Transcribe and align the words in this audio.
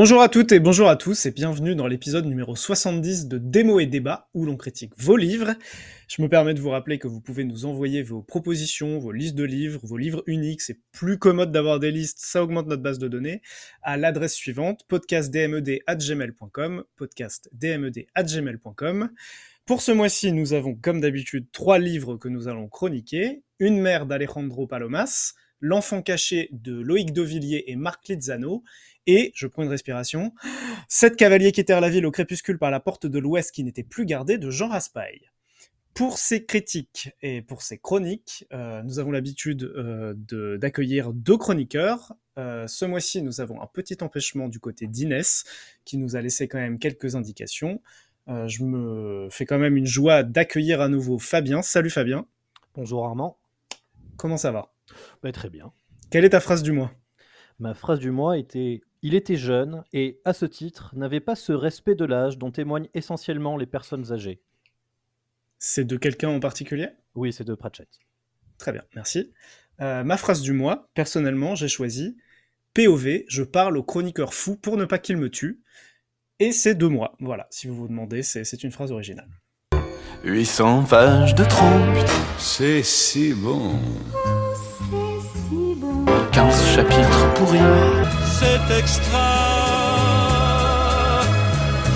Bonjour 0.00 0.22
à 0.22 0.28
toutes 0.28 0.52
et 0.52 0.60
bonjour 0.60 0.88
à 0.88 0.94
tous 0.94 1.26
et 1.26 1.32
bienvenue 1.32 1.74
dans 1.74 1.88
l'épisode 1.88 2.24
numéro 2.24 2.54
70 2.54 3.26
de 3.26 3.36
Démo 3.36 3.80
et 3.80 3.86
Débat 3.86 4.28
où 4.32 4.44
l'on 4.44 4.56
critique 4.56 4.92
vos 4.96 5.16
livres. 5.16 5.56
Je 6.06 6.22
me 6.22 6.28
permets 6.28 6.54
de 6.54 6.60
vous 6.60 6.70
rappeler 6.70 7.00
que 7.00 7.08
vous 7.08 7.20
pouvez 7.20 7.42
nous 7.42 7.64
envoyer 7.64 8.04
vos 8.04 8.22
propositions, 8.22 9.00
vos 9.00 9.10
listes 9.10 9.34
de 9.34 9.42
livres, 9.42 9.80
vos 9.82 9.96
livres 9.96 10.22
uniques. 10.28 10.60
C'est 10.60 10.78
plus 10.92 11.18
commode 11.18 11.50
d'avoir 11.50 11.80
des 11.80 11.90
listes, 11.90 12.20
ça 12.20 12.44
augmente 12.44 12.68
notre 12.68 12.80
base 12.80 13.00
de 13.00 13.08
données 13.08 13.42
à 13.82 13.96
l'adresse 13.96 14.34
suivante 14.34 14.84
podcastdmed@gmail.com, 14.86 16.84
podcastdmed@gmail.com. 16.94 19.10
Pour 19.66 19.82
ce 19.82 19.90
mois-ci, 19.90 20.30
nous 20.30 20.52
avons 20.52 20.76
comme 20.76 21.00
d'habitude 21.00 21.50
trois 21.50 21.80
livres 21.80 22.16
que 22.16 22.28
nous 22.28 22.46
allons 22.46 22.68
chroniquer. 22.68 23.42
Une 23.58 23.80
mère 23.80 24.06
d'Alejandro 24.06 24.68
Palomas, 24.68 25.34
L'enfant 25.60 26.02
caché 26.02 26.48
de 26.52 26.80
Loïc 26.80 27.12
Devilliers 27.12 27.64
et 27.66 27.74
Marc 27.74 28.06
Lizzano, 28.06 28.62
et, 29.08 29.32
je 29.34 29.46
prends 29.46 29.62
une 29.64 29.68
respiration, 29.68 30.32
Sept 30.86 31.16
cavaliers 31.16 31.50
quittèrent 31.50 31.80
la 31.80 31.90
ville 31.90 32.06
au 32.06 32.10
crépuscule 32.10 32.58
par 32.58 32.70
la 32.70 32.78
porte 32.78 33.06
de 33.06 33.18
l'ouest 33.18 33.52
qui 33.52 33.64
n'était 33.64 33.82
plus 33.82 34.04
gardée 34.06 34.38
de 34.38 34.50
Jean 34.50 34.68
Raspail. 34.68 35.30
Pour 35.94 36.18
ces 36.18 36.44
critiques 36.44 37.10
et 37.22 37.42
pour 37.42 37.62
ces 37.62 37.78
chroniques, 37.78 38.46
euh, 38.52 38.82
nous 38.84 38.98
avons 39.00 39.10
l'habitude 39.10 39.64
euh, 39.64 40.14
d'accueillir 40.56 41.12
deux 41.12 41.36
chroniqueurs. 41.36 42.12
Euh, 42.38 42.66
ce 42.68 42.84
mois-ci, 42.84 43.22
nous 43.22 43.40
avons 43.40 43.60
un 43.60 43.66
petit 43.66 43.96
empêchement 44.02 44.48
du 44.48 44.60
côté 44.60 44.86
d'Inès, 44.86 45.44
qui 45.84 45.98
nous 45.98 46.14
a 46.14 46.20
laissé 46.20 46.46
quand 46.46 46.58
même 46.58 46.78
quelques 46.78 47.16
indications. 47.16 47.80
je 48.28 48.62
me 48.62 49.28
fais 49.30 49.46
quand 49.46 49.58
même 49.58 49.76
une 49.76 49.86
joie 49.86 50.22
d'accueillir 50.22 50.80
à 50.80 50.88
nouveau 50.88 51.18
Fabien. 51.18 51.62
Salut 51.62 51.90
Fabien. 51.90 52.26
Bonjour 52.74 53.04
Armand. 53.04 53.38
Comment 54.16 54.36
ça 54.36 54.52
va? 54.52 54.72
Bah, 55.22 55.32
Très 55.32 55.50
bien. 55.50 55.72
Quelle 56.10 56.24
est 56.24 56.30
ta 56.30 56.40
phrase 56.40 56.62
du 56.62 56.72
mois? 56.72 56.92
Ma 57.58 57.74
phrase 57.74 57.98
du 57.98 58.12
mois 58.12 58.38
était 58.38 58.82
Il 59.02 59.14
était 59.14 59.36
jeune 59.36 59.84
et, 59.92 60.20
à 60.24 60.32
ce 60.32 60.44
titre, 60.44 60.92
n'avait 60.96 61.20
pas 61.20 61.36
ce 61.36 61.52
respect 61.52 61.94
de 61.94 62.04
l'âge 62.04 62.36
dont 62.36 62.50
témoignent 62.50 62.88
essentiellement 62.94 63.56
les 63.56 63.66
personnes 63.66 64.12
âgées. 64.12 64.40
C'est 65.58 65.84
de 65.84 65.96
quelqu'un 65.96 66.30
en 66.30 66.40
particulier? 66.40 66.88
Oui, 67.14 67.32
c'est 67.32 67.44
de 67.44 67.54
Pratchett. 67.54 67.88
Très 68.58 68.72
bien, 68.72 68.82
merci. 68.94 69.32
Euh, 69.80 70.02
ma 70.02 70.16
phrase 70.16 70.40
du 70.40 70.52
mois, 70.52 70.88
personnellement, 70.94 71.54
j'ai 71.54 71.68
choisi 71.68 72.16
POV, 72.74 73.24
je 73.28 73.42
parle 73.42 73.76
au 73.76 73.82
chroniqueur 73.82 74.34
fou 74.34 74.56
pour 74.56 74.76
ne 74.76 74.84
pas 74.84 74.98
qu'il 74.98 75.16
me 75.16 75.30
tue. 75.30 75.60
Et 76.40 76.52
c'est 76.52 76.74
de 76.74 76.86
moi. 76.86 77.14
Voilà, 77.20 77.46
si 77.50 77.66
vous 77.66 77.74
vous 77.74 77.88
demandez, 77.88 78.22
c'est 78.22 78.62
une 78.62 78.70
phrase 78.70 78.92
originale. 78.92 79.28
800 80.24 80.84
pages 80.84 81.34
de 81.34 81.44
trompe. 81.44 81.96
C'est 82.38 82.82
si 82.82 83.32
bon. 83.32 83.78
15 86.32 86.66
chapitres 86.74 87.34
pourris. 87.34 88.17
C'est 88.40 88.78
extra. 88.78 89.28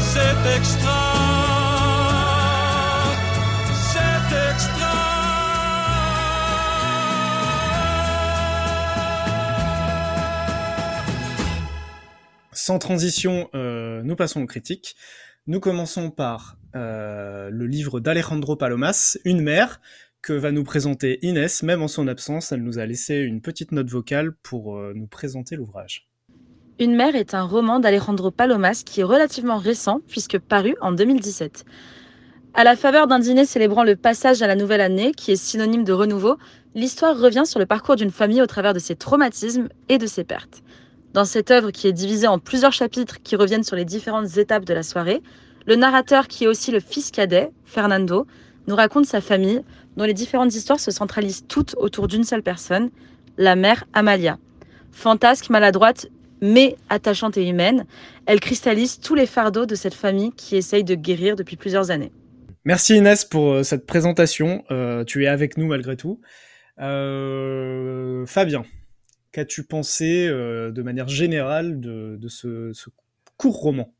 C'est 0.01 0.57
extra. 0.57 1.23
Sans 12.53 12.79
transition, 12.81 13.49
euh, 13.55 14.03
nous 14.03 14.17
passons 14.17 14.43
aux 14.43 14.47
critiques. 14.47 14.97
Nous 15.47 15.61
commençons 15.61 16.11
par 16.11 16.59
euh, 16.75 17.51
le 17.51 17.67
livre 17.67 18.01
d'Alejandro 18.01 18.57
Palomas, 18.57 19.17
Une 19.25 19.43
mère, 19.43 19.81
que 20.23 20.33
va 20.33 20.51
nous 20.51 20.65
présenter 20.65 21.25
Inès. 21.25 21.63
Même 21.63 21.83
en 21.83 21.89
son 21.89 22.09
absence, 22.09 22.51
elle 22.51 22.65
nous 22.65 22.81
a 22.81 22.87
laissé 22.87 23.19
une 23.19 23.43
petite 23.43 23.71
note 23.71 23.91
vocale 23.91 24.33
pour 24.43 24.77
euh, 24.77 24.93
nous 24.97 25.07
présenter 25.07 25.55
l'ouvrage. 25.55 26.12
Une 26.83 26.97
mère 26.97 27.15
est 27.15 27.35
un 27.35 27.45
roman 27.45 27.79
d'Alejandro 27.79 28.33
Palomas 28.33 28.83
qui 28.85 29.03
est 29.03 29.05
relativement 29.05 29.57
récent 29.57 30.01
puisque 30.09 30.41
paru 30.41 30.75
en 30.81 30.91
2017. 30.91 31.65
À 32.55 32.65
la 32.65 32.75
faveur 32.75 33.07
d'un 33.07 33.21
dîner 33.21 33.45
célébrant 33.45 33.85
le 33.85 33.95
passage 33.95 34.43
à 34.43 34.49
la 34.49 34.57
nouvelle 34.57 34.81
année, 34.81 35.13
qui 35.13 35.31
est 35.31 35.37
synonyme 35.37 35.85
de 35.85 35.93
renouveau, 35.93 36.39
l'histoire 36.75 37.17
revient 37.17 37.45
sur 37.47 37.61
le 37.61 37.67
parcours 37.67 37.95
d'une 37.95 38.11
famille 38.11 38.43
au 38.43 38.49
travers 38.49 38.75
de 38.75 38.81
ses 38.81 38.97
traumatismes 38.97 39.69
et 39.89 39.99
de 39.99 40.09
ses 40.09 40.25
pertes. 40.25 40.65
Dans 41.13 41.25
cette 41.25 41.53
œuvre 41.53 41.71
qui 41.71 41.87
est 41.87 41.93
divisée 41.93 42.27
en 42.27 42.41
plusieurs 42.41 42.73
chapitres 42.73 43.23
qui 43.23 43.37
reviennent 43.37 43.63
sur 43.63 43.77
les 43.77 43.85
différentes 43.85 44.37
étapes 44.37 44.65
de 44.65 44.75
la 44.75 44.83
soirée, 44.83 45.23
le 45.69 45.77
narrateur 45.77 46.27
qui 46.27 46.43
est 46.43 46.49
aussi 46.49 46.73
le 46.73 46.81
fils 46.81 47.13
cadet, 47.13 47.53
Fernando, 47.65 48.27
nous 48.67 48.75
raconte 48.75 49.07
sa 49.07 49.21
famille, 49.21 49.63
dont 49.97 50.05
les 50.05 50.15
différentes 50.15 50.53
histoires 50.53 50.81
se 50.81 50.91
centralisent 50.91 51.45
toutes 51.47 51.77
autour 51.79 52.09
d'une 52.09 52.25
seule 52.25 52.43
personne, 52.43 52.91
la 53.39 53.55
mère 53.55 53.85
Amalia. 53.93 54.37
Fantasque, 54.91 55.49
maladroite, 55.49 56.09
mais 56.43 56.77
attachante 56.91 57.39
et 57.39 57.49
humaine, 57.49 57.87
elle 58.27 58.41
cristallise 58.41 59.01
tous 59.01 59.15
les 59.15 59.27
fardeaux 59.27 59.65
de 59.65 59.75
cette 59.75 59.95
famille 59.95 60.33
qui 60.33 60.57
essaye 60.57 60.85
de 60.85 60.95
guérir 60.95 61.37
depuis 61.37 61.57
plusieurs 61.57 61.91
années. 61.91 62.13
Merci 62.65 62.97
Inès 62.97 63.25
pour 63.25 63.53
euh, 63.53 63.63
cette 63.63 63.87
présentation. 63.87 64.65
Euh, 64.71 65.05
tu 65.05 65.25
es 65.25 65.29
avec 65.29 65.57
nous 65.57 65.67
malgré 65.67 65.97
tout. 65.97 66.21
Euh, 66.81 68.27
Fabien, 68.27 68.65
qu'as-tu 69.31 69.65
pensé 69.65 70.29
de 70.29 70.83
manière 70.83 71.09
générale 71.09 71.81
de, 71.81 72.29
ce, 72.29 72.73
court 73.37 73.57
roman? 73.57 73.95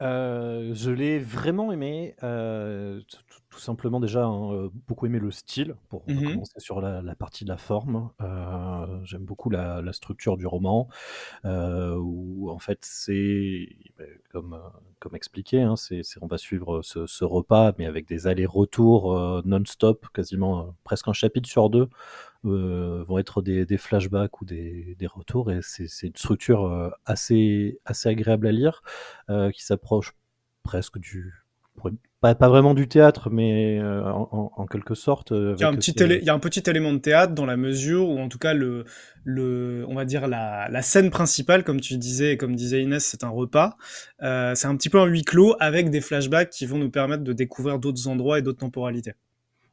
Je 0.00 0.90
l'ai 0.90 1.18
vraiment 1.18 1.72
aimé 1.72 2.14
tout 2.20 3.39
simplement 3.58 4.00
déjà 4.00 4.24
hein, 4.24 4.52
euh, 4.52 4.70
beaucoup 4.86 5.06
aimé 5.06 5.18
le 5.18 5.30
style 5.30 5.74
pour 5.88 6.04
mmh 6.08 6.32
commencer 6.32 6.58
sur 6.60 6.80
la, 6.80 7.02
partie 7.14 7.44
de 7.44 7.50
la 7.50 7.56
forme. 7.56 8.10
Euh, 8.20 9.00
j'aime 9.04 9.24
beaucoup 9.24 9.50
la, 9.50 9.82
structure 9.92 10.36
du 10.36 10.46
roman 10.46 10.88
euh, 11.44 11.96
où 11.96 12.48
en 12.48 12.58
fait 12.58 12.78
c'est 12.82 13.68
bah, 13.98 14.04
comme 14.30 14.60
comme 15.00 15.16
expliqué, 15.16 15.62
hein, 15.62 15.74
c'est 15.76 16.02
on 16.20 16.26
va 16.26 16.38
suivre 16.38 16.82
ce, 16.82 17.24
repas 17.24 17.72
mais 17.78 17.86
avec 17.86 18.06
des 18.06 18.26
allers-retours 18.26 19.42
non-stop, 19.44 20.06
quasiment 20.14 20.74
presque 20.84 21.08
un 21.08 21.12
chapitre 21.12 21.48
sur 21.48 21.70
deux. 21.70 21.88
vont 22.44 23.18
être 23.18 23.42
des, 23.42 23.78
flashbacks 23.78 24.40
ou 24.40 24.44
des, 24.44 24.94
des 24.96 25.06
retours 25.06 25.50
et 25.50 25.60
c'est 25.62 26.06
une 26.06 26.16
structure 26.16 26.92
assez 27.04 27.80
assez 27.84 28.08
agréable 28.08 28.46
à 28.46 28.52
lire 28.52 28.82
qui 29.52 29.64
s'approche 29.64 30.14
presque 30.62 30.98
du 30.98 31.39
pas, 32.20 32.34
pas, 32.34 32.48
vraiment 32.48 32.74
du 32.74 32.88
théâtre, 32.88 33.30
mais 33.30 33.78
euh, 33.78 34.02
en, 34.04 34.66
quelque 34.66 34.94
sorte. 34.94 35.32
Euh, 35.32 35.54
il, 35.56 35.62
y 35.62 35.64
a 35.64 35.68
un 35.68 35.74
petit 35.74 35.92
il 35.92 36.24
y 36.24 36.30
a 36.30 36.34
un 36.34 36.38
petit 36.38 36.62
élément 36.68 36.92
de 36.92 36.98
théâtre 36.98 37.34
dans 37.34 37.46
la 37.46 37.56
mesure 37.56 38.08
où, 38.08 38.18
en 38.18 38.28
tout 38.28 38.38
cas, 38.38 38.54
le, 38.54 38.84
le, 39.24 39.84
on 39.88 39.94
va 39.94 40.04
dire 40.04 40.28
la, 40.28 40.68
la 40.68 40.82
scène 40.82 41.10
principale, 41.10 41.64
comme 41.64 41.80
tu 41.80 41.96
disais 41.96 42.32
et 42.32 42.36
comme 42.36 42.54
disait 42.54 42.82
Inès, 42.82 43.04
c'est 43.04 43.24
un 43.24 43.30
repas. 43.30 43.76
Euh, 44.22 44.54
c'est 44.54 44.66
un 44.66 44.76
petit 44.76 44.90
peu 44.90 45.00
un 45.00 45.06
huis 45.06 45.24
clos 45.24 45.56
avec 45.60 45.90
des 45.90 46.00
flashbacks 46.00 46.50
qui 46.50 46.66
vont 46.66 46.78
nous 46.78 46.90
permettre 46.90 47.24
de 47.24 47.32
découvrir 47.32 47.78
d'autres 47.78 48.06
endroits 48.08 48.38
et 48.38 48.42
d'autres 48.42 48.60
temporalités. 48.60 49.14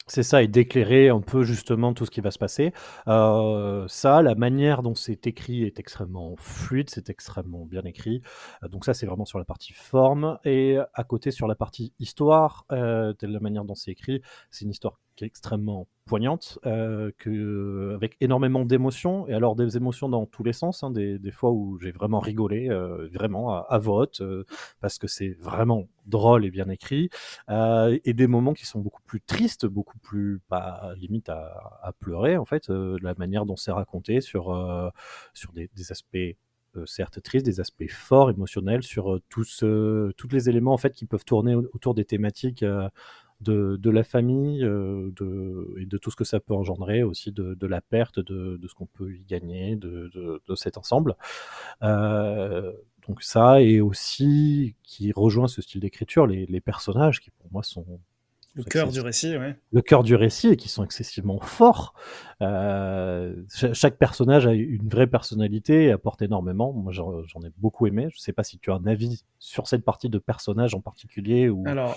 C'est 0.09 0.23
ça, 0.23 0.41
et 0.41 0.47
d'éclairer 0.47 1.09
un 1.09 1.19
peu 1.19 1.43
justement 1.43 1.93
tout 1.93 2.05
ce 2.05 2.11
qui 2.11 2.21
va 2.21 2.31
se 2.31 2.39
passer. 2.39 2.71
Euh, 3.09 3.85
ça, 3.89 4.21
la 4.21 4.35
manière 4.35 4.81
dont 4.81 4.95
c'est 4.95 5.27
écrit 5.27 5.63
est 5.63 5.79
extrêmement 5.79 6.35
fluide, 6.37 6.89
c'est 6.89 7.09
extrêmement 7.09 7.65
bien 7.65 7.83
écrit. 7.83 8.21
Euh, 8.63 8.69
donc 8.69 8.85
ça, 8.85 8.93
c'est 8.93 9.05
vraiment 9.05 9.25
sur 9.25 9.37
la 9.37 9.43
partie 9.43 9.73
forme. 9.73 10.39
Et 10.45 10.77
à 10.93 11.03
côté, 11.03 11.31
sur 11.31 11.47
la 11.47 11.55
partie 11.55 11.93
histoire, 11.99 12.65
euh, 12.71 13.13
de 13.19 13.27
la 13.27 13.41
manière 13.41 13.65
dont 13.65 13.75
c'est 13.75 13.91
écrit, 13.91 14.21
c'est 14.49 14.63
une 14.63 14.71
histoire 14.71 14.97
qui 15.17 15.23
est 15.23 15.27
extrêmement 15.27 15.87
poignante, 16.05 16.57
euh, 16.65 17.11
avec 17.93 18.15
énormément 18.21 18.63
d'émotions, 18.63 19.27
et 19.27 19.33
alors 19.33 19.55
des 19.55 19.75
émotions 19.75 20.07
dans 20.07 20.25
tous 20.25 20.43
les 20.43 20.53
sens, 20.53 20.83
hein, 20.83 20.91
des, 20.91 21.31
fois 21.31 21.51
où 21.51 21.77
j'ai 21.79 21.91
vraiment 21.91 22.19
rigolé, 22.19 22.69
euh, 22.69 23.09
vraiment 23.11 23.53
à, 23.53 23.77
vote, 23.79 24.21
euh, 24.21 24.45
parce 24.79 24.99
que 24.99 25.07
c'est 25.07 25.35
vraiment 25.39 25.89
drôle 26.05 26.45
et 26.45 26.51
bien 26.51 26.69
écrit, 26.69 27.09
et 27.49 28.13
des 28.13 28.27
moments 28.27 28.53
qui 28.53 28.65
sont 28.65 28.79
beaucoup 28.79 29.01
plus 29.05 29.21
tristes, 29.21 29.65
beaucoup 29.65 29.97
plus, 29.99 30.39
bah, 30.49 30.93
limite 30.95 31.29
à, 31.29 31.91
pleurer, 31.99 32.37
en 32.37 32.45
fait, 32.45 32.69
la 32.69 33.13
manière 33.15 33.45
dont 33.45 33.57
c'est 33.57 33.71
raconté 33.71 34.21
sur, 34.21 34.45
sur 35.33 35.51
des, 35.51 35.69
aspects 35.89 36.37
certes 36.85 37.21
tristes, 37.23 37.45
des 37.45 37.59
aspects 37.59 37.89
forts, 37.89 38.29
émotionnels, 38.29 38.83
sur 38.83 39.19
tous, 39.29 39.63
tous 40.15 40.27
les 40.31 40.49
éléments 40.49 40.73
en 40.73 40.77
fait 40.77 40.93
qui 40.93 41.05
peuvent 41.05 41.25
tourner 41.25 41.55
autour 41.55 41.95
des 41.95 42.05
thématiques 42.05 42.63
de, 43.41 43.89
la 43.89 44.03
famille 44.03 44.63
euh, 44.63 45.11
de, 45.15 45.75
et 45.79 45.85
de 45.85 45.97
tout 45.97 46.11
ce 46.11 46.15
que 46.15 46.23
ça 46.23 46.39
peut 46.39 46.53
engendrer, 46.53 47.03
aussi 47.03 47.31
de, 47.31 47.67
la 47.67 47.81
perte 47.81 48.19
de, 48.19 48.59
ce 48.67 48.73
qu'on 48.73 48.85
peut 48.85 49.13
y 49.13 49.23
gagner 49.25 49.75
de, 49.75 50.41
cet 50.55 50.77
ensemble. 50.77 51.15
Euh, 51.83 52.71
donc 53.07 53.21
ça, 53.21 53.61
et 53.61 53.79
aussi 53.79 54.75
qui 54.83 55.11
rejoint 55.11 55.47
ce 55.47 55.61
style 55.61 55.81
d'écriture, 55.81 56.27
les, 56.27 56.61
personnages 56.61 57.21
qui 57.21 57.29
pour 57.29 57.49
moi 57.51 57.63
sont 57.63 57.85
Le 58.55 58.63
cœur 58.63 58.89
du 58.91 58.99
récit, 58.99 59.37
ouais. 59.37 59.55
Le 59.71 59.81
cœur 59.81 60.03
du 60.03 60.15
récit 60.15 60.49
et 60.49 60.57
qui 60.57 60.67
sont 60.67 60.83
excessivement 60.83 61.39
forts. 61.39 61.93
Euh, 62.41 63.35
chaque 63.73 63.97
personnage 63.97 64.47
a 64.47 64.53
une 64.53 64.89
vraie 64.89 65.07
personnalité 65.07 65.85
et 65.85 65.91
apporte 65.91 66.21
énormément. 66.21 66.73
Moi, 66.73 66.91
j'en 66.91 67.41
ai 67.45 67.51
beaucoup 67.57 67.87
aimé. 67.87 68.07
Je 68.11 68.19
sais 68.19 68.33
pas 68.33 68.43
si 68.43 68.57
tu 68.57 68.71
as 68.71 68.75
un 68.75 68.85
avis 68.87 69.23
sur 69.39 69.67
cette 69.67 69.85
partie 69.85 70.09
de 70.09 70.17
personnage 70.17 70.73
en 70.73 70.81
particulier 70.81 71.49
ou. 71.49 71.63
Alors. 71.67 71.95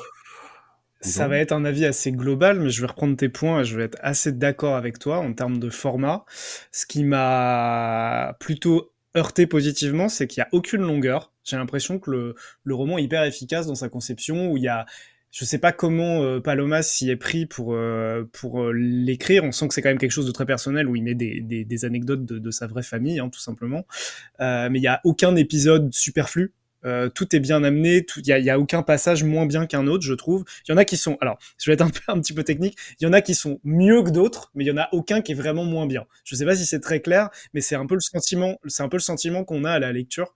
Ça 1.00 1.28
va 1.28 1.38
être 1.38 1.52
un 1.52 1.64
avis 1.64 1.86
assez 1.86 2.12
global, 2.12 2.60
mais 2.60 2.68
je 2.68 2.82
vais 2.82 2.86
reprendre 2.86 3.16
tes 3.16 3.30
points 3.30 3.62
et 3.62 3.64
je 3.64 3.76
vais 3.76 3.84
être 3.84 3.98
assez 4.02 4.32
d'accord 4.32 4.76
avec 4.76 4.98
toi 4.98 5.18
en 5.18 5.32
termes 5.32 5.58
de 5.58 5.70
format. 5.70 6.24
Ce 6.72 6.84
qui 6.84 7.04
m'a 7.04 8.36
plutôt 8.38 8.92
heurté 9.16 9.46
positivement, 9.46 10.08
c'est 10.08 10.26
qu'il 10.26 10.42
n'y 10.42 10.44
a 10.44 10.48
aucune 10.52 10.82
longueur. 10.82 11.32
J'ai 11.44 11.56
l'impression 11.56 11.98
que 11.98 12.10
le, 12.10 12.34
le, 12.64 12.74
roman 12.74 12.98
est 12.98 13.04
hyper 13.04 13.24
efficace 13.24 13.66
dans 13.66 13.74
sa 13.74 13.88
conception, 13.88 14.52
où 14.52 14.58
il 14.58 14.62
y 14.62 14.68
a, 14.68 14.84
je 15.30 15.44
sais 15.44 15.58
pas 15.58 15.72
comment 15.72 16.22
euh, 16.22 16.40
Palomas 16.40 16.82
s'y 16.82 17.10
est 17.10 17.16
pris 17.16 17.46
pour 17.46 17.74
euh, 17.74 18.28
pour 18.32 18.62
euh, 18.62 18.72
l'écrire. 18.72 19.44
On 19.44 19.52
sent 19.52 19.68
que 19.68 19.74
c'est 19.74 19.82
quand 19.82 19.88
même 19.88 19.98
quelque 19.98 20.10
chose 20.10 20.26
de 20.26 20.32
très 20.32 20.46
personnel 20.46 20.86
où 20.86 20.96
il 20.96 21.02
met 21.02 21.14
des, 21.14 21.40
des, 21.40 21.64
des 21.64 21.84
anecdotes 21.84 22.24
de, 22.24 22.38
de, 22.38 22.50
sa 22.50 22.66
vraie 22.66 22.82
famille, 22.82 23.20
hein, 23.20 23.30
tout 23.30 23.40
simplement. 23.40 23.86
mais 24.38 24.78
il 24.78 24.82
y 24.82 24.88
a 24.88 25.00
aucun 25.04 25.34
épisode 25.36 25.92
superflu. 25.94 26.52
Euh, 26.84 27.08
tout 27.08 27.34
est 27.36 27.40
bien 27.40 27.62
amené, 27.62 28.06
il 28.16 28.26
y 28.26 28.32
a, 28.32 28.38
y 28.38 28.50
a, 28.50 28.58
aucun 28.58 28.82
passage 28.82 29.24
moins 29.24 29.46
bien 29.46 29.66
qu'un 29.66 29.86
autre, 29.86 30.04
je 30.04 30.14
trouve. 30.14 30.44
Il 30.66 30.72
y 30.72 30.74
en 30.74 30.76
a 30.76 30.84
qui 30.84 30.96
sont, 30.96 31.18
alors, 31.20 31.38
je 31.58 31.70
vais 31.70 31.74
être 31.74 31.82
un, 31.82 31.90
peu, 31.90 32.00
un 32.08 32.20
petit 32.20 32.32
peu 32.32 32.42
technique, 32.42 32.76
il 33.00 33.04
y 33.04 33.06
en 33.06 33.12
a 33.12 33.20
qui 33.20 33.34
sont 33.34 33.60
mieux 33.64 34.02
que 34.02 34.10
d'autres, 34.10 34.50
mais 34.54 34.64
il 34.64 34.68
y 34.68 34.70
en 34.70 34.78
a 34.78 34.88
aucun 34.92 35.20
qui 35.20 35.32
est 35.32 35.34
vraiment 35.34 35.64
moins 35.64 35.86
bien. 35.86 36.06
Je 36.24 36.34
sais 36.34 36.44
pas 36.44 36.56
si 36.56 36.66
c'est 36.66 36.80
très 36.80 37.00
clair, 37.00 37.28
mais 37.54 37.60
c'est 37.60 37.76
un 37.76 37.86
peu 37.86 37.94
le 37.94 38.00
sentiment, 38.00 38.58
c'est 38.66 38.82
un 38.82 38.88
peu 38.88 38.96
le 38.96 39.02
sentiment 39.02 39.44
qu'on 39.44 39.64
a 39.64 39.72
à 39.72 39.78
la 39.78 39.92
lecture. 39.92 40.34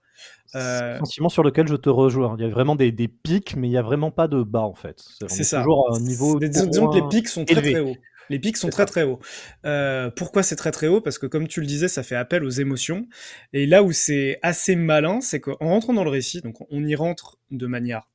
Euh... 0.55 0.97
Sentiment 0.99 1.29
sur 1.29 1.43
lequel 1.43 1.67
je 1.67 1.75
te 1.75 1.89
rejoins. 1.89 2.35
Il 2.37 2.45
y 2.45 2.47
a 2.47 2.49
vraiment 2.49 2.75
des, 2.75 2.91
des 2.91 3.07
pics, 3.07 3.55
mais 3.57 3.67
il 3.67 3.71
y 3.71 3.77
a 3.77 3.81
vraiment 3.81 4.11
pas 4.11 4.27
de 4.27 4.43
bas 4.43 4.61
en 4.61 4.75
fait. 4.75 5.03
C'est 5.27 5.43
ça. 5.43 5.59
Toujours 5.59 5.93
un 5.93 5.99
niveau. 5.99 6.39
Disons 6.39 6.87
que 6.87 6.95
les 6.95 7.07
pics 7.09 7.27
sont 7.27 7.43
très 7.43 7.61
très 7.61 7.79
hauts. 7.79 7.95
Les 8.29 8.39
pics 8.39 8.57
sont 8.57 8.69
très 8.69 8.85
très 8.85 9.03
hauts. 9.03 9.19
Euh, 9.65 10.09
pourquoi 10.09 10.43
c'est 10.43 10.55
très 10.55 10.71
très 10.71 10.87
haut? 10.87 11.01
Parce 11.01 11.19
que 11.19 11.27
comme 11.27 11.47
tu 11.47 11.61
le 11.61 11.67
disais, 11.67 11.87
ça 11.87 12.03
fait 12.03 12.15
appel 12.15 12.43
aux 12.43 12.49
émotions. 12.49 13.07
Et 13.53 13.65
là 13.65 13.83
où 13.83 13.91
c'est 13.91 14.39
assez 14.41 14.75
malin, 14.75 15.21
c'est 15.21 15.39
qu'en 15.39 15.57
rentrant 15.59 15.93
dans 15.93 16.03
le 16.03 16.09
récit, 16.09 16.41
donc 16.41 16.55
on 16.69 16.83
y 16.85 16.95
rentre 16.95 17.37
de 17.51 17.67
manière 17.67 18.07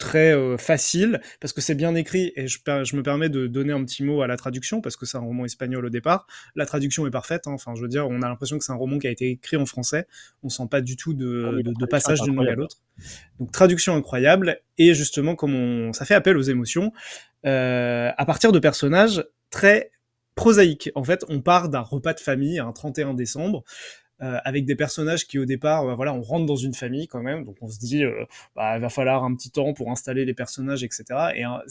très 0.00 0.34
euh, 0.34 0.56
facile 0.56 1.20
parce 1.38 1.52
que 1.52 1.60
c'est 1.60 1.76
bien 1.76 1.94
écrit 1.94 2.32
et 2.34 2.48
je, 2.48 2.58
je, 2.64 2.96
me 2.96 3.02
permets 3.02 3.28
de 3.28 3.46
donner 3.46 3.72
un 3.72 3.84
petit 3.84 4.02
mot 4.02 4.22
à 4.22 4.26
la 4.26 4.36
traduction 4.36 4.80
parce 4.80 4.96
que 4.96 5.06
c'est 5.06 5.18
un 5.18 5.20
roman 5.20 5.44
espagnol 5.44 5.84
au 5.84 5.90
départ. 5.90 6.26
La 6.56 6.66
traduction 6.66 7.06
est 7.06 7.10
parfaite. 7.10 7.46
Hein. 7.46 7.52
Enfin, 7.52 7.74
je 7.76 7.82
veux 7.82 7.88
dire, 7.88 8.08
on 8.08 8.22
a 8.22 8.28
l'impression 8.28 8.58
que 8.58 8.64
c'est 8.64 8.72
un 8.72 8.76
roman 8.76 8.98
qui 8.98 9.06
a 9.06 9.10
été 9.10 9.30
écrit 9.30 9.56
en 9.56 9.66
français. 9.66 10.08
On 10.42 10.48
sent 10.48 10.66
pas 10.68 10.80
du 10.80 10.96
tout 10.96 11.14
de, 11.14 11.44
Ah 11.46 11.62
de, 11.62 11.72
de 11.78 11.86
passage 11.86 12.22
d'une 12.22 12.34
langue 12.34 12.48
à 12.48 12.54
l'autre. 12.54 12.78
Donc 13.38 13.52
traduction 13.52 13.94
incroyable 13.94 14.60
et 14.78 14.94
justement 14.94 15.36
comme 15.36 15.54
on, 15.54 15.92
ça 15.92 16.04
fait 16.04 16.14
appel 16.14 16.36
aux 16.36 16.42
émotions 16.42 16.92
euh, 17.46 18.10
à 18.16 18.26
partir 18.26 18.52
de 18.52 18.58
personnages 18.58 19.24
très 19.50 19.92
prosaïques. 20.34 20.90
En 20.94 21.04
fait, 21.04 21.24
on 21.28 21.40
part 21.42 21.68
d'un 21.68 21.80
repas 21.80 22.14
de 22.14 22.20
famille 22.20 22.58
un 22.58 22.72
31 22.72 23.14
décembre. 23.14 23.64
Euh, 24.22 24.38
avec 24.44 24.66
des 24.66 24.76
personnages 24.76 25.26
qui 25.26 25.38
au 25.38 25.46
départ, 25.46 25.86
euh, 25.86 25.94
voilà, 25.94 26.12
on 26.12 26.20
rentre 26.20 26.44
dans 26.44 26.56
une 26.56 26.74
famille 26.74 27.08
quand 27.08 27.22
même, 27.22 27.44
donc 27.44 27.56
on 27.62 27.68
se 27.68 27.78
dit, 27.78 28.04
euh, 28.04 28.26
bah, 28.54 28.76
il 28.76 28.82
va 28.82 28.90
falloir 28.90 29.24
un 29.24 29.34
petit 29.34 29.50
temps 29.50 29.72
pour 29.72 29.90
installer 29.90 30.26
les 30.26 30.34
personnages, 30.34 30.84
etc. 30.84 31.04
Et 31.36 31.44
hein, 31.44 31.62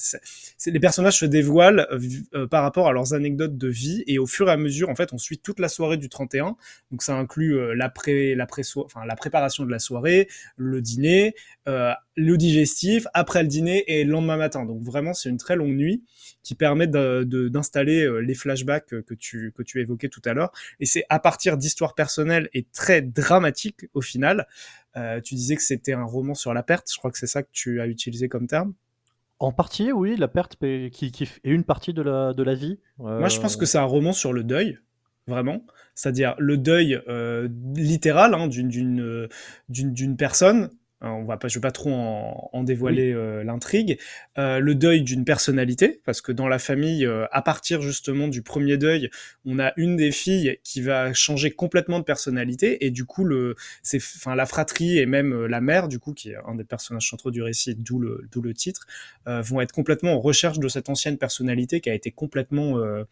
les 0.65 0.79
personnages 0.79 1.19
se 1.19 1.25
dévoilent 1.25 1.87
par 2.49 2.63
rapport 2.63 2.87
à 2.87 2.91
leurs 2.91 3.13
anecdotes 3.13 3.55
de 3.57 3.67
vie, 3.67 4.03
et 4.07 4.17
au 4.17 4.25
fur 4.25 4.49
et 4.49 4.51
à 4.51 4.57
mesure, 4.57 4.89
en 4.89 4.95
fait, 4.95 5.13
on 5.13 5.19
suit 5.19 5.37
toute 5.37 5.59
la 5.59 5.69
soirée 5.69 5.97
du 5.97 6.09
31. 6.09 6.55
Donc 6.91 7.03
ça 7.03 7.15
inclut 7.15 7.75
la 7.75 7.89
préparation 7.89 8.87
de 8.87 9.71
la 9.71 9.79
soirée, 9.79 10.27
le 10.57 10.81
dîner, 10.81 11.35
le 11.67 12.35
digestif, 12.35 13.05
après 13.13 13.43
le 13.43 13.47
dîner 13.47 13.83
et 13.87 14.03
le 14.03 14.11
lendemain 14.11 14.37
matin. 14.37 14.65
Donc 14.65 14.81
vraiment, 14.81 15.13
c'est 15.13 15.29
une 15.29 15.37
très 15.37 15.55
longue 15.55 15.75
nuit 15.75 16.03
qui 16.43 16.55
permet 16.55 16.87
d'installer 16.87 18.09
les 18.21 18.33
flashbacks 18.33 18.87
que 18.87 19.13
tu 19.13 19.53
évoquais 19.75 20.09
tout 20.09 20.21
à 20.25 20.33
l'heure. 20.33 20.51
Et 20.79 20.85
c'est 20.85 21.05
à 21.09 21.19
partir 21.19 21.57
d'histoires 21.57 21.93
personnelles 21.93 22.38
et 22.53 22.65
très 22.71 23.01
dramatiques 23.01 23.87
au 23.93 24.01
final. 24.01 24.47
Euh, 24.95 25.19
tu 25.21 25.35
disais 25.35 25.55
que 25.55 25.61
c'était 25.61 25.93
un 25.93 26.03
roman 26.03 26.33
sur 26.33 26.53
la 26.53 26.63
perte. 26.63 26.87
Je 26.91 26.97
crois 26.97 27.11
que 27.11 27.17
c'est 27.17 27.27
ça 27.27 27.43
que 27.43 27.49
tu 27.51 27.81
as 27.81 27.87
utilisé 27.87 28.29
comme 28.29 28.47
terme. 28.47 28.73
En 29.39 29.51
partie, 29.53 29.91
oui, 29.91 30.17
la 30.17 30.27
perte 30.27 30.57
qui, 30.57 31.11
qui 31.11 31.23
est 31.23 31.39
une 31.43 31.63
partie 31.63 31.93
de 31.93 32.01
la, 32.01 32.33
de 32.33 32.43
la 32.43 32.55
vie. 32.55 32.79
Moi, 32.97 33.29
je 33.29 33.39
pense 33.39 33.55
Euh, 33.55 33.59
que 33.59 33.65
c'est 33.65 33.77
un 33.77 33.83
roman 33.83 34.11
sur 34.11 34.33
le 34.33 34.43
deuil, 34.43 34.79
vraiment. 35.27 35.65
C'est-à-dire 35.95 36.35
le 36.39 36.57
deuil 36.57 37.01
euh, 37.07 37.47
littéral 37.75 38.33
hein, 38.33 38.49
euh, 38.49 39.27
d'une 39.69 40.17
personne. 40.17 40.69
Euh, 41.03 41.07
On 41.07 41.23
va 41.23 41.37
pas, 41.37 41.47
je 41.47 41.55
vais 41.55 41.61
pas 41.61 41.71
trop 41.71 41.91
en, 41.91 42.49
en 42.51 42.63
dévoiler 42.63 43.13
euh, 43.13 43.43
l'intrigue. 43.43 43.97
Euh, 44.37 44.59
le 44.59 44.75
deuil 44.75 45.01
d'une 45.01 45.23
personnalité, 45.23 46.01
parce 46.05 46.21
que 46.21 46.31
dans 46.31 46.47
la 46.47 46.59
famille, 46.59 47.05
euh, 47.05 47.25
à 47.31 47.41
partir 47.41 47.81
justement 47.81 48.27
du 48.27 48.41
premier 48.41 48.77
deuil, 48.77 49.09
on 49.45 49.59
a 49.59 49.71
une 49.77 49.95
des 49.95 50.11
filles 50.11 50.59
qui 50.63 50.81
va 50.81 51.13
changer 51.13 51.51
complètement 51.51 51.99
de 51.99 52.03
personnalité, 52.03 52.85
et 52.85 52.91
du 52.91 53.05
coup, 53.05 53.23
le, 53.23 53.55
c'est, 53.81 53.97
enfin, 53.97 54.35
la 54.35 54.45
fratrie 54.45 54.97
et 54.97 55.05
même 55.05 55.33
euh, 55.33 55.47
la 55.47 55.61
mère, 55.61 55.87
du 55.87 55.99
coup, 55.99 56.13
qui 56.13 56.31
est 56.31 56.37
un 56.47 56.55
des 56.55 56.65
personnages 56.65 57.09
centraux 57.09 57.31
du 57.31 57.41
récit, 57.41 57.75
d'où 57.75 57.99
le, 57.99 58.27
d'où 58.31 58.41
le 58.41 58.53
titre, 58.53 58.85
euh, 59.27 59.41
vont 59.41 59.61
être 59.61 59.71
complètement 59.71 60.13
en 60.13 60.19
recherche 60.19 60.59
de 60.59 60.67
cette 60.67 60.89
ancienne 60.89 61.17
personnalité 61.17 61.81
qui 61.81 61.89
a 61.89 61.93
été 61.93 62.11
complètement 62.11 62.77
euh, 62.77 63.03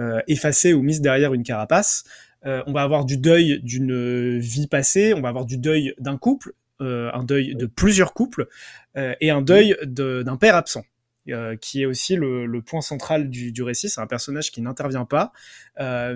euh, 0.00 0.20
effacée 0.26 0.74
ou 0.74 0.82
mise 0.82 1.00
derrière 1.00 1.34
une 1.34 1.42
carapace. 1.42 2.04
Euh, 2.44 2.62
on 2.66 2.72
va 2.72 2.82
avoir 2.82 3.04
du 3.04 3.16
deuil 3.16 3.60
d'une 3.62 4.38
vie 4.38 4.68
passée, 4.68 5.14
on 5.14 5.20
va 5.20 5.28
avoir 5.30 5.46
du 5.46 5.58
deuil 5.58 5.94
d'un 5.98 6.16
couple, 6.16 6.52
euh, 6.80 7.10
un 7.12 7.24
deuil 7.24 7.54
de 7.54 7.66
plusieurs 7.66 8.12
couples, 8.14 8.46
euh, 8.96 9.14
et 9.20 9.30
un 9.30 9.42
deuil 9.42 9.76
de- 9.84 10.22
d'un 10.22 10.36
père 10.36 10.56
absent. 10.56 10.84
euh, 11.28 11.56
qui 11.56 11.82
est 11.82 11.86
aussi 11.86 12.14
le, 12.14 12.46
le 12.46 12.62
point 12.62 12.80
central 12.80 13.28
du, 13.28 13.50
du 13.50 13.62
récit. 13.64 13.88
C'est 13.88 14.00
un 14.00 14.06
personnage 14.06 14.52
qui 14.52 14.62
n'intervient 14.62 15.04
pas, 15.06 15.32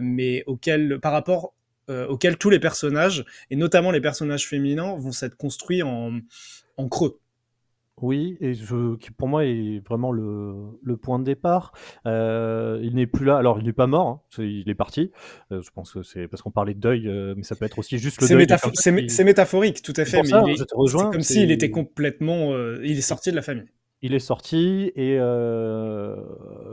mais 0.00 0.44
auquel, 0.46 1.00
par 1.00 1.10
rapport 1.12 1.52
auquel 1.88 2.36
tous 2.38 2.50
les 2.50 2.60
personnages, 2.60 3.24
et 3.50 3.56
notamment 3.56 3.90
les 3.90 4.00
personnages 4.00 4.46
féminins, 4.46 4.94
vont 4.96 5.10
s'être 5.10 5.36
construits 5.36 5.82
en, 5.82 6.20
en 6.76 6.88
creux. 6.88 7.18
Oui, 8.02 8.36
et 8.40 8.54
je, 8.54 8.96
qui 8.96 9.10
pour 9.10 9.28
moi 9.28 9.44
est 9.44 9.80
vraiment 9.86 10.10
le, 10.12 10.54
le 10.82 10.96
point 10.96 11.18
de 11.18 11.24
départ. 11.24 11.72
Euh, 12.06 12.78
il 12.82 12.94
n'est 12.94 13.06
plus 13.06 13.26
là. 13.26 13.36
Alors, 13.36 13.58
il 13.58 13.64
n'est 13.66 13.72
pas 13.72 13.86
mort. 13.86 14.06
hein, 14.08 14.20
c'est- 14.30 14.50
il 14.50 14.68
est 14.70 14.74
parti. 14.74 15.10
Euh, 15.52 15.60
je 15.62 15.70
pense 15.70 15.92
que 15.92 16.02
c'est 16.02 16.26
parce 16.28 16.42
qu'on 16.42 16.50
parlait 16.50 16.74
de 16.74 16.80
deuil, 16.80 17.06
euh, 17.08 17.34
mais 17.36 17.42
ça 17.42 17.56
peut 17.56 17.64
être 17.64 17.78
aussi 17.78 17.98
juste 17.98 18.20
le 18.20 18.26
C'est 18.26 18.34
deuil. 18.34 18.46
de 18.46 18.52
métapho- 18.54 18.62
quelqu'un 18.64 18.80
c'est 18.80 18.92
mé- 18.92 19.02
qui- 19.02 19.10
c'est 19.10 19.24
métaphorique, 19.24 19.82
tout 19.82 19.92
à 19.92 20.04
C'est 20.04 20.10
fait, 20.12 20.16
pour 20.18 20.24
mais 20.24 20.30
ça, 20.30 20.42
il 20.46 20.52
est, 20.52 20.56
je 20.56 20.64
te 20.64 20.74
rejoins, 20.74 21.04
c'est 21.06 21.10
comme 21.12 21.20
c'est- 21.22 21.34
s'il 21.34 21.50
était 21.50 21.70
complètement, 21.70 22.52
euh, 22.52 22.80
il 22.84 22.98
est 22.98 23.00
sorti 23.02 23.30
de 23.30 23.36
la 23.36 23.42
famille. 23.42 23.66
Il 24.02 24.14
est 24.14 24.18
sorti, 24.18 24.90
et 24.96 25.16
euh, 25.18 26.16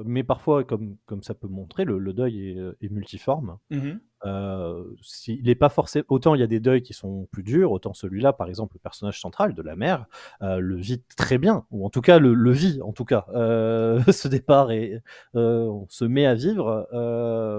mais 0.05 0.24
parfois, 0.24 0.63
comme, 0.63 0.96
comme 1.05 1.24
ça 1.24 1.34
peut 1.34 1.50
montrer, 1.50 1.84
le, 1.84 1.98
le 2.00 2.13
deuil 2.13 2.51
est, 2.51 2.86
est 2.86 2.89
multiforme. 2.89 3.57
Mhm. 3.69 4.00
Euh, 4.25 4.84
si- 5.01 5.36
il 5.36 5.46
n'est 5.46 5.53
pas 5.55 5.69
forcément. 5.69 6.05
Autant 6.07 6.36
il 6.36 6.39
y 6.39 6.43
a 6.43 6.48
des 6.48 6.60
deuils 6.62 6.81
qui 6.81 6.93
sont 6.93 7.27
plus 7.31 7.43
durs, 7.43 7.72
autant 7.74 7.93
celui-là, 7.93 8.31
par 8.34 8.48
exemple, 8.48 8.75
le 8.75 8.79
personnage 8.79 9.19
central 9.19 9.53
de 9.53 9.62
la 9.62 9.75
mère, 9.75 10.05
euh, 10.41 10.60
le 10.60 10.77
vit 10.77 11.03
très 11.17 11.38
bien, 11.38 11.65
ou 11.69 11.86
en 11.86 11.89
tout 11.89 12.01
cas 12.01 12.17
le, 12.17 12.34
le 12.34 12.51
vit, 12.51 12.81
en 12.81 12.93
tout 12.93 13.05
cas. 13.05 13.25
Ce 14.12 14.27
départ 14.29 14.72
et 14.72 15.01
on 15.34 15.86
se 15.89 16.05
met 16.05 16.25
à 16.25 16.34
vivre 16.34 16.88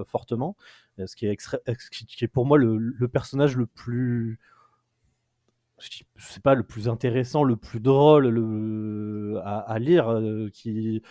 fortement, 0.09 0.57
ce 1.05 1.15
qui 1.15 1.27
est, 1.27 1.31
extra- 1.33 1.59
qui 2.09 2.25
est 2.25 2.29
pour 2.29 2.47
moi 2.47 2.57
le, 2.59 2.77
le 2.79 3.09
personnage 3.09 3.57
le 3.57 3.67
plus 3.67 4.39
sais 6.19 6.41
pas, 6.41 6.55
le 6.55 6.63
plus 6.65 6.89
intéressant, 6.89 7.45
le 7.45 7.57
plus 7.57 7.81
drôle 7.81 8.29
le, 8.29 9.41
à, 9.45 9.59
à 9.61 9.79
lire, 9.79 10.09
euh, 10.11 10.49
qui, 10.53 11.03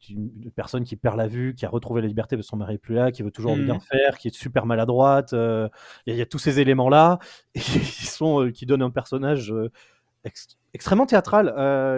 qui- 0.00 0.14
une 0.14 0.50
personne 0.52 0.84
qui 0.84 0.96
perd 0.96 1.16
la 1.16 1.26
vue, 1.28 1.54
qui 1.54 1.64
a 1.66 1.68
retrouvé 1.68 2.00
la 2.02 2.08
liberté 2.08 2.36
parce 2.36 2.46
que 2.46 2.50
son 2.50 2.56
mari 2.56 2.74
est 2.74 2.78
plus 2.78 2.94
là, 2.94 3.12
qui 3.12 3.22
veut 3.22 3.30
toujours 3.30 3.56
Mhm. 3.56 3.64
bien 3.64 3.80
faire, 3.80 4.18
qui 4.18 4.28
est 4.28 4.34
super 4.34 4.66
maladroite. 4.66 5.32
euh, 5.32 5.68
Il 6.06 6.10
y, 6.10 6.12
a- 6.12 6.16
il 6.16 6.18
y 6.18 6.22
a 6.22 6.26
tous 6.26 6.38
ces 6.38 6.60
et 7.54 7.60
qui, 7.60 8.06
sont, 8.06 8.44
euh, 8.46 8.50
qui 8.50 8.66
donnent 8.66 8.82
un 8.82 8.90
personnage 8.90 9.52
ex- 10.24 10.48
extrêmement 10.74 11.06
théâtral 11.06 11.48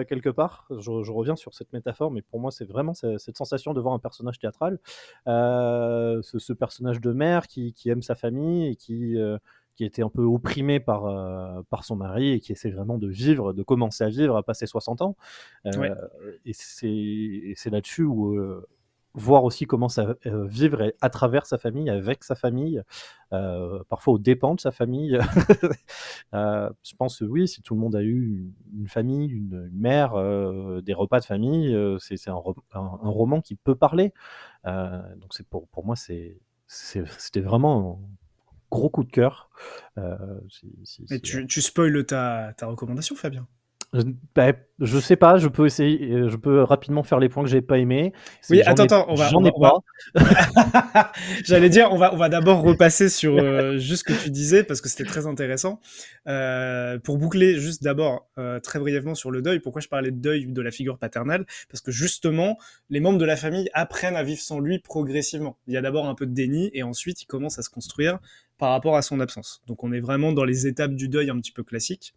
quelque 0.07 0.29
part. 0.29 0.67
Je, 0.71 1.03
je 1.03 1.11
reviens 1.11 1.35
sur 1.35 1.53
cette 1.53 1.71
métaphore, 1.73 2.11
mais 2.11 2.21
pour 2.23 2.39
moi, 2.39 2.51
c'est 2.51 2.65
vraiment 2.65 2.93
ce- 2.93 3.17
cette 3.17 3.37
sensation 3.37 3.73
de 3.73 3.81
voir 3.81 3.93
un 3.93 3.99
personnage 3.99 4.39
théâtral. 4.39 4.79
Ce, 5.27 6.39
ce 6.39 6.53
personnage 6.53 7.01
de 7.01 7.11
mère 7.13 7.47
qui, 7.47 7.73
qui 7.73 7.89
aime 7.89 8.01
sa 8.01 8.15
famille 8.15 8.67
et 8.67 8.75
qui, 8.75 9.15
qui 9.75 9.83
était 9.85 10.01
un 10.03 10.09
peu 10.09 10.23
opprimé 10.23 10.79
par, 10.79 11.05
euh, 11.05 11.61
par 11.69 11.83
son 11.83 11.95
mari 11.95 12.31
et 12.31 12.39
qui 12.39 12.51
essaie 12.53 12.71
vraiment 12.71 12.97
de 12.97 13.07
vivre, 13.07 13.53
de 13.53 13.63
commencer 13.63 14.03
à 14.03 14.09
vivre, 14.09 14.35
à 14.37 14.43
passer 14.43 14.65
60 14.67 15.01
ans. 15.01 15.15
Euh, 15.65 15.71
Ouais. 15.77 15.91
Et 16.45 16.53
c'est 17.55 17.69
là-dessus 17.69 18.03
où 18.03 18.35
euh, 18.35 18.65
voir 19.13 19.43
aussi 19.45 19.65
comment 19.65 19.87
ça 19.87 20.15
vivre 20.25 20.91
à 20.99 21.09
travers 21.09 21.45
sa 21.45 21.57
famille, 21.57 21.89
avec 21.89 22.23
sa 22.25 22.35
famille, 22.35 22.81
parfois 23.89 24.13
aux 24.15 24.17
dépens 24.19 24.55
de 24.55 24.59
sa 24.59 24.71
famille. 24.71 25.17
Je 26.33 26.95
pense 26.97 27.19
que 27.19 27.25
oui, 27.25 27.47
si 27.47 27.61
tout 27.61 27.75
le 27.75 27.79
monde 27.79 27.95
a 27.95 28.03
eu 28.03 28.51
une, 28.77 28.87
famille, 28.87 29.27
une, 29.29 29.69
une 29.71 29.79
mère, 29.79 30.13
des 30.81 30.93
repas 30.93 31.19
de 31.19 31.25
famille, 31.25 31.75
c'est 31.99 32.29
un, 32.29 32.33
ro- 32.33 32.55
un- 32.73 32.79
un 33.03 33.09
roman 33.09 33.41
qui 33.41 33.55
peut 33.55 33.75
parler. 33.75 34.13
Donc 34.65 35.31
c'est 35.31 35.47
pour, 35.47 35.67
pour 35.69 35.85
moi, 35.85 35.95
c'était 35.95 37.41
vraiment 37.41 38.01
gros 38.75 38.89
coup 38.89 39.03
de 39.03 39.11
cœur. 39.11 39.49
Euh, 39.97 40.15
Mais 41.09 41.19
tu, 41.19 41.47
tu 41.47 41.61
spoiles 41.61 42.05
ta, 42.05 42.53
ta 42.57 42.67
recommandation, 42.67 43.15
Fabien. 43.15 43.47
Bah, 44.35 44.51
je 44.79 44.99
sais 44.99 45.15
pas, 45.15 45.37
je 45.37 45.47
peux 45.47 45.65
essayer, 45.65 46.11
euh, 46.11 46.29
je 46.29 46.35
peux 46.35 46.61
rapidement 46.63 47.01
faire 47.03 47.19
les 47.19 47.29
points 47.29 47.43
que 47.43 47.49
j'ai 47.49 47.61
pas 47.61 47.77
aimés. 47.77 48.11
Oui, 48.49 48.61
attends, 48.61 48.83
ai- 48.83 48.85
attends, 48.85 49.05
on 49.09 49.15
va- 49.15 49.29
J'en 49.29 49.43
ai 49.45 49.51
va- 49.57 49.71
pas. 50.13 51.11
J'allais 51.45 51.69
dire, 51.69 51.89
on 51.91 51.97
va, 51.97 52.13
on 52.13 52.17
va 52.17 52.27
d'abord 52.29 52.61
repasser 52.63 53.09
sur 53.09 53.37
euh, 53.37 53.77
juste 53.77 54.07
ce 54.07 54.13
que 54.13 54.23
tu 54.23 54.29
disais 54.31 54.63
parce 54.63 54.81
que 54.81 54.89
c'était 54.89 55.05
très 55.05 55.27
intéressant. 55.27 55.79
Euh, 56.27 56.99
pour 56.99 57.17
boucler, 57.17 57.57
juste 57.59 57.83
d'abord, 57.83 58.27
euh, 58.37 58.59
très 58.59 58.79
brièvement 58.79 59.15
sur 59.15 59.31
le 59.31 59.41
deuil, 59.41 59.59
pourquoi 59.59 59.81
je 59.81 59.87
parlais 59.87 60.11
de 60.11 60.17
deuil 60.19 60.47
de 60.47 60.61
la 60.61 60.71
figure 60.71 60.97
paternelle? 60.97 61.45
Parce 61.69 61.81
que 61.81 61.91
justement, 61.91 62.57
les 62.89 62.99
membres 62.99 63.19
de 63.19 63.25
la 63.25 63.37
famille 63.37 63.69
apprennent 63.73 64.15
à 64.17 64.23
vivre 64.23 64.41
sans 64.41 64.59
lui 64.59 64.79
progressivement. 64.79 65.57
Il 65.67 65.73
y 65.73 65.77
a 65.77 65.81
d'abord 65.81 66.07
un 66.07 66.15
peu 66.15 66.25
de 66.25 66.33
déni 66.33 66.69
et 66.73 66.83
ensuite 66.83 67.21
il 67.21 67.25
commence 67.27 67.59
à 67.59 67.61
se 67.61 67.69
construire 67.69 68.19
par 68.57 68.71
rapport 68.71 68.95
à 68.95 69.01
son 69.01 69.19
absence. 69.19 69.61
Donc 69.67 69.83
on 69.83 69.91
est 69.91 69.99
vraiment 69.99 70.31
dans 70.31 70.45
les 70.45 70.67
étapes 70.67 70.95
du 70.95 71.09
deuil 71.09 71.29
un 71.29 71.37
petit 71.39 71.51
peu 71.51 71.63
classiques. 71.63 72.13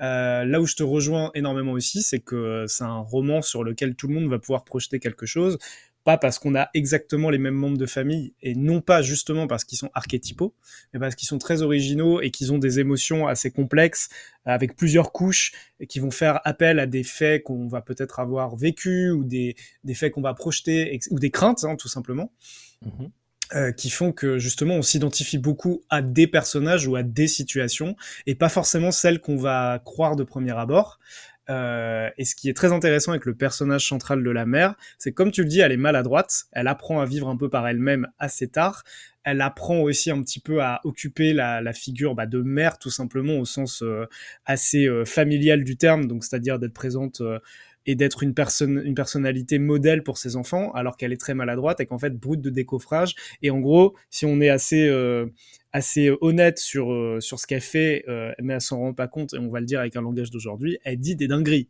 Euh, 0.00 0.44
là 0.44 0.60
où 0.60 0.66
je 0.66 0.74
te 0.74 0.82
rejoins 0.82 1.30
énormément 1.34 1.72
aussi, 1.72 2.02
c'est 2.02 2.20
que 2.20 2.64
c'est 2.66 2.84
un 2.84 2.98
roman 2.98 3.42
sur 3.42 3.62
lequel 3.62 3.94
tout 3.94 4.08
le 4.08 4.14
monde 4.14 4.30
va 4.30 4.38
pouvoir 4.38 4.64
projeter 4.64 4.98
quelque 5.00 5.26
chose, 5.26 5.58
pas 6.04 6.18
parce 6.18 6.38
qu'on 6.40 6.56
a 6.56 6.68
exactement 6.74 7.30
les 7.30 7.38
mêmes 7.38 7.54
membres 7.54 7.78
de 7.78 7.86
famille, 7.86 8.34
et 8.42 8.54
non 8.54 8.80
pas 8.80 9.02
justement 9.02 9.46
parce 9.46 9.64
qu'ils 9.64 9.78
sont 9.78 9.90
archétypaux, 9.94 10.54
mais 10.92 10.98
parce 10.98 11.14
qu'ils 11.14 11.28
sont 11.28 11.38
très 11.38 11.62
originaux 11.62 12.20
et 12.20 12.30
qu'ils 12.30 12.52
ont 12.52 12.58
des 12.58 12.80
émotions 12.80 13.28
assez 13.28 13.50
complexes, 13.52 14.08
avec 14.44 14.76
plusieurs 14.76 15.12
couches, 15.12 15.52
et 15.78 15.86
qui 15.86 16.00
vont 16.00 16.10
faire 16.10 16.40
appel 16.44 16.80
à 16.80 16.86
des 16.86 17.04
faits 17.04 17.44
qu'on 17.44 17.68
va 17.68 17.82
peut-être 17.82 18.18
avoir 18.18 18.56
vécus, 18.56 19.12
ou 19.12 19.24
des, 19.24 19.54
des 19.84 19.94
faits 19.94 20.12
qu'on 20.12 20.22
va 20.22 20.34
projeter, 20.34 20.98
ou 21.10 21.18
des 21.20 21.30
craintes, 21.30 21.64
hein, 21.64 21.76
tout 21.76 21.88
simplement 21.88 22.32
Mhm. 22.84 23.10
Euh, 23.54 23.72
qui 23.72 23.90
font 23.90 24.12
que 24.12 24.38
justement 24.38 24.74
on 24.74 24.82
s'identifie 24.82 25.38
beaucoup 25.38 25.82
à 25.90 26.02
des 26.02 26.26
personnages 26.26 26.86
ou 26.86 26.96
à 26.96 27.02
des 27.02 27.26
situations 27.26 27.96
et 28.26 28.34
pas 28.34 28.48
forcément 28.48 28.90
celles 28.90 29.20
qu'on 29.20 29.36
va 29.36 29.80
croire 29.84 30.16
de 30.16 30.24
premier 30.24 30.56
abord. 30.56 30.98
Euh, 31.50 32.08
et 32.18 32.24
ce 32.24 32.36
qui 32.36 32.48
est 32.48 32.54
très 32.54 32.72
intéressant 32.72 33.10
avec 33.10 33.26
le 33.26 33.34
personnage 33.34 33.86
central 33.86 34.22
de 34.22 34.30
la 34.30 34.46
mère, 34.46 34.74
c'est 34.96 35.12
comme 35.12 35.32
tu 35.32 35.42
le 35.42 35.48
dis, 35.48 35.60
elle 35.60 35.72
est 35.72 35.76
maladroite, 35.76 36.44
elle 36.52 36.68
apprend 36.68 37.00
à 37.00 37.04
vivre 37.04 37.28
un 37.28 37.36
peu 37.36 37.48
par 37.48 37.66
elle-même 37.66 38.06
assez 38.18 38.48
tard, 38.48 38.84
elle 39.24 39.40
apprend 39.40 39.80
aussi 39.80 40.10
un 40.10 40.20
petit 40.22 40.40
peu 40.40 40.62
à 40.62 40.80
occuper 40.84 41.32
la, 41.32 41.60
la 41.60 41.72
figure 41.72 42.14
bah, 42.14 42.26
de 42.26 42.42
mère 42.42 42.78
tout 42.78 42.90
simplement 42.90 43.38
au 43.38 43.44
sens 43.44 43.82
euh, 43.82 44.06
assez 44.44 44.86
euh, 44.86 45.04
familial 45.04 45.64
du 45.64 45.76
terme, 45.76 46.06
donc 46.06 46.24
c'est-à-dire 46.24 46.58
d'être 46.58 46.74
présente 46.74 47.20
euh, 47.20 47.38
et 47.86 47.94
d'être 47.94 48.22
une 48.22 48.34
personne, 48.34 48.80
une 48.84 48.94
personnalité 48.94 49.58
modèle 49.58 50.02
pour 50.02 50.18
ses 50.18 50.36
enfants, 50.36 50.70
alors 50.72 50.96
qu'elle 50.96 51.12
est 51.12 51.20
très 51.20 51.34
maladroite 51.34 51.80
et 51.80 51.86
qu'en 51.86 51.98
fait 51.98 52.16
brute 52.16 52.40
de 52.40 52.50
décoffrage. 52.50 53.14
Et 53.42 53.50
en 53.50 53.60
gros, 53.60 53.94
si 54.10 54.26
on 54.26 54.40
est 54.40 54.48
assez 54.50 54.88
euh, 54.88 55.26
assez 55.72 56.10
honnête 56.20 56.58
sur 56.58 56.92
euh, 56.92 57.20
sur 57.20 57.38
ce 57.38 57.46
qu'elle 57.46 57.60
fait, 57.60 58.04
euh, 58.08 58.32
mais 58.40 58.54
elle 58.54 58.60
s'en 58.60 58.78
rend 58.78 58.94
pas 58.94 59.08
compte 59.08 59.34
et 59.34 59.38
on 59.38 59.50
va 59.50 59.60
le 59.60 59.66
dire 59.66 59.80
avec 59.80 59.96
un 59.96 60.02
langage 60.02 60.30
d'aujourd'hui, 60.30 60.78
elle 60.84 60.98
dit 60.98 61.16
des 61.16 61.28
dingueries. 61.28 61.68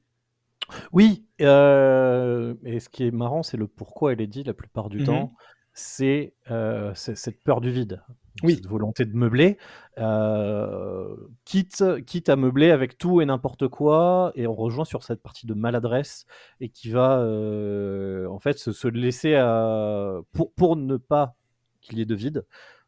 Oui, 0.92 1.24
et 1.38 1.44
ce 1.44 2.88
qui 2.88 3.04
est 3.04 3.10
marrant, 3.10 3.42
c'est 3.42 3.56
le 3.56 3.66
pourquoi 3.66 4.12
elle 4.12 4.20
est 4.20 4.26
dit 4.26 4.44
la 4.44 4.54
plupart 4.54 4.88
du 4.88 4.98
Mhm. 4.98 5.04
temps. 5.04 5.32
C'est 5.74 6.34
euh, 6.50 6.92
c'est 6.94 7.14
cette 7.16 7.42
peur 7.42 7.60
du 7.62 7.70
vide, 7.70 8.02
Oui. 8.42 8.56
cette 8.56 8.66
volonté 8.66 9.06
de 9.06 9.16
meubler, 9.16 9.56
euh, 9.98 11.16
quitte, 11.46 11.82
quitte 12.04 12.28
à 12.28 12.36
meubler 12.36 12.70
avec 12.70 12.98
tout 12.98 13.22
et 13.22 13.26
n'importe 13.26 13.68
quoi, 13.68 14.32
et 14.34 14.46
on 14.46 14.54
rejoint 14.54 14.84
sur 14.84 15.02
cette 15.02 15.22
partie 15.22 15.46
de 15.46 15.54
maladresse, 15.54 16.26
et 16.60 16.68
qui 16.68 16.90
va 16.90 17.20
euh, 17.20 18.26
en 18.28 18.38
fait 18.38 18.58
se, 18.58 18.72
se 18.72 18.86
laisser 18.88 19.34
à, 19.34 20.20
pour, 20.32 20.52
pour 20.52 20.76
ne 20.76 20.98
pas 20.98 21.36
qu'il 21.80 21.98
y 21.98 22.02
ait 22.02 22.06
de 22.06 22.14
vide, 22.14 22.46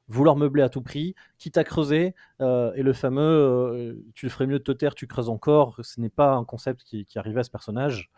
vouloir 0.08 0.36
meubler 0.36 0.62
à 0.62 0.68
tout 0.68 0.82
prix, 0.82 1.14
quitte 1.38 1.56
à 1.56 1.64
creuser, 1.64 2.14
euh, 2.42 2.70
et 2.74 2.82
le 2.82 2.92
fameux 2.92 3.22
euh, 3.22 4.04
tu 4.14 4.28
ferais 4.28 4.46
mieux 4.46 4.58
de 4.58 4.64
te 4.64 4.72
taire, 4.72 4.94
tu 4.94 5.06
creuses 5.06 5.30
encore, 5.30 5.80
ce 5.82 6.00
n'est 6.02 6.10
pas 6.10 6.34
un 6.34 6.44
concept 6.44 6.82
qui, 6.84 7.06
qui 7.06 7.18
arrivait 7.18 7.40
à 7.40 7.44
ce 7.44 7.50
personnage, 7.50 8.10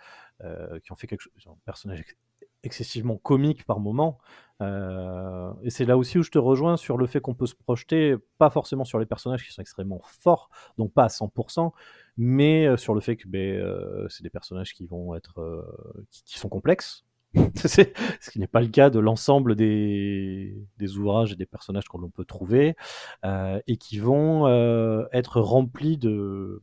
euh, 0.42 0.80
qui 0.80 0.92
en 0.92 0.96
fait 0.96 1.06
quelque 1.06 1.20
chose, 1.22 1.32
un 1.46 1.56
personnage 1.64 2.04
excessivement 2.66 3.16
comique 3.16 3.64
par 3.64 3.80
moment. 3.80 4.18
Euh, 4.62 5.52
et 5.62 5.70
c'est 5.70 5.84
là 5.84 5.96
aussi 5.96 6.18
où 6.18 6.22
je 6.22 6.30
te 6.30 6.38
rejoins 6.38 6.76
sur 6.76 6.96
le 6.96 7.06
fait 7.06 7.20
qu'on 7.20 7.34
peut 7.34 7.46
se 7.46 7.54
projeter, 7.54 8.16
pas 8.38 8.50
forcément 8.50 8.84
sur 8.84 8.98
les 8.98 9.06
personnages 9.06 9.44
qui 9.44 9.52
sont 9.52 9.60
extrêmement 9.60 10.00
forts, 10.02 10.50
donc 10.78 10.92
pas 10.92 11.04
à 11.04 11.08
100%, 11.08 11.72
mais 12.16 12.66
euh, 12.66 12.76
sur 12.76 12.94
le 12.94 13.00
fait 13.00 13.16
que 13.16 13.28
ben, 13.28 13.38
euh, 13.38 14.06
c'est 14.08 14.22
des 14.22 14.30
personnages 14.30 14.72
qui 14.72 14.86
vont 14.86 15.14
être, 15.14 15.64
qui, 16.10 16.38
sont 16.38 16.48
complexes. 16.48 17.04
Ce 17.54 18.30
qui 18.30 18.38
n'est 18.38 18.46
pas 18.46 18.62
le 18.62 18.68
cas 18.68 18.88
de 18.88 18.98
l'ensemble 18.98 19.56
des, 19.56 20.56
des 20.78 20.96
ouvrages 20.96 21.32
et 21.32 21.36
des 21.36 21.44
personnages 21.44 21.86
que 21.86 21.98
l'on 21.98 22.08
peut 22.08 22.24
trouver, 22.24 22.76
et 23.24 23.76
qui 23.76 23.98
vont 23.98 24.48
être 25.12 25.40
remplis 25.40 25.98
de 25.98 26.62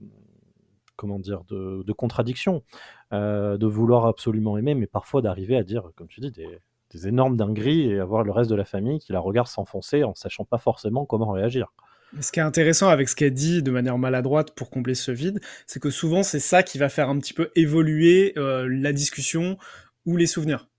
comment 1.04 1.20
dire 1.20 1.44
de, 1.50 1.84
de 1.84 1.92
contradictions, 1.92 2.64
euh, 3.12 3.58
de 3.58 3.68
vouloir 3.68 4.06
absolument 4.06 4.58
aimer, 4.58 4.74
mais 4.74 4.88
parfois 4.88 5.22
d'arriver 5.22 5.58
à 5.58 5.64
dire, 5.64 5.92
comme 5.98 6.08
tu 6.08 6.22
dis, 6.22 6.32
des, 6.32 6.48
des 6.92 7.08
énormes 7.10 7.36
dingueries 7.36 7.92
et 7.92 8.00
avoir 8.00 8.24
le 8.24 8.32
reste 8.32 8.50
de 8.50 8.56
la 8.56 8.64
famille 8.64 9.00
qui 9.00 9.12
la 9.12 9.20
regarde 9.20 9.48
s'enfoncer 9.48 10.06
en 10.06 10.16
sachant 10.16 10.46
pas 10.46 10.60
forcément 10.60 11.06
comment 11.06 11.30
réagir. 11.30 11.74
Ce 12.22 12.32
qui 12.32 12.40
est 12.40 12.44
intéressant 12.44 12.88
avec 12.88 13.10
ce 13.10 13.18
qu'elle 13.18 13.34
dit 13.34 13.62
de 13.62 13.70
manière 13.70 13.98
maladroite 13.98 14.52
pour 14.52 14.70
combler 14.70 14.96
ce 14.96 15.12
vide, 15.12 15.42
c'est 15.68 15.82
que 15.82 15.90
souvent 15.90 16.24
c'est 16.24 16.40
ça 16.40 16.64
qui 16.64 16.78
va 16.78 16.88
faire 16.88 17.10
un 17.10 17.20
petit 17.20 17.34
peu 17.34 17.52
évoluer 17.56 18.32
euh, 18.38 18.66
la 18.70 18.94
discussion 18.94 19.58
ou 20.06 20.16
les 20.16 20.28
souvenirs. 20.28 20.70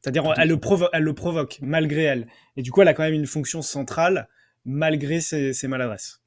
C'est-à-dire 0.00 0.32
elle 0.36 0.50
le, 0.50 0.60
elle 0.92 1.14
provoque 1.14 1.58
malgré 1.60 2.02
elle. 2.02 2.28
Et 2.56 2.62
du 2.62 2.70
coup 2.70 2.82
elle 2.82 2.88
a 2.88 2.94
quand 2.94 3.02
même 3.02 3.14
une 3.14 3.26
fonction 3.26 3.62
centrale 3.62 4.28
malgré 4.64 5.20
ses, 5.20 5.52
ses 5.52 5.66
maladresses. 5.66 6.22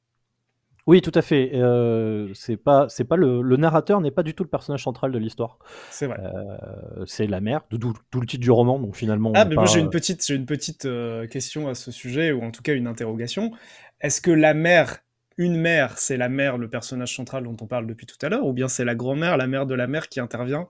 Oui, 0.86 1.02
tout 1.02 1.12
à 1.14 1.22
fait. 1.22 1.50
Euh, 1.54 2.32
c'est 2.34 2.56
pas, 2.56 2.88
c'est 2.88 3.04
pas 3.04 3.16
le, 3.16 3.42
le 3.42 3.56
narrateur 3.56 4.00
n'est 4.00 4.10
pas 4.10 4.22
du 4.22 4.34
tout 4.34 4.42
le 4.42 4.48
personnage 4.48 4.82
central 4.82 5.12
de 5.12 5.18
l'histoire. 5.18 5.58
C'est 5.90 6.06
vrai. 6.06 6.18
Euh, 6.20 7.04
c'est 7.06 7.26
la 7.26 7.40
mère, 7.40 7.62
d'où 7.70 7.92
le 8.20 8.26
titre 8.26 8.42
du 8.42 8.50
roman. 8.50 8.78
Donc 8.78 8.96
finalement, 8.96 9.32
Ah, 9.34 9.44
mais 9.44 9.54
moi 9.54 9.64
pas- 9.64 9.70
j'ai 9.70 9.80
une 9.80 9.90
petite, 9.90 10.26
j'ai 10.26 10.34
une 10.34 10.46
petite 10.46 10.86
euh, 10.86 11.26
question 11.26 11.68
à 11.68 11.74
ce 11.74 11.90
sujet, 11.90 12.32
ou 12.32 12.42
en 12.42 12.50
tout 12.50 12.62
cas 12.62 12.74
une 12.74 12.86
interrogation. 12.86 13.52
Est-ce 14.00 14.20
que 14.20 14.30
la 14.30 14.54
mère, 14.54 14.98
une 15.36 15.56
mère, 15.56 15.98
c'est 15.98 16.16
la 16.16 16.28
mère, 16.28 16.58
le 16.58 16.68
personnage 16.68 17.14
central 17.14 17.44
dont 17.44 17.56
on 17.60 17.66
parle 17.66 17.86
depuis 17.86 18.06
tout 18.06 18.16
à 18.22 18.28
l'heure, 18.28 18.46
ou 18.46 18.52
bien 18.52 18.68
c'est 18.68 18.84
la 18.84 18.94
grand-mère, 18.94 19.36
la 19.36 19.46
mère 19.46 19.66
de 19.66 19.74
la 19.74 19.86
mère 19.86 20.08
qui 20.08 20.20
intervient, 20.20 20.66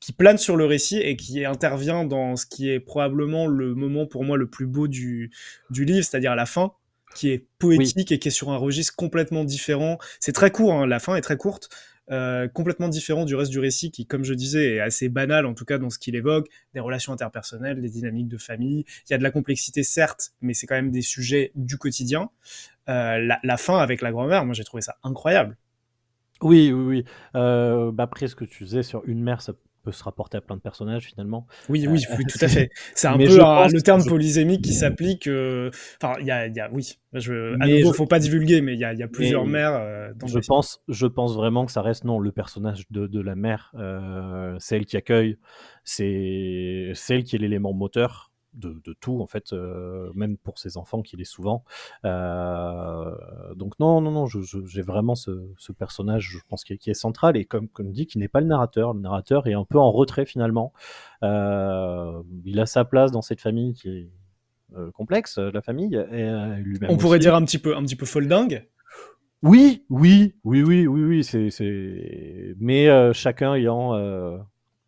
qui 0.00 0.12
plane 0.12 0.38
sur 0.38 0.56
le 0.56 0.66
récit 0.66 0.98
et 0.98 1.16
qui 1.16 1.44
intervient 1.44 2.04
dans 2.04 2.36
ce 2.36 2.46
qui 2.46 2.68
est 2.70 2.80
probablement 2.80 3.46
le 3.46 3.74
moment 3.74 4.06
pour 4.06 4.24
moi 4.24 4.36
le 4.36 4.48
plus 4.48 4.66
beau 4.66 4.88
du, 4.88 5.30
du 5.70 5.84
livre, 5.84 6.04
c'est-à-dire 6.04 6.34
la 6.34 6.46
fin, 6.46 6.72
qui 7.14 7.30
est 7.30 7.46
poétique 7.58 8.12
et 8.12 8.18
qui 8.18 8.28
est 8.28 8.30
sur 8.30 8.50
un 8.50 8.56
registre 8.56 8.94
complètement 8.96 9.44
différent. 9.44 9.98
C'est 10.20 10.32
très 10.32 10.50
court, 10.50 10.72
hein, 10.74 10.86
la 10.86 10.98
fin 11.00 11.16
est 11.16 11.20
très 11.22 11.36
courte. 11.36 11.68
euh, 12.10 12.48
complètement 12.48 12.88
différent 12.88 13.24
du 13.24 13.34
reste 13.34 13.50
du 13.50 13.58
récit 13.58 13.90
qui, 13.90 14.06
comme 14.06 14.24
je 14.24 14.34
disais, 14.34 14.74
est 14.76 14.80
assez 14.80 15.08
banal, 15.08 15.46
en 15.46 15.54
tout 15.54 15.64
cas 15.64 15.78
dans 15.78 15.90
ce 15.90 15.98
qu'il 15.98 16.14
évoque, 16.16 16.48
des 16.74 16.80
relations 16.80 17.12
interpersonnelles, 17.12 17.80
des 17.80 17.88
dynamiques 17.88 18.28
de 18.28 18.38
famille. 18.38 18.84
Il 19.08 19.12
y 19.12 19.14
a 19.14 19.18
de 19.18 19.22
la 19.22 19.30
complexité, 19.30 19.82
certes, 19.82 20.32
mais 20.40 20.54
c'est 20.54 20.66
quand 20.66 20.74
même 20.74 20.90
des 20.90 21.02
sujets 21.02 21.52
du 21.54 21.78
quotidien. 21.78 22.30
Euh, 22.88 23.18
la, 23.18 23.38
la 23.42 23.56
fin 23.56 23.78
avec 23.78 24.02
la 24.02 24.12
grand-mère, 24.12 24.44
moi 24.44 24.54
j'ai 24.54 24.64
trouvé 24.64 24.82
ça 24.82 24.96
incroyable. 25.02 25.56
Oui, 26.42 26.72
oui, 26.72 26.84
oui. 26.84 27.04
Euh, 27.36 27.92
bah 27.92 28.04
après, 28.04 28.28
ce 28.28 28.34
que 28.36 28.44
tu 28.44 28.64
disais 28.64 28.82
sur 28.82 29.02
une 29.06 29.22
mère, 29.22 29.40
ça 29.40 29.54
peut 29.84 29.92
se 29.92 30.02
rapporter 30.02 30.36
à 30.38 30.40
plein 30.40 30.56
de 30.56 30.60
personnages 30.60 31.04
finalement. 31.04 31.46
Oui, 31.68 31.86
oui, 31.86 32.02
oui, 32.18 32.24
tout 32.26 32.38
à 32.40 32.48
fait. 32.48 32.70
C'est 32.94 33.06
un 33.08 33.16
Mais 33.16 33.26
peu 33.26 33.40
un- 33.42 33.68
le 33.68 33.82
terme 33.82 34.02
je- 34.02 34.08
polysémique 34.08 34.62
qui 34.62 34.72
s'applique. 34.72 35.26
euh, 35.26 35.70
Enfin, 36.02 36.14
il 36.20 36.26
y 36.26 36.30
a, 36.30 36.46
il 36.46 36.56
y 36.56 36.60
a, 36.60 36.70
oui. 36.72 36.98
Je, 37.12 37.54
à 37.60 37.66
nouveau, 37.68 37.92
je- 37.92 37.96
faut 37.98 38.06
pas 38.06 38.18
divulguer, 38.18 38.60
mais 38.60 38.72
il 38.74 38.80
y 38.80 38.84
a, 38.84 38.92
il 38.92 38.98
y 38.98 39.02
a 39.02 39.08
plusieurs 39.08 39.44
Mais 39.44 39.52
mères 39.52 39.74
euh, 39.74 40.12
dans 40.16 40.26
Je 40.26 40.38
pense, 40.40 40.80
je 40.88 41.06
pense 41.06 41.36
vraiment 41.36 41.64
que 41.66 41.70
ça 41.72 41.82
reste 41.82 42.04
non 42.04 42.18
le 42.18 42.32
personnage 42.32 42.84
de, 42.90 43.06
de 43.06 43.20
la 43.20 43.36
mère, 43.36 43.70
euh, 43.78 44.56
celle 44.58 44.84
qui 44.86 44.96
accueille, 44.96 45.38
c'est 45.84 46.90
celle 46.94 47.22
qui 47.24 47.36
est 47.36 47.38
l'élément 47.38 47.72
moteur 47.72 48.32
de, 48.54 48.80
de 48.84 48.94
tout 49.00 49.20
en 49.20 49.26
fait, 49.26 49.52
euh, 49.52 50.10
même 50.14 50.36
pour 50.36 50.58
ses 50.58 50.76
enfants 50.76 51.02
qu'il 51.02 51.20
est 51.20 51.24
souvent. 51.24 51.64
Euh, 52.04 53.14
donc 53.54 53.78
non, 53.78 54.00
non, 54.00 54.10
non, 54.10 54.26
j'ai 54.26 54.82
vraiment 54.82 55.14
ce, 55.14 55.48
ce 55.58 55.72
personnage, 55.72 56.28
je 56.30 56.38
pense 56.48 56.64
qui 56.64 56.72
est, 56.72 56.78
qui 56.78 56.90
est 56.90 56.94
central 56.94 57.36
et 57.36 57.44
comme 57.44 57.68
comme 57.68 57.90
dit, 57.92 58.06
qui 58.06 58.18
n'est 58.18 58.28
pas 58.28 58.40
le 58.40 58.46
narrateur. 58.46 58.94
Le 58.94 59.00
narrateur 59.00 59.46
est 59.46 59.54
un 59.54 59.64
peu 59.64 59.78
en 59.78 59.90
retrait 59.90 60.26
finalement. 60.26 60.72
Euh, 61.22 62.22
il 62.44 62.60
a 62.60 62.66
sa 62.66 62.84
place 62.84 63.10
dans 63.10 63.22
cette 63.22 63.40
famille 63.40 63.74
qui 63.74 63.88
est 63.88 64.10
euh, 64.76 64.90
complexe, 64.92 65.38
la 65.38 65.62
famille, 65.62 65.94
et 65.94 66.22
euh, 66.22 66.56
lui-même. 66.56 66.90
On 66.90 66.96
pourrait 66.96 67.18
aussi. 67.18 67.26
dire 67.26 67.34
un 67.34 67.44
petit 67.44 67.58
peu, 67.58 67.76
un 67.76 67.82
petit 67.82 67.96
peu 67.96 68.06
foldingue. 68.06 68.68
Oui, 69.42 69.84
oui, 69.90 70.34
oui, 70.44 70.62
oui, 70.62 70.86
oui, 70.86 71.04
oui, 71.04 71.22
c'est, 71.22 71.50
c'est... 71.50 72.54
mais 72.58 72.88
euh, 72.88 73.12
chacun 73.12 73.54
ayant 73.54 73.92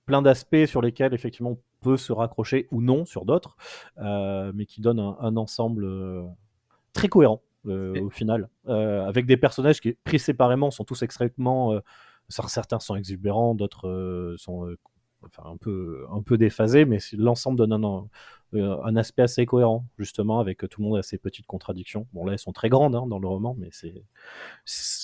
plein 0.07 0.23
d'aspects 0.23 0.67
sur 0.67 0.81
lesquels 0.83 1.15
effectivement 1.15 1.51
on 1.53 1.59
peut 1.83 1.97
se 1.97 2.13
raccrocher 2.13 2.69
ou 2.71 2.81
non 2.83 3.05
sur 3.05 3.25
d'autres, 3.25 3.57
euh, 3.99 4.53
mais 4.55 4.67
qui 4.67 4.81
donnent 4.81 5.01
un, 5.01 5.17
un 5.21 5.37
ensemble 5.37 5.85
euh, 5.85 6.23
très 6.93 7.09
cohérent 7.09 7.43
euh, 7.67 7.95
Et- 7.95 8.01
au 8.01 8.11
final, 8.11 8.49
avec 8.67 9.27
des 9.27 9.37
personnages 9.37 9.81
qui 9.81 9.93
pris 10.05 10.19
séparément 10.19 10.71
sont 10.71 10.85
tous 10.85 11.03
extrêmement, 11.03 11.75
cer- 12.31 12.49
certains 12.49 12.79
sont 12.81 12.97
exubérants, 12.97 13.55
d'autres 13.55 14.37
sont 14.39 14.75
enfin 15.23 15.51
un 15.51 15.57
peu 15.57 16.07
un 16.13 16.23
peu 16.23 16.39
déphasés, 16.39 16.85
mais 16.85 16.99
l'ensemble 17.17 17.59
donne 17.59 17.73
un, 17.73 18.09
un, 18.55 18.81
un 18.85 18.97
aspect 18.97 19.23
assez 19.23 19.45
cohérent 19.47 19.85
justement 19.99 20.39
avec 20.39 20.59
tout 20.69 20.81
le 20.81 20.89
monde 20.89 20.99
a 20.99 21.03
ses 21.03 21.19
petites 21.19 21.47
contradictions. 21.47 22.07
Bon 22.13 22.25
là 22.25 22.33
elles 22.35 22.39
sont 22.39 22.53
très 22.53 22.69
grandes 22.69 22.95
hein, 22.95 23.07
dans 23.09 23.19
le 23.19 23.27
roman, 23.27 23.57
mais 23.59 23.69
c'est 23.73 24.05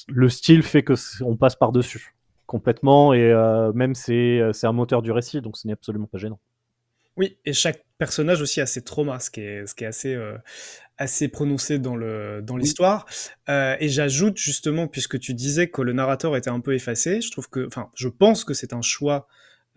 le 0.09 0.29
style 0.29 0.63
fait 0.63 0.83
que 0.85 0.95
on 1.25 1.37
passe 1.37 1.57
par 1.57 1.73
dessus 1.73 2.15
complètement, 2.57 3.13
et 3.15 3.31
euh, 3.33 3.73
même 3.73 3.95
c'est 3.95 4.39
euh, 4.41 4.53
c'est 4.53 4.67
un 4.69 4.73
moteur 4.73 5.01
du 5.03 5.11
récit, 5.11 5.41
donc 5.41 5.57
ce 5.57 5.67
n'est 5.67 5.73
absolument 5.73 6.07
pas 6.07 6.19
gênant. 6.19 6.39
Oui, 7.17 7.37
et 7.45 7.53
chaque 7.53 7.85
personnage 7.99 8.41
aussi 8.41 8.61
a 8.61 8.67
ses 8.67 8.83
traumas, 8.83 9.19
ce 9.21 9.31
qui 9.31 9.41
est, 9.41 9.67
ce 9.67 9.75
qui 9.75 9.85
est 9.85 9.87
assez, 9.87 10.15
euh, 10.15 10.39
assez 10.97 11.29
prononcé 11.29 11.79
dans 11.79 11.97
le 11.97 12.41
dans 12.43 12.57
l'histoire. 12.57 13.05
Euh, 13.49 13.77
et 13.81 13.89
j'ajoute 13.89 14.39
justement, 14.39 14.87
puisque 14.87 15.19
tu 15.19 15.35
disais 15.35 15.69
que 15.69 15.83
le 15.83 15.93
narrateur 15.93 16.37
était 16.37 16.51
un 16.51 16.61
peu 16.61 16.75
effacé, 16.75 17.21
je 17.21 17.31
trouve 17.31 17.49
que, 17.51 17.67
enfin, 17.67 17.91
je 17.95 18.09
pense 18.09 18.45
que 18.45 18.55
c'est 18.55 18.73
un 18.73 18.83
choix 18.83 19.27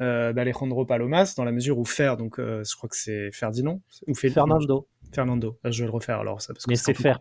euh, 0.01 0.31
d'Alejandro 0.33 0.85
Palomas 0.85 1.33
dans 1.35 1.43
la 1.43 1.51
mesure 1.51 1.77
où 1.77 1.85
Fer, 1.85 2.15
donc 2.17 2.39
euh, 2.39 2.63
je 2.69 2.75
crois 2.77 2.89
que 2.89 2.97
c'est 2.97 3.31
Ferdinand 3.33 3.81
ou 4.07 4.15
Fel- 4.15 4.31
Fernando. 4.31 4.87
Fernando. 5.13 5.57
Ah, 5.63 5.71
Je 5.71 5.79
vais 5.83 5.87
le 5.87 5.93
refaire 5.93 6.19
alors 6.19 6.41
ça 6.41 6.53
parce 6.53 6.65
que 6.65 6.69
Mais 6.71 6.75
c'est 6.77 6.93
faire. 6.93 7.19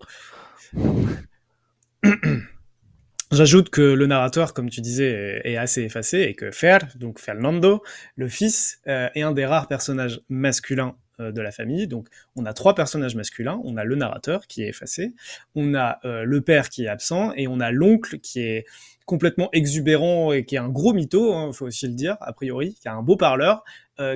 J'ajoute 3.35 3.69
que 3.69 3.81
le 3.81 4.07
narrateur, 4.07 4.55
comme 4.55 4.71
tu 4.71 4.81
disais, 4.81 5.41
est 5.43 5.57
assez 5.57 5.83
effacé 5.83 6.21
et 6.21 6.35
que 6.35 6.53
Fer, 6.53 6.87
donc 6.95 7.19
Fernando, 7.19 7.83
le 8.15 8.29
fils, 8.29 8.81
euh, 8.87 9.09
est 9.17 9.23
un 9.23 9.33
des 9.33 9.45
rares 9.45 9.67
personnages 9.67 10.21
masculins 10.29 10.95
euh, 11.19 11.33
de 11.33 11.41
la 11.41 11.51
famille. 11.51 11.89
Donc, 11.89 12.07
on 12.37 12.47
a 12.47 12.53
trois 12.53 12.77
personnages 12.77 13.17
masculins. 13.17 13.61
On 13.65 13.77
a 13.77 13.83
le 13.83 13.97
narrateur 13.97 14.47
qui 14.47 14.63
est 14.63 14.69
effacé, 14.69 15.15
on 15.57 15.75
a 15.75 15.99
euh, 16.05 16.23
le 16.23 16.43
père 16.43 16.69
qui 16.69 16.85
est 16.85 16.89
absent 16.89 17.33
et 17.35 17.49
on 17.49 17.59
a 17.59 17.73
l'oncle 17.73 18.21
qui 18.21 18.39
est 18.39 18.67
complètement 19.05 19.49
exubérant 19.53 20.33
et 20.33 20.45
qui 20.45 20.55
est 20.55 20.59
un 20.59 20.69
gros 20.69 20.93
mytho, 20.93 21.35
hein, 21.35 21.53
faut 21.53 21.67
aussi 21.67 21.89
le 21.89 21.95
dire, 21.95 22.17
a 22.21 22.33
priori, 22.33 22.79
qui 22.81 22.87
a 22.87 22.95
un 22.95 23.03
beau 23.03 23.17
parleur, 23.17 23.65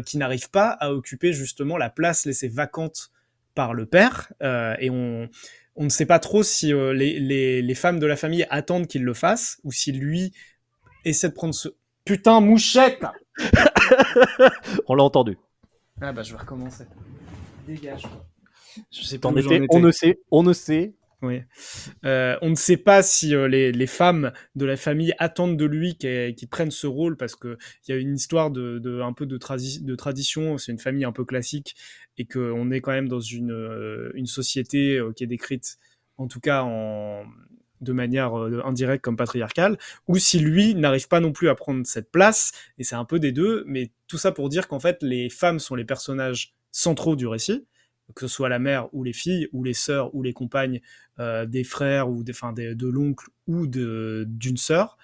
qui 0.07 0.19
n'arrive 0.19 0.51
pas 0.51 0.71
à 0.71 0.93
occuper 0.93 1.33
justement 1.33 1.77
la 1.77 1.89
place 1.89 2.27
laissée 2.27 2.49
vacante 2.49 3.13
par 3.55 3.75
le 3.75 3.87
père. 3.87 4.33
et 4.41 4.91
on, 4.91 5.29
on 5.79 5.85
ne 5.85 5.89
sait 5.89 6.07
pas 6.07 6.19
trop 6.19 6.43
si 6.43 6.73
euh, 6.73 6.93
les, 6.93 7.21
les, 7.21 7.63
les 7.63 7.75
femmes 7.75 8.01
de 8.01 8.07
la 8.07 8.17
famille 8.17 8.47
attendent 8.51 8.89
qu'il 8.89 9.05
le 9.05 9.15
fasse 9.15 9.59
ou 9.63 9.71
si 9.71 9.93
lui 9.93 10.33
essaie 11.05 11.29
de 11.29 11.35
prendre 11.35 11.55
ce 11.55 11.69
putain 12.05 12.41
mouchette. 12.41 13.05
On 14.89 14.95
l'a 14.97 15.05
entendu. 15.05 15.39
Ah 16.01 16.13
bah 16.13 16.23
je 16.25 16.33
vais 16.33 16.39
recommencer. 16.41 16.85
Dégage. 17.67 18.03
quoi. 18.03 18.27
Je 18.91 19.03
sais 19.03 19.19
pas 19.19 19.31
étais, 19.31 19.57
étais. 19.57 19.67
on 19.71 19.81
ne 19.81 19.91
sait, 19.93 20.21
on 20.31 20.43
ne 20.43 20.53
sait. 20.53 20.95
Oui. 21.21 21.41
Euh, 22.05 22.37
on 22.43 22.51
ne 22.51 22.55
sait 22.55 22.77
pas 22.77 23.03
si 23.03 23.35
euh, 23.35 23.49
les, 23.49 23.87
femmes 23.89 24.33
de 24.55 24.65
la 24.65 24.77
famille 24.77 25.13
attendent 25.19 25.57
de 25.57 25.65
lui 25.65 25.97
qu'il 25.97 26.35
qu'il 26.37 26.49
prenne 26.49 26.71
ce 26.71 26.87
rôle 26.87 27.17
parce 27.17 27.35
que 27.35 27.59
il 27.87 27.93
y 27.93 27.95
a 27.95 28.01
une 28.01 28.15
histoire 28.15 28.53
de, 28.53 29.01
un 29.03 29.13
peu 29.13 29.27
de, 29.27 29.37
tradi- 29.37 29.85
de 29.85 29.95
tradition. 29.97 30.59
C'est 30.59 30.71
une 30.71 30.79
famille 30.79 31.05
un 31.05 31.13
peu 31.13 31.25
classique 31.25 31.75
et 32.19 32.25
qu'on 32.27 32.71
est 32.71 32.81
quand 32.81 32.93
même 32.93 33.09
dans 33.09 33.21
une, 33.21 33.51
euh, 33.51 34.13
société 34.27 35.01
qui 35.17 35.25
est 35.25 35.27
décrite, 35.27 35.79
en 36.19 36.29
tout 36.29 36.41
cas 36.41 36.65
de 37.81 37.93
manière 37.93 38.35
indirecte 38.35 39.03
comme 39.05 39.17
patriarcale, 39.17 39.79
ou 40.09 40.19
si 40.19 40.39
lui 40.39 40.75
n'arrive 40.75 41.09
pas 41.09 41.21
non 41.21 41.33
plus 41.33 41.49
à 41.49 41.55
prendre 41.55 41.87
cette 41.87 42.11
place, 42.11 42.53
et 42.77 42.85
c'est 42.85 42.97
un 42.97 43.05
peu 43.05 43.21
des 43.21 43.33
deux, 43.33 43.65
mais 43.67 43.93
tout 44.09 44.19
ça 44.19 44.33
pour 44.33 44.49
dire 44.49 44.69
qu'en 44.69 44.81
fait 44.81 45.03
les 45.03 45.31
femmes 45.31 45.61
sont 45.61 45.77
les 45.77 45.85
personnages 45.85 46.55
centraux 46.73 47.17
du 47.17 47.27
récit, 47.27 47.67
que 48.15 48.27
ce 48.27 48.29
soit 48.35 48.49
la 48.49 48.59
mère 48.59 48.89
ou 48.95 49.05
les 49.05 49.13
filles, 49.13 49.49
ou 49.53 49.65
les 49.65 49.75
sœurs 49.75 50.15
ou 50.15 50.23
les 50.23 50.33
compagnes 50.33 50.81
euh, 51.19 51.47
des 51.47 51.65
frères 51.65 52.09
ou 52.11 52.23
des, 52.23 52.33
enfin, 52.33 52.53
des- 52.53 52.75
de 52.75 52.87
l'oncle 52.89 53.29
ou 53.47 53.67
d'une 53.67 54.57
sœur, 54.57 54.99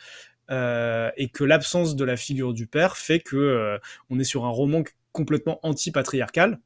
euh, 0.51 1.11
et 1.17 1.29
que 1.29 1.45
l'absence 1.45 1.97
de 1.97 2.05
la 2.05 2.17
figure 2.17 2.55
du 2.55 2.67
père 2.67 2.97
fait 2.97 3.21
que 3.21 3.37
euh, 3.37 3.79
on 4.11 4.19
est 4.19 4.25
sur 4.25 4.45
un 4.45 4.51
roman 4.51 4.85
complètement 5.13 5.61
anti-patriarcal, 5.63 6.61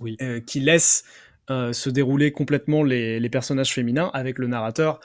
Oui. 0.00 0.20
qui 0.46 0.60
laisse 0.60 1.04
se 1.48 1.90
dérouler 1.90 2.30
complètement 2.30 2.84
les, 2.84 3.18
les 3.18 3.28
personnages 3.28 3.72
féminins 3.74 4.08
avec 4.14 4.38
le 4.38 4.46
narrateur 4.46 5.00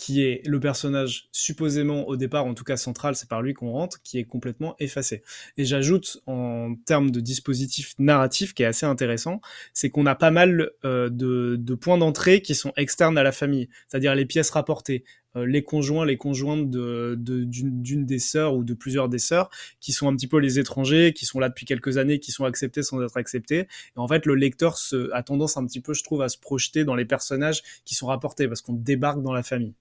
qui 0.00 0.22
est 0.22 0.40
le 0.46 0.58
personnage 0.60 1.28
supposément 1.30 2.08
au 2.08 2.16
départ, 2.16 2.46
en 2.46 2.54
tout 2.54 2.64
cas 2.64 2.78
central, 2.78 3.14
c'est 3.16 3.28
par 3.28 3.42
lui 3.42 3.52
qu'on 3.52 3.70
rentre, 3.70 4.00
qui 4.00 4.18
est 4.18 4.24
complètement 4.24 4.74
effacé. 4.78 5.22
Et 5.58 5.66
j'ajoute 5.66 6.22
en 6.24 6.74
termes 6.86 7.10
de 7.10 7.20
dispositif 7.20 7.92
narratif 7.98 8.54
qui 8.54 8.62
est 8.62 8.66
assez 8.66 8.86
intéressant, 8.86 9.42
c'est 9.74 9.90
qu'on 9.90 10.06
a 10.06 10.14
pas 10.14 10.30
mal 10.30 10.70
euh, 10.86 11.10
de, 11.10 11.56
de 11.60 11.74
points 11.74 11.98
d'entrée 11.98 12.40
qui 12.40 12.54
sont 12.54 12.72
externes 12.78 13.18
à 13.18 13.22
la 13.22 13.30
famille, 13.30 13.68
c'est-à-dire 13.88 14.14
les 14.14 14.24
pièces 14.24 14.48
rapportées, 14.48 15.04
euh, 15.36 15.44
les 15.44 15.62
conjoints, 15.62 16.06
les 16.06 16.16
conjointes 16.16 16.70
de, 16.70 17.14
d'une 17.18 18.06
des 18.06 18.18
sœurs 18.18 18.54
ou 18.54 18.64
de 18.64 18.72
plusieurs 18.72 19.10
des 19.10 19.18
sœurs, 19.18 19.50
qui 19.80 19.92
sont 19.92 20.08
un 20.08 20.16
petit 20.16 20.28
peu 20.28 20.38
les 20.38 20.58
étrangers, 20.58 21.12
qui 21.12 21.26
sont 21.26 21.40
là 21.40 21.50
depuis 21.50 21.66
quelques 21.66 21.98
années, 21.98 22.20
qui 22.20 22.32
sont 22.32 22.46
acceptés 22.46 22.82
sans 22.82 23.02
être 23.02 23.18
acceptés. 23.18 23.58
Et 23.58 23.98
en 23.98 24.08
fait, 24.08 24.24
le 24.24 24.34
lecteur 24.34 24.78
se, 24.78 25.12
a 25.12 25.22
tendance 25.22 25.58
un 25.58 25.66
petit 25.66 25.80
peu, 25.80 25.92
je 25.92 26.02
trouve, 26.04 26.22
à 26.22 26.30
se 26.30 26.38
projeter 26.38 26.84
dans 26.84 26.94
les 26.94 27.04
personnages 27.04 27.62
qui 27.84 27.94
sont 27.94 28.06
rapportés 28.06 28.48
parce 28.48 28.62
qu'on 28.62 28.72
débarque 28.72 29.20
dans 29.20 29.34
la 29.34 29.42
famille. 29.42 29.74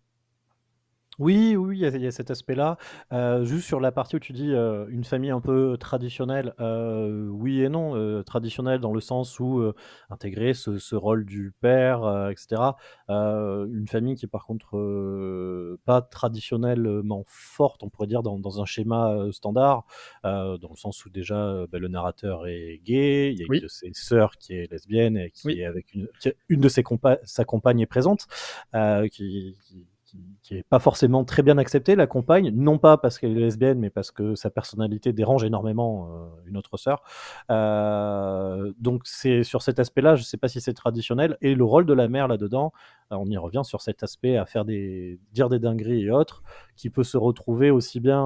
Oui, 1.20 1.58
oui, 1.58 1.78
il 1.78 1.82
y 1.82 1.86
a, 1.86 1.90
il 1.90 2.02
y 2.02 2.08
a 2.08 2.12
cet 2.12 2.32
aspect-là. 2.32 2.78
Euh, 3.12 3.44
juste 3.44 3.68
sur 3.68 3.82
la 3.82 3.92
partie 3.92 4.16
où 4.16 4.20
tu 4.20 4.32
dis 4.32 4.54
euh, 4.54 4.86
une 4.90 5.04
famille 5.04 5.32
un 5.32 5.42
peu 5.42 5.76
traditionnelle, 5.78 6.54
euh, 6.62 7.28
oui 7.28 7.62
et 7.62 7.68
non. 7.68 7.94
euh, 7.98 8.24
traditionnelle 8.24 8.80
dans 8.80 8.94
le 8.94 9.02
sens 9.02 9.38
où 9.38 9.60
euh, 9.60 9.76
intégrer 10.10 10.54
ce, 10.54 10.78
ce 10.78 10.96
rôle 10.96 11.26
du 11.26 11.52
père, 11.60 12.06
euh, 12.06 12.30
etc. 12.30 12.78
Euh, 13.10 13.68
une 13.70 13.88
famille 13.90 14.16
qui 14.16 14.26
est 14.26 14.30
par 14.30 14.46
contre 14.46 14.78
euh, 14.78 15.78
pas 15.84 16.02
traditionnellement 16.02 17.26
forte, 17.28 17.84
on 17.84 17.90
pourrait 17.90 18.08
dire, 18.08 18.24
dans, 18.24 18.40
dans 18.40 18.62
un 18.62 18.66
schéma 18.66 19.12
euh, 19.12 19.32
standard, 19.34 19.84
euh, 20.26 20.58
dans 20.58 20.70
le 20.70 20.78
sens 20.78 21.06
où 21.06 21.10
déjà 21.10 21.36
euh, 21.38 21.68
bah, 21.70 21.80
le 21.80 21.90
narrateur 21.90 22.48
est 22.48 22.80
gay, 22.86 23.34
il 23.34 23.40
y 23.40 23.44
a 23.44 23.46
une 23.54 23.60
de 23.62 23.68
ses 23.68 23.92
sœurs 23.94 24.38
qui 24.38 24.54
est 24.54 24.72
lesbienne 24.72 25.18
et 25.18 25.32
qui 25.32 25.48
Oui. 25.48 25.60
est 25.60 25.66
avec 25.66 25.94
une, 25.94 26.08
qui- 26.22 26.32
une 26.48 26.62
de 26.62 26.70
ses 26.70 26.82
compa- 26.82 27.20
sa 27.26 27.44
compagne 27.44 27.82
est 27.82 27.86
présente, 27.86 28.26
euh, 28.74 29.08
qui, 29.10 29.58
qui 29.68 29.86
qui, 30.10 30.38
qui 30.42 30.56
est 30.56 30.64
pas 30.64 30.80
forcément 30.80 31.24
très 31.24 31.44
bien 31.44 31.58
acceptée, 31.58 31.96
la 31.96 32.08
compagne, 32.08 32.50
non 32.50 32.78
pas 32.78 32.98
parce 32.98 33.20
qu'elle 33.20 33.38
est 33.38 33.40
lesbienne, 33.40 33.80
mais 33.80 33.90
parce 33.90 34.12
que 34.12 34.36
sa 34.36 34.50
personnalité 34.50 35.14
dérange 35.14 35.44
énormément 35.44 36.10
euh, 36.12 36.26
une 36.48 36.58
autre 36.58 36.78
sœur. 36.78 37.04
Euh, 37.52 38.74
donc 38.80 39.04
c'est 39.06 39.44
sur 39.44 39.62
cet 39.62 39.80
aspect-là, 39.80 40.16
je 40.16 40.24
sais 40.24 40.38
pas 40.38 40.48
si 40.48 40.62
c'est 40.62 40.74
traditionnel. 40.74 41.38
Et 41.42 41.54
le 41.54 41.64
rôle 41.64 41.86
de 41.86 41.94
la 41.94 42.08
mère 42.08 42.28
là-dedans, 42.28 42.72
euh, 43.12 43.18
on 43.18 43.28
y 43.28 43.38
revient 43.38 43.62
sur 43.64 43.82
cet 43.82 44.02
aspect 44.02 44.38
à 44.38 44.46
faire 44.46 44.66
des 44.66 45.20
dire 45.32 45.50
des 45.50 45.60
dingueries 45.60 46.06
et 46.06 46.12
autres, 46.12 46.42
qui 46.76 46.90
peut 46.90 47.04
se 47.04 47.18
retrouver 47.18 47.70
aussi 47.70 48.00
bien 48.00 48.20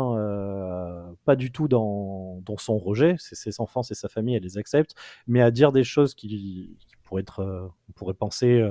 pas 1.26 1.36
du 1.36 1.52
tout 1.52 1.68
dans, 1.68 2.42
son 2.58 2.78
rejet, 2.78 3.16
ses 3.18 3.60
enfants, 3.60 3.84
c'est 3.84 3.96
sa 3.96 4.08
famille, 4.08 4.36
elle 4.36 4.44
les 4.44 4.58
accepte, 4.58 4.96
mais 5.28 5.42
à 5.42 5.52
dire 5.52 5.72
des 5.72 5.84
choses 5.84 6.14
qui, 6.14 6.78
pourraient 7.04 7.22
être, 7.22 7.72
on 7.90 7.92
pourrait 7.94 8.14
penser. 8.14 8.64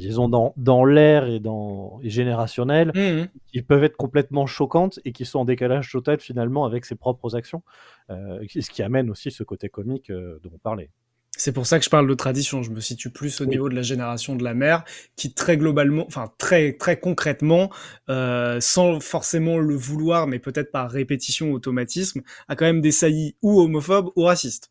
Disons 0.00 0.28
dans, 0.28 0.52
dans 0.56 0.84
l'air 0.84 1.26
et 1.28 1.38
dans 1.40 2.00
et 2.02 2.10
générationnel 2.10 2.92
Mhm. 2.94 3.28
qui 3.52 3.62
peuvent 3.62 3.84
être 3.84 3.96
complètement 3.96 4.46
choquantes 4.46 4.98
et 5.04 5.12
qui 5.12 5.24
sont 5.24 5.40
en 5.40 5.44
décalage 5.44 5.90
total 5.92 6.18
finalement 6.20 6.64
avec 6.64 6.84
ses 6.84 6.96
propres 6.96 7.36
actions 7.36 7.62
euh, 8.10 8.44
ce 8.48 8.70
qui 8.70 8.82
amène 8.82 9.10
aussi 9.10 9.30
ce 9.30 9.44
côté 9.44 9.68
comique 9.68 10.10
euh, 10.10 10.40
dont 10.42 10.50
on 10.54 10.58
parlait 10.58 10.90
C'est 11.36 11.52
pour 11.52 11.66
ça 11.66 11.78
que 11.78 11.84
je 11.84 11.90
parle 11.90 12.06
de 12.08 12.14
tradition. 12.14 12.62
Je 12.62 12.70
me 12.70 12.80
situe 12.80 13.10
plus 13.10 13.40
au 13.40 13.44
Oui. 13.44 13.50
niveau 13.50 13.68
de 13.68 13.74
la 13.74 13.82
génération 13.82 14.36
de 14.36 14.44
la 14.44 14.52
mère, 14.52 14.84
qui 15.16 15.32
très 15.32 15.56
globalement, 15.56 16.04
enfin 16.06 16.26
très 16.38 16.72
très 16.76 16.98
concrètement, 17.00 17.70
euh, 18.10 18.60
sans 18.60 19.00
forcément 19.00 19.58
le 19.58 19.74
vouloir, 19.74 20.26
mais 20.26 20.38
peut-être 20.38 20.70
par 20.72 20.90
répétition, 20.90 21.52
automatisme, 21.52 22.20
a 22.48 22.56
quand 22.56 22.66
même 22.66 22.82
des 22.82 22.92
saillies 22.92 23.36
ou 23.42 23.60
homophobes 23.60 24.10
ou 24.16 24.22
racistes, 24.24 24.70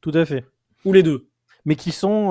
tout 0.00 0.12
à 0.14 0.24
fait 0.24 0.44
ou 0.84 0.92
les 0.94 1.02
deux. 1.02 1.26
mais 1.66 1.74
qui 1.76 1.90
sont 1.92 2.30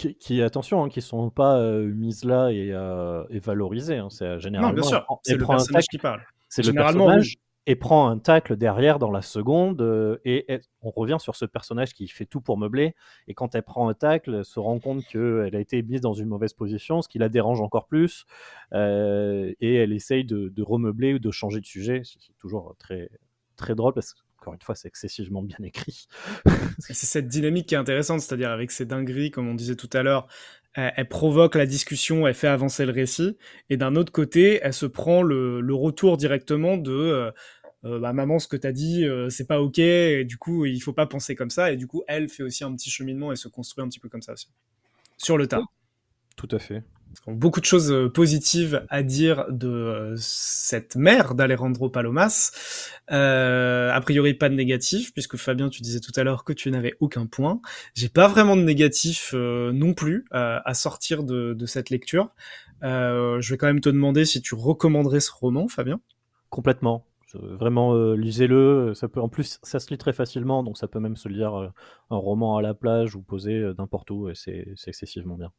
qui, 0.00 0.14
qui- 0.16 0.42
attention 0.42 0.84
hein, 0.84 0.88
qui 0.88 1.02
sont 1.02 1.30
pas 1.30 1.58
euh, 1.58 1.84
mises 1.92 2.24
là 2.24 2.50
et, 2.50 2.70
euh, 2.72 3.24
et 3.30 3.38
valorisées 3.38 3.98
hein. 3.98 4.08
c'est 4.10 4.24
euh, 4.24 4.38
généralement 4.38 4.70
non, 4.70 4.80
bien 4.80 4.88
sûr, 4.88 5.06
c'est 5.22 5.36
le 5.36 5.46
personnage 5.46 5.86
qui 5.90 5.98
parle. 5.98 6.22
c'est 6.48 6.64
le 6.64 6.72
personnage 6.72 7.36
et 7.66 7.76
prend 7.76 8.08
un 8.08 8.18
tacle 8.18 8.56
derrière 8.56 8.98
dans 8.98 9.10
la 9.10 9.20
seconde 9.20 9.82
euh, 9.82 10.16
et 10.24 10.46
on 10.80 10.90
revient 10.90 11.18
sur 11.20 11.36
ce 11.36 11.44
personnage 11.44 11.92
qui 11.92 12.08
fait 12.08 12.24
tout 12.24 12.40
pour 12.40 12.56
meubler 12.56 12.94
et 13.28 13.34
quand 13.34 13.54
elle 13.54 13.62
prend 13.62 13.88
un 13.88 13.94
tacle 13.94 14.34
elle 14.34 14.44
se 14.44 14.58
rend 14.58 14.78
compte 14.78 15.04
qu'elle 15.06 15.54
a 15.54 15.60
été 15.60 15.82
mise 15.82 16.00
dans 16.00 16.14
une 16.14 16.28
mauvaise 16.28 16.54
position 16.54 17.02
ce 17.02 17.08
qui 17.08 17.18
la 17.18 17.28
dérange 17.28 17.60
encore 17.60 17.86
plus 17.86 18.24
et 18.72 19.74
elle 19.74 19.92
essaye 19.92 20.24
de, 20.24 20.48
de 20.48 20.62
remeubler 20.62 21.14
ou 21.14 21.18
de 21.18 21.30
changer 21.30 21.60
de 21.60 21.66
sujet 21.66 22.00
c'est 22.04 22.18
c'est 22.20 22.36
toujours 22.38 22.74
très 22.78 23.10
très 23.56 23.74
drôle 23.74 23.92
parce 23.92 24.14
que 24.14 24.20
encore 24.40 24.54
une 24.54 24.62
fois 24.62 24.74
c'est 24.74 24.88
excessivement 24.88 25.42
bien 25.42 25.58
écrit 25.62 26.06
c'est 26.78 26.94
cette 27.06 27.28
dynamique 27.28 27.66
qui 27.66 27.74
est 27.74 27.78
intéressante, 27.78 28.20
c'est-à-dire 28.20 28.50
avec 28.50 28.70
ces 28.70 28.86
dingueries, 28.86 29.30
comme 29.30 29.48
on 29.48 29.54
disait 29.54 29.76
tout 29.76 29.90
à 29.92 30.02
l'heure, 30.02 30.26
elle, 30.74 30.92
elle 30.96 31.08
provoque 31.08 31.54
la 31.54 31.66
discussion, 31.66 32.26
elle 32.26 32.34
fait 32.34 32.48
avancer 32.48 32.86
le 32.86 32.92
récit, 32.92 33.36
et 33.68 33.76
d'un 33.76 33.96
autre 33.96 34.12
côté, 34.12 34.60
elle 34.62 34.72
se 34.72 34.86
prend 34.86 35.22
le, 35.22 35.60
le 35.60 35.74
retour 35.74 36.16
directement 36.16 36.76
de 36.76 36.92
euh, 36.92 37.30
euh, 37.84 37.98
bah, 37.98 38.12
maman, 38.12 38.38
ce 38.38 38.48
que 38.48 38.56
t'as 38.56 38.72
dit, 38.72 39.06
euh, 39.06 39.30
c'est 39.30 39.46
pas 39.46 39.60
ok, 39.60 39.78
et 39.78 40.24
du 40.24 40.36
coup, 40.36 40.66
il 40.66 40.80
faut 40.80 40.92
pas 40.92 41.06
penser 41.06 41.34
comme 41.34 41.50
ça, 41.50 41.72
et 41.72 41.76
du 41.76 41.86
coup, 41.86 42.02
elle 42.08 42.28
fait 42.28 42.42
aussi 42.42 42.64
un 42.64 42.74
petit 42.74 42.90
cheminement 42.90 43.32
et 43.32 43.36
se 43.36 43.48
construit 43.48 43.84
un 43.84 43.88
petit 43.88 44.00
peu 44.00 44.08
comme 44.08 44.22
ça 44.22 44.32
aussi. 44.32 44.48
Sur 45.16 45.36
le 45.36 45.46
tas. 45.46 45.62
tout 46.36 46.48
à 46.50 46.58
fait 46.58 46.82
beaucoup 47.26 47.60
de 47.60 47.64
choses 47.64 47.90
euh, 47.92 48.08
positives 48.08 48.84
à 48.88 49.02
dire 49.02 49.46
de 49.50 49.68
euh, 49.68 50.14
cette 50.16 50.96
mère 50.96 51.34
d'Alejandro 51.34 51.88
Palomas. 51.88 52.52
Euh, 53.10 53.90
a 53.92 54.00
priori, 54.00 54.34
pas 54.34 54.48
de 54.48 54.54
négatif, 54.54 55.12
puisque 55.12 55.36
Fabien, 55.36 55.68
tu 55.68 55.82
disais 55.82 56.00
tout 56.00 56.12
à 56.16 56.24
l'heure 56.24 56.44
que 56.44 56.52
tu 56.52 56.70
n'avais 56.70 56.94
aucun 57.00 57.26
point. 57.26 57.60
J'ai 57.94 58.08
pas 58.08 58.28
vraiment 58.28 58.56
de 58.56 58.62
négatif 58.62 59.34
non 59.34 59.94
plus 59.94 60.24
à 60.30 60.74
sortir 60.74 61.24
de, 61.24 61.54
de 61.54 61.66
cette 61.66 61.90
lecture. 61.90 62.30
Je 62.82 63.50
vais 63.50 63.56
quand 63.56 63.66
même 63.66 63.80
te 63.80 63.88
demander 63.88 64.24
si 64.24 64.40
tu 64.40 64.54
recommanderais 64.54 65.20
ce 65.20 65.32
roman, 65.32 65.66
Fabien. 65.66 66.00
Complètement. 66.50 67.04
Vraiment, 67.34 67.94
lisez-le. 68.14 68.92
Ça 68.94 69.08
peut, 69.08 69.20
en 69.20 69.28
plus, 69.28 69.58
ça 69.62 69.80
se 69.80 69.90
lit 69.90 69.98
très 69.98 70.12
facilement, 70.12 70.62
donc 70.62 70.78
ça 70.78 70.86
peut 70.86 71.00
même 71.00 71.16
se 71.16 71.28
lire 71.28 71.72
un 72.10 72.16
roman 72.16 72.56
à 72.56 72.62
la 72.62 72.74
plage 72.74 73.16
ou 73.16 73.22
posé 73.22 73.72
n'importe 73.76 74.10
où, 74.10 74.28
et 74.28 74.34
c'est 74.34 74.66
excessivement 74.86 75.36
bien. 75.36 75.50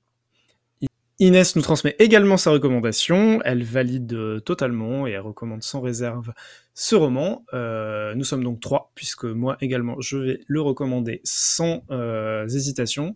Inès 1.21 1.55
nous 1.55 1.61
transmet 1.61 1.95
également 1.99 2.35
sa 2.35 2.49
recommandation. 2.49 3.41
Elle 3.45 3.63
valide 3.63 4.11
euh, 4.13 4.39
totalement 4.39 5.05
et 5.05 5.11
elle 5.11 5.19
recommande 5.19 5.61
sans 5.61 5.79
réserve 5.79 6.33
ce 6.73 6.95
roman. 6.95 7.45
Euh, 7.53 8.15
nous 8.15 8.23
sommes 8.23 8.43
donc 8.43 8.59
trois, 8.59 8.91
puisque 8.95 9.25
moi 9.25 9.55
également 9.61 10.01
je 10.01 10.17
vais 10.17 10.39
le 10.47 10.61
recommander 10.61 11.21
sans 11.23 11.83
euh, 11.91 12.47
hésitation. 12.47 13.13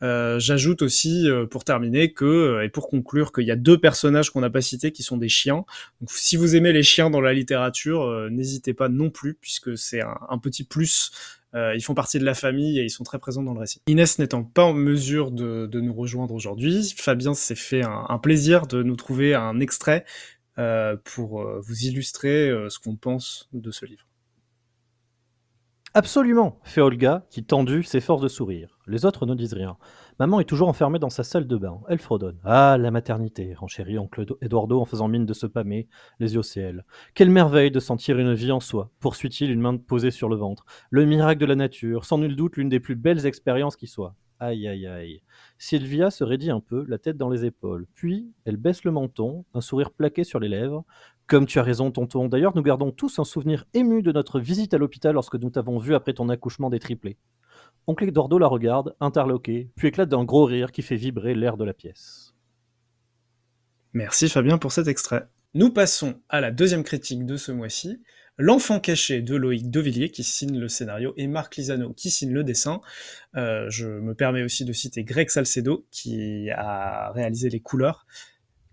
J'ajoute 0.00 0.80
aussi, 0.80 1.28
pour 1.50 1.64
terminer, 1.64 2.14
que 2.14 2.62
et 2.62 2.70
pour 2.70 2.88
conclure, 2.88 3.32
qu'il 3.32 3.44
y 3.44 3.50
a 3.50 3.56
deux 3.56 3.76
personnages 3.76 4.30
qu'on 4.30 4.40
n'a 4.40 4.48
pas 4.48 4.62
cités 4.62 4.92
qui 4.92 5.02
sont 5.02 5.18
des 5.18 5.28
chiens. 5.28 5.66
Donc, 6.00 6.08
si 6.08 6.38
vous 6.38 6.56
aimez 6.56 6.72
les 6.72 6.82
chiens 6.82 7.10
dans 7.10 7.20
la 7.20 7.34
littérature, 7.34 8.30
n'hésitez 8.30 8.72
pas 8.72 8.88
non 8.88 9.10
plus, 9.10 9.34
puisque 9.34 9.76
c'est 9.76 10.00
un 10.00 10.38
petit 10.38 10.64
plus 10.64 11.10
euh, 11.54 11.74
ils 11.74 11.82
font 11.82 11.94
partie 11.94 12.18
de 12.18 12.24
la 12.24 12.34
famille 12.34 12.78
et 12.78 12.84
ils 12.84 12.90
sont 12.90 13.04
très 13.04 13.18
présents 13.18 13.42
dans 13.42 13.54
le 13.54 13.60
récit. 13.60 13.80
Inès 13.86 14.18
n'étant 14.18 14.44
pas 14.44 14.64
en 14.64 14.72
mesure 14.72 15.30
de, 15.30 15.68
nous 15.72 15.94
rejoindre 15.94 16.34
aujourd'hui, 16.34 16.94
Fabien 16.96 17.34
s'est 17.34 17.54
fait 17.54 17.82
un, 17.82 18.18
plaisir 18.18 18.66
de 18.66 18.82
nous 18.82 18.96
trouver 18.96 19.34
un 19.34 19.60
extrait 19.60 20.04
euh, 20.58 20.96
pour 21.04 21.40
euh, 21.40 21.60
vous 21.60 21.84
illustrer 21.84 22.50
ce 22.68 22.78
qu'on 22.78 22.96
pense 22.96 23.48
de 23.52 23.70
ce 23.70 23.86
livre. 23.86 24.06
Absolument, 25.92 26.60
fait 26.62 26.80
Olga, 26.80 27.26
qui 27.30 27.42
tendu 27.42 27.82
s'efforce 27.82 28.22
de 28.22 28.28
sourire. 28.28 28.78
Les 28.86 29.04
autres 29.04 29.26
ne 29.26 29.34
disent 29.34 29.54
rien. 29.54 29.76
Maman 30.20 30.38
est 30.38 30.44
toujours 30.44 30.68
enfermée 30.68 30.98
dans 30.98 31.08
sa 31.08 31.24
salle 31.24 31.46
de 31.46 31.56
bain. 31.56 31.80
Elle 31.88 31.98
fredonne. 31.98 32.36
Ah, 32.44 32.76
la 32.78 32.90
maternité, 32.90 33.54
renchérit 33.54 33.98
oncle 33.98 34.26
Eduardo 34.42 34.78
en 34.78 34.84
faisant 34.84 35.08
mine 35.08 35.24
de 35.24 35.32
se 35.32 35.46
pâmer, 35.46 35.88
les 36.18 36.34
yeux 36.34 36.40
au 36.40 36.42
ciel. 36.42 36.84
Quelle 37.14 37.30
merveille 37.30 37.70
de 37.70 37.80
sentir 37.80 38.18
une 38.18 38.34
vie 38.34 38.52
en 38.52 38.60
soi, 38.60 38.90
poursuit-il, 39.00 39.50
une 39.50 39.62
main 39.62 39.78
posée 39.78 40.10
sur 40.10 40.28
le 40.28 40.36
ventre. 40.36 40.66
Le 40.90 41.06
miracle 41.06 41.40
de 41.40 41.46
la 41.46 41.54
nature, 41.54 42.04
sans 42.04 42.18
nul 42.18 42.36
doute 42.36 42.58
l'une 42.58 42.68
des 42.68 42.80
plus 42.80 42.96
belles 42.96 43.24
expériences 43.24 43.76
qui 43.76 43.86
soit. 43.86 44.14
Aïe, 44.40 44.68
aïe, 44.68 44.86
aïe. 44.86 45.22
Sylvia 45.56 46.10
se 46.10 46.22
raidit 46.22 46.50
un 46.50 46.60
peu, 46.60 46.84
la 46.86 46.98
tête 46.98 47.16
dans 47.16 47.30
les 47.30 47.46
épaules. 47.46 47.86
Puis, 47.94 48.30
elle 48.44 48.58
baisse 48.58 48.84
le 48.84 48.90
menton, 48.90 49.46
un 49.54 49.62
sourire 49.62 49.90
plaqué 49.90 50.24
sur 50.24 50.38
les 50.38 50.48
lèvres. 50.48 50.84
Comme 51.28 51.46
tu 51.46 51.58
as 51.58 51.62
raison, 51.62 51.90
tonton. 51.90 52.28
D'ailleurs, 52.28 52.54
nous 52.54 52.62
gardons 52.62 52.90
tous 52.90 53.18
un 53.20 53.24
souvenir 53.24 53.64
ému 53.72 54.02
de 54.02 54.12
notre 54.12 54.38
visite 54.38 54.74
à 54.74 54.78
l'hôpital 54.78 55.14
lorsque 55.14 55.36
nous 55.36 55.48
t'avons 55.48 55.78
vu 55.78 55.94
après 55.94 56.12
ton 56.12 56.28
accouchement 56.28 56.68
des 56.68 56.78
triplés. 56.78 57.16
Oncle 57.86 58.08
Eduardo 58.08 58.38
la 58.38 58.46
regarde, 58.46 58.94
interloqué, 59.00 59.70
puis 59.76 59.88
éclate 59.88 60.08
d'un 60.08 60.24
gros 60.24 60.44
rire 60.44 60.72
qui 60.72 60.82
fait 60.82 60.96
vibrer 60.96 61.34
l'air 61.34 61.56
de 61.56 61.64
la 61.64 61.74
pièce. 61.74 62.34
Merci 63.92 64.28
Fabien 64.28 64.58
pour 64.58 64.72
cet 64.72 64.86
extrait. 64.86 65.26
Nous 65.54 65.70
passons 65.70 66.20
à 66.28 66.40
la 66.40 66.50
deuxième 66.50 66.84
critique 66.84 67.26
de 67.26 67.36
ce 67.36 67.52
mois-ci, 67.52 68.00
L'enfant 68.42 68.80
caché 68.80 69.20
de 69.20 69.36
Loïc 69.36 69.70
Devilliers 69.70 70.08
qui 70.08 70.24
signe 70.24 70.58
le 70.58 70.68
scénario 70.68 71.12
et 71.18 71.26
Marc 71.26 71.56
Lisano 71.56 71.92
qui 71.92 72.10
signe 72.10 72.32
le 72.32 72.42
dessin. 72.42 72.80
Euh, 73.36 73.68
je 73.68 73.86
me 73.86 74.14
permets 74.14 74.42
aussi 74.42 74.64
de 74.64 74.72
citer 74.72 75.04
Greg 75.04 75.28
Salcedo 75.28 75.86
qui 75.90 76.48
a 76.50 77.12
réalisé 77.12 77.50
les 77.50 77.60
couleurs 77.60 78.06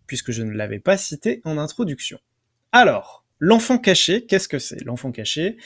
puisque 0.06 0.32
je 0.32 0.41
ne 0.41 0.52
l'avais 0.52 0.80
pas 0.80 0.96
cité 0.96 1.41
en 1.43 1.58
introduction. 1.58 2.17
Alors, 2.72 3.26
L'enfant 3.39 3.78
caché, 3.78 4.26
qu'est-ce 4.26 4.48
que 4.48 4.58
c'est? 4.58 4.84
L'enfant 4.84 5.12
caché, 5.12 5.58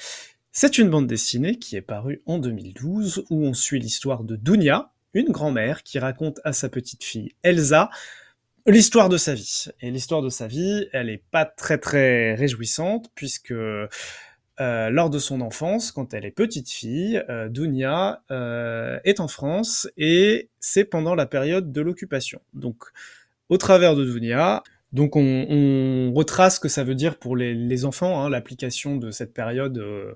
c'est 0.51 0.77
une 0.77 0.89
bande 0.89 1.07
dessinée 1.07 1.57
qui 1.57 1.75
est 1.75 1.81
parue 1.81 2.21
en 2.25 2.37
2012 2.37 3.25
où 3.29 3.45
on 3.45 3.53
suit 3.53 3.79
l'histoire 3.79 4.23
de 4.23 4.35
Dunia, 4.35 4.91
une 5.13 5.29
grand-mère 5.29 5.83
qui 5.83 5.97
raconte 5.97 6.39
à 6.43 6.53
sa 6.53 6.67
petite 6.69 7.03
fille 7.03 7.31
Elsa 7.43 7.89
l'histoire 8.65 9.09
de 9.09 9.17
sa 9.17 9.33
vie. 9.33 9.67
Et 9.81 9.91
l'histoire 9.91 10.21
de 10.21 10.29
sa 10.29 10.47
vie, 10.47 10.87
elle 10.93 11.09
est 11.09 11.23
pas 11.31 11.45
très 11.45 11.77
très 11.77 12.35
réjouissante 12.35 13.09
puisque 13.15 13.51
euh, 13.51 13.89
lors 14.89 15.09
de 15.09 15.19
son 15.19 15.41
enfance, 15.41 15.91
quand 15.91 16.13
elle 16.13 16.25
est 16.25 16.31
petite 16.31 16.69
fille, 16.69 17.23
euh, 17.29 17.47
Dunia 17.47 18.21
euh, 18.29 18.99
est 19.05 19.19
en 19.19 19.27
France 19.27 19.89
et 19.97 20.49
c'est 20.59 20.85
pendant 20.85 21.15
la 21.15 21.25
période 21.25 21.71
de 21.71 21.81
l'occupation. 21.81 22.41
Donc, 22.53 22.83
au 23.49 23.57
travers 23.57 23.95
de 23.95 24.05
Dunia, 24.05 24.63
donc 24.93 25.15
on, 25.15 26.11
retrace 26.13 26.55
ce 26.55 26.59
que 26.59 26.67
ça 26.67 26.83
veut 26.83 26.95
dire 26.95 27.17
pour 27.17 27.35
les, 27.37 27.85
enfants, 27.85 28.21
hein, 28.21 28.29
l'application 28.29 28.97
de 28.97 29.11
cette 29.11 29.33
période 29.33 29.77
euh, 29.77 30.13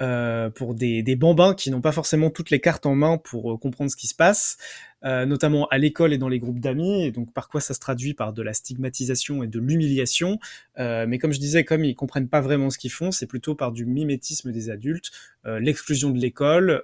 euh, 0.00 0.50
pour 0.50 0.74
des, 0.74 1.02
des, 1.02 1.16
bambins 1.16 1.54
qui 1.54 1.70
n'ont 1.70 1.80
pas 1.80 1.92
forcément 1.92 2.30
toutes 2.30 2.50
les 2.50 2.60
cartes 2.60 2.86
en 2.86 2.94
main 2.94 3.18
pour 3.18 3.52
euh, 3.52 3.56
comprendre 3.56 3.90
ce 3.90 3.96
qui 3.96 4.06
se 4.06 4.14
passe, 4.14 4.56
euh, 5.04 5.26
notamment 5.26 5.66
à 5.68 5.78
l'école 5.78 6.12
et 6.12 6.18
dans 6.18 6.28
les 6.28 6.38
groupes 6.38 6.60
d'amis, 6.60 7.04
et 7.04 7.10
donc 7.10 7.32
par 7.32 7.48
quoi 7.48 7.60
ça 7.60 7.74
se 7.74 7.80
traduit? 7.80 8.14
Par 8.14 8.32
de 8.32 8.42
la 8.42 8.52
stigmatisation 8.52 9.42
et 9.42 9.46
de 9.46 9.58
l'humiliation. 9.58 10.38
Euh, 10.78 11.06
mais 11.06 11.18
comme 11.18 11.32
je 11.32 11.38
disais, 11.38 11.64
comme 11.64 11.84
ils 11.84 11.94
comprennent 11.94 12.28
pas 12.28 12.40
vraiment 12.40 12.70
ce 12.70 12.78
qu'ils 12.78 12.92
font, 12.92 13.10
c'est 13.10 13.26
plutôt 13.26 13.54
par 13.54 13.72
du 13.72 13.86
mimétisme 13.86 14.52
des 14.52 14.70
adultes, 14.70 15.10
euh, 15.46 15.60
l'exclusion 15.60 16.10
de 16.10 16.18
l'école 16.18 16.82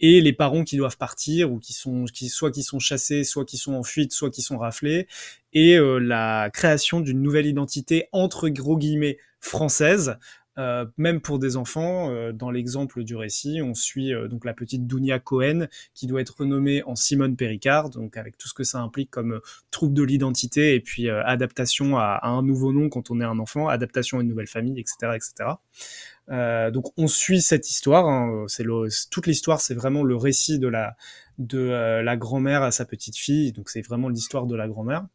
et 0.00 0.20
les 0.20 0.32
parents 0.32 0.64
qui 0.64 0.76
doivent 0.76 0.96
partir 0.96 1.52
ou 1.52 1.58
qui 1.58 1.72
sont 1.72 2.04
qui, 2.04 2.28
soit 2.28 2.50
qui 2.50 2.62
sont 2.62 2.78
chassés, 2.78 3.24
soit 3.24 3.44
qui 3.44 3.56
sont 3.56 3.74
en 3.74 3.82
fuite, 3.82 4.12
soit 4.12 4.30
qui 4.30 4.42
sont 4.42 4.58
raflés, 4.58 5.06
et 5.52 5.78
la 5.78 6.50
création 6.52 7.00
d'une 7.00 7.22
nouvelle 7.22 7.46
identité 7.46 8.08
entre 8.12 8.48
gros 8.48 8.76
guillemets 8.76 9.18
française 9.40 10.16
euh, 10.56 10.86
même 10.96 11.20
pour 11.20 11.38
des 11.38 11.56
enfants, 11.56 12.10
euh, 12.10 12.32
dans 12.32 12.50
l'exemple 12.50 13.02
du 13.02 13.16
récit, 13.16 13.60
on 13.60 13.74
suit 13.74 14.14
euh, 14.14 14.28
donc 14.28 14.44
la 14.44 14.54
petite 14.54 14.86
Dunia 14.86 15.18
Cohen 15.18 15.66
qui 15.94 16.06
doit 16.06 16.20
être 16.20 16.36
renommée 16.38 16.82
en 16.84 16.94
Simone 16.94 17.34
Péricard, 17.34 17.90
donc 17.90 18.16
avec 18.16 18.38
tout 18.38 18.46
ce 18.46 18.54
que 18.54 18.62
ça 18.62 18.78
implique 18.80 19.10
comme 19.10 19.40
trouble 19.72 19.94
de 19.94 20.04
l'identité 20.04 20.74
et 20.74 20.80
puis 20.80 21.10
adaptation 21.10 21.98
à, 21.98 22.18
à, 22.22 22.28
un 22.28 22.42
nouveau 22.42 22.72
nom 22.72 22.88
quand 22.88 23.10
on 23.10 23.20
est 23.20 23.24
un 23.24 23.38
enfant, 23.40 23.68
adaptation 23.68 24.18
à 24.18 24.22
une 24.22 24.28
nouvelle 24.28 24.46
famille, 24.46 24.78
etc., 24.78 25.16
etc. 25.16 26.70
donc 26.72 26.92
on 26.96 27.08
suit 27.08 27.42
cette 27.42 27.68
histoire. 27.70 28.06
Hein, 28.06 28.44
c'est 28.46 28.64
toute 29.10 29.26
l'histoire, 29.26 29.60
c'est 29.60 29.74
vraiment 29.74 30.04
le 30.04 30.16
récit 30.16 30.58
de 30.58 30.68
la 30.68 30.96
de 31.38 31.58
la 32.02 32.16
grand-mère 32.16 32.62
à 32.62 32.70
sa 32.70 32.84
petite 32.84 33.16
fille. 33.16 33.52
Donc 33.52 33.68
c'est 33.70 33.82
vraiment 33.82 34.08
l'histoire 34.08 34.46
de 34.46 34.54
la 34.54 34.68
grand-mère. 34.68 35.06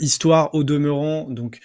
histoire 0.00 0.54
au 0.54 0.64
demeurant, 0.64 1.24
donc 1.30 1.60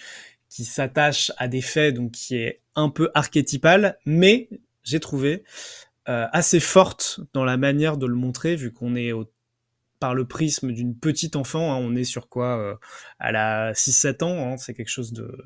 qui 0.54 0.64
s'attache 0.64 1.32
à 1.36 1.48
des 1.48 1.60
faits, 1.60 1.96
donc 1.96 2.12
qui 2.12 2.36
est 2.36 2.60
un 2.76 2.88
peu 2.88 3.10
archétypal, 3.14 3.98
mais 4.06 4.48
j'ai 4.84 5.00
trouvé 5.00 5.42
euh, 6.08 6.28
assez 6.32 6.60
forte 6.60 7.18
dans 7.32 7.44
la 7.44 7.56
manière 7.56 7.96
de 7.96 8.06
le 8.06 8.14
montrer, 8.14 8.54
vu 8.54 8.72
qu'on 8.72 8.94
est 8.94 9.10
au, 9.10 9.28
par 9.98 10.14
le 10.14 10.26
prisme 10.26 10.70
d'une 10.70 10.96
petite 10.96 11.34
enfant, 11.34 11.72
hein, 11.72 11.78
on 11.80 11.96
est 11.96 12.04
sur 12.04 12.28
quoi 12.28 12.56
euh, 12.58 12.74
À 13.18 13.32
la 13.32 13.72
6-7 13.72 14.22
ans, 14.22 14.52
hein, 14.52 14.56
c'est 14.56 14.74
quelque 14.74 14.90
chose 14.90 15.12
de, 15.12 15.36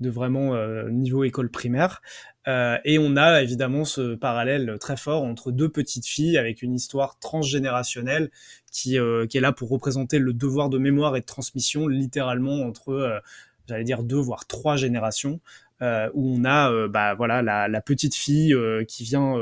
de 0.00 0.10
vraiment 0.10 0.54
euh, 0.54 0.88
niveau 0.88 1.24
école 1.24 1.50
primaire. 1.50 2.00
Euh, 2.46 2.78
et 2.84 2.98
on 2.98 3.16
a 3.16 3.42
évidemment 3.42 3.84
ce 3.84 4.14
parallèle 4.14 4.76
très 4.78 4.96
fort 4.96 5.24
entre 5.24 5.50
deux 5.50 5.68
petites 5.68 6.06
filles 6.06 6.36
avec 6.38 6.62
une 6.62 6.74
histoire 6.74 7.18
transgénérationnelle 7.18 8.30
qui, 8.70 8.98
euh, 8.98 9.26
qui 9.26 9.38
est 9.38 9.40
là 9.40 9.52
pour 9.52 9.70
représenter 9.70 10.18
le 10.18 10.32
devoir 10.32 10.68
de 10.68 10.78
mémoire 10.78 11.16
et 11.16 11.20
de 11.20 11.26
transmission 11.26 11.88
littéralement 11.88 12.60
entre 12.62 13.22
j'allais 13.68 13.84
dire 13.84 14.02
deux 14.02 14.18
voire 14.18 14.46
trois 14.46 14.76
générations 14.76 15.40
euh, 15.82 16.08
où 16.14 16.36
on 16.38 16.44
a 16.44 16.70
euh, 16.70 16.88
bah 16.88 17.14
voilà 17.14 17.42
la, 17.42 17.80
petite 17.80 18.14
fille 18.14 18.54
euh, 18.54 18.84
qui 18.84 19.02
vient 19.02 19.34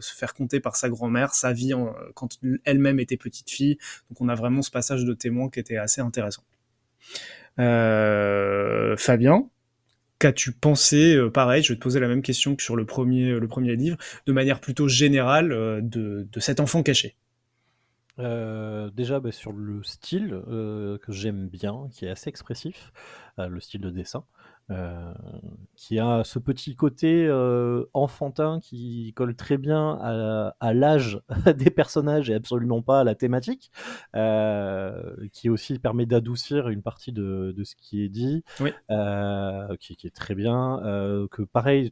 se 0.00 0.14
faire 0.14 0.34
compter 0.34 0.60
par 0.60 0.76
sa 0.76 0.88
grand-mère 0.88 1.34
sa 1.34 1.52
vie 1.52 1.72
en, 1.74 1.94
quand 2.14 2.38
elle-même 2.64 3.00
était 3.00 3.16
petite 3.16 3.50
fille. 3.50 3.78
Donc 4.10 4.20
on 4.20 4.28
a 4.28 4.34
vraiment 4.34 4.62
ce 4.62 4.70
passage 4.70 5.04
de 5.04 5.14
témoin 5.14 5.48
qui 5.48 5.60
était 5.60 5.76
assez 5.76 6.00
intéressant. 6.00 6.42
Fabien 7.56 9.48
qu'as-tu 10.20 10.52
pensé 10.52 11.16
pareil 11.32 11.62
je 11.62 11.72
vais 11.72 11.76
te 11.76 11.82
poser 11.82 12.00
la 12.00 12.08
même 12.08 12.22
question 12.22 12.56
que 12.56 12.62
sur 12.62 12.74
le 12.74 12.84
premier 12.84 13.38
le 13.38 13.48
premier 13.48 13.76
livre 13.76 13.96
de 14.26 14.32
manière 14.32 14.60
plutôt 14.60 14.88
générale 14.88 15.48
de, 15.82 16.26
de 16.30 16.40
cet 16.40 16.60
enfant 16.60 16.82
caché? 16.82 17.16
Euh, 18.18 18.90
déjà 18.90 19.20
bah, 19.20 19.32
sur 19.32 19.52
le 19.52 19.82
style 19.82 20.42
euh, 20.48 20.98
que 20.98 21.12
j'aime 21.12 21.48
bien, 21.48 21.88
qui 21.92 22.04
est 22.04 22.10
assez 22.10 22.28
expressif, 22.28 22.92
euh, 23.38 23.48
le 23.48 23.60
style 23.60 23.80
de 23.80 23.90
dessin, 23.90 24.24
qui 25.76 25.98
a 25.98 26.24
ce 26.24 26.38
petit 26.38 26.76
côté 26.76 27.26
enfantin 27.94 28.60
qui 28.60 29.14
colle 29.16 29.34
très 29.34 29.56
bien 29.56 29.98
à, 30.02 30.54
à 30.60 30.74
l'âge 30.74 31.22
des 31.56 31.70
personnages 31.70 32.28
et 32.28 32.34
absolument 32.34 32.82
pas 32.82 33.00
à 33.00 33.04
la 33.04 33.14
thématique, 33.14 33.72
qui 35.32 35.48
aussi 35.48 35.78
permet 35.78 36.04
d'adoucir 36.04 36.68
une 36.68 36.82
partie 36.82 37.12
de, 37.12 37.54
de, 37.56 37.64
ce 37.64 37.76
qui 37.76 38.02
est 38.04 38.10
dit, 38.10 38.44
oui. 38.60 38.72
qui, 39.80 39.96
qui, 39.96 40.06
est 40.06 40.14
très 40.14 40.34
bien, 40.34 40.82
que 41.30 41.40
pareil, 41.44 41.90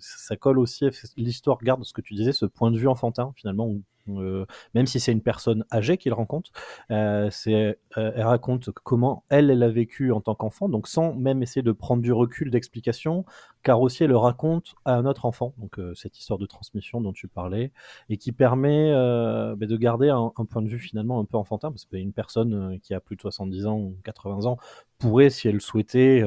ça 0.00 0.36
colle 0.36 0.58
aussi, 0.58 0.88
l'histoire 1.16 1.58
garde 1.62 1.84
ce 1.84 1.92
que 1.92 2.00
tu 2.00 2.14
disais, 2.14 2.32
ce 2.32 2.46
point 2.46 2.72
de 2.72 2.78
vue 2.78 2.88
enfantin 2.88 3.32
finalement, 3.36 3.68
où 3.68 3.84
même 4.06 4.86
si 4.86 5.00
c'est 5.00 5.12
une 5.12 5.22
personne 5.22 5.64
âgée 5.72 5.96
qu'il 5.96 6.12
rencontre, 6.12 6.50
euh, 6.90 7.30
euh, 7.48 7.74
elle 7.94 8.22
raconte 8.22 8.70
comment 8.70 9.24
elle, 9.28 9.50
elle 9.50 9.62
a 9.62 9.68
vécu 9.68 10.12
en 10.12 10.20
tant 10.20 10.34
qu'enfant, 10.34 10.68
donc 10.68 10.88
sans 10.88 11.14
même 11.14 11.42
essayer 11.42 11.62
de 11.62 11.72
prendre 11.72 12.02
du 12.02 12.12
recul 12.12 12.50
d'explication, 12.50 13.24
car 13.66 13.80
aussi 13.80 14.04
elle 14.04 14.10
le 14.10 14.16
raconte 14.16 14.76
à 14.84 14.94
un 14.94 15.06
autre 15.06 15.24
enfant, 15.24 15.52
donc 15.58 15.80
euh, 15.80 15.92
cette 15.96 16.20
histoire 16.20 16.38
de 16.38 16.46
transmission 16.46 17.00
dont 17.00 17.12
tu 17.12 17.26
parlais, 17.26 17.72
et 18.08 18.16
qui 18.16 18.30
permet 18.30 18.92
euh, 18.92 19.56
bah, 19.56 19.66
de 19.66 19.76
garder 19.76 20.08
un, 20.08 20.30
point 20.48 20.62
de 20.62 20.68
vue 20.68 20.78
finalement 20.78 21.18
un 21.18 21.24
peu 21.24 21.36
enfantin, 21.36 21.72
parce 21.72 21.84
que 21.84 21.96
une 21.96 22.12
personne 22.12 22.54
euh, 22.54 22.78
qui 22.80 22.94
a 22.94 23.00
plus 23.00 23.16
de 23.16 23.22
70 23.22 23.66
ans 23.66 23.76
ou 23.76 23.96
80 24.04 24.46
ans 24.46 24.56
pourrait, 24.98 25.30
si 25.30 25.48
elle 25.48 25.54
le 25.54 25.60
souhaitait, 25.60 26.22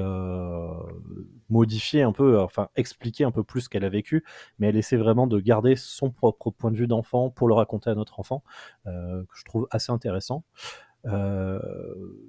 modifier 1.49 2.01
un 2.03 2.11
peu, 2.11 2.39
enfin 2.41 2.67
expliquer 2.75 3.23
un 3.23 3.31
peu 3.31 3.43
plus 3.43 3.61
ce 3.61 3.69
qu'elle 3.69 3.85
a 3.85 3.89
vécu, 3.89 4.25
mais 4.59 4.67
elle 4.67 4.75
essaie 4.75 4.97
vraiment 4.97 5.25
de 5.25 5.39
garder 5.39 5.77
son 5.77 6.11
propre 6.11 6.51
point 6.51 6.71
de 6.71 6.75
vue 6.75 6.87
d'enfant 6.87 7.29
pour 7.29 7.47
le 7.47 7.53
raconter 7.53 7.89
à 7.89 7.95
notre 7.95 8.19
enfant, 8.19 8.43
que 8.85 9.25
je 9.33 9.45
trouve 9.45 9.67
assez 9.71 9.91
intéressant. 9.91 10.43
Euh, 11.05 11.59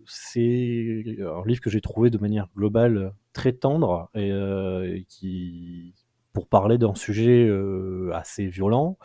c'est 0.06 1.04
un 1.20 1.44
livre 1.44 1.61
que 1.61 1.70
j'ai 1.70 1.80
trouvé 1.80 2.11
de 2.11 2.18
manière 2.18 2.48
globale 2.56 3.14
très 3.33 3.52
tendre 3.52 4.09
et, 4.14 4.30
euh, 4.30 5.00
qui, 5.09 5.94
pour 6.33 6.46
parler 6.46 6.78
d'un 6.78 6.94
sujet 6.94 7.46
euh, 7.46 8.11
assez 8.14 8.46
violent, 8.46 8.98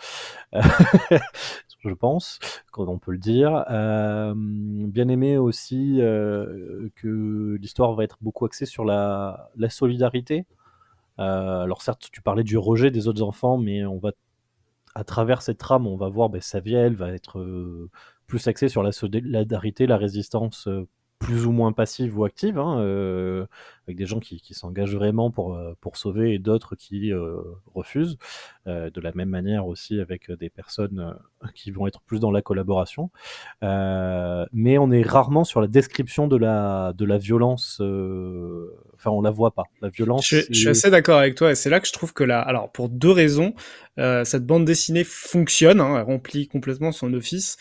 je 0.54 1.94
pense, 1.94 2.40
comme 2.72 2.90
on 2.90 3.00
peut 3.00 3.12
le 3.12 3.18
dire. 3.18 3.66
Bien 3.68 5.08
aimé 5.08 5.38
aussi 5.38 5.98
que 6.00 7.58
l'histoire 7.60 7.94
va 7.94 8.04
être 8.04 8.18
beaucoup 8.22 8.46
axée 8.46 8.66
sur 8.66 8.86
la, 8.86 9.50
solidarité. 9.70 10.46
Alors 11.18 11.82
certes, 11.82 12.10
tu 12.12 12.22
parlais 12.22 12.44
du 12.44 12.58
rejet 12.58 12.92
des 12.92 13.08
autres 13.08 13.22
enfants, 13.24 13.58
mais 13.58 13.86
on 13.86 13.98
va 13.98 14.12
à 14.98 15.04
travers 15.04 15.42
cette 15.42 15.58
trame, 15.58 15.88
on 15.88 15.98
va 15.98 16.08
voir 16.08 16.30
ben, 16.30 16.40
Saviel 16.40 16.96
va 16.96 17.12
être 17.12 17.42
plus 18.28 18.48
axé 18.48 18.70
sur 18.70 18.84
la 18.84 18.92
solidarité, 18.92 19.88
la 19.88 19.98
résistance 19.98 20.68
euh, 20.68 20.88
plus 21.18 21.46
ou 21.46 21.52
moins 21.52 21.72
passive 21.72 22.20
ou 22.20 22.26
active, 22.26 22.60
hein, 22.60 22.80
euh, 22.82 23.46
avec 23.88 23.98
des 23.98 24.06
gens 24.06 24.20
qui, 24.20 24.42
qui 24.42 24.54
s'engagent 24.54 24.96
vraiment 24.96 25.32
pour, 25.32 25.56
euh, 25.56 25.74
pour 25.80 25.96
sauver 25.96 26.34
et 26.34 26.40
d'autres 26.40 26.76
qui 26.76 27.14
euh, 27.14 27.38
refusent. 27.74 28.18
Euh, 28.68 28.90
de 28.90 29.00
la 29.00 29.12
même 29.14 29.30
manière 29.30 29.66
aussi 29.66 30.00
avec 30.00 30.30
des 30.32 30.50
personnes 30.50 31.16
qui 31.54 31.72
vont 31.72 31.88
être 31.88 32.02
plus 32.02 32.20
dans 32.20 32.32
la 32.32 32.42
collaboration. 32.42 33.12
Mais 33.62 34.78
on 34.78 34.92
est 34.92 35.04
rarement 35.04 35.44
sur 35.44 35.62
la 35.62 35.68
description 35.68 36.28
de 36.28 36.36
la, 36.36 36.94
de 36.94 37.06
la 37.06 37.18
violence. 37.18 37.76
Enfin, 38.96 39.12
on 39.12 39.22
la 39.22 39.32
voit 39.32 39.52
pas. 39.52 39.64
La 39.82 39.90
violence. 39.90 40.26
Je, 40.28 40.42
je 40.50 40.54
suis 40.54 40.68
assez 40.68 40.90
d'accord 40.90 41.20
avec 41.20 41.36
toi 41.36 41.52
et 41.52 41.56
c'est 41.56 41.70
là 41.70 41.80
que 41.80 41.88
je 41.88 41.94
trouve 41.94 42.14
que 42.14 42.24
là, 42.24 42.42
alors 42.42 42.72
pour 42.72 42.90
deux 42.90 43.12
raisons, 43.12 43.54
cette 43.98 44.46
bande 44.46 44.66
dessinée 44.66 45.04
fonctionne, 45.04 45.80
hein, 45.80 45.98
elle 45.98 46.04
remplit 46.04 46.48
complètement 46.48 46.92
son 46.92 47.14
office. 47.14 47.58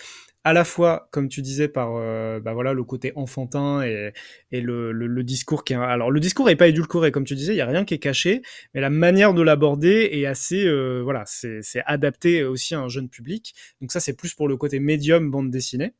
À 0.46 0.52
la 0.52 0.64
fois, 0.64 1.08
comme 1.10 1.28
tu 1.30 1.40
disais, 1.40 1.68
par 1.68 1.96
euh, 1.96 2.38
bah 2.38 2.52
voilà 2.52 2.74
le 2.74 2.84
côté 2.84 3.12
enfantin 3.16 3.82
et, 3.82 4.12
le, 4.52 5.22
discours 5.22 5.64
qui 5.64 5.72
est 5.72 5.76
alors 5.76 6.10
le 6.10 6.20
discours 6.20 6.50
est 6.50 6.56
pas 6.56 6.68
édulcoré 6.68 7.10
comme 7.12 7.24
tu 7.24 7.34
disais, 7.34 7.54
il 7.54 7.56
y 7.56 7.62
a 7.62 7.66
rien 7.66 7.86
qui 7.86 7.94
est 7.94 7.98
caché, 7.98 8.42
mais 8.74 8.82
la 8.82 8.90
manière 8.90 9.32
de 9.32 9.40
l'aborder 9.40 10.10
est 10.12 10.26
assez 10.26 10.66
euh, 10.66 11.00
voilà 11.02 11.24
c'est 11.26 11.82
adapté 11.86 12.44
aussi 12.44 12.74
à 12.74 12.80
un 12.80 12.88
jeune 12.88 13.08
public. 13.08 13.54
Donc 13.80 13.90
ça 13.90 14.00
c'est 14.00 14.14
plus 14.14 14.34
pour 14.34 14.46
le 14.48 14.56
côté 14.58 14.80
médium 14.80 15.30
bande 15.30 15.50
dessinée. 15.50 15.94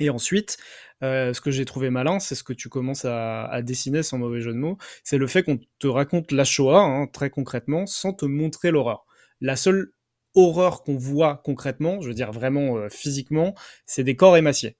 Et 0.00 0.10
ensuite, 0.10 0.56
euh, 1.02 1.32
ce 1.32 1.40
que 1.40 1.50
j'ai 1.52 1.64
trouvé 1.64 1.90
malin, 1.90 2.18
c'est 2.18 2.34
ce 2.34 2.42
que 2.42 2.52
tu 2.52 2.68
commences 2.68 3.04
à, 3.04 3.44
à 3.46 3.62
dessiner 3.62 4.02
sans 4.02 4.18
mauvais 4.18 4.40
jeu 4.40 4.52
de 4.52 4.58
mots, 4.58 4.76
c'est 5.04 5.18
le 5.18 5.26
fait 5.28 5.44
qu'on 5.44 5.60
te 5.78 5.86
raconte 5.86 6.32
la 6.32 6.44
Shoah, 6.44 6.80
hein, 6.80 7.06
très 7.06 7.30
concrètement, 7.30 7.86
sans 7.86 8.12
te 8.12 8.24
montrer 8.24 8.72
l'horreur. 8.72 9.06
La 9.40 9.56
seule 9.56 9.92
horreur 10.34 10.82
qu'on 10.82 10.96
voit 10.96 11.40
concrètement, 11.44 12.00
je 12.00 12.08
veux 12.08 12.14
dire 12.14 12.32
vraiment 12.32 12.76
euh, 12.76 12.88
physiquement, 12.88 13.54
c'est 13.86 14.04
des 14.04 14.16
corps 14.16 14.36
émaciés. 14.36 14.76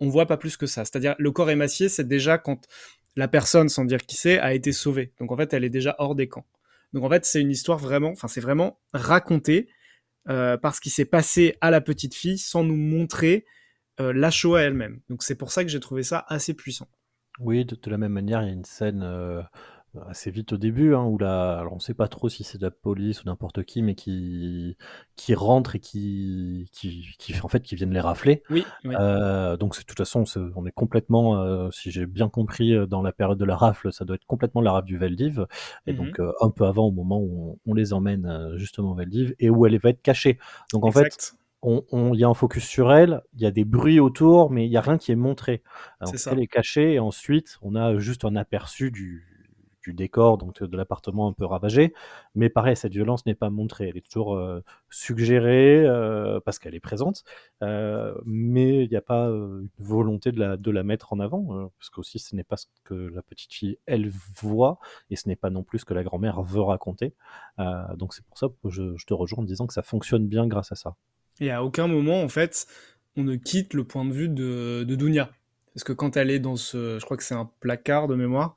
On 0.00 0.08
voit 0.08 0.26
pas 0.26 0.36
plus 0.36 0.56
que 0.56 0.66
ça. 0.66 0.84
C'est-à-dire, 0.84 1.14
le 1.18 1.30
corps 1.30 1.50
émacié, 1.50 1.88
c'est 1.88 2.06
déjà 2.06 2.38
quand 2.38 2.66
la 3.16 3.28
personne, 3.28 3.68
sans 3.68 3.84
dire 3.84 4.04
qui 4.04 4.16
c'est, 4.16 4.38
a 4.38 4.52
été 4.54 4.72
sauvée. 4.72 5.12
Donc 5.18 5.32
en 5.32 5.36
fait, 5.36 5.54
elle 5.54 5.64
est 5.64 5.70
déjà 5.70 5.96
hors 5.98 6.14
des 6.14 6.28
camps. 6.28 6.46
Donc 6.92 7.04
en 7.04 7.10
fait, 7.10 7.24
c'est 7.24 7.40
une 7.40 7.50
histoire 7.50 7.78
vraiment, 7.78 8.10
enfin 8.10 8.28
c'est 8.28 8.40
vraiment 8.40 8.78
raconté 8.92 9.68
euh, 10.28 10.56
par 10.56 10.74
ce 10.74 10.80
qui 10.80 10.90
s'est 10.90 11.04
passé 11.04 11.56
à 11.60 11.70
la 11.70 11.80
petite 11.80 12.14
fille 12.14 12.38
sans 12.38 12.64
nous 12.64 12.76
montrer 12.76 13.44
euh, 14.00 14.12
la 14.12 14.30
Shoah 14.30 14.62
elle-même. 14.62 15.00
Donc 15.08 15.22
c'est 15.22 15.34
pour 15.34 15.52
ça 15.52 15.64
que 15.64 15.70
j'ai 15.70 15.80
trouvé 15.80 16.02
ça 16.02 16.24
assez 16.28 16.54
puissant. 16.54 16.88
Oui, 17.38 17.64
de, 17.64 17.76
de 17.76 17.90
la 17.90 17.98
même 17.98 18.12
manière, 18.12 18.42
il 18.42 18.46
y 18.46 18.50
a 18.50 18.52
une 18.52 18.64
scène 18.64 19.02
euh, 19.02 19.42
assez 20.08 20.30
vite 20.30 20.52
au 20.52 20.56
début, 20.56 20.94
hein, 20.94 21.04
où 21.04 21.18
la, 21.18 21.58
alors 21.58 21.72
on 21.74 21.78
sait 21.78 21.94
pas 21.94 22.08
trop 22.08 22.28
si 22.28 22.44
c'est 22.44 22.58
de 22.58 22.64
la 22.64 22.70
police 22.70 23.22
ou 23.22 23.26
n'importe 23.26 23.64
qui, 23.64 23.82
mais 23.82 23.94
qui, 23.94 24.76
qui 25.16 25.34
rentre 25.34 25.76
et 25.76 25.80
qui, 25.80 26.68
qui, 26.72 27.14
qui, 27.18 27.34
en 27.42 27.48
fait, 27.48 27.62
qui 27.62 27.74
viennent 27.76 27.92
les 27.92 28.00
rafler. 28.00 28.42
Oui, 28.50 28.64
oui. 28.84 28.94
Euh, 28.98 29.56
donc, 29.56 29.76
de 29.78 29.82
toute 29.84 29.98
façon, 29.98 30.24
on 30.54 30.66
est 30.66 30.72
complètement, 30.72 31.36
euh, 31.40 31.70
si 31.70 31.90
j'ai 31.90 32.06
bien 32.06 32.28
compris, 32.28 32.74
euh, 32.74 32.86
dans 32.86 33.02
la 33.02 33.12
période 33.12 33.38
de 33.38 33.44
la 33.44 33.56
rafle, 33.56 33.92
ça 33.92 34.04
doit 34.04 34.16
être 34.16 34.26
complètement 34.26 34.60
la 34.60 34.72
rafle 34.72 34.86
du 34.86 34.98
Veldiv, 34.98 35.46
et 35.86 35.92
Mhm. 35.92 35.98
donc 35.98 36.20
euh, 36.20 36.32
un 36.40 36.50
peu 36.50 36.64
avant, 36.66 36.86
au 36.86 36.92
moment 36.92 37.18
où 37.20 37.58
on, 37.64 37.70
on 37.70 37.74
les 37.74 37.92
emmène 37.92 38.52
justement 38.56 38.92
au 38.92 38.94
Veldiv, 38.94 39.34
et 39.38 39.50
où 39.50 39.66
elle 39.66 39.78
va 39.78 39.90
être 39.90 40.02
cachée. 40.02 40.38
Donc, 40.72 40.84
en 40.84 40.90
fait, 40.90 41.06
exact. 41.06 41.34
il 41.62 42.18
y 42.20 42.24
a 42.24 42.28
un 42.28 42.34
focus 42.34 42.64
sur 42.64 42.92
elle, 42.92 43.22
il 43.34 43.40
y 43.42 43.46
a 43.46 43.50
des 43.50 43.64
bruits 43.64 43.98
autour, 44.00 44.50
mais 44.50 44.66
il 44.66 44.70
y 44.72 44.76
a 44.76 44.80
rien 44.80 44.98
qui 44.98 45.10
est 45.12 45.16
montré. 45.16 45.62
Alors, 46.00 46.16
ça. 46.16 46.30
elle 46.32 46.40
est 46.40 46.46
cachée, 46.46 46.94
et 46.94 46.98
ensuite, 47.00 47.58
on 47.62 47.74
a 47.74 47.98
juste 47.98 48.24
un 48.24 48.36
aperçu 48.36 48.90
du, 48.90 49.35
du 49.86 49.94
décor, 49.94 50.36
donc 50.36 50.62
de 50.62 50.76
l'appartement 50.76 51.28
un 51.28 51.32
peu 51.32 51.44
ravagé. 51.44 51.94
Mais 52.34 52.48
pareil, 52.48 52.76
cette 52.76 52.92
violence 52.92 53.24
n'est 53.24 53.36
pas 53.36 53.50
montrée. 53.50 53.88
Elle 53.88 53.96
est 53.96 54.04
toujours 54.04 54.34
euh, 54.34 54.62
suggérée 54.90 55.84
euh, 55.84 56.40
parce 56.44 56.58
qu'elle 56.58 56.74
est 56.74 56.80
présente, 56.80 57.22
euh, 57.62 58.14
mais 58.24 58.84
il 58.84 58.90
n'y 58.90 58.96
a 58.96 59.00
pas 59.00 59.26
une 59.26 59.68
volonté 59.78 60.32
de 60.32 60.40
la, 60.40 60.56
de 60.56 60.70
la 60.70 60.82
mettre 60.82 61.12
en 61.12 61.20
avant, 61.20 61.70
parce 61.78 61.90
qu'aussi, 61.90 62.18
ce 62.18 62.34
n'est 62.34 62.44
pas 62.44 62.56
ce 62.56 62.66
que 62.84 62.94
la 62.94 63.22
petite 63.22 63.52
fille, 63.52 63.78
elle, 63.86 64.10
voit, 64.34 64.78
et 65.10 65.16
ce 65.16 65.28
n'est 65.28 65.36
pas 65.36 65.50
non 65.50 65.62
plus 65.62 65.78
ce 65.80 65.84
que 65.84 65.94
la 65.94 66.02
grand-mère 66.02 66.42
veut 66.42 66.62
raconter. 66.62 67.14
Donc 67.96 68.14
c'est 68.14 68.24
pour 68.24 68.38
ça 68.38 68.48
que 68.48 68.70
je, 68.70 68.96
je 68.96 69.06
te 69.06 69.14
rejoins 69.14 69.42
en 69.42 69.46
disant 69.46 69.66
que 69.66 69.74
ça 69.74 69.82
fonctionne 69.82 70.26
bien 70.26 70.46
grâce 70.46 70.72
à 70.72 70.74
ça. 70.74 70.96
Et 71.40 71.50
à 71.50 71.62
aucun 71.62 71.86
moment, 71.86 72.22
en 72.22 72.28
fait, 72.28 72.66
on 73.16 73.22
ne 73.22 73.36
quitte 73.36 73.74
le 73.74 73.84
point 73.84 74.04
de 74.04 74.12
vue 74.12 74.28
de, 74.28 74.84
de 74.84 74.94
Dunia. 74.94 75.30
Parce 75.74 75.84
que 75.84 75.92
quand 75.92 76.16
elle 76.16 76.30
est 76.30 76.38
dans 76.38 76.56
ce, 76.56 76.98
je 76.98 77.04
crois 77.04 77.18
que 77.18 77.22
c'est 77.22 77.34
un 77.34 77.50
placard 77.60 78.08
de 78.08 78.14
mémoire, 78.14 78.54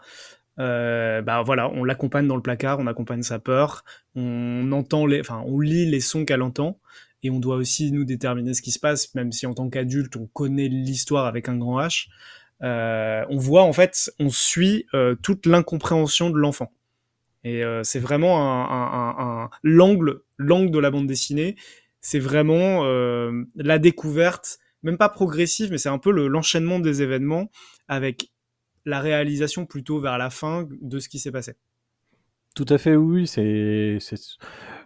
euh, 0.60 1.22
bah 1.22 1.42
voilà, 1.44 1.70
on 1.70 1.84
l'accompagne 1.84 2.28
dans 2.28 2.36
le 2.36 2.42
placard, 2.42 2.80
on 2.80 2.88
accompagne 2.88 3.24
sa 3.24 3.40
peur, 3.40 3.84
on 4.16 4.72
entend 4.72 5.06
les, 5.06 5.22
enfin, 5.22 5.44
on 5.46 5.60
lit 5.60 5.86
les 5.86 6.00
sons 6.00 6.26
qu'elle 6.26 6.42
entend, 6.42 6.80
et 7.24 7.30
on 7.30 7.40
doit 7.40 7.56
aussi 7.56 7.92
nous 7.92 8.06
déterminer 8.06 8.54
ce 8.54 8.62
qui 8.62 8.72
se 8.72 8.80
passe, 8.80 9.14
même 9.16 9.32
si 9.32 9.46
en 9.46 9.54
tant 9.54 9.70
qu'adulte, 9.70 10.16
on 10.16 10.28
connaît 10.28 10.68
l'histoire 10.68 11.26
avec 11.26 11.50
un 11.50 11.58
grand 11.58 11.80
H. 11.82 12.08
Euh, 12.62 13.24
on 13.30 13.38
voit 13.38 13.64
en 13.64 13.74
fait, 13.74 14.12
on 14.20 14.30
suit 14.30 14.86
euh, 14.94 15.16
toute 15.22 15.46
l'incompréhension 15.46 16.30
de 16.30 16.38
l'enfant. 16.38 16.72
Et 17.46 17.64
euh, 17.64 17.84
c'est 17.84 18.00
vraiment 18.00 18.42
un, 18.42 18.66
un, 18.66 19.44
un, 19.44 19.50
l'angle, 19.64 20.22
l'angle 20.38 20.72
de 20.72 20.80
la 20.80 20.92
bande 20.92 21.08
dessinée. 21.08 21.56
C'est 22.02 22.20
vraiment 22.20 22.84
la 23.56 23.80
découverte, 23.80 24.60
même 24.84 24.98
pas 24.98 25.10
progressive, 25.10 25.72
mais 25.72 25.78
c'est 25.78 25.90
un 25.90 25.98
peu 25.98 26.12
le- 26.12 26.28
l'enchaînement 26.28 26.80
des 26.80 27.02
événements 27.02 27.50
avec 27.90 28.32
la 28.86 29.00
réalisation 29.00 29.66
plutôt 29.66 30.00
vers 30.00 30.18
la 30.18 30.30
fin 30.30 30.68
de 30.82 31.00
ce 31.00 31.10
qui 31.10 31.20
s'est 31.20 31.32
passé. 31.32 31.56
Tout 32.56 32.66
à 32.70 32.78
fait, 32.78 32.96
oui. 32.96 33.28
C'est, 33.28 34.00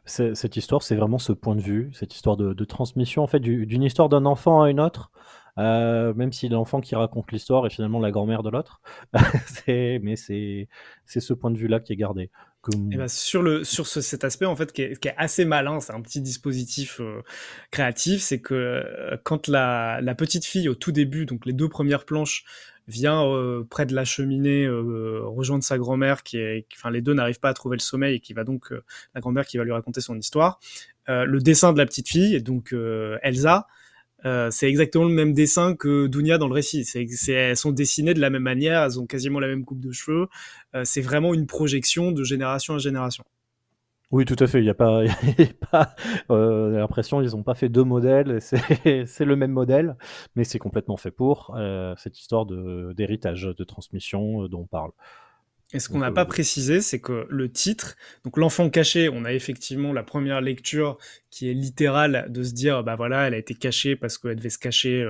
cette 0.06 0.58
histoire, 0.58 0.84
c'est 0.84 0.96
vraiment 0.96 1.18
ce 1.18 1.32
point 1.34 1.56
de 1.56 1.62
vue, 1.62 1.92
cette 1.94 2.14
histoire 2.14 2.36
de, 2.36 2.54
de 2.54 2.66
transmission 2.66 3.24
en 3.24 3.28
fait 3.28 3.40
du- 3.40 3.66
d'une 3.66 3.84
histoire 3.84 4.10
d'un 4.10 4.26
enfant 4.26 4.62
à 4.62 4.70
une 4.70 4.80
autre. 4.80 5.12
Euh, 5.60 6.16
même 6.16 6.34
si 6.34 6.50
l'enfant 6.50 6.82
qui 6.82 6.96
raconte 6.96 7.32
l'histoire 7.32 7.68
est 7.68 7.70
finalement 7.70 8.00
la 8.00 8.10
grand-mère 8.10 8.42
de 8.42 8.50
l'autre, 8.50 8.82
mais 9.68 10.16
c'est 10.16 10.68
ce 11.06 11.32
point 11.34 11.52
de 11.52 11.58
vue-là 11.60 11.80
qui 11.80 11.94
est 11.94 11.96
gardé. 11.96 12.32
Comme- 12.62 12.92
Et 12.92 12.98
ben 12.98 13.08
sur 13.08 13.44
le 13.44 13.64
sur 13.64 13.86
ce, 13.86 14.02
cet 14.02 14.24
aspect 14.24 14.46
en 14.46 14.56
fait 14.56 14.72
qui 14.72 14.82
est, 14.82 15.00
qui 15.00 15.10
est 15.10 15.14
assez 15.18 15.46
malin, 15.46 15.80
c'est 15.80 15.94
un 15.94 16.02
petit 16.02 16.22
dispositif 16.22 17.00
euh, 17.02 17.22
créatif, 17.72 18.22
c'est 18.22 18.42
que 18.42 18.56
euh, 18.56 19.18
quand 19.24 19.48
la, 19.48 20.00
la 20.02 20.16
petite 20.16 20.46
fille 20.46 20.70
au 20.70 20.76
tout 20.76 20.92
début, 20.92 21.26
donc 21.28 21.46
les 21.46 21.54
deux 21.54 21.70
premières 21.70 22.06
planches, 22.06 22.46
vient 22.88 23.26
euh, 23.26 23.64
près 23.64 23.86
de 23.86 23.96
la 23.96 24.06
cheminée 24.06 24.66
euh, 24.66 25.22
rejoindre 25.24 25.64
sa 25.64 25.78
grand-mère, 25.78 26.24
qui 26.24 26.38
est, 26.38 26.66
enfin 26.76 26.92
les 26.92 27.02
deux 27.02 27.14
n'arrivent 27.14 27.40
pas 27.40 27.50
à 27.50 27.54
trouver 27.54 27.78
le 27.78 27.82
sommeil 27.82 28.16
et 28.16 28.20
qui 28.20 28.34
va 28.34 28.44
donc 28.44 28.72
euh, 28.72 28.84
la 29.16 29.22
grand-mère 29.22 29.46
qui 29.46 29.58
va 29.58 29.64
lui 29.64 29.72
raconter 29.72 30.02
son 30.02 30.18
histoire. 30.18 30.60
Euh, 31.10 31.26
le 31.26 31.40
dessin 31.40 31.74
de 31.74 31.78
la 31.78 31.86
petite 31.86 32.10
fille, 32.10 32.36
et 32.36 32.42
donc 32.42 32.74
euh, 32.74 33.18
Elsa, 33.24 33.68
euh, 34.26 34.50
c'est 34.52 34.70
exactement 34.70 35.06
le 35.06 35.14
même 35.14 35.34
dessin 35.34 35.76
que 35.76 36.08
Dunia 36.08 36.38
dans 36.38 36.48
le 36.48 36.54
récit. 36.54 36.86
C'est, 36.86 37.06
elles 37.32 37.58
sont 37.58 37.72
dessinées 37.72 38.14
de 38.14 38.22
la 38.22 38.30
même 38.30 38.44
manière, 38.44 38.84
elles 38.84 39.00
ont 39.00 39.06
quasiment 39.06 39.40
la 39.40 39.48
même 39.48 39.66
coupe 39.66 39.82
de 39.82 39.92
cheveux. 39.92 40.28
Euh, 40.76 40.84
c'est 40.86 41.02
vraiment 41.02 41.34
une 41.34 41.46
projection 41.46 42.12
de 42.12 42.24
génération 42.24 42.76
à 42.76 42.78
génération. 42.78 43.24
Oui, 44.14 44.26
tout 44.26 44.36
à 44.38 44.46
fait. 44.46 44.60
Il 44.60 44.66
y 44.66 44.70
a 44.70 44.76
pas, 44.76 45.04
il 45.24 45.44
y 45.44 45.50
a 45.50 45.68
pas 45.72 45.96
euh, 46.30 46.78
l'impression 46.78 47.20
qu'ils 47.20 47.32
n'ont 47.32 47.42
pas 47.42 47.56
fait 47.56 47.68
deux 47.68 47.84
modèles. 47.84 48.40
C'est 49.08 49.26
le 49.26 49.36
même 49.36 49.52
modèle, 49.52 49.98
mais 50.36 50.44
c'est 50.44 50.60
complètement 50.60 50.98
fait 50.98 51.10
pour 51.10 51.56
euh, 51.58 51.96
cette 51.98 52.20
histoire 52.20 52.46
de 52.46 52.94
d'héritage, 52.96 53.42
de 53.42 53.64
transmission 53.64 54.44
euh, 54.44 54.48
dont 54.48 54.62
on 54.62 54.68
parle. 54.68 54.92
Et 55.74 55.80
ce 55.80 55.90
qu'on 55.90 55.98
n'a 55.98 56.12
pas 56.12 56.26
précisé, 56.26 56.82
c'est 56.82 57.00
que 57.00 57.26
le 57.28 57.52
titre, 57.52 57.96
donc 58.24 58.38
l'enfant 58.38 58.70
caché, 58.70 59.10
on 59.10 59.26
a 59.26 59.34
effectivement 59.34 59.92
la 59.92 60.04
première 60.04 60.40
lecture 60.40 61.00
qui 61.32 61.50
est 61.50 61.56
littérale 61.56 62.28
de 62.30 62.44
se 62.44 62.54
dire, 62.54 62.84
bah 62.84 62.96
voilà, 62.96 63.26
elle 63.26 63.34
a 63.34 63.38
été 63.38 63.56
cachée 63.56 63.96
parce 63.96 64.20
qu'elle 64.20 64.36
devait 64.36 64.52
se 64.52 64.60
cacher 64.60 65.04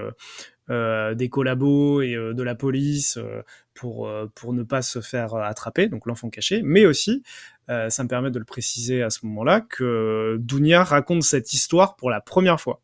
euh, 0.69 1.13
des 1.13 1.27
collabos 1.27 2.01
et 2.01 2.15
euh, 2.15 2.33
de 2.33 2.41
la 2.41 2.55
police 2.55 3.17
euh, 3.17 3.41
pour, 3.73 4.09
pour 4.33 4.53
ne 4.53 4.63
pas 4.63 4.81
se 4.81 5.01
faire 5.01 5.35
attraper, 5.35 5.89
donc 5.89 6.05
l'enfant 6.05 6.29
caché, 6.29 6.61
mais 6.63 6.85
aussi, 6.85 7.21
euh, 7.69 7.89
ça 7.89 8.03
me 8.03 8.07
permet 8.09 8.31
de 8.31 8.39
le 8.39 8.45
préciser 8.45 9.01
à 9.03 9.09
ce 9.09 9.25
moment-là, 9.25 9.61
que 9.61 10.37
Dounia 10.39 10.83
raconte 10.83 11.23
cette 11.23 11.53
histoire 11.53 11.95
pour 11.95 12.09
la 12.09 12.21
première 12.21 12.59
fois. 12.59 12.81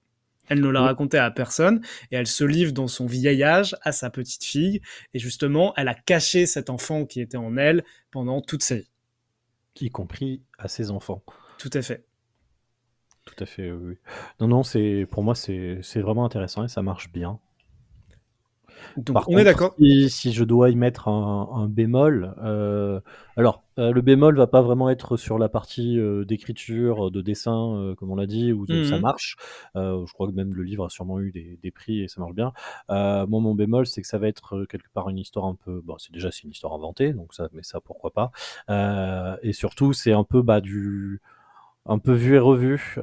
Elle 0.48 0.62
ne 0.62 0.70
l'a 0.70 0.82
Oui. 0.82 0.88
racontait 0.88 1.20
à 1.20 1.30
personne 1.30 1.80
et 2.12 2.15
elle 2.15 2.26
se 2.26 2.44
livre 2.44 2.72
dans 2.72 2.88
son 2.88 3.06
vieil 3.06 3.44
âge 3.44 3.76
à 3.84 3.92
sa 3.92 4.10
petite 4.10 4.44
fille. 4.44 4.82
Et 5.13 5.20
justement, 5.20 5.74
elle 5.78 5.88
a 5.88 5.94
caché 5.94 6.48
cet 6.48 6.72
enfant 6.72 7.06
qui 7.06 7.22
était 7.22 7.38
en 7.38 7.56
elle 7.56 7.84
pendant 8.10 8.42
toute 8.42 8.63
sa 8.63 8.76
vie. 8.78 8.89
y 9.82 9.89
compris 9.92 10.42
à 10.58 10.68
ses 10.68 10.89
enfants. 10.92 11.24
Tout 11.60 11.70
à 11.74 11.82
fait. 11.84 12.04
Tout 13.26 13.36
à 13.44 13.46
fait, 13.46 13.72
oui. 13.72 13.96
Non, 14.39 14.48
non, 14.48 14.63
c'est 14.63 15.06
pour 15.12 15.24
moi 15.24 15.36
c'est 15.36 15.80
vraiment 16.02 16.26
intéressant 16.26 16.63
et 16.63 16.68
ça 16.68 16.82
marche 16.82 17.12
bien. 17.12 17.39
Donc 18.98 19.18
Par 19.18 19.28
on 19.28 19.38
contre, 19.38 19.39
est 19.39 19.44
d'accord. 19.46 19.80
Si, 19.80 20.10
si 20.10 20.34
je 20.34 20.44
dois 20.44 20.70
y 20.70 20.76
mettre 20.76 21.08
un, 21.08 21.50
un 21.54 21.68
bémol, 21.68 22.36
euh, 22.44 23.00
alors 23.38 23.63
euh, 23.80 23.92
le 23.92 24.02
bémol 24.02 24.36
va 24.36 24.48
pas 24.48 24.62
vraiment 24.62 24.89
être 24.89 25.15
sur 25.18 25.38
la 25.39 25.48
partie 25.50 25.98
euh, 26.00 26.26
d'écriture, 26.26 27.10
de 27.12 27.22
dessin, 27.22 27.96
comme 27.98 28.12
on 28.12 28.15
l'a 28.15 28.26
dit, 28.28 28.52
où 28.54 28.65
ça 28.84 28.98
Mhm. 28.98 29.00
marche. 29.00 29.38
Je 29.76 30.12
crois 30.13 30.28
que 30.28 30.34
même 30.34 30.54
le 30.54 30.63
livre 30.63 30.86
a 30.86 30.89
sûrement 30.89 31.20
eu 31.22 31.32
des, 31.32 31.58
des 31.63 31.72
prix 31.72 32.02
et 32.02 32.08
ça 32.08 32.20
marche 32.22 32.34
bien. 32.36 32.52
Moi, 32.89 33.26
mon 33.42 33.56
bémol, 33.56 33.86
c'est 33.88 34.02
que 34.02 34.08
ça 34.08 34.18
va 34.18 34.28
être 34.28 34.65
quelque 34.70 34.89
part 34.94 35.10
une 35.10 35.18
histoire 35.20 35.46
un 35.46 35.56
peu. 35.56 35.82
Bon, 35.84 35.98
c'est 35.98 36.12
déjà 36.12 36.32
c'est 36.32 36.44
une 36.44 36.52
histoire 36.52 36.74
inventée, 36.74 37.13
donc 37.13 37.34
ça, 37.34 37.50
mais 37.54 37.63
ça 37.63 37.80
pourquoi 37.82 38.12
pas. 38.12 38.32
Et 39.44 39.54
surtout, 39.54 39.94
c'est 39.94 40.13
un 40.13 40.24
peu 40.24 40.42
bah 40.42 40.62
du 40.62 41.22
un 41.86 42.00
peu 42.00 42.13
vu 42.13 42.36
et 42.36 42.39
revu 42.39 42.98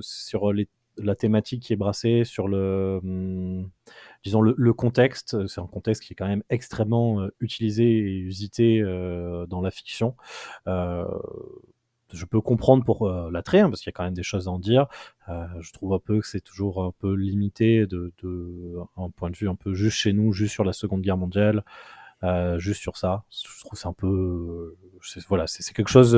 sur 0.00 0.52
les, 0.52 0.68
la 0.98 1.14
thématique 1.14 1.62
qui 1.62 1.72
est 1.72 1.76
brassée, 1.76 2.24
sur 2.24 2.48
le, 2.48 3.00
hum, 3.02 3.68
disons 4.24 4.40
le, 4.40 4.54
le 4.56 4.72
contexte. 4.72 5.46
C'est 5.46 5.60
un 5.60 5.66
contexte 5.66 6.02
qui 6.02 6.12
est 6.12 6.16
quand 6.16 6.28
même 6.28 6.42
extrêmement 6.50 7.20
euh, 7.20 7.34
utilisé 7.40 7.84
et 7.84 8.18
usité 8.18 8.80
euh, 8.80 9.46
dans 9.46 9.60
la 9.60 9.70
fiction. 9.70 10.16
Euh, 10.66 11.04
je 12.12 12.24
peux 12.24 12.40
comprendre 12.40 12.84
pour 12.84 13.06
euh, 13.06 13.30
l'attrait, 13.30 13.60
hein, 13.60 13.68
parce 13.68 13.82
qu'il 13.82 13.90
y 13.90 13.94
a 13.94 13.96
quand 13.96 14.04
même 14.04 14.14
des 14.14 14.22
choses 14.22 14.48
à 14.48 14.50
en 14.50 14.58
dire. 14.58 14.86
Euh, 15.28 15.46
je 15.60 15.72
trouve 15.72 15.92
un 15.92 15.98
peu 15.98 16.20
que 16.20 16.26
c'est 16.26 16.40
toujours 16.40 16.82
un 16.82 16.92
peu 16.98 17.12
limité 17.14 17.86
de, 17.86 18.12
de 18.22 18.76
un 18.96 19.10
point 19.10 19.30
de 19.30 19.36
vue 19.36 19.48
un 19.48 19.54
peu 19.54 19.74
juste 19.74 19.98
chez 19.98 20.14
nous, 20.14 20.32
juste 20.32 20.54
sur 20.54 20.64
la 20.64 20.72
Seconde 20.72 21.02
Guerre 21.02 21.18
mondiale, 21.18 21.64
euh, 22.22 22.58
juste 22.58 22.80
sur 22.80 22.96
ça. 22.96 23.24
Je 23.30 23.60
trouve 23.60 23.78
c'est 23.78 23.88
un 23.88 23.92
peu, 23.92 24.06
euh, 24.06 25.20
voilà, 25.28 25.46
c'est 25.46 25.74
quelque 25.74 25.90
chose. 25.90 26.16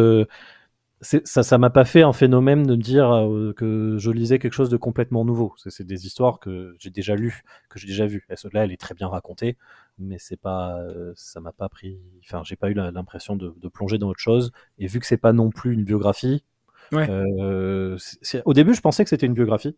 Ça, 1.02 1.42
ça 1.42 1.58
m'a 1.58 1.70
pas 1.70 1.84
fait 1.86 2.02
un 2.02 2.12
phénomène 2.12 2.64
de 2.66 2.76
me 2.76 2.82
dire 2.82 3.10
euh, 3.10 3.54
que 3.54 3.96
je 3.98 4.10
lisais 4.10 4.38
quelque 4.38 4.52
chose 4.52 4.68
de 4.68 4.76
complètement 4.76 5.24
nouveau. 5.24 5.54
C'est 5.56 5.86
des 5.86 6.06
histoires 6.06 6.40
que 6.40 6.76
j'ai 6.78 6.90
déjà 6.90 7.14
lues, 7.16 7.42
que 7.70 7.78
j'ai 7.78 7.86
déjà 7.86 8.06
vues. 8.06 8.26
Celle-là, 8.34 8.64
elle 8.64 8.72
est 8.72 8.80
très 8.80 8.94
bien 8.94 9.08
racontée, 9.08 9.56
mais 9.98 10.18
c'est 10.18 10.36
pas, 10.40 10.78
euh, 10.80 11.12
ça 11.16 11.40
m'a 11.40 11.52
pas 11.52 11.68
pris. 11.70 11.98
Enfin, 12.24 12.42
j'ai 12.44 12.56
pas 12.56 12.68
eu 12.70 12.74
l'impression 12.74 13.34
de, 13.36 13.54
de 13.56 13.68
plonger 13.68 13.96
dans 13.98 14.08
autre 14.08 14.20
chose. 14.20 14.52
Et 14.78 14.86
vu 14.86 15.00
que 15.00 15.06
c'est 15.06 15.16
pas 15.16 15.32
non 15.32 15.50
plus 15.50 15.72
une 15.74 15.84
biographie, 15.84 16.44
Ouais. 16.92 17.08
euh, 17.08 17.96
au 18.44 18.52
début, 18.52 18.74
je 18.74 18.80
pensais 18.80 19.04
que 19.04 19.10
c'était 19.10 19.26
une 19.26 19.34
biographie. 19.34 19.76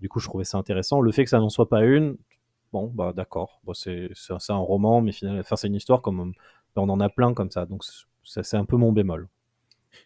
Du 0.00 0.08
coup, 0.08 0.20
je 0.20 0.26
trouvais 0.28 0.44
ça 0.44 0.58
intéressant. 0.58 1.00
Le 1.00 1.12
fait 1.12 1.24
que 1.24 1.30
ça 1.30 1.38
n'en 1.38 1.48
soit 1.48 1.68
pas 1.68 1.82
une, 1.84 2.16
bon, 2.72 2.88
bah 2.94 3.12
d'accord. 3.14 3.60
Bon, 3.64 3.74
c'est 3.74 4.10
un 4.48 4.56
roman, 4.56 5.00
mais 5.00 5.12
finalement, 5.12 5.40
enfin, 5.40 5.56
c'est 5.56 5.68
une 5.68 5.74
histoire 5.76 6.02
comme 6.02 6.34
on 6.76 6.88
en 6.88 7.00
a 7.00 7.08
plein 7.08 7.32
comme 7.32 7.50
ça. 7.50 7.64
Donc, 7.66 7.84
c'est 8.24 8.56
un 8.56 8.64
peu 8.64 8.76
mon 8.76 8.92
bémol. 8.92 9.28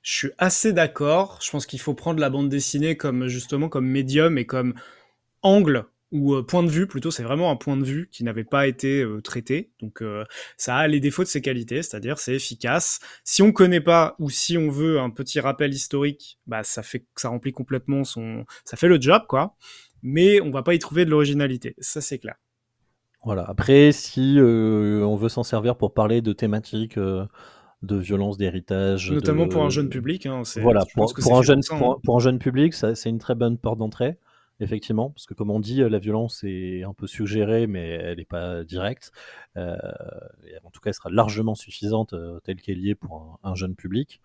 Je 0.03 0.13
suis 0.13 0.31
assez 0.39 0.73
d'accord. 0.73 1.39
Je 1.43 1.51
pense 1.51 1.67
qu'il 1.67 1.81
faut 1.81 1.95
prendre 1.95 2.21
la 2.21 2.31
bande 2.31 2.49
dessinée 2.49 2.97
comme 2.97 3.27
justement 3.27 3.69
comme 3.69 3.87
médium 3.87 4.39
et 4.39 4.47
comme 4.47 4.75
angle 5.43 5.87
ou 6.15 6.35
euh, 6.35 6.43
point 6.43 6.63
de 6.63 6.71
vue 6.71 6.87
plutôt. 6.87 7.11
C'est 7.11 7.23
vraiment 7.23 7.51
un 7.51 7.57
point 7.57 7.77
de 7.77 7.85
vue 7.85 8.09
qui 8.11 8.25
n'avait 8.25 8.45
pas 8.45 8.67
été 8.67 9.03
euh, 9.03 9.21
traité. 9.21 9.73
Donc 9.81 10.01
euh, 10.01 10.25
ça 10.57 10.77
a 10.77 10.89
les 10.89 11.01
défauts 11.01 11.25
de 11.25 11.29
ses 11.29 11.43
qualités, 11.43 11.83
c'est-à-dire 11.83 12.19
c'est 12.19 12.35
efficace. 12.35 13.01
Si 13.25 13.43
on 13.43 13.53
connaît 13.53 13.81
pas 13.81 14.15
ou 14.19 14.31
si 14.31 14.57
on 14.57 14.71
veut 14.71 15.01
un 15.01 15.11
petit 15.11 15.41
rappel 15.41 15.75
historique, 15.75 16.39
bah 16.47 16.63
ça 16.63 16.83
fait 16.83 17.05
ça 17.17 17.29
remplit 17.29 17.53
complètement 17.53 18.05
son, 18.05 18.47
ça 18.65 18.77
fait 18.77 18.89
le 18.89 19.01
job 19.01 19.25
quoi. 19.29 19.57
Mais 20.03 20.41
on 20.41 20.51
va 20.51 20.63
pas 20.63 20.75
y 20.75 20.79
trouver 20.79 21.05
de 21.05 21.11
l'originalité. 21.11 21.75
Ça 21.79 22.01
c'est 22.01 22.19
clair. 22.19 22.37
Voilà. 23.25 23.45
Après, 23.49 23.91
si 23.91 24.37
on 24.39 25.17
veut 25.17 25.31
s'en 25.31 25.45
servir 25.45 25.77
pour 25.77 25.95
parler 25.95 26.21
de 26.21 26.35
thématiques 26.35 26.99
de 27.85 27.97
violence, 27.97 28.37
d'héritage, 28.37 29.11
Notamment 29.13 29.47
de- 29.47 29.53
pour 29.53 29.65
un 29.65 29.71
jeune 29.71 29.89
public. 29.89 30.27
Hein, 30.27 30.43
Voilà, 30.61 30.85
je 30.89 30.95
pour, 30.95 31.37
un 31.37 31.43
jeune, 31.43 31.61
pour 31.69 32.01
pour, 32.03 32.15
hein. 32.15 32.17
un- 32.19 32.21
jeune 32.21 32.39
public, 32.39 32.75
c'est 32.75 33.09
une 33.09 33.19
très 33.19 33.35
bonne 33.35 33.59
porte 33.59 33.79
d'entrée, 33.79 34.19
effectivement, 34.61 35.11
parce 35.11 35.27
que 35.27 35.35
comme 35.35 35.51
on 35.51 35.61
dit, 35.61 35.81
la 35.81 35.99
violence 35.99 36.43
est 36.45 36.83
un 36.85 36.95
peu 36.95 37.07
suggérée, 37.07 37.67
mais 37.67 37.89
elle 37.91 38.19
n'est 38.19 38.25
pas 38.25 38.65
directe. 38.65 39.13
Euh, 39.57 39.77
en 40.65 40.71
tout 40.71 40.81
cas, 40.81 40.91
elle 40.91 40.95
sera 40.95 41.11
largement 41.11 41.55
suffisante 41.55 42.13
euh, 42.13 42.41
telle 42.45 42.61
qu'elle 42.61 42.87
est 42.89 42.95
pour 42.95 43.39
un, 43.43 43.51
un 43.51 43.55
jeune 43.55 43.75
public. 43.75 44.21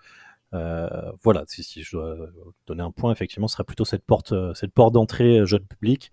Euh, 0.53 0.87
voilà, 1.23 1.43
si, 1.47 1.61
si 1.63 1.83
je 1.83 1.91
dois 1.95 2.15
donner 2.65 2.81
un 2.81 2.91
point, 2.91 3.11
effectivement, 3.11 3.47
ce 3.47 3.53
serait 3.53 3.63
plutôt 3.63 3.85
cette 3.85 4.03
porte, 4.05 4.33
cette 4.55 4.71
porte 4.73 4.93
d'entrée 4.93 5.45
jeune 5.45 5.65
public. 5.65 6.11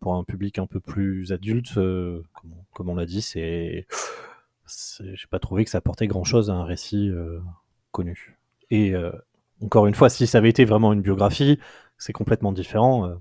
Pour 0.00 0.14
un 0.16 0.24
public 0.24 0.58
un 0.58 0.66
peu 0.66 0.80
plus 0.80 1.30
adulte, 1.30 1.74
comme, 1.74 2.22
on- 2.52 2.64
comme 2.72 2.88
on 2.88 2.96
l'a 2.96 3.06
dit, 3.06 3.22
c'est- 3.22 3.86
j'ai 5.00 5.26
pas 5.30 5.38
trouvé 5.38 5.64
que 5.64 5.70
ça 5.70 5.78
apportait 5.78 6.06
grand 6.06 6.24
chose 6.24 6.50
à 6.50 6.54
un 6.54 6.64
récit 6.64 7.08
euh, 7.10 7.40
connu. 7.90 8.38
Et 8.70 8.94
euh, 8.94 9.10
encore 9.62 9.86
une 9.86 9.94
fois, 9.94 10.08
si 10.08 10.26
ça 10.26 10.38
avait 10.38 10.50
été 10.50 10.64
vraiment 10.64 10.92
une 10.92 11.02
biographie, 11.02 11.58
c'est 11.98 12.12
complètement 12.12 12.52
différent. 12.52 13.08
euh. 13.08 13.14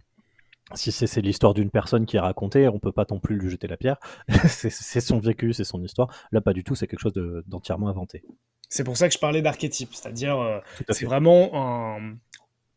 Si 0.74 0.92
c'est 0.94 1.20
l'histoire 1.22 1.54
d'une 1.54 1.70
personne 1.70 2.06
qui 2.06 2.16
est 2.16 2.22
racontée, 2.22 2.70
on 2.70 2.80
peut 2.80 2.94
pas 2.94 3.06
non 3.12 3.20
plus 3.20 3.36
lui 3.38 3.50
jeter 3.50 3.68
la 3.68 3.76
pierre. 3.76 3.98
c'est 4.48 4.70
son 5.02 5.20
vécu, 5.20 5.52
c'est 5.52 5.66
son 5.66 5.84
histoire. 5.84 6.08
Là, 6.32 6.40
pas 6.40 6.54
du 6.54 6.64
tout, 6.64 6.76
c'est 6.76 6.88
quelque 6.88 7.02
chose 7.02 7.12
de- 7.14 7.44
d'entièrement 7.48 7.90
inventé. 7.90 8.24
C'est 8.70 8.86
pour 8.86 8.96
ça 8.96 9.10
que 9.10 9.14
je 9.14 9.20
parlais 9.20 9.42
d'archétype, 9.42 9.90
c'est-à-dire 9.94 10.40
euh, 10.40 10.60
c'est 10.90 11.06
vraiment 11.06 11.50
un- 11.54 12.16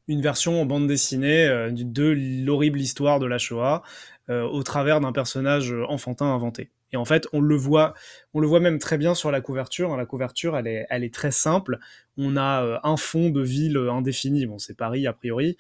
une 0.09 0.20
version 0.20 0.61
en 0.61 0.66
bande 0.66 0.88
dessinée 0.88 1.46
euh, 1.46 1.70
de 1.72 2.11
l'horrible 2.44 2.81
histoire 2.81 3.20
de 3.20 3.27
la 3.27 3.38
Shoah 3.38 3.83
euh, 4.29 4.42
au 4.42 4.64
travers 4.64 4.98
d'un 5.00 5.12
personnage 5.12 5.72
enfantin 5.88 6.27
inventé. 6.27 6.70
Et 6.94 6.96
en 6.96 7.04
fait, 7.04 7.26
on 7.33 7.40
le 7.40 7.57
voit, 7.57 7.92
on 8.35 8.40
le 8.40 8.46
voit 8.46 8.61
même 8.61 8.78
très 8.78 8.96
bien 8.98 9.16
sur 9.16 9.33
la 9.33 9.40
couverture. 9.40 9.92
hein. 9.92 9.96
La 9.96 10.07
couverture, 10.07 10.57
elle 10.57 10.68
est, 10.68 10.87
elle 10.90 11.02
est 11.02 11.12
très 11.12 11.33
simple. 11.33 11.80
On 12.16 12.37
a 12.37 12.64
euh, 12.64 12.78
un 12.85 12.96
fond 12.96 13.30
de 13.30 13.42
ville 13.42 13.76
euh, 13.76 13.90
indéfini. 13.90 14.46
Bon, 14.46 14.59
c'est 14.59 14.76
Paris 14.76 15.09
a 15.09 15.12
priori. 15.12 15.57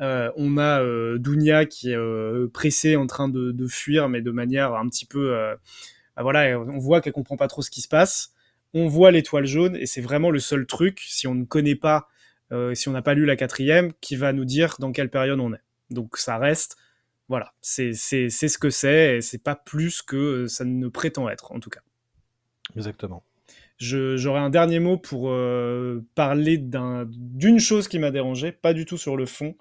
Euh, 0.00 0.32
on 0.36 0.56
a 0.56 0.82
euh, 0.82 1.18
Dounia 1.18 1.66
qui 1.66 1.92
est 1.92 2.48
pressée 2.54 2.96
en 2.96 3.06
train 3.06 3.28
de, 3.28 3.66
fuir, 3.66 4.08
mais 4.08 4.22
de 4.22 4.30
manière 4.30 4.72
un 4.76 4.88
petit 4.88 5.04
peu, 5.04 5.36
bah 6.16 6.22
voilà, 6.22 6.58
on 6.58 6.78
voit 6.78 7.02
qu'elle 7.02 7.12
comprend 7.12 7.36
pas 7.36 7.48
trop 7.48 7.60
ce 7.60 7.70
qui 7.70 7.82
se 7.82 7.88
passe. 7.88 8.32
On 8.72 8.86
voit 8.86 9.10
l'étoile 9.10 9.44
jaune 9.44 9.76
et 9.76 9.84
c'est 9.84 10.00
vraiment 10.00 10.30
le 10.30 10.38
seul 10.38 10.64
truc, 10.64 11.00
si 11.06 11.26
on 11.26 11.34
ne 11.34 11.44
connaît 11.44 11.74
pas, 11.74 12.08
si 12.72 12.88
on 12.88 12.92
n'a 12.92 13.02
pas 13.02 13.12
lu 13.12 13.26
la 13.26 13.36
quatrième, 13.36 13.92
qui 14.00 14.16
va 14.16 14.32
nous 14.32 14.46
dire 14.46 14.76
dans 14.78 14.92
quelle 14.92 15.10
période 15.10 15.38
on 15.38 15.52
est. 15.52 15.60
Donc 15.90 16.16
ça 16.16 16.38
reste, 16.38 16.76
voilà, 17.28 17.52
c'est 17.60 17.92
ce 17.92 18.58
que 18.58 18.70
c'est 18.70 19.18
et 19.18 19.20
c'est 19.20 19.42
pas 19.42 19.56
plus 19.56 20.02
que 20.02 20.16
euh, 20.16 20.48
ça 20.48 20.64
ne 20.64 20.88
prétend 20.88 21.28
être 21.28 21.52
en 21.52 21.60
tout 21.60 21.70
cas. 21.70 21.80
Exactement. 22.76 23.24
J'aurais 23.78 24.40
un 24.40 24.50
dernier 24.50 24.80
mot 24.80 24.98
pour 24.98 25.30
euh, 25.30 26.04
parler 26.14 26.58
d'un- 26.58 27.06
d'une 27.08 27.60
chose 27.60 27.88
qui 27.88 27.98
m'a 27.98 28.10
dérangé, 28.10 28.52
pas 28.52 28.74
du 28.74 28.84
tout 28.84 28.98
sur 28.98 29.16
le 29.16 29.24
fond, 29.26 29.56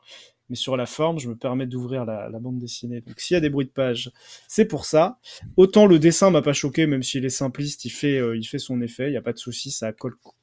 mais 0.49 0.55
sur 0.55 0.75
la 0.77 0.85
forme. 0.87 1.19
Je 1.19 1.29
me 1.29 1.35
permets 1.35 1.67
d'ouvrir 1.67 2.05
la, 2.05 2.29
la 2.29 2.39
bande 2.39 2.59
dessinée. 2.59 3.01
Donc 3.01 3.19
s'il 3.19 3.35
y 3.35 3.37
a 3.37 3.41
des 3.41 3.49
bruits 3.49 3.67
de 3.67 3.71
page, 3.71 4.11
c'est 4.47 4.65
pour 4.65 4.85
ça. 4.85 5.19
Autant 5.57 5.85
le 5.85 5.99
dessin 5.99 6.31
m'a 6.31 6.41
pas 6.41 6.53
choqué, 6.53 6.87
même 6.87 7.03
s'il 7.03 7.25
est 7.25 7.29
simpliste, 7.29 7.85
il 7.85 7.91
fait, 7.91 8.17
euh, 8.19 8.37
il 8.37 8.45
fait 8.45 8.59
son 8.59 8.81
effet, 8.81 9.07
il 9.07 9.11
n'y 9.11 9.17
a 9.17 9.21
pas 9.21 9.33
de 9.33 9.39
souci, 9.39 9.71
ça 9.71 9.93
colle 9.93 10.15
co- 10.23 10.35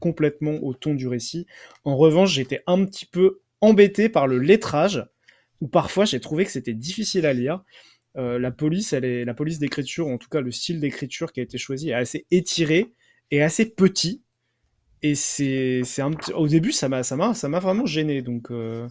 complètement 0.00 0.56
au 0.62 0.74
ton 0.74 0.94
du 0.94 1.08
récit. 1.08 1.46
En 1.84 1.96
revanche, 1.96 2.32
j'étais 2.32 2.62
un 2.66 2.84
petit 2.84 3.06
peu 3.06 3.40
embêté 3.60 4.08
par 4.10 4.26
le 4.26 4.38
lettrage, 4.38 5.06
où 5.62 5.68
parfois 5.68 6.04
j'ai 6.04 6.18
trouvé 6.18 6.44
que 6.44 6.50
c'était 6.50 6.74
difficile 6.74 7.24
à 7.24 7.32
lire. 7.32 7.62
Euh, 8.16 8.38
la 8.38 8.50
police, 8.50 8.92
elle 8.92 9.04
est, 9.04 9.24
la 9.24 9.32
police 9.32 9.60
d'écriture, 9.60 10.08
en 10.08 10.18
tout 10.18 10.28
cas 10.28 10.40
le 10.40 10.50
style 10.50 10.80
d'écriture 10.80 11.32
qui 11.32 11.38
a 11.38 11.44
été 11.44 11.56
choisi, 11.56 11.90
est 11.90 11.94
assez 11.94 12.26
étiré 12.32 12.92
et 13.30 13.42
assez 13.42 13.64
petit. 13.64 14.22
Et 15.02 15.14
c'est, 15.14 15.82
c'est 15.84 16.02
un 16.02 16.10
petit... 16.10 16.32
au 16.32 16.48
début, 16.48 16.72
ça 16.72 16.88
m'a, 16.88 17.04
ça 17.04 17.16
m'a, 17.16 17.32
ça 17.32 17.48
m'a 17.48 17.60
vraiment 17.60 17.86
gêné. 17.86 18.22
Donc, 18.22 18.50
euh, 18.50 18.88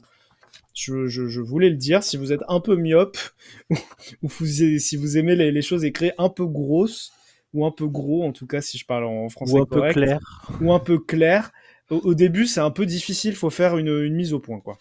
je, 0.73 1.07
je, 1.07 1.27
je 1.27 1.41
voulais 1.41 1.69
le 1.69 1.75
dire. 1.75 2.03
Si 2.03 2.15
vous 2.15 2.31
êtes 2.31 2.41
un 2.47 2.61
peu 2.61 2.77
myope 2.77 3.17
ou 3.69 4.29
vous, 4.29 4.45
si 4.45 4.95
vous 4.95 5.17
aimez 5.17 5.35
les, 5.35 5.51
les 5.51 5.61
choses 5.61 5.83
écrites 5.83 6.13
un 6.17 6.29
peu 6.29 6.45
grosses 6.45 7.11
ou 7.53 7.65
un 7.65 7.71
peu 7.71 7.87
gros, 7.87 8.23
en 8.23 8.31
tout 8.31 8.47
cas, 8.47 8.61
si 8.61 8.77
je 8.77 8.85
parle 8.85 9.03
en 9.03 9.27
français 9.27 9.53
Ou 9.53 9.61
un 9.61 9.65
peu 9.65 9.91
clair. 9.91 10.19
ou 10.61 10.71
un 10.71 10.79
peu 10.79 10.99
clair, 10.99 11.51
au, 11.89 11.97
au 11.97 12.13
début, 12.13 12.45
c'est 12.45 12.61
un 12.61 12.71
peu 12.71 12.85
difficile. 12.85 13.35
Faut 13.35 13.49
faire 13.49 13.77
une, 13.77 13.89
une 13.89 14.15
mise 14.15 14.31
au 14.31 14.39
point, 14.39 14.61
quoi. 14.61 14.77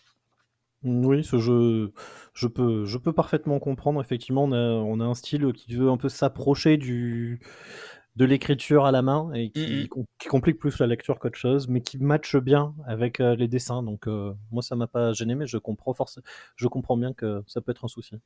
Oui, 0.82 1.22
ce 1.24 1.38
jeu, 1.38 1.92
je 2.32 2.46
peux, 2.46 2.86
je 2.86 2.96
peux 2.96 3.12
parfaitement 3.12 3.58
comprendre. 3.58 4.00
Effectivement, 4.00 4.44
on 4.44 4.52
a, 4.52 4.56
on 4.56 4.98
a 5.00 5.04
un 5.04 5.14
style 5.14 5.52
qui 5.52 5.74
veut 5.76 5.90
un 5.90 5.98
peu 5.98 6.08
s'approcher 6.08 6.78
du, 6.78 7.38
de 8.16 8.24
l'écriture 8.24 8.86
à 8.86 8.92
la 8.92 9.02
main 9.02 9.30
et 9.34 9.50
qui, 9.50 9.82
Mhm. 9.82 9.88
com- 9.88 10.06
qui 10.18 10.28
complique 10.28 10.58
plus 10.58 10.78
la 10.78 10.86
lecture 10.86 11.18
qu'autre 11.18 11.38
chose, 11.38 11.68
mais 11.68 11.82
qui 11.82 11.98
matche 11.98 12.36
bien 12.36 12.74
avec 12.86 13.20
euh, 13.20 13.36
les 13.36 13.48
dessins. 13.48 13.82
Donc, 13.82 14.08
euh, 14.08 14.32
moi, 14.52 14.62
ça 14.62 14.74
m'a 14.76 14.86
pas 14.86 15.12
gêné, 15.12 15.34
mais 15.34 15.46
je 15.46 15.58
comprends 15.58 15.92
forcément, 15.94 16.24
je 16.56 16.66
comprends 16.68 16.96
bien 16.96 17.12
que 17.14 17.42
ça 17.46 17.60
peut 17.60 17.72
être 17.72 17.84
un 17.84 17.88
souci. 17.88 18.16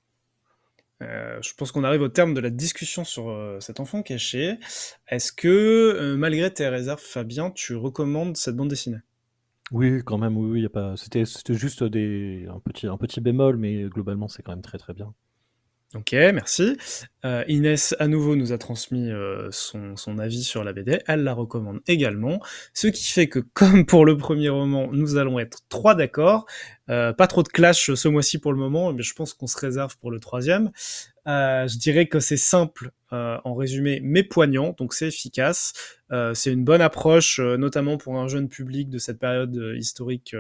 Euh, 1.03 1.41
je 1.43 1.53
pense 1.55 1.73
qu'on 1.73 1.85
arrive 1.85 2.03
au 2.03 2.09
terme 2.09 2.35
de 2.35 2.41
la 2.41 2.51
discussion 2.51 3.05
sur 3.05 3.57
cet 3.61 3.81
enfant 3.81 4.03
caché. 4.03 4.59
Est-ce 5.09 5.33
que, 5.33 6.15
malgré 6.17 6.53
tes 6.53 6.69
réserves, 6.69 7.01
Fabien, 7.03 7.51
tu 7.51 7.75
recommandes 7.77 8.37
cette 8.37 8.57
bande 8.57 8.69
dessinée? 8.69 8.99
Oui, 9.71 10.03
quand 10.05 10.19
même, 10.19 10.37
oui, 10.37 10.61
oui, 10.63 10.69
pas... 10.69 10.97
c'était, 10.97 11.25
c'était 11.25 11.55
juste 11.55 11.83
un, 11.83 11.89
petit, 11.89 12.87
un 12.87 12.97
petit 12.97 13.21
bémol, 13.21 13.57
mais 13.57 13.85
globalement, 13.85 14.29
c'est 14.29 14.43
quand 14.43 14.53
même 14.53 14.63
très 14.63 14.79
très 14.79 14.95
bien. 14.95 15.15
Ok, 15.95 16.13
merci. 16.13 16.77
Euh, 17.25 17.43
Inès, 17.49 17.95
à 17.99 18.07
nouveau, 18.07 18.37
nous 18.37 18.53
a 18.53 18.59
transmis 18.59 19.11
euh, 19.11 19.49
son, 19.51 20.19
avis 20.19 20.45
sur 20.45 20.63
la 20.63 20.73
BD. 20.73 21.01
Elle 21.07 21.25
la 21.25 21.33
recommande 21.33 21.81
également. 21.87 22.41
Ce 22.75 22.87
qui 22.87 23.05
fait 23.05 23.29
que, 23.29 23.39
comme 23.55 23.87
pour 23.87 24.05
le 24.05 24.17
premier 24.17 24.51
roman, 24.51 24.89
nous 24.93 25.17
allons 25.17 25.39
être 25.39 25.61
trois 25.69 25.95
d'accord. 25.95 26.47
Euh, 26.91 27.15
pas 27.15 27.27
trop 27.27 27.43
de 27.43 27.49
clash 27.49 27.95
ce 27.95 28.09
mois-ci 28.09 28.39
pour 28.39 28.53
le 28.53 28.59
moment, 28.59 28.93
mais 28.93 29.03
je 29.03 29.15
pense 29.15 29.33
qu'on 29.33 29.47
se 29.47 29.59
réserve 29.59 29.97
pour 29.99 30.11
le 30.11 30.21
troisième. 30.21 30.71
Je 31.27 31.79
dirais 31.79 32.07
que 32.07 32.21
c'est 32.21 32.37
simple 32.37 32.91
en 33.11 33.55
résumé, 33.55 34.01
mais 34.03 34.25
poignant, 34.25 34.75
donc 34.77 34.93
c'est 34.93 35.09
efficace. 35.09 35.73
C'est 36.35 36.53
une 36.53 36.65
bonne 36.65 36.83
approche, 36.83 37.41
notamment 37.41 37.97
pour 37.97 38.19
un 38.19 38.29
jeune 38.29 38.51
public 38.51 38.91
de 38.91 38.99
cette 38.99 39.19
période 39.19 39.55
historique 39.75 40.37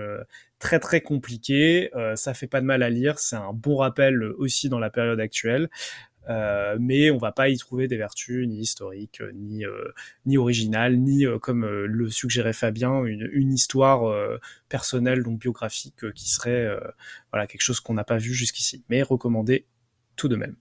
très 0.59 0.80
très 0.80 1.01
compliquée. 1.01 1.91
ça 2.16 2.35
fait 2.35 2.49
pas 2.49 2.61
de 2.61 2.66
mal 2.66 2.82
à 2.82 2.91
lire, 2.91 3.18
c'est 3.18 3.37
un 3.37 3.55
bon 3.55 3.76
rappel 3.76 4.22
aussi 4.37 4.68
dans 4.68 4.78
la 4.78 4.91
période 4.91 5.20
actuelle. 5.20 5.70
Mais 6.29 7.11
on 7.11 7.18
va 7.18 7.33
pas 7.33 7.49
y 7.49 7.59
trouver 7.59 7.89
des 7.89 7.97
vertus 7.97 8.47
ni 8.49 8.61
historiques, 8.61 9.22
ni 9.35 9.64
ni 10.27 10.37
originales, 10.37 10.97
ni 10.99 11.25
comme 11.41 11.66
le 11.66 12.11
suggérait 12.11 12.53
Fabien, 12.53 13.05
une, 13.05 13.29
une 13.33 13.53
histoire 13.53 14.39
personnelle 14.68 15.22
donc 15.22 15.41
biographique 15.41 16.12
qui 16.12 16.31
serait 16.31 16.68
voilà 17.33 17.47
quelque 17.47 17.62
chose 17.62 17.81
qu'on 17.81 17.95
n'a 17.95 18.05
pas 18.05 18.18
vu 18.18 18.33
jusqu'ici, 18.33 18.85
mais 18.89 19.03
recommandé 19.03 19.66
tout 20.16 20.29
de 20.29 20.37
même. 20.37 20.57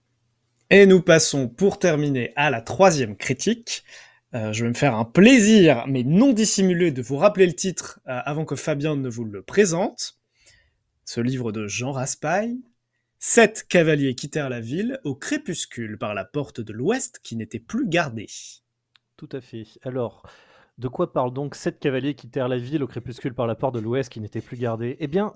Et 0.70 0.86
nous 0.86 1.02
passons 1.02 1.48
pour 1.48 1.78
terminer 1.78 2.32
à 2.36 2.50
la 2.50 2.60
troisième 2.60 3.16
critique. 3.16 3.84
Euh, 4.34 4.52
je 4.52 4.64
vais 4.64 4.70
me 4.70 4.74
faire 4.74 4.94
un 4.94 5.04
plaisir, 5.04 5.84
mais 5.86 6.02
non 6.02 6.32
dissimulé, 6.32 6.90
de 6.90 7.02
vous 7.02 7.16
rappeler 7.16 7.46
le 7.46 7.52
titre 7.52 8.00
euh, 8.08 8.18
avant 8.24 8.44
que 8.44 8.56
Fabien 8.56 8.96
ne 8.96 9.08
vous 9.08 9.24
le 9.24 9.42
présente. 9.42 10.18
Ce 11.04 11.20
livre 11.20 11.52
de 11.52 11.68
Jean 11.68 11.92
Raspail. 11.92 12.58
Sept 13.26 13.64
cavaliers 13.70 14.14
quittèrent 14.14 14.50
la 14.50 14.60
ville 14.60 15.00
au 15.02 15.14
crépuscule 15.14 15.96
par 15.96 16.12
la 16.12 16.26
porte 16.26 16.60
de 16.60 16.74
l'ouest 16.74 17.20
qui 17.22 17.36
n'était 17.36 17.58
plus 17.58 17.88
gardée. 17.88 18.26
Tout 19.16 19.30
à 19.32 19.40
fait. 19.40 19.64
Alors, 19.82 20.28
de 20.76 20.88
quoi 20.88 21.10
parle 21.10 21.32
donc 21.32 21.54
sept 21.54 21.78
cavaliers 21.78 22.14
qui 22.14 22.26
quittèrent 22.26 22.48
la 22.48 22.58
ville 22.58 22.82
au 22.82 22.86
crépuscule 22.86 23.32
par 23.32 23.46
la 23.46 23.54
porte 23.54 23.76
de 23.76 23.80
l'ouest 23.80 24.12
qui 24.12 24.20
n'était 24.20 24.42
plus 24.42 24.58
gardée? 24.58 24.98
Eh 25.00 25.06
bien, 25.06 25.32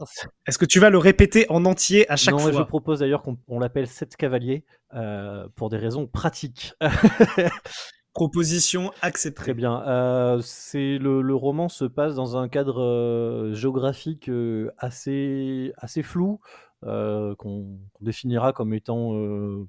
est-ce 0.47 0.59
que 0.59 0.66
tu 0.66 0.80
vas 0.80 0.91
le 0.91 0.99
répéter 0.99 1.47
en 1.49 1.64
entier 1.64 2.09
à 2.12 2.16
chaque 2.16 2.34
non, 2.34 2.41
fois? 2.41 2.53
Je 2.53 2.62
propose 2.62 2.99
d'ailleurs 2.99 3.22
qu'on 3.22 3.59
l'appelle 3.59 3.86
sept 3.86 4.16
cavaliers 4.16 4.66
euh, 4.93 5.49
pour 5.57 5.70
des 5.70 5.78
raisons 5.78 6.07
pratiques. 6.07 6.74
Proposition 8.12 8.93
acceptée. 9.01 9.43
Très 9.43 9.55
bien. 9.55 9.82
Euh, 9.86 10.41
c'est 10.43 10.99
le, 10.99 11.22
le, 11.22 11.34
roman 11.34 11.70
se 11.70 11.84
passe 11.86 12.16
dans 12.16 12.36
un 12.36 12.49
cadre 12.49 12.82
euh, 12.82 13.55
géographique 13.55 14.30
assez 14.76 15.72
assez 15.78 16.03
flou. 16.03 16.41
Euh, 16.85 17.35
qu'on 17.35 17.76
qu 17.95 18.05
définira 18.05 18.53
comme 18.53 18.72
étant 18.72 19.12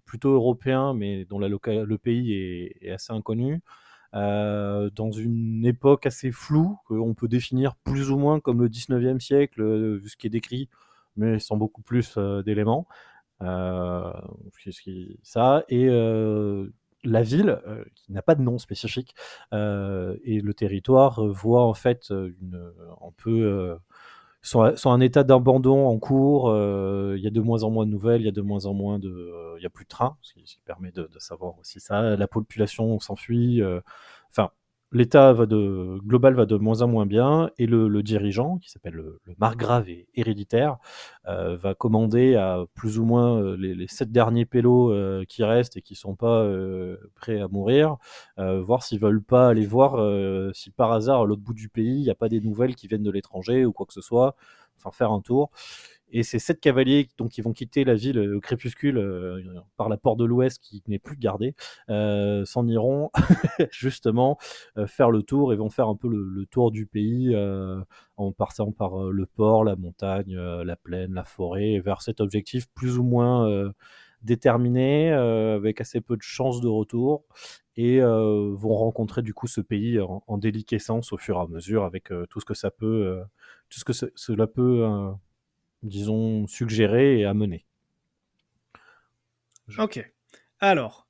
plutôt 0.06 0.34
européen, 0.34 0.94
mais 0.94 1.26
dont 1.26 1.40
le 1.40 1.98
pays 1.98 2.34
est, 2.82 2.92
assez 2.92 3.14
inconnu. 3.14 3.62
Euh, 4.16 4.90
dans 4.96 5.12
une 5.12 5.66
époque 5.66 6.06
assez 6.08 6.32
floue, 6.32 6.78
qu'on 6.86 7.14
peut 7.14 7.28
définir 7.28 7.76
plus 7.76 8.10
ou 8.12 8.18
moins 8.18 8.40
comme 8.40 8.62
le 8.62 8.70
19e 8.70 9.20
siècle, 9.20 9.62
euh, 9.62 9.98
vu 9.98 10.10
ce 10.10 10.18
qui 10.18 10.28
est 10.28 10.32
décrit, 10.32 10.68
mais 11.16 11.40
sans 11.40 11.58
beaucoup 11.58 11.82
plus 11.84 12.16
euh, 12.18 12.42
d'éléments. 12.44 12.88
ça, 15.24 15.64
et 15.70 15.88
la 17.06 17.22
ville, 17.22 17.62
qui 17.96 18.12
n'a 18.12 18.22
pas 18.22 18.36
de 18.36 18.42
nom 18.42 18.58
spécifique, 18.58 19.16
et 19.54 20.42
le 20.42 20.54
territoire 20.54 21.26
voit 21.28 21.66
en 21.66 21.74
fait 21.74 22.10
une, 22.10 22.74
un 23.02 23.12
peu 23.18 23.78
sont, 24.42 24.76
sont 24.76 24.92
un 24.92 25.00
état 25.02 25.24
d'abandon 25.24 25.88
en 25.88 25.98
cours. 26.00 26.50
Euh, 26.50 27.16
il 27.18 27.24
y 27.24 27.28
a 27.28 27.30
de 27.30 27.42
moins 27.42 27.64
en 27.64 27.70
moins 27.70 27.86
de 27.86 27.92
nouvelles, 27.92 28.22
il 28.22 28.26
y 28.26 28.30
a 28.30 28.32
de 28.32 28.42
moins 28.42 28.66
en 28.66 28.74
moins 28.74 29.00
de, 29.00 29.10
euh, 29.10 29.56
il 29.58 29.64
y 29.64 29.66
a 29.66 29.70
plus 29.70 29.86
de 29.86 29.90
trains, 29.90 30.18
ce 30.22 30.34
qui, 30.34 30.60
permet 30.66 30.92
de, 30.92 31.10
de, 31.14 31.20
savoir 31.20 31.58
aussi 31.60 31.80
ça. 31.80 32.16
La 32.16 32.28
population 32.28 33.00
s'enfuit. 33.00 33.62
Euh, 33.62 33.82
enfin, 34.30 34.52
l'état 34.92 35.34
global 35.34 36.34
va 36.34 36.46
de 36.46 36.56
moins 36.56 36.82
en 36.82 36.88
moins 36.88 37.06
bien 37.06 37.52
et 37.58 37.68
le, 37.68 38.02
dirigeant 38.02 38.58
qui 38.58 38.72
s'appelle 38.72 38.94
le, 38.94 39.20
margrave 39.38 39.88
et 39.90 40.08
héréditaire 40.16 40.78
euh, 41.28 41.56
va 41.58 41.76
commander 41.76 42.36
à 42.36 42.66
plus 42.74 42.98
ou 42.98 43.06
moins 43.06 43.40
euh, 43.40 43.56
les, 43.56 43.88
sept 43.88 44.12
derniers 44.12 44.46
pélos 44.46 44.92
euh, 44.92 45.26
qui 45.28 45.44
restent 45.44 45.78
et 45.78 45.82
qui 45.82 45.96
sont 45.96 46.16
pas 46.16 46.48
prêts 47.16 47.40
à 47.40 47.48
mourir 47.48 47.98
voir 48.38 48.84
s'ils 48.84 49.00
veulent 49.00 49.24
pas 49.24 49.50
aller 49.50 49.66
voir 49.66 50.00
si 50.56 50.72
par 50.72 50.92
hasard 50.92 51.22
à 51.22 51.26
l'autre 51.26 51.42
bout 51.42 51.54
du 51.54 51.70
pays 51.70 52.00
il 52.00 52.04
n'y 52.04 52.10
a 52.10 52.16
pas 52.16 52.30
des 52.30 52.42
nouvelles 52.42 52.76
qui 52.76 52.88
viennent 52.88 53.04
de 53.04 53.12
l'étranger 53.12 53.66
ou 53.66 53.74
quoi 53.74 53.86
que 53.86 53.94
ce 53.94 54.02
soit 54.02 54.36
enfin 54.78 54.92
faire 54.92 55.12
un 55.12 55.22
tour 55.22 55.52
et 56.12 56.24
ces 56.24 56.40
sept 56.40 56.60
cavaliers 56.60 57.08
qui 57.30 57.42
vont 57.42 57.54
quitter 57.54 57.84
la 57.84 57.96
ville 57.96 58.20
au 58.20 58.40
crépuscule 58.40 58.98
euh, 58.98 59.42
par 59.78 59.90
la 59.90 59.98
porte 59.98 60.20
de 60.20 60.26
l'ouest 60.26 60.60
qui 60.62 60.84
n'est 60.88 61.00
plus 61.00 61.18
gardée 61.18 61.56
euh, 61.90 62.46
s'en 62.46 62.68
iront 62.68 63.12
justement 63.72 64.38
euh, 64.78 64.88
faire 64.88 65.12
le 65.12 65.24
tour 65.24 65.54
et 65.54 65.56
vont 65.56 65.70
faire 65.70 65.88
un 65.88 65.96
peu 65.96 66.08
le, 66.08 66.46
tour 66.46 66.72
du 66.72 66.86
pays 66.86 67.34
euh, 67.34 67.80
en 68.18 68.32
partant 68.32 68.72
par 68.72 69.02
euh, 69.02 69.12
le 69.12 69.26
port, 69.26 69.64
la 69.64 69.76
montagne, 69.76 70.36
euh, 70.36 70.64
la 70.64 70.76
plaine, 70.76 71.14
la 71.14 71.24
forêt, 71.24 71.80
vers 71.80 72.02
cet 72.02 72.22
objectif 72.22 72.68
plus 72.74 72.98
ou 72.98 73.04
moins 73.04 73.72
déterminé, 74.22 75.12
avec 75.12 75.80
assez 75.80 76.02
peu 76.02 76.18
de 76.18 76.22
chances 76.22 76.62
de 76.62 76.68
retour. 76.68 77.24
Et 77.78 78.02
vont 78.02 78.76
rencontrer 78.76 79.22
du 79.22 79.34
coup 79.34 79.48
ce 79.48 79.62
pays 79.62 80.00
en, 80.02 80.24
en, 80.28 80.38
déliquescence 80.38 81.14
au 81.14 81.18
fur 81.18 81.38
et 81.38 81.40
à 81.40 81.48
mesure 81.48 81.86
avec 81.86 82.12
tout 82.30 82.40
ce 82.42 82.46
que 82.46 82.54
ça 82.54 82.72
peut, 82.72 83.22
tout 83.70 83.80
ce 83.80 83.86
que 83.86 83.94
cela 84.16 84.48
peut 84.48 84.86
disons, 85.84 86.48
suggérer 86.48 87.20
et 87.20 87.26
amener. 87.26 87.66
Je... 89.68 89.82
Ok. 89.82 90.12
Alors, 90.60 91.08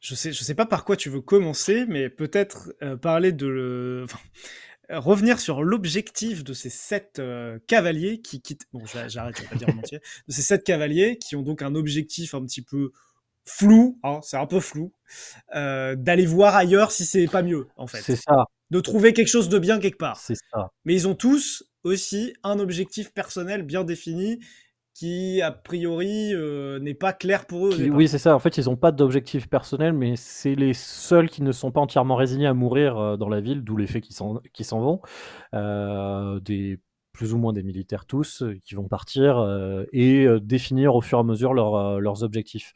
je 0.00 0.14
sais, 0.14 0.32
je 0.32 0.42
sais 0.42 0.54
pas 0.54 0.66
par 0.66 0.84
quoi 0.84 0.96
tu 0.96 1.08
veux 1.08 1.20
commencer, 1.20 1.86
mais 1.86 2.10
peut-être 2.10 2.72
euh, 2.82 2.96
parler 2.96 3.32
de 3.32 3.46
le... 3.46 4.06
Enfin, 4.92 4.98
revenir 4.98 5.40
sur 5.40 5.62
l'objectif 5.62 6.44
de 6.44 6.52
ces 6.52 6.68
sept 6.68 7.18
euh, 7.18 7.58
cavaliers 7.66 8.20
qui 8.20 8.42
quittent. 8.42 8.66
Bon, 8.72 8.84
j'arrête, 8.84 9.36
je 9.36 9.42
vais 9.42 9.48
pas 9.48 9.56
dire 9.56 9.68
en 9.68 9.78
entier. 9.78 10.00
De 10.28 10.32
ces 10.32 10.42
sept 10.42 10.64
cavaliers 10.64 11.18
qui 11.18 11.36
ont 11.36 11.42
donc 11.42 11.62
un 11.62 11.74
objectif 11.74 12.34
un 12.34 12.44
petit 12.44 12.62
peu 12.62 12.92
flou, 13.44 13.98
hein, 14.02 14.20
c'est 14.22 14.36
un 14.36 14.46
peu 14.46 14.60
flou, 14.60 14.92
euh, 15.54 15.96
d'aller 15.96 16.26
voir 16.26 16.54
ailleurs 16.54 16.92
si 16.92 17.04
c'est 17.04 17.26
pas 17.26 17.42
mieux, 17.42 17.68
en 17.76 17.86
fait. 17.86 18.00
C'est 18.00 18.16
ça. 18.16 18.44
De 18.70 18.80
trouver 18.80 19.12
quelque 19.12 19.28
chose 19.28 19.48
de 19.48 19.58
bien 19.58 19.78
quelque 19.78 19.98
part. 19.98 20.16
C'est 20.16 20.36
ça. 20.52 20.70
Mais 20.84 20.94
ils 20.94 21.06
ont 21.06 21.14
tous 21.14 21.64
aussi 21.84 22.32
un 22.42 22.58
objectif 22.58 23.12
personnel 23.12 23.62
bien 23.62 23.84
défini 23.84 24.38
qui 24.94 25.40
a 25.40 25.50
priori 25.50 26.34
euh, 26.34 26.78
n'est 26.78 26.94
pas 26.94 27.12
clair 27.12 27.46
pour 27.46 27.66
eux. 27.66 27.70
Qui, 27.70 27.90
oui, 27.90 28.08
c'est 28.08 28.18
ça. 28.18 28.34
En 28.34 28.38
fait, 28.38 28.58
ils 28.58 28.66
n'ont 28.66 28.76
pas 28.76 28.92
d'objectif 28.92 29.48
personnel, 29.48 29.92
mais 29.92 30.16
c'est 30.16 30.54
les 30.54 30.74
seuls 30.74 31.30
qui 31.30 31.42
ne 31.42 31.52
sont 31.52 31.70
pas 31.70 31.80
entièrement 31.80 32.14
résignés 32.14 32.46
à 32.46 32.54
mourir 32.54 32.98
euh, 32.98 33.16
dans 33.16 33.28
la 33.28 33.40
ville, 33.40 33.62
d'où 33.62 33.76
les 33.76 33.86
faits 33.86 34.02
qui 34.02 34.12
s'en 34.12 34.80
vont. 34.80 35.00
Des 35.52 36.78
plus 37.12 37.34
ou 37.34 37.38
moins 37.38 37.52
des 37.52 37.62
militaires 37.62 38.06
tous 38.06 38.42
qui 38.64 38.74
vont 38.74 38.88
partir 38.88 39.36
euh, 39.36 39.84
et 39.92 40.26
définir 40.40 40.94
au 40.94 41.02
fur 41.02 41.18
et 41.18 41.20
à 41.20 41.24
mesure 41.24 41.52
leur, 41.52 42.00
leurs 42.00 42.22
objectifs. 42.22 42.72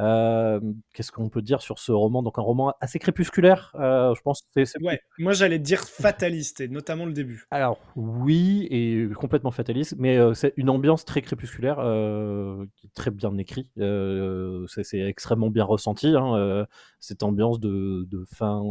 Euh, 0.00 0.60
Qu'est-ce 0.92 1.12
qu'on 1.12 1.28
peut 1.28 1.42
dire 1.42 1.62
sur 1.62 1.78
ce 1.78 1.92
roman? 1.92 2.22
Donc 2.22 2.38
un 2.38 2.42
roman 2.42 2.74
assez 2.80 2.98
crépusculaire, 2.98 3.72
euh, 3.74 4.14
je 4.16 4.20
pense. 4.22 4.42
C 4.54 4.62
est, 4.62 4.64
c 4.64 4.78
est... 4.80 4.86
Ouais, 4.86 5.00
moi 5.18 5.32
j'allais 5.32 5.58
dire 5.58 5.80
fataliste, 5.80 6.60
et 6.60 6.68
notamment 6.68 7.06
le 7.06 7.12
début. 7.12 7.44
Alors 7.50 7.78
oui, 7.94 8.66
et 8.70 9.08
complètement 9.14 9.50
fataliste, 9.50 9.94
mais 9.98 10.16
euh, 10.16 10.34
c'est 10.34 10.54
une 10.56 10.70
ambiance 10.70 11.04
très 11.04 11.22
crépusculaire, 11.22 11.78
euh, 11.78 12.64
qui 12.76 12.86
est 12.86 12.94
très 12.94 13.10
bien 13.10 13.36
écrit. 13.38 13.70
Euh, 13.78 14.66
c'est 14.68 15.00
extrêmement 15.00 15.50
bien 15.50 15.64
ressenti, 15.64 16.14
hein, 16.16 16.66
cette 16.98 17.22
ambiance 17.22 17.60
de, 17.60 18.06
de 18.10 18.24
fin. 18.34 18.62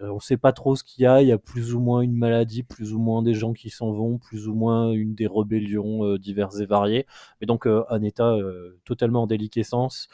On 0.00 0.14
ne 0.14 0.20
sait 0.20 0.36
pas 0.36 0.52
trop 0.52 0.76
ce 0.76 0.84
qu'il 0.84 1.02
y 1.02 1.06
a. 1.06 1.22
Il 1.22 1.28
y 1.28 1.32
a 1.32 1.38
plus 1.38 1.74
ou 1.74 1.80
moins 1.80 2.00
une 2.00 2.16
maladie, 2.16 2.62
plus 2.62 2.92
ou 2.92 2.98
moins 2.98 3.22
des 3.22 3.34
gens 3.34 3.52
qui 3.52 3.70
s'en 3.70 3.92
vont, 3.92 4.18
plus 4.18 4.48
ou 4.48 4.54
moins 4.54 4.92
une 4.92 5.14
des 5.14 5.26
rébellions 5.26 6.16
diverses 6.16 6.60
et 6.60 6.66
variées. 6.66 7.06
Mais 7.40 7.46
donc 7.46 7.66
un 7.66 8.02
état 8.02 8.36
totalement 8.84 9.22
en 9.22 9.26
déliquescence. 9.26 10.08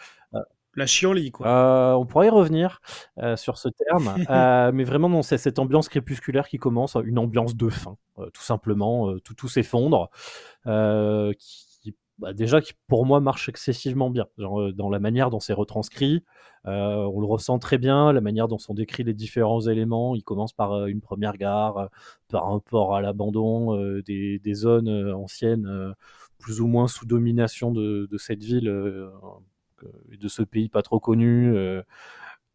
La 0.78 0.86
chienlit, 0.86 1.32
quoi. 1.32 1.48
Euh, 1.48 1.92
on 1.94 2.06
pourrait 2.06 2.28
y 2.28 2.30
revenir 2.30 2.80
euh, 3.18 3.36
sur 3.36 3.59
ce 3.59 3.68
terme, 3.68 4.14
euh, 4.30 4.70
mais 4.72 4.84
vraiment, 4.84 5.09
non, 5.09 5.22
c'est 5.22 5.36
cette 5.36 5.59
ambiance 5.59 5.88
crépusculaire 5.88 6.48
qui 6.48 6.59
commence, 6.59 6.96
une 7.04 7.18
ambiance 7.18 7.56
de 7.56 7.68
fin, 7.68 7.96
tout 8.16 8.42
simplement, 8.42 9.18
tout, 9.24 9.34
tout 9.34 9.48
s'effondre, 9.48 10.09
qui, 10.64 11.67
bah, 12.18 12.32
déjà, 12.32 12.60
qui 12.60 12.72
pour 12.88 13.06
moi 13.06 13.20
marche 13.20 13.48
excessivement 13.48 14.10
bien, 14.10 14.26
genre, 14.38 14.72
dans 14.72 14.90
la 14.90 14.98
manière 14.98 15.30
dont 15.30 15.40
c'est 15.40 15.52
retranscrit, 15.52 16.24
on 16.64 17.20
le 17.20 17.26
ressent 17.26 17.58
très 17.58 17.78
bien, 17.78 18.12
la 18.12 18.20
manière 18.20 18.48
dont 18.48 18.58
sont 18.58 18.74
décrits 18.74 19.04
les 19.04 19.14
différents 19.14 19.60
éléments, 19.62 20.14
il 20.14 20.22
commence 20.22 20.52
par 20.52 20.86
une 20.86 21.00
première 21.00 21.38
gare, 21.38 21.88
par 22.28 22.50
un 22.52 22.58
port 22.58 22.94
à 22.94 23.00
l'abandon, 23.00 24.00
des, 24.04 24.40
zones 24.54 25.12
anciennes, 25.14 25.94
plus 26.38 26.60
ou 26.60 26.66
moins 26.66 26.88
sous 26.88 27.06
domination 27.06 27.72
de, 27.72 28.08
cette 28.18 28.42
ville 28.42 28.68
et 30.12 30.16
de 30.16 30.28
ce 30.28 30.42
pays 30.42 30.68
pas 30.68 30.82
trop 30.82 31.00
connu. 31.00 31.54
euh, 31.56 31.82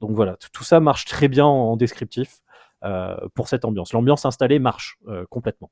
donc 0.02 0.12
voilà, 0.12 0.38
tout- 0.38 0.64
ça 0.64 0.80
marche 0.80 1.06
très 1.06 1.28
bien 1.28 1.46
en 1.46 1.78
descriptif 1.78 2.40
euh, 2.84 3.16
pour 3.36 3.48
cette 3.48 3.66
ambiance. 3.66 3.94
L'ambiance 3.94 4.26
installée 4.26 4.60
marche 4.60 4.98
euh, 5.08 5.26
complètement. 5.30 5.72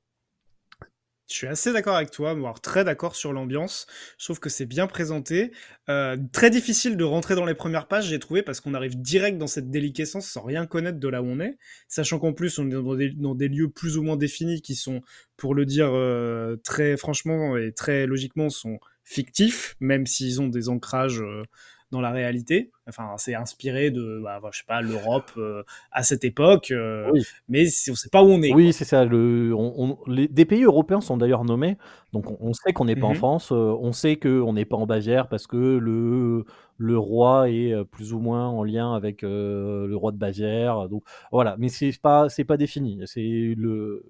Je 1.32 1.38
suis 1.38 1.48
assez 1.48 1.72
d'accord 1.72 1.96
avec 1.96 2.12
toi, 2.12 2.34
voire 2.34 2.60
très 2.60 2.84
d'accord 2.84 3.16
sur 3.16 3.32
l'ambiance. 3.32 3.88
Je 4.18 4.26
trouve 4.26 4.40
que 4.42 4.50
c'est 4.50 4.66
bien 4.66 4.86
présenté. 4.86 5.52
Euh, 5.88 6.18
très 6.34 6.50
difficile 6.50 6.98
de 6.98 7.04
rentrer 7.06 7.36
dans 7.36 7.46
les 7.46 7.54
premières 7.54 7.88
pages, 7.88 8.08
j'ai 8.08 8.20
trouvé, 8.20 8.42
parce 8.42 8.60
qu'on 8.60 8.74
arrive 8.74 9.00
direct 9.00 9.38
dans 9.38 9.48
cette 9.48 9.70
déliquescence 9.70 10.28
sans 10.28 10.44
rien 10.44 10.66
connaître 10.66 11.00
de 11.00 11.08
là 11.08 11.22
où 11.22 11.28
on 11.28 11.40
est. 11.40 11.58
Sachant 11.88 12.20
qu'en 12.20 12.34
plus, 12.34 12.60
on 12.60 12.70
est 12.70 13.16
dans 13.16 13.36
des, 13.36 13.48
lieux 13.48 13.70
plus 13.70 13.98
ou 13.98 14.04
moins 14.04 14.18
définis 14.18 14.62
qui 14.62 14.76
sont, 14.76 15.02
pour 15.38 15.56
le 15.56 15.66
dire 15.66 15.92
euh, 15.94 16.58
très 16.66 16.98
franchement 16.98 17.56
et 17.56 17.72
très 17.72 18.08
logiquement, 18.08 18.50
sont 18.50 18.80
fictifs, 19.06 19.78
même 19.80 20.06
s'ils 20.06 20.42
ont 20.42 20.48
des 20.48 20.68
ancrages 20.68 21.22
euh, 21.22 21.44
dans 21.92 22.02
la 22.02 22.12
réalité. 22.12 22.72
Enfin, 22.88 23.16
c'est 23.18 23.36
inspiré 23.36 23.92
de, 23.92 24.20
bah, 24.24 24.40
je 24.52 24.58
sais 24.60 24.64
pas, 24.68 24.82
l'Europe 24.82 25.32
euh, 25.38 25.64
à 25.92 26.04
cette 26.04 26.24
époque, 26.24 26.72
euh, 26.72 27.10
Oui. 27.12 27.24
mais 27.48 27.66
on 27.90 27.96
sait 27.96 28.10
pas 28.10 28.24
où 28.24 28.28
on 28.30 28.42
est. 28.42 28.54
Oui, 28.54 28.74
c'est 28.74 28.86
ça. 28.86 29.06
Le, 29.06 29.54
on- 29.56 29.74
on- 29.78 29.98
les, 30.12 30.28
des 30.28 30.46
pays 30.46 30.64
européens 30.64 31.02
sont 31.02 31.18
d'ailleurs 31.18 31.44
nommés, 31.46 31.78
donc 32.14 32.30
on, 32.32 32.38
on 32.42 32.54
sait 32.54 32.74
qu'on 32.74 32.86
n'est 32.86 32.96
pas 32.96 33.08
en 33.08 33.10
Mhm. 33.12 33.16
France, 33.16 33.52
euh, 33.52 33.76
on 33.80 33.92
sait 33.92 34.18
qu'on 34.18 34.54
n'est 34.54 34.66
pas 34.66 34.78
en 34.78 34.86
Bavière 34.86 35.28
parce 35.30 35.48
que 35.48 35.58
le, 35.58 36.46
le 36.78 36.98
roi 36.98 37.50
est 37.50 37.74
euh, 37.74 37.84
plus 37.84 38.14
ou 38.14 38.20
moins 38.20 38.48
en 38.48 38.64
lien 38.64 38.94
avec 38.94 39.24
euh, 39.24 39.88
le 39.88 39.96
roi 39.96 40.12
de 40.12 40.18
Bavière. 40.18 40.90
Donc 40.90 41.04
voilà, 41.32 41.56
mais 41.60 41.70
c'est 41.70 41.92
pas 42.02 42.30
c'est 42.30 42.44
pas 42.46 42.58
défini. 42.58 43.00
C'est 43.06 43.54
le 43.58 44.04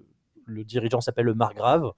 le 0.46 0.64
dirigeant 0.64 1.00
s'appelle 1.00 1.26
le 1.26 1.34
margrave. 1.34 1.90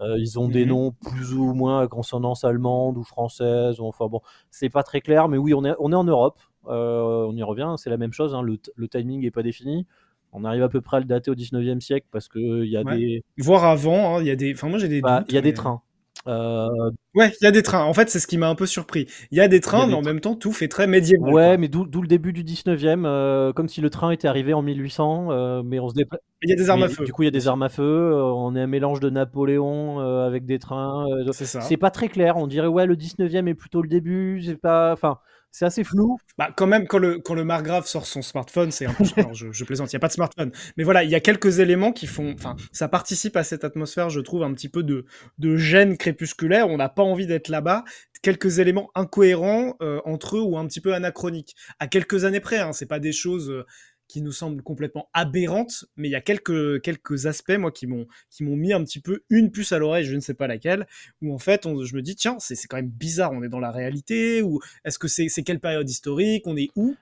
Euh, 0.00 0.18
ils 0.18 0.38
ont 0.38 0.48
des 0.48 0.62
Mhm. 0.64 0.68
noms 0.70 0.92
plus 0.92 1.34
ou 1.34 1.52
moins 1.54 1.80
à 1.82 1.86
consonance 1.88 2.44
allemande 2.44 2.96
ou 2.98 3.04
française. 3.04 3.80
Enfin 3.80 4.06
bon, 4.08 4.20
c'est 4.50 4.70
pas 4.70 4.82
très 4.82 5.00
clair, 5.00 5.28
mais 5.28 5.36
oui, 5.38 5.54
on 5.54 5.64
est 5.64 5.74
on 5.78 5.92
est 5.92 5.96
en 5.96 6.04
Europe. 6.04 6.38
Euh, 6.68 7.26
on 7.28 7.34
y 7.36 7.42
revient, 7.42 7.74
c'est 7.78 7.90
la 7.90 7.96
même 7.96 8.12
chose. 8.12 8.34
hein, 8.34 8.42
le, 8.42 8.58
le 8.74 8.88
timing 8.88 9.24
est 9.24 9.30
pas 9.30 9.42
défini. 9.42 9.86
On 10.32 10.44
arrive 10.44 10.62
à 10.62 10.68
peu 10.68 10.80
près 10.80 10.98
à 10.98 11.00
le 11.00 11.06
dater 11.06 11.30
au 11.30 11.34
19e 11.34 11.80
siècle 11.80 12.06
parce 12.12 12.28
qu'il 12.28 12.66
y 12.66 12.76
a 12.76 12.82
Ouais. 12.82 12.96
des, 12.98 13.24
Voire 13.38 13.64
avant, 13.64 14.16
hein, 14.16 14.20
il 14.20 14.26
y 14.26 14.30
a 14.30 14.36
des. 14.36 14.52
Enfin, 14.54 14.68
moi 14.68 14.78
j'ai 14.78 14.88
des. 14.88 15.00
bah, 15.00 15.24
il 15.28 15.34
y 15.34 15.38
a 15.38 15.40
des 15.40 15.54
trains. 15.54 15.82
Euh, 16.26 16.68
Ouais, 17.14 17.32
il 17.40 17.44
y 17.44 17.46
a 17.48 17.50
des 17.50 17.62
trains. 17.62 17.82
En 17.82 17.92
fait, 17.92 18.08
c'est 18.08 18.20
ce 18.20 18.28
qui 18.28 18.38
m'a 18.38 18.48
un 18.48 18.54
peu 18.54 18.66
surpris. 18.66 19.06
Il 19.32 19.38
y 19.38 19.40
a 19.40 19.48
des 19.48 19.60
trains, 19.60 19.82
a 19.82 19.84
des 19.86 19.90
mais 19.90 19.96
en 19.96 20.02
même 20.02 20.20
temps, 20.20 20.36
tout 20.36 20.52
fait 20.52 20.68
très 20.68 20.86
médiéval. 20.86 21.32
ouais, 21.32 21.46
quoi. 21.48 21.56
mais 21.56 21.68
d'où 21.68 21.84
le 21.84 22.06
début 22.06 22.32
du 22.32 22.44
19e, 22.44 23.04
euh, 23.04 23.52
comme 23.52 23.68
si 23.68 23.80
le 23.80 23.90
train 23.90 24.12
était 24.12 24.28
arrivé 24.28 24.54
en 24.54 24.62
1800, 24.62 25.28
euh, 25.30 25.62
mais 25.64 25.80
on 25.80 25.88
se 25.88 25.94
déplace. 25.94 26.20
Il 26.42 26.50
y 26.50 26.52
a 26.52 26.56
des 26.56 26.70
armes 26.70 26.84
à 26.84 26.88
feu. 26.88 27.04
Du 27.04 27.12
coup, 27.12 27.22
il 27.22 27.26
y 27.26 27.28
a 27.28 27.32
des 27.32 27.48
armes 27.48 27.62
à 27.62 27.68
feu. 27.68 28.14
on 28.14 28.54
est 28.54 28.60
un 28.60 28.66
mélange 28.66 29.00
de 29.00 29.10
Napoléon 29.10 29.98
avec 29.98 30.46
des 30.46 30.58
trains. 30.58 31.04
C'est 31.32 31.46
ça. 31.46 31.60
c'est 31.60 31.76
pas 31.76 31.90
très 31.90 32.08
clair. 32.08 32.36
On 32.36 32.46
dirait 32.46 32.68
ouais, 32.68 32.86
le 32.86 32.96
19e 32.96 33.48
est 33.48 33.54
plutôt 33.54 33.82
le 33.82 33.88
début. 33.88 34.42
C'est 34.44 34.56
pas, 34.56 34.92
enfin, 34.92 35.18
c'est 35.52 35.64
assez 35.64 35.84
flou. 35.84 36.18
Bah, 36.38 36.50
quand 36.56 36.66
même, 36.66 36.86
quand 36.86 36.98
le, 36.98 37.18
quand 37.18 37.34
le 37.34 37.44
margrave 37.44 37.86
sort 37.86 38.06
son 38.06 38.22
smartphone, 38.22 38.70
c'est 38.70 38.86
un 38.86 38.92
peu. 38.94 39.04
Je, 39.32 39.50
je 39.52 39.64
plaisante, 39.64 39.92
il 39.92 39.96
n'y 39.96 39.98
a 39.98 40.00
pas 40.00 40.08
de 40.08 40.12
smartphone. 40.12 40.52
Mais 40.76 40.84
voilà, 40.84 41.04
il 41.04 41.10
y 41.10 41.14
a 41.14 41.20
quelques 41.20 41.58
éléments 41.58 41.92
qui 41.92 42.06
font. 42.06 42.32
Enfin, 42.34 42.56
ça 42.72 42.88
participe 42.88 43.36
à 43.36 43.44
cette 43.44 43.64
atmosphère, 43.64 44.10
je 44.10 44.20
trouve, 44.20 44.42
un 44.42 44.52
petit 44.54 44.68
peu 44.68 44.82
de, 44.82 45.04
de 45.38 45.56
gêne 45.56 45.96
crépusculaire. 45.96 46.68
On 46.68 46.76
n'a 46.76 46.88
pas 46.88 47.02
envie 47.02 47.26
d'être 47.26 47.48
là-bas. 47.48 47.84
Quelques 48.22 48.58
éléments 48.58 48.90
incohérents 48.94 49.76
euh, 49.80 50.00
entre 50.04 50.36
eux 50.36 50.42
ou 50.42 50.58
un 50.58 50.66
petit 50.66 50.82
peu 50.82 50.92
anachroniques. 50.92 51.56
À 51.78 51.86
quelques 51.86 52.24
années 52.26 52.40
près, 52.40 52.58
hein, 52.58 52.72
c'est 52.74 52.84
pas 52.86 52.98
des 53.00 53.12
choses. 53.12 53.50
euh, 53.50 53.64
qui 54.10 54.22
nous 54.22 54.32
semblent 54.32 54.62
complètement 54.62 55.08
aberrantes, 55.14 55.84
mais 55.96 56.08
il 56.08 56.10
y 56.10 56.16
a 56.16 56.20
quelques, 56.20 57.26
aspects, 57.26 57.56
moi, 57.56 57.70
qui 57.70 57.86
m'ont, 57.86 58.06
mis 58.40 58.72
un 58.72 58.82
petit 58.82 59.00
peu 59.00 59.22
une 59.30 59.52
puce 59.52 59.70
à 59.70 59.78
l'oreille, 59.78 60.04
je 60.04 60.16
ne 60.16 60.20
sais 60.20 60.34
pas 60.34 60.48
laquelle, 60.48 60.86
où 61.22 61.32
en 61.32 61.38
fait, 61.38 61.62
je 61.64 61.94
me 61.94 62.02
dis, 62.02 62.16
tiens, 62.16 62.36
c'est, 62.40 62.56
c'est 62.56 62.66
quand 62.66 62.76
même 62.76 62.90
bizarre, 62.90 63.30
on 63.32 63.42
est 63.42 63.48
dans 63.48 63.60
la 63.60 63.70
réalité, 63.70 64.42
ou 64.42 64.60
est-ce 64.84 64.98
que 64.98 65.06
c'est, 65.06 65.28
c'est 65.28 65.42
quelle 65.42 65.60
période 65.60 65.88
historique, 65.88 66.46
on 66.46 66.56
est 66.56 66.70
où? 66.74 66.96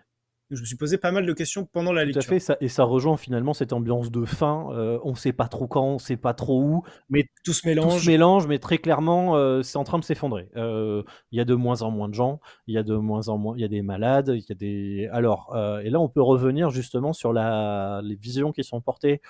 Je 0.51 0.61
me 0.61 0.65
suis 0.67 0.77
posé 0.77 0.97
pas 0.97 1.11
mal 1.13 1.27
de 1.27 1.33
questions 1.35 1.67
pendant 1.67 1.93
la 1.93 2.03
Tout 2.05 2.11
à 2.11 2.13
lecture. 2.15 2.31
fait. 2.31 2.39
Ça, 2.39 2.57
et 2.63 2.69
ça 2.69 2.85
rejoint 2.85 3.17
finalement 3.19 3.53
cette 3.53 3.73
ambiance 3.75 4.11
de 4.11 4.25
fin. 4.25 4.69
euh, 4.73 4.99
on 5.05 5.15
sait 5.15 5.33
pas 5.35 5.47
trop 5.49 5.67
quand, 5.67 5.85
on 5.85 5.99
sait 5.99 6.17
pas 6.17 6.33
trop 6.33 6.63
où, 6.63 6.83
mais 7.11 7.25
Tout 7.45 7.53
se 7.53 7.61
tout 7.63 7.69
mélange. 7.69 8.01
se 8.03 8.07
mélange, 8.11 8.47
mais 8.47 8.59
très 8.59 8.79
clairement, 8.79 9.37
euh, 9.37 9.61
c'est 9.63 9.77
en 9.77 9.85
train 9.85 9.99
de 9.99 10.05
s'effondrer. 10.05 10.49
Euh, 10.57 11.03
Il 11.33 11.37
y 11.39 11.41
a 11.41 11.45
de 11.45 11.55
moins 11.55 11.83
en 11.83 11.91
moins 11.91 12.09
de 12.09 12.15
gens, 12.15 12.41
il 12.67 12.75
y 12.75 12.79
a 12.79 12.83
de 12.83 12.95
moins 12.97 13.29
en 13.29 13.37
moins, 13.37 13.55
il 13.57 13.61
y 13.61 13.65
a 13.65 13.69
des 13.69 13.83
malades, 13.83 14.33
il 14.35 14.45
y 14.49 14.53
a 14.53 14.55
des. 14.55 15.09
Alors, 15.13 15.55
et 15.85 15.91
là, 15.91 16.01
on 16.01 16.09
peut 16.09 16.23
revenir 16.23 16.71
justement 16.71 17.13
sur 17.13 17.33
la, 17.35 18.01
les 18.03 18.17
visions 18.17 18.53
qui 18.53 18.65
sont 18.65 18.81
portées 18.81 19.21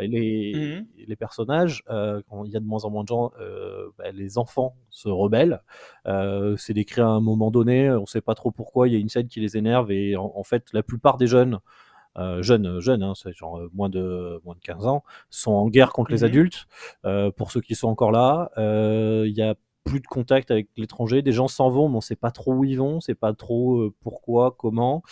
les, 0.00 0.52
Mhm. 0.54 0.86
les 1.08 1.16
personnages. 1.16 1.82
euh, 1.90 2.20
quand 2.28 2.44
il 2.44 2.52
y 2.52 2.56
a 2.56 2.60
de 2.60 2.66
moins 2.66 2.84
en 2.84 2.90
moins 2.90 3.02
de 3.02 3.08
gens, 3.08 3.32
euh, 3.40 3.88
bah, 3.98 4.10
les 4.12 4.38
enfants 4.38 4.76
se 4.90 5.08
rebellent. 5.08 5.62
Euh, 6.06 6.56
c'est 6.56 6.74
décrit 6.74 7.00
à 7.00 7.06
un 7.08 7.20
moment 7.20 7.50
donné, 7.50 7.90
on 7.90 8.06
sait 8.06 8.20
pas 8.20 8.34
trop 8.34 8.50
pourquoi. 8.50 8.88
Il 8.88 8.92
y 8.94 8.96
a 8.96 8.98
une 9.00 9.08
scène 9.08 9.28
qui 9.28 9.40
les 9.40 9.56
énerve 9.56 9.90
et 9.90 10.16
en, 10.16 10.32
en 10.34 10.42
fait, 10.44 10.66
la 10.72 10.82
plupart 10.82 11.16
des 11.16 11.26
jeunes. 11.26 11.58
euh, 12.18 12.42
jeunes, 12.42 12.80
jeunes, 12.80 13.04
hein, 13.04 13.12
c'est 13.14 13.32
genre 13.32 13.58
euh, 13.58 13.70
moins 13.72 13.88
de 13.88 14.40
moins 14.44 14.56
de 14.56 14.60
15 14.60 14.84
ans, 14.84 15.04
sont 15.30 15.52
en 15.52 15.68
guerre 15.68 15.92
contre 15.92 16.10
les 16.10 16.18
Mhm. 16.18 16.24
adultes. 16.24 16.66
Euh, 17.06 17.30
pour 17.30 17.52
ceux 17.52 17.60
qui 17.60 17.76
sont 17.76 17.86
encore 17.88 18.10
là, 18.10 18.50
euh, 18.58 19.24
il 19.28 19.32
y 19.36 19.42
a 19.42 19.54
plus 19.84 20.00
de 20.00 20.06
contact 20.08 20.50
avec 20.50 20.68
l'étranger. 20.76 21.22
Des 21.22 21.30
gens 21.32 21.46
s'en 21.48 21.70
vont, 21.70 21.88
mais 21.88 21.96
on 21.98 22.00
sait 22.00 22.16
pas 22.16 22.32
trop 22.32 22.52
où 22.52 22.64
ils 22.64 22.74
vont, 22.76 22.96
on 22.96 23.00
sait 23.00 23.14
pas 23.14 23.32
trop 23.32 23.78
euh, 23.78 23.94
pourquoi, 24.00 24.56
comment. 24.58 25.02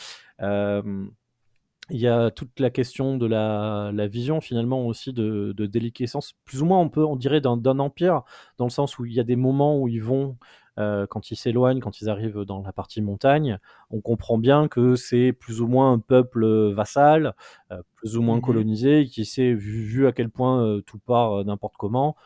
Il 1.90 1.98
y 2.00 2.06
a 2.06 2.30
toute 2.30 2.60
la 2.60 2.68
question 2.68 3.16
de 3.16 3.24
la, 3.26 3.90
la 3.94 4.06
vision 4.08 4.42
finalement 4.42 4.86
aussi 4.86 5.14
de, 5.14 5.54
de 5.56 5.66
déliquescence, 5.66 6.34
plus 6.44 6.60
ou 6.60 6.66
moins 6.66 6.78
on 6.80 6.90
peut, 6.90 7.04
on 7.04 7.16
dirait 7.16 7.40
d'un 7.40 7.78
empire, 7.78 8.22
dans 8.58 8.66
le 8.66 8.70
sens 8.70 8.98
où 8.98 9.06
il 9.06 9.14
y 9.14 9.20
a 9.20 9.24
des 9.24 9.36
moments 9.36 9.78
où 9.80 9.88
ils 9.88 10.02
vont, 10.02 10.36
euh, 10.78 11.06
quand 11.06 11.30
ils 11.30 11.36
s'éloignent, 11.36 11.80
quand 11.80 12.02
ils 12.02 12.10
arrivent 12.10 12.42
dans 12.44 12.60
la 12.60 12.72
partie 12.74 13.00
montagne, 13.00 13.58
on 13.90 14.02
comprend 14.02 14.36
bien 14.36 14.68
que 14.68 14.96
c'est 14.96 15.32
plus 15.32 15.62
ou 15.62 15.66
moins 15.66 15.92
un 15.92 15.98
peuple 15.98 16.44
euh, 16.44 16.74
vassal, 16.74 17.34
euh, 17.72 17.80
plus 17.96 18.18
ou 18.18 18.22
moins 18.22 18.38
Mhm. 18.38 18.42
colonisé, 18.42 19.06
qui 19.06 19.24
sait, 19.24 19.54
vu, 19.54 19.82
vu 19.86 20.06
à 20.06 20.12
quel 20.12 20.28
point 20.28 20.62
euh, 20.62 20.82
tout 20.82 20.98
part 20.98 21.42
n'importe 21.46 21.76
comment, 21.78 22.16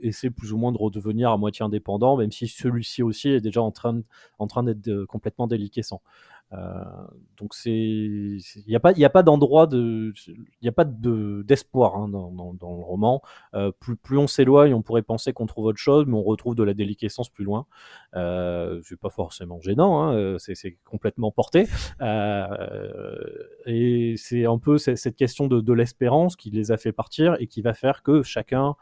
essaie 0.00 0.30
plus 0.30 0.54
ou 0.54 0.56
moins 0.56 0.72
de 0.72 0.78
redevenir 0.78 1.30
à 1.30 1.36
moitié 1.36 1.62
indépendant, 1.62 2.16
même 2.16 2.30
si 2.32 2.48
celui-ci 2.48 3.02
aussi 3.02 3.28
est 3.28 3.40
déjà 3.42 3.60
en 3.60 3.70
train, 3.70 4.00
en 4.38 4.46
train 4.46 4.62
d'être 4.62 5.04
complètement 5.04 5.46
déliquescent. 5.46 6.00
Euh, 6.52 6.84
donc 7.38 7.54
c'est, 7.54 7.70
il 7.70 8.64
n'y 8.68 8.76
a 8.76 8.80
pas, 8.80 8.92
il 8.92 8.98
y 8.98 9.04
a 9.04 9.10
pas 9.10 9.22
d'endroit 9.22 9.66
de, 9.66 10.12
il 10.28 10.62
n'y 10.62 10.68
a 10.68 10.72
pas 10.72 10.84
de 10.84 11.42
d'espoir 11.46 11.96
hein, 11.96 12.08
dans, 12.08 12.30
dans, 12.30 12.54
dans 12.54 12.76
le 12.76 12.82
roman. 12.82 13.22
Euh, 13.54 13.72
plus, 13.72 13.96
plus 13.96 14.18
on 14.18 14.26
s'éloigne, 14.26 14.74
on 14.74 14.82
pourrait 14.82 15.02
penser 15.02 15.32
qu'on 15.32 15.46
trouve 15.46 15.66
autre 15.66 15.78
chose, 15.78 16.06
mais 16.06 16.14
on 16.14 16.22
retrouve 16.22 16.54
de 16.54 16.62
la 16.62 16.74
déliquescence 16.74 17.28
plus 17.28 17.44
loin. 17.44 17.66
Euh, 18.14 18.80
c'est 18.84 18.98
pas 18.98 19.10
forcément 19.10 19.60
gênant, 19.60 20.02
hein, 20.02 20.36
c'est, 20.38 20.76
complètement 20.84 21.30
porté. 21.30 21.66
Et 23.66 24.14
c'est 24.16 24.44
un 24.46 24.58
peu 24.58 24.78
cette 24.78 24.98
cette 25.02 25.16
question 25.16 25.48
de, 25.48 25.60
de 25.60 25.72
l'espérance 25.72 26.36
qui 26.36 26.50
les 26.50 26.70
a 26.70 26.76
fait 26.76 26.92
partir 26.92 27.36
et 27.40 27.46
qui 27.46 27.62
va 27.62 27.74
faire 27.74 28.02
que 28.02 28.22
chacun 28.22 28.76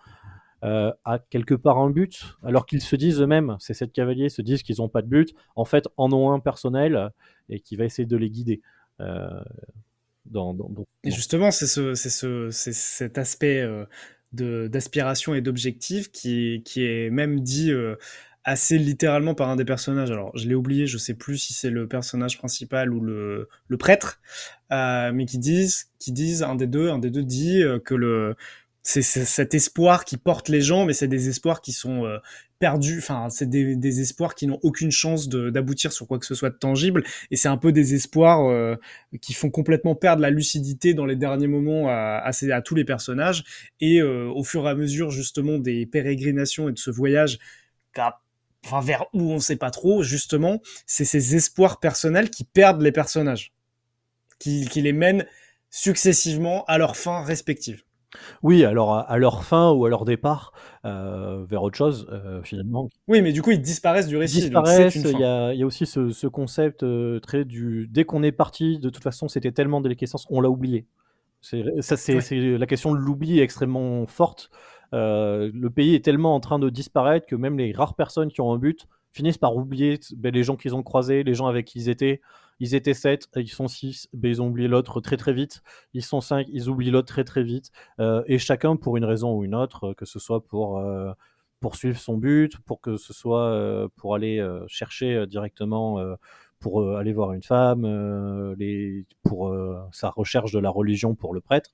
euh, 0.64 0.92
a 1.04 1.18
quelque 1.18 1.54
part 1.54 1.78
un 1.78 1.90
but, 1.90 2.36
alors 2.44 2.66
qu'ils 2.66 2.82
se 2.82 2.96
disent 2.96 3.20
eux-mêmes, 3.20 3.56
ces 3.61 3.74
sept 3.74 3.92
cavaliers 3.92 4.28
se 4.28 4.42
disent 4.42 4.62
qu'ils 4.62 4.76
n'ont 4.78 4.88
pas 4.88 5.02
de 5.02 5.08
but, 5.08 5.34
en 5.56 5.64
fait 5.64 5.88
en 5.96 6.12
ont 6.12 6.32
un 6.32 6.40
personnel 6.40 7.11
et 7.48 7.61
qui 7.61 7.76
va 7.76 7.84
essayer 7.84 8.06
de 8.06 8.16
les 8.16 8.30
guider. 8.30 8.61
Euh, 9.00 9.28
dans, 10.26 10.54
dans- 10.54 10.68
dans- 10.68 10.86
Et 11.04 11.11
justement, 11.11 11.50
c'est 11.50 11.66
ce, 11.66 11.94
c'est 11.94 12.11
ce, 12.11 12.50
c'est 12.50 12.72
cet 12.74 13.18
aspect 13.18 13.61
euh, 13.61 13.84
de 14.32 14.68
d'aspiration 14.68 15.34
et 15.34 15.40
d'objectif 15.40 16.12
qui, 16.12 16.62
qui 16.64 16.84
est 16.84 17.11
même 17.11 17.40
dit 17.40 17.72
euh, 17.72 17.96
assez 18.44 18.78
littéralement 18.78 19.34
par 19.34 19.48
un 19.48 19.56
des 19.56 19.64
personnages. 19.64 20.11
Alors, 20.11 20.36
je 20.36 20.48
l'ai 20.48 20.54
oublié, 20.54 20.86
je 20.86 20.98
sais 20.98 21.14
plus 21.14 21.36
si 21.38 21.52
c'est 21.52 21.70
le 21.70 21.88
personnage 21.88 22.38
principal 22.38 22.92
ou 22.92 23.00
le, 23.00 23.48
le 23.68 23.76
prêtre, 23.76 24.20
euh, 24.72 25.11
mais 25.12 25.26
qui 25.26 25.38
disent, 25.38 25.90
qui 25.98 26.12
disent 26.12 26.42
un 26.42 26.54
des 26.54 26.66
deux, 26.66 26.90
un 26.90 26.98
des 26.98 27.11
deux 27.11 27.24
dit 27.24 27.62
euh, 27.62 27.78
que 27.78 27.94
le 27.94 28.36
c'est 28.83 29.03
cet 29.03 29.55
espoir 29.55 30.05
qui 30.05 30.16
porte 30.16 30.49
les 30.49 30.62
gens, 30.62 30.87
mais 30.87 30.95
c'est 30.95 31.09
des 31.09 31.28
espoirs 31.28 31.61
qui 31.61 31.72
sont 31.72 32.07
euh, 32.07 32.18
perdus. 32.59 32.99
Enfin, 32.99 33.28
c'est 33.28 33.49
des, 33.49 33.76
des 33.76 34.01
espoirs 34.01 34.35
qui 34.35 34.47
n'ont 34.47 34.59
aucune 34.62 34.91
chance 34.91 35.28
d'aboutir 35.28 35.93
sur 35.93 36.07
quoi 36.07 36.18
que 36.18 36.24
ce 36.26 36.35
soit 36.35 36.51
de 36.51 36.57
tangible. 36.57 37.05
Et 37.31 37.37
c'est 37.37 37.49
un 37.49 37.59
peu 37.59 37.72
des 37.72 37.95
espoirs 37.95 38.49
euh, 38.49 38.76
qui 39.20 39.35
font 39.35 39.51
complètement 39.51 39.95
perdre 39.95 40.22
la 40.22 40.31
lucidité 40.31 40.95
dans 40.95 41.05
les 41.05 41.16
derniers 41.16 41.47
moments 41.47 41.89
à, 41.89 42.22
à, 42.24 42.33
ces- 42.33 42.53
à 42.53 42.62
tous 42.62 42.74
les 42.74 42.85
personnages. 42.85 43.45
Et 43.81 44.01
euh, 44.01 44.28
au 44.28 44.43
fur 44.45 44.66
et 44.66 44.70
à 44.70 44.74
mesure 44.74 45.11
justement 45.11 45.59
des 45.59 45.85
pérégrinations 45.87 46.68
et 46.68 46.72
de 46.72 46.78
ce 46.78 46.91
voyage, 46.91 47.39
enfin 48.64 48.81
vers 48.81 49.07
où 49.12 49.31
on 49.31 49.41
sait 49.41 49.57
pas 49.57 49.70
trop, 49.70 50.03
justement, 50.03 50.61
c'est 50.87 51.05
ces 51.05 51.37
espoirs 51.37 51.81
personnels 51.81 52.31
qui 52.31 52.45
perdent 52.45 52.83
les 52.83 52.93
personnages, 52.93 53.53
qui, 54.39 54.66
qui 54.66 54.81
les 54.81 54.93
mènent 54.93 55.26
successivement 55.70 56.64
à 56.66 56.78
leur 56.78 56.97
fin 56.97 57.22
respective. 57.22 57.83
Oui, 58.42 58.64
alors 58.64 58.92
à, 58.94 59.00
à 59.02 59.18
leur 59.18 59.44
fin 59.44 59.70
ou 59.72 59.84
à 59.86 59.88
leur 59.88 60.04
départ 60.04 60.52
euh, 60.84 61.44
vers 61.48 61.62
autre 61.62 61.76
chose, 61.76 62.08
euh, 62.11 62.42
finalement, 62.42 62.88
Oui, 63.08 63.22
mais 63.22 63.32
du 63.32 63.40
coup, 63.42 63.50
ils 63.52 63.61
disparaissent 63.61 64.08
du 64.08 64.16
récit. 64.16 64.40
disparaissent. 64.40 64.96
Il 64.96 65.18
y 65.18 65.24
a, 65.24 65.52
il 65.52 65.61
y 65.61 65.62
a 65.62 65.66
aussi 65.66 65.86
ce, 65.86 66.11
ce 66.11 66.26
concept 66.26 66.82
euh, 66.82 67.20
très 67.20 67.44
du 67.44 67.88
dès 67.90 68.04
qu'on 68.04 68.22
est 68.22 68.32
parti, 68.32 68.78
de 68.78 68.90
toute 68.90 69.02
façon, 69.02 69.28
c'était 69.28 69.52
tellement 69.52 69.80
déliquescence, 69.80 70.26
on 70.30 70.40
l'a 70.40 70.50
oublié. 70.50 70.86
Ça, 71.40 71.96
c'est 71.96 72.14
Ouais. 72.16 72.58
la 72.58 72.66
question 72.66 72.92
de 72.92 72.98
l'oubli 72.98 73.38
est 73.38 73.42
extrêmement 73.42 74.04
forte. 74.06 74.50
Le 74.92 75.68
pays 75.68 75.94
est 75.94 76.04
tellement 76.04 76.34
en 76.34 76.40
train 76.40 76.58
de 76.58 76.68
disparaître 76.68 77.26
que 77.26 77.36
même 77.36 77.56
les 77.58 77.72
rares 77.72 77.94
personnes 77.94 78.30
qui 78.30 78.40
ont 78.40 78.52
un 78.52 78.58
but 78.58 78.86
finissent 79.12 79.38
par 79.38 79.56
oublier 79.56 79.98
ben, 80.16 80.32
les 80.32 80.42
gens 80.42 80.56
qu'ils 80.56 80.74
ont 80.74 80.82
croisés, 80.82 81.22
les 81.22 81.34
gens 81.34 81.46
avec 81.46 81.66
qui 81.66 81.78
ils 81.78 81.88
étaient. 81.88 82.20
Ils 82.62 82.74
étaient 82.74 82.92
7, 82.92 83.28
ils 83.36 83.48
sont 83.48 83.68
6, 83.68 84.08
ben, 84.12 84.28
ils 84.28 84.42
ont 84.42 84.48
oublié 84.48 84.68
l'autre 84.68 85.00
très 85.00 85.16
très 85.16 85.32
vite. 85.32 85.62
Ils 85.94 86.04
sont 86.04 86.20
5, 86.20 86.46
ils 86.52 86.68
oublient 86.68 86.90
l'autre 86.90 87.08
très 87.08 87.24
très 87.24 87.42
vite. 87.42 87.70
Euh, 88.00 88.22
et 88.26 88.38
chacun 88.38 88.76
pour 88.76 88.98
une 88.98 89.04
raison 89.06 89.34
ou 89.34 89.44
une 89.44 89.54
autre, 89.54 89.94
que 89.94 90.04
ce 90.04 90.18
soit 90.18 90.44
pour 90.46 90.78
euh, 90.78 91.12
poursuivre 91.61 91.98
son 91.98 92.18
but, 92.18 92.58
pour 92.61 92.80
que 92.82 92.96
ce 92.98 93.12
soit 93.14 93.44
euh, 93.46 93.88
pour 93.96 94.14
aller 94.14 94.38
euh, 94.38 94.62
chercher 94.68 95.14
euh, 95.14 95.26
directement, 95.26 95.98
euh, 96.00 96.16
pour 96.58 96.82
euh, 96.82 96.96
aller 96.96 97.14
voir 97.14 97.32
une 97.32 97.42
femme, 97.42 97.84
euh, 97.86 98.54
les, 98.58 99.06
pour 99.22 99.48
euh, 99.48 99.78
sa 99.92 100.11
recherche 100.11 100.52
de 100.52 100.58
la 100.58 100.68
religion 100.70 101.14
pour 101.14 101.32
le 101.32 101.40
prêtre. 101.40 101.70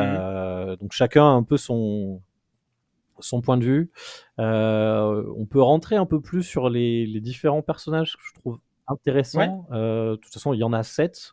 Euh, 0.00 0.76
donc 0.76 0.92
chacun 0.92 1.24
a 1.24 1.30
un 1.30 1.42
peu 1.42 1.56
son, 1.56 2.22
son 3.20 3.40
point 3.40 3.56
de 3.56 3.64
vue. 3.64 3.90
Euh, 4.38 5.24
on 5.36 5.46
peut 5.46 5.62
rentrer 5.62 5.96
un 5.96 6.06
peu 6.06 6.20
plus 6.20 6.42
sur 6.42 6.68
les, 6.70 7.06
les 7.06 7.20
différents 7.20 7.62
personnages 7.62 8.16
que 8.16 8.22
je 8.28 8.40
trouve 8.40 8.58
intéressants. 8.86 9.66
Euh, 9.72 10.12
de 10.12 10.16
toute 10.16 10.32
façon, 10.32 10.52
il 10.52 10.58
y 10.58 10.64
en 10.64 10.72
a 10.72 10.82
sept 10.82 11.32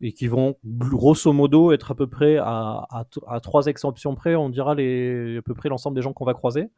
et 0.00 0.12
qui 0.12 0.26
vont 0.26 0.56
grosso 0.64 1.32
modo 1.32 1.72
être 1.72 1.90
à 1.92 1.94
peu 1.94 2.06
près 2.06 2.36
à, 2.36 2.86
à, 2.90 3.06
t- 3.10 3.20
à 3.26 3.40
trois 3.40 3.66
exceptions 3.66 4.14
près, 4.14 4.34
on 4.34 4.50
dira 4.50 4.74
les, 4.74 5.38
à 5.38 5.42
peu 5.42 5.54
près 5.54 5.68
l'ensemble 5.70 5.96
des 5.96 6.02
gens 6.02 6.12
qu'on 6.12 6.26
va 6.26 6.34
croiser. 6.34 6.68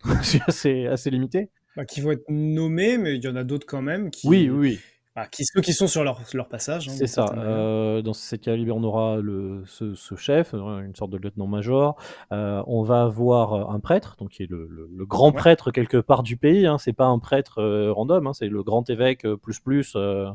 C'est 0.22 0.42
assez, 0.46 0.86
assez 0.86 1.10
limité. 1.10 1.50
Bah, 1.76 1.84
qui 1.84 2.00
vont 2.00 2.10
être 2.10 2.28
nommés, 2.28 2.98
mais 2.98 3.16
il 3.16 3.24
y 3.24 3.28
en 3.28 3.36
a 3.36 3.44
d'autres 3.44 3.66
quand 3.66 3.82
même 3.82 4.10
qui, 4.10 4.26
Oui, 4.28 4.50
oui, 4.50 4.78
bah, 5.18 5.26
qui 5.26 5.44
ceux 5.44 5.60
qui 5.60 5.72
sont 5.72 5.86
sur 5.88 6.04
leur, 6.04 6.20
leur 6.32 6.48
passage. 6.48 6.88
hein, 6.88 6.92
C'est 6.94 7.06
ça. 7.06 7.26
Euh, 7.36 8.02
dans 8.02 8.12
cette 8.12 8.40
calibre, 8.42 8.74
on 8.76 8.84
aura 8.84 9.16
le, 9.16 9.62
ce, 9.66 9.94
ce 9.94 10.14
chef, 10.14 10.54
euh, 10.54 10.80
une 10.80 10.94
sorte 10.94 11.10
de 11.10 11.16
lieutenant-major. 11.18 11.96
Euh, 12.32 12.62
on 12.66 12.82
va 12.82 13.02
avoir 13.02 13.52
euh, 13.54 13.74
un 13.74 13.80
prêtre, 13.80 14.16
donc 14.18 14.30
qui 14.30 14.44
est 14.44 14.50
le, 14.50 14.66
le- 14.70 14.88
le 14.94 15.06
grand 15.06 15.28
Ouais. 15.30 15.36
prêtre 15.36 15.70
quelque 15.72 15.96
part 15.98 16.22
du 16.22 16.36
pays. 16.36 16.66
Hein. 16.66 16.78
C'est 16.78 16.92
pas 16.92 17.06
un 17.06 17.18
prêtre 17.18 17.60
euh, 17.60 17.92
random, 17.92 18.26
hein, 18.28 18.32
c'est 18.32 18.48
le 18.48 18.62
grand 18.62 18.88
évêque 18.90 19.26
plus 19.42 19.58
plus 19.60 19.92
euh, 19.96 20.28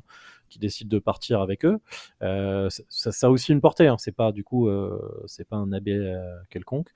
qui 0.54 0.60
décide 0.60 0.88
de 0.88 1.00
partir 1.00 1.42
avec 1.42 1.66
eux. 1.66 1.80
Euh, 2.22 2.70
ça, 2.90 3.12
ça- 3.12 3.28
a 3.28 3.30
aussi 3.30 3.52
une 3.52 3.62
portée. 3.62 3.88
Hein. 3.88 3.98
C'est 3.98 4.12
pas 4.16 4.32
du 4.32 4.44
coup, 4.44 4.68
euh, 4.70 5.00
c'est 5.26 5.48
pas 5.48 5.56
un 5.58 5.72
abbé 5.74 5.94
euh, 5.94 6.22
quelconque. 6.50 6.90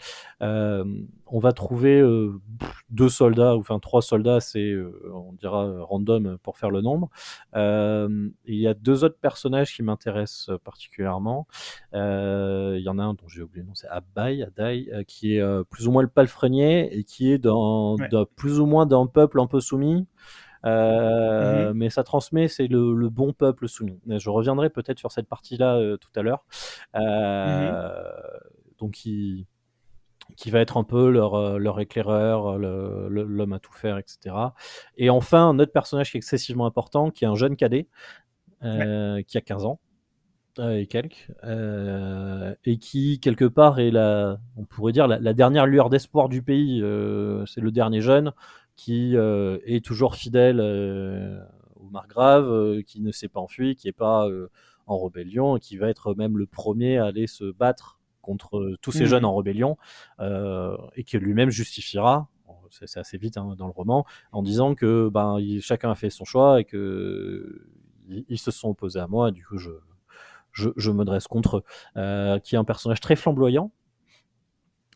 On 1.30 1.40
va 1.40 1.52
trouver 1.52 2.02
deux 2.90 3.10
soldats, 3.10 3.56
ou 3.58 3.60
enfin 3.60 3.80
trois 3.80 4.02
soldats, 4.02 4.40
c'est 4.40 4.74
on 5.14 5.34
dira 5.34 5.84
random 5.84 6.38
pour 6.44 6.58
faire 6.58 6.70
le 6.70 6.82
nombre. 6.82 7.10
Il 7.56 8.32
y 8.56 8.68
a 8.68 8.74
deux 8.74 9.04
autres 9.04 9.18
personnages 9.20 9.76
qui 9.76 9.84
m'intéressent 9.84 10.52
particulièrement. 10.64 11.48
Il 11.94 12.80
y 12.82 12.90
en 12.90 13.00
a 13.00 13.04
un 13.04 13.14
dont 13.14 13.28
j'ai 13.28 13.42
oublié 13.42 13.62
le 13.64 13.68
nom, 13.68 13.76
c'est 13.76 13.88
Abai, 13.90 14.44
Adai, 14.44 14.90
qui 15.08 15.36
est 15.36 15.64
plus 15.70 15.88
ou 15.88 15.92
moins 15.92 16.02
le 16.04 16.08
palefrenier 16.08 16.96
et 16.98 17.04
qui 17.04 17.32
est 17.32 17.38
dans, 17.40 17.96
Ouais. 17.98 18.08
dans- 18.10 18.26
plus 18.26 18.60
ou 18.60 18.66
moins 18.66 18.86
d'un 18.86 19.06
peuple 19.08 19.40
un 19.40 19.48
peu 19.48 19.60
soumis. 19.60 20.06
Euh, 20.66 21.70
Mhm. 21.72 21.78
Mais 21.78 21.90
ça 21.90 22.04
transmet, 22.04 22.48
c'est 22.48 22.68
le, 22.68 22.94
le 22.94 23.10
bon 23.10 23.34
peuple 23.34 23.68
soumis. 23.68 24.00
Je 24.08 24.30
reviendrai 24.30 24.70
peut-être 24.70 25.00
sur 25.00 25.12
cette 25.12 25.28
partie-là 25.28 25.76
euh, 25.78 25.98
tout 25.98 26.10
à 26.16 26.22
l'heure. 26.24 26.46
Euh, 26.96 28.12
Donc, 28.80 28.92
qui, 28.92 29.48
qui 30.36 30.52
va 30.52 30.60
être 30.60 30.78
un 30.78 30.84
peu 30.84 31.10
leur, 31.10 31.58
leur 31.60 31.80
éclaireur, 31.80 32.58
le- 32.58 33.08
le- 33.10 33.24
l'homme 33.24 33.54
à 33.54 33.60
tout 33.60 33.74
faire, 33.74 33.98
etc. 33.98 34.36
Et 34.98 35.10
enfin, 35.10 35.50
un 35.50 35.60
autre 35.60 35.72
personnage 35.72 36.12
qui 36.12 36.18
est 36.18 36.20
excessivement 36.20 36.66
important, 36.68 37.10
qui 37.12 37.24
est 37.26 37.28
un 37.28 37.36
jeune 37.36 37.56
cadet, 37.56 37.88
qui 39.28 39.38
a 39.38 39.42
15 39.42 39.66
ans 39.66 39.80
et 40.60 40.88
quelques, 40.88 41.32
euh, 41.44 42.56
et 42.66 42.80
qui, 42.80 43.20
quelque 43.20 43.46
part, 43.46 43.80
est 43.80 43.92
la, 43.92 44.40
on 44.56 44.66
pourrait 44.66 44.92
dire, 44.92 45.08
la, 45.08 45.20
la 45.20 45.34
dernière 45.34 45.68
lueur 45.68 45.90
d'espoir 45.90 46.30
du 46.30 46.42
pays. 46.42 46.82
Euh, 46.82 47.46
c'est 47.46 47.62
le 47.62 47.70
dernier 47.72 48.02
jeune 48.02 48.34
qui 48.78 49.18
euh, 49.18 49.60
est 49.66 49.84
toujours 49.86 50.16
fidèle 50.16 50.60
euh, 50.62 51.40
au 51.78 51.90
margrave, 51.90 52.48
euh, 52.50 52.84
qui 52.84 53.02
ne 53.02 53.12
s'est 53.12 53.28
pas 53.30 53.42
enfui, 53.42 53.76
qui 53.76 53.88
n'est 53.88 53.94
pas 53.94 54.28
euh, 54.30 54.50
en 54.88 55.00
rébellion, 55.04 55.58
et 55.58 55.62
qui 55.62 55.78
va 55.78 55.90
être 55.90 56.16
même 56.16 56.38
le 56.38 56.48
premier 56.48 57.00
à 57.00 57.08
aller 57.08 57.28
se 57.28 57.52
battre 57.52 58.00
contre 58.22 58.76
tous 58.82 58.94
ces 58.94 59.06
Mhm. 59.06 59.10
jeunes 59.12 59.26
en 59.26 59.36
rébellion, 59.36 59.78
euh, 60.22 60.78
et 60.96 61.04
qui 61.04 61.18
lui-même 61.20 61.50
justifiera, 61.50 62.30
c'est 62.72 62.88
c'est 62.88 63.00
assez 63.00 63.18
vite 63.18 63.38
hein, 63.38 63.56
dans 63.58 63.68
le 63.68 63.72
roman, 63.74 64.06
en 64.32 64.44
disant 64.44 64.76
que 64.76 65.10
ben, 65.10 65.40
il- 65.40 65.62
chacun 65.62 65.92
a 65.92 65.96
fait 65.96 66.10
son 66.10 66.26
choix 66.26 66.60
et 66.62 66.66
que 66.66 67.68
ils, 68.10 68.26
ils 68.30 68.38
se 68.40 68.52
sont 68.52 68.70
opposés 68.70 69.00
à 69.00 69.08
moi, 69.08 69.30
et 69.30 69.32
du 69.32 69.46
coup 69.46 69.58
je, 69.58 69.72
je, 70.54 70.70
je 70.78 70.92
me 70.92 71.06
dresse 71.06 71.28
contre 71.28 71.58
eux. 71.58 71.64
Euh, 71.98 72.40
qui 72.40 72.56
est 72.56 72.58
un 72.58 72.64
personnage 72.64 73.00
très 73.02 73.16
flamboyant, 73.16 73.72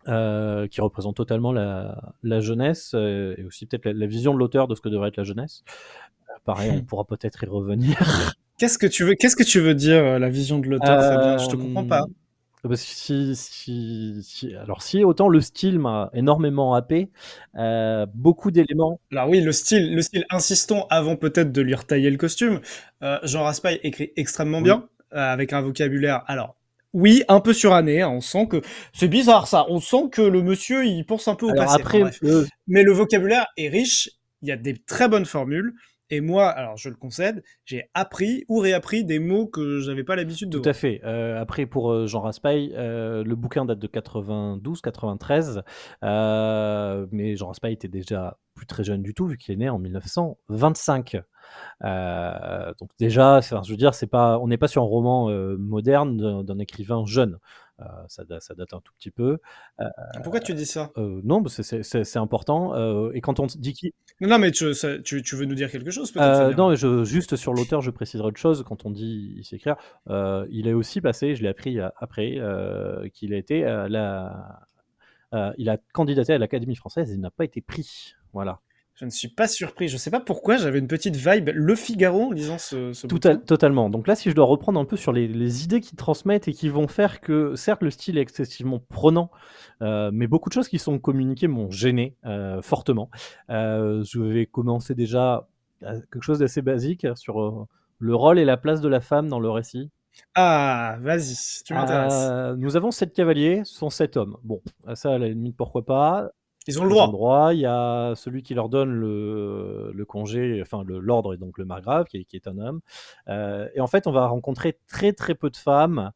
euh, 0.07 0.67
qui 0.67 0.81
représente 0.81 1.15
totalement 1.15 1.51
la, 1.51 2.13
la 2.23 2.39
jeunesse 2.39 2.91
euh, 2.95 3.35
et 3.37 3.43
aussi 3.43 3.65
peut-être 3.65 3.85
la, 3.85 3.93
la 3.93 4.05
vision 4.07 4.33
de 4.33 4.39
l'auteur 4.39 4.67
de 4.67 4.75
ce 4.75 4.81
que 4.81 4.89
devrait 4.89 5.09
être 5.09 5.17
la 5.17 5.23
jeunesse. 5.23 5.63
Euh, 6.29 6.33
pareil, 6.45 6.71
on 6.73 6.81
pourra 6.83 7.05
peut-être 7.05 7.43
y 7.43 7.47
revenir. 7.47 7.97
Qu'est-ce 8.57 8.77
que 8.77 8.85
tu 8.87 9.03
veux, 9.03 9.15
qu'est-ce 9.15 9.35
que 9.35 9.41
tu 9.43 9.59
veux 9.59 9.73
dire 9.73 10.19
la 10.19 10.29
vision 10.29 10.59
de 10.59 10.67
l'auteur, 10.67 10.99
Fabien? 11.01 11.37
Je 11.39 11.47
te 11.49 11.55
comprends 11.55 11.83
pas. 11.83 12.05
Parce 12.61 12.81
que 12.81 12.87
si, 12.87 13.35
si, 13.35 14.21
si- 14.21 14.53
alors 14.55 14.83
si 14.83 15.03
autant 15.03 15.29
le 15.29 15.41
style 15.41 15.79
m'a 15.79 16.11
énormément 16.13 16.75
happé, 16.75 17.09
euh, 17.57 18.05
beaucoup 18.13 18.51
d'éléments. 18.51 18.99
Alors 19.11 19.29
oui, 19.29 19.41
le 19.41 19.51
style, 19.51 19.95
le 19.95 20.01
style 20.03 20.25
insistant 20.29 20.85
avant 20.91 21.15
peut-être 21.15 21.51
de 21.51 21.59
lui 21.61 21.73
retailler 21.73 22.11
le 22.11 22.17
costume. 22.17 22.59
Euh, 23.01 23.17
Jean 23.23 23.41
Raspail 23.45 23.79
écrit 23.81 24.11
extrêmement 24.15 24.59
Oui. 24.59 24.65
bien, 24.65 24.87
euh, 25.13 25.17
avec 25.17 25.53
un 25.53 25.61
vocabulaire. 25.61 26.23
Alors 26.27 26.55
oui, 26.93 27.23
un 27.27 27.39
peu 27.39 27.53
suranné. 27.53 28.01
hein, 28.01 28.09
on 28.09 28.21
sent 28.21 28.47
que 28.47 28.61
c'est 28.93 29.07
bizarre 29.07 29.47
ça. 29.47 29.65
On 29.69 29.79
sent 29.79 30.09
que 30.11 30.21
le 30.21 30.41
monsieur 30.41 30.85
il 30.85 31.05
pense 31.05 31.27
un 31.27 31.35
peu 31.35 31.45
au 31.45 31.51
Alors 31.51 31.65
passé. 31.65 31.81
après, 31.81 32.03
euh, 32.23 32.45
Mais 32.67 32.83
le 32.83 32.91
vocabulaire 32.91 33.47
est 33.57 33.69
riche. 33.69 34.09
Il 34.41 34.49
y 34.49 34.51
a 34.51 34.57
des 34.57 34.75
très 34.75 35.07
bonnes 35.07 35.25
formules. 35.25 35.73
Et 36.11 36.19
moi, 36.19 36.49
alors 36.49 36.75
je 36.75 36.89
le 36.89 36.95
concède, 36.95 37.41
j'ai 37.63 37.89
appris 37.93 38.43
ou 38.49 38.59
réappris 38.59 39.05
des 39.05 39.17
mots 39.17 39.47
que 39.47 39.79
j'avais 39.79 40.03
pas 40.03 40.17
l'habitude 40.17 40.49
de 40.49 40.59
Tout 40.59 40.69
à 40.69 40.73
fait. 40.73 40.99
Euh, 41.05 41.39
après, 41.41 41.65
pour 41.65 41.89
euh, 41.89 42.05
Jean 42.05 42.19
Raspail, 42.19 42.73
euh, 42.75 43.23
le 43.23 43.35
bouquin 43.35 43.63
date 43.63 43.79
de 43.79 43.87
92-93, 43.87 45.63
euh, 46.03 47.07
mais 47.11 47.37
Jean 47.37 47.47
Raspail 47.47 47.71
était 47.73 47.87
déjà 47.87 48.37
plus 48.55 48.65
très 48.65 48.83
jeune 48.83 49.01
du 49.01 49.13
tout, 49.13 49.25
vu 49.25 49.37
qu'il 49.37 49.53
est 49.53 49.57
né 49.57 49.69
en 49.69 49.79
1925. 49.79 51.21
Euh, 51.85 52.73
donc 52.77 52.89
déjà, 52.99 53.39
je 53.39 53.71
veux 53.71 53.77
dire, 53.77 53.91
on 54.11 54.47
n'est 54.47 54.57
pas 54.57 54.67
sur 54.67 54.83
un 54.83 54.85
roman 54.85 55.29
moderne 55.57 56.43
d'un 56.43 56.59
écrivain 56.59 57.05
jeune. 57.05 57.39
Euh, 57.81 57.85
ça, 58.07 58.23
da- 58.23 58.39
ça 58.39 58.53
date 58.53 58.73
un 58.73 58.79
tout 58.79 58.93
petit 58.99 59.11
peu. 59.11 59.39
Pourquoi 60.23 60.39
tu 60.39 60.53
dis 60.53 60.65
ça? 60.65 60.91
Euh, 60.97 61.19
non, 61.23 61.43
c'est- 61.47 62.17
important. 62.17 62.75
Euh, 62.75 63.11
et 63.13 63.21
quand 63.21 63.39
on 63.39 63.47
dit 63.47 63.73
qui, 63.73 63.93
Non, 64.19 64.29
non, 64.29 64.37
mais 64.39 64.51
tu, 64.51 64.73
ça- 64.73 64.99
tu, 64.99 65.21
tu 65.23 65.35
veux 65.35 65.45
nous 65.45 65.55
dire 65.55 65.71
quelque 65.71 65.89
chose 65.91 66.11
euh, 66.17 66.53
non, 66.53 66.75
je, 66.75 67.03
juste 67.03 67.35
sur 67.35 67.53
l'auteur, 67.53 67.81
je 67.81 67.89
préciserai 67.91 68.27
autre 68.27 68.39
chose. 68.39 68.63
Quand 68.67 68.85
on 68.85 68.91
dit 68.91 69.33
il 69.37 69.43
sait 69.43 69.55
écrire, 69.55 69.75
euh, 70.09 70.45
il 70.51 70.67
est 70.67 70.73
aussi 70.73 71.01
passé, 71.01 71.35
je 71.35 71.41
l'ai 71.41 71.49
appris 71.49 71.79
euh, 71.79 71.89
après, 71.97 72.35
euh, 72.37 73.07
qu'il 73.09 73.33
a 73.33 73.37
été 73.37 73.61
la, 73.63 74.61
euh, 75.33 75.51
il 75.57 75.69
a 75.69 75.77
candidaté 75.93 76.33
à 76.33 76.37
l'Académie 76.37 76.75
française 76.75 77.11
et 77.11 77.15
il 77.15 77.21
n'a 77.21 77.31
pas 77.31 77.45
été 77.45 77.61
pris. 77.61 78.13
Voilà. 78.33 78.59
Je 79.01 79.05
ne 79.05 79.09
suis 79.09 79.29
pas 79.29 79.47
surpris. 79.47 79.87
Je 79.87 79.97
sais 79.97 80.11
pas 80.11 80.19
pourquoi 80.19 80.57
j'avais 80.57 80.77
une 80.77 80.87
petite 80.87 81.15
vibe 81.15 81.49
Le 81.55 81.75
Figaro 81.75 82.25
en 82.27 82.31
lisant 82.31 82.59
ce, 82.59 82.93
ce 82.93 83.07
Tout 83.07 83.19
à- 83.23 83.35
totalement. 83.35 83.89
Donc 83.89 84.07
là, 84.07 84.13
si 84.15 84.29
je 84.29 84.35
dois 84.35 84.45
reprendre 84.45 84.79
un 84.79 84.85
peu 84.85 84.95
sur 84.95 85.11
les, 85.11 85.27
les 85.27 85.63
idées 85.63 85.81
qu'ils 85.81 85.97
transmettent 85.97 86.47
et 86.47 86.53
qui 86.53 86.69
vont 86.69 86.87
faire 86.87 87.19
que, 87.19 87.55
certes, 87.55 87.81
le 87.81 87.89
style 87.89 88.19
est 88.19 88.21
excessivement 88.21 88.77
prenant, 88.77 89.31
euh, 89.81 90.11
mais 90.13 90.27
beaucoup 90.27 90.49
de 90.49 90.53
choses 90.53 90.69
qui 90.69 90.77
sont 90.77 90.99
communiquées 90.99 91.47
m'ont 91.47 91.71
gêné 91.71 92.15
euh, 92.25 92.61
fortement. 92.61 93.09
Euh, 93.49 94.03
je 94.03 94.21
vais 94.21 94.45
commencer 94.45 94.93
déjà 94.93 95.47
à 95.83 95.93
quelque 95.95 96.21
chose 96.21 96.37
d'assez 96.37 96.61
basique 96.61 97.07
sur 97.15 97.41
euh, 97.41 97.65
le 97.97 98.13
rôle 98.13 98.37
et 98.37 98.45
la 98.45 98.57
place 98.57 98.81
de 98.81 98.87
la 98.87 99.01
femme 99.01 99.29
dans 99.29 99.39
le 99.39 99.49
récit. 99.49 99.89
Ah, 100.35 100.97
vas-y, 101.01 101.33
tu 101.65 101.73
m'intéresses. 101.73 102.55
Nous 102.59 102.75
avons 102.75 102.91
sept 102.91 103.13
cavaliers, 103.13 103.61
ce 103.63 103.73
sont 103.73 103.89
sept 103.89 104.15
hommes. 104.15 104.37
Bon, 104.43 104.61
ça, 104.93 105.13
à 105.13 105.17
la 105.17 105.27
limite, 105.29 105.55
pourquoi 105.57 105.83
pas. 105.85 106.29
Ils 106.67 106.79
ont 106.79 106.83
le 106.83 106.89
Ils 106.89 106.93
droit. 106.93 107.03
ont 107.03 107.07
le 107.07 107.11
droit. 107.11 107.53
Il 107.53 107.59
y 107.59 107.65
a 107.65 108.13
celui 108.15 108.43
qui 108.43 108.53
leur 108.53 108.69
donne 108.69 108.91
le, 108.91 109.91
le 109.93 110.05
congé, 110.05 110.59
enfin 110.61 110.83
l'ordre, 110.85 111.33
et 111.33 111.37
donc 111.37 111.57
le 111.57 111.65
margrave, 111.65 112.05
qui 112.05 112.17
est, 112.17 112.23
qui 112.25 112.35
est 112.35 112.47
un 112.47 112.57
homme. 112.59 112.81
Euh, 113.27 113.67
et 113.73 113.81
en 113.81 113.87
fait, 113.87 114.05
on 114.07 114.11
va 114.11 114.27
rencontrer 114.27 114.77
très 114.87 115.11
très 115.13 115.33
peu 115.35 115.49
de 115.49 115.57
femmes. 115.57 116.11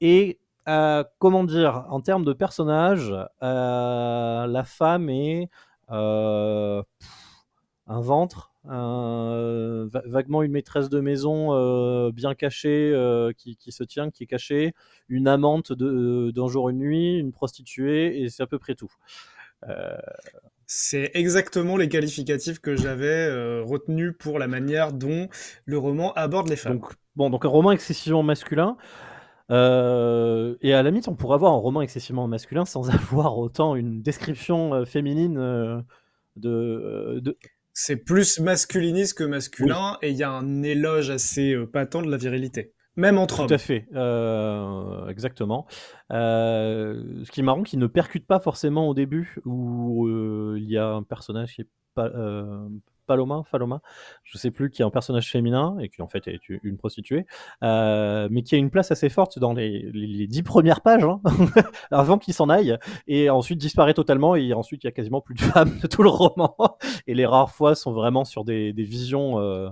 Et 0.00 0.38
euh, 0.68 1.04
comment 1.18 1.44
dire, 1.44 1.86
en 1.88 2.00
termes 2.00 2.24
de 2.24 2.32
personnages, 2.34 3.14
euh, 3.42 4.46
la 4.46 4.64
femme 4.64 5.08
est 5.08 5.48
un 5.90 6.82
ventre, 8.00 8.52
un- 8.68 9.88
vaguement 10.04 10.42
une 10.42 10.52
maîtresse 10.52 10.90
de 10.90 11.00
maison 11.00 11.54
euh, 11.54 12.10
bien 12.12 12.34
cachée, 12.34 12.92
euh, 12.92 13.32
qui, 13.36 13.56
qui 13.56 13.72
se 13.72 13.82
tient, 13.84 14.10
qui 14.10 14.24
est 14.24 14.26
cachée, 14.26 14.74
une 15.08 15.26
amante 15.28 15.72
de- 15.72 16.30
d'un 16.34 16.48
jour 16.48 16.68
une 16.68 16.78
nuit, 16.78 17.18
une 17.18 17.32
prostituée, 17.32 18.20
et 18.22 18.28
c'est 18.28 18.42
à 18.42 18.46
peu 18.46 18.58
près 18.58 18.74
tout. 18.74 18.92
C'est 20.70 21.10
exactement 21.14 21.78
les 21.78 21.88
qualificatifs 21.88 22.58
que 22.58 22.76
j'avais 22.76 23.06
euh, 23.06 23.62
retenus 23.64 24.12
pour 24.18 24.38
la 24.38 24.48
manière 24.48 24.92
dont 24.92 25.30
le 25.64 25.78
roman 25.78 26.12
aborde 26.12 26.50
les 26.50 26.56
femmes. 26.56 26.74
donc, 26.74 26.92
bon, 27.16 27.30
donc 27.30 27.46
un 27.46 27.48
roman 27.48 27.72
excessivement 27.72 28.22
masculin. 28.22 28.76
Euh, 29.50 30.56
et 30.60 30.74
à 30.74 30.82
la 30.82 30.90
limite, 30.90 31.08
on 31.08 31.14
pourrait 31.14 31.36
avoir 31.36 31.54
un 31.54 31.56
roman 31.56 31.80
excessivement 31.80 32.28
masculin 32.28 32.66
sans 32.66 32.90
avoir 32.94 33.38
autant 33.38 33.76
une 33.76 34.02
description 34.02 34.74
euh, 34.74 34.84
féminine 34.84 35.36
de, 36.36 37.18
de, 37.20 37.38
C'est 37.72 37.96
plus 37.96 38.38
masculiniste 38.38 39.16
que 39.16 39.24
masculin, 39.24 39.96
et 40.02 40.10
il 40.10 40.16
y 40.18 40.22
a 40.22 40.30
un 40.30 40.62
éloge 40.62 41.08
assez 41.08 41.56
patent 41.72 42.02
de 42.02 42.10
la 42.10 42.18
virilité. 42.18 42.74
Même 42.98 43.16
entre 43.16 43.36
Tout 43.36 43.42
hommes. 43.42 43.52
à 43.52 43.58
fait, 43.58 43.86
euh, 43.94 45.06
exactement. 45.08 45.66
Euh, 46.12 47.22
ce 47.24 47.30
qui 47.30 47.40
est 47.40 47.42
marrant, 47.44 47.62
qu'il 47.62 47.78
ne 47.78 47.86
percute 47.86 48.26
pas 48.26 48.40
forcément 48.40 48.88
au 48.88 48.94
début, 48.94 49.36
où 49.44 50.06
euh, 50.08 50.56
il 50.58 50.68
y 50.68 50.76
a 50.76 50.88
un 50.88 51.04
personnage 51.04 51.54
qui 51.54 51.60
est 51.60 51.68
pas, 51.94 52.06
euh, 52.06 52.68
Paloma, 53.06 53.42
Faloma, 53.44 53.80
je 54.24 54.36
sais 54.36 54.50
plus, 54.50 54.68
qui 54.70 54.82
est 54.82 54.84
un 54.84 54.90
personnage 54.90 55.30
féminin 55.30 55.78
et 55.80 55.88
qui 55.88 56.02
en 56.02 56.08
fait 56.08 56.26
est 56.28 56.40
une 56.48 56.76
prostituée, 56.76 57.24
euh, 57.62 58.28
mais 58.30 58.42
qui 58.42 58.56
a 58.56 58.58
une 58.58 58.68
place 58.70 58.90
assez 58.90 59.08
forte 59.08 59.38
dans 59.38 59.54
les, 59.54 59.90
les, 59.94 60.06
les 60.08 60.26
dix 60.26 60.42
premières 60.42 60.80
pages, 60.80 61.04
hein, 61.04 61.20
avant 61.90 62.18
qu'il 62.18 62.34
s'en 62.34 62.48
aille, 62.48 62.76
et 63.06 63.30
ensuite 63.30 63.58
disparaît 63.58 63.94
totalement, 63.94 64.34
et 64.36 64.52
ensuite 64.52 64.84
il 64.84 64.88
y 64.88 64.90
a 64.90 64.92
quasiment 64.92 65.20
plus 65.20 65.36
de 65.36 65.40
femmes 65.40 65.78
de 65.82 65.86
tout 65.86 66.02
le 66.02 66.10
roman, 66.10 66.54
et 67.06 67.14
les 67.14 67.26
rares 67.26 67.50
fois 67.50 67.74
sont 67.74 67.92
vraiment 67.92 68.24
sur 68.24 68.44
des, 68.44 68.72
des 68.72 68.82
visions 68.84 69.38
euh, 69.40 69.70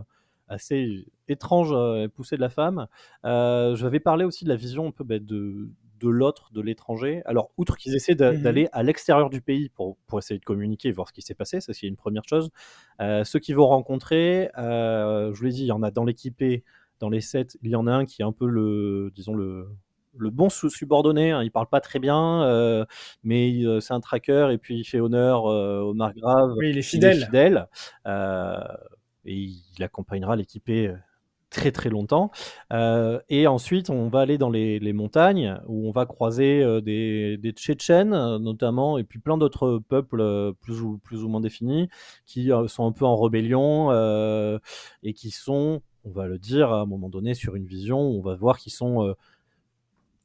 assez 0.48 1.06
étranges 1.28 1.72
euh, 1.72 2.04
et 2.04 2.08
poussées 2.08 2.36
de 2.36 2.40
la 2.40 2.48
femme. 2.48 2.86
Euh, 3.24 3.74
J'avais 3.76 4.00
parlé 4.00 4.24
aussi 4.24 4.44
de 4.44 4.48
la 4.48 4.56
vision 4.56 4.86
un 4.88 4.90
peu 4.92 5.04
bah, 5.04 5.18
de, 5.18 5.68
de 6.00 6.08
l'autre, 6.08 6.50
de 6.52 6.60
l'étranger. 6.60 7.22
Alors, 7.24 7.50
outre 7.56 7.76
qu'ils 7.76 7.94
essaient 7.96 8.14
Mhm. 8.20 8.42
d'aller 8.42 8.68
à 8.72 8.82
l'extérieur 8.82 9.30
du 9.30 9.40
pays 9.40 9.68
pour, 9.70 9.96
pour 10.06 10.18
essayer 10.18 10.38
de 10.38 10.44
communiquer 10.44 10.92
voir 10.92 11.08
ce 11.08 11.12
qui 11.12 11.22
s'est 11.22 11.34
passé, 11.34 11.60
ça 11.60 11.72
c'est 11.72 11.86
une 11.86 11.96
première 11.96 12.24
chose. 12.28 12.50
Euh, 13.00 13.24
ceux 13.24 13.38
qui 13.38 13.52
vont 13.52 13.66
rencontrer, 13.66 14.50
euh, 14.58 15.32
je 15.32 15.38
vous 15.38 15.44
l'ai 15.44 15.52
dit, 15.52 15.62
il 15.62 15.66
y 15.66 15.72
en 15.72 15.82
a 15.82 15.90
dans 15.90 16.04
l'équipé, 16.04 16.64
dans 17.00 17.08
les 17.08 17.20
sept, 17.20 17.58
il 17.62 17.70
y 17.70 17.76
en 17.76 17.86
a 17.86 17.92
un 17.92 18.04
qui 18.04 18.22
est 18.22 18.24
un 18.24 18.32
peu 18.32 18.46
le, 18.46 19.10
disons 19.14 19.34
le, 19.34 19.68
le 20.18 20.30
bon 20.30 20.48
sous- 20.48 20.70
subordonné. 20.70 21.30
Hein, 21.32 21.42
il 21.42 21.50
parle 21.50 21.66
pas 21.66 21.80
très 21.80 21.98
bien, 21.98 22.42
euh, 22.44 22.84
mais 23.22 23.62
c'est 23.80 23.92
un 23.92 24.00
tracker 24.00 24.48
et 24.52 24.58
puis 24.58 24.78
il 24.80 24.84
fait 24.84 25.00
honneur 25.00 25.44
au 25.44 25.92
margrave. 25.94 26.52
Oui, 26.58 26.70
il 26.70 26.78
est 26.78 26.92
Il 26.92 27.04
est 27.04 27.18
fidèle. 27.18 27.68
Et 29.26 29.34
il 29.76 29.82
accompagnera 29.82 30.36
l'équipé 30.36 30.88
euh, 30.88 30.96
très 31.50 31.72
très 31.72 31.90
longtemps. 31.90 32.30
Euh, 32.72 33.20
et 33.28 33.46
ensuite, 33.46 33.90
on 33.90 34.08
va 34.08 34.20
aller 34.20 34.38
dans 34.38 34.50
les, 34.50 34.92
montagnes 34.92 35.58
où 35.66 35.88
on 35.88 35.92
va 35.92 36.06
croiser 36.06 36.62
euh, 36.62 36.80
des, 36.80 37.52
Tchétchènes 37.52 38.10
notamment, 38.38 38.98
et 38.98 39.04
puis 39.04 39.18
plein 39.18 39.36
d'autres 39.38 39.78
peuples 39.88 40.52
plus 40.60 40.80
ou, 40.80 40.98
plus 40.98 41.22
ou 41.22 41.28
moins 41.28 41.40
définis 41.40 41.88
qui 42.26 42.50
sont 42.68 42.86
un 42.86 42.92
peu 42.92 43.04
en 43.04 43.16
rébellion 43.16 43.90
et 45.02 45.12
qui 45.14 45.30
sont, 45.30 45.82
on 46.04 46.10
va 46.10 46.26
le 46.26 46.38
dire 46.38 46.72
à 46.72 46.80
un 46.80 46.86
moment 46.86 47.08
donné, 47.08 47.34
sur 47.34 47.56
une 47.56 47.66
vision 47.66 48.00
où 48.00 48.18
on 48.18 48.22
va 48.22 48.34
voir 48.34 48.58
qu'ils 48.58 48.72
sont 48.72 49.14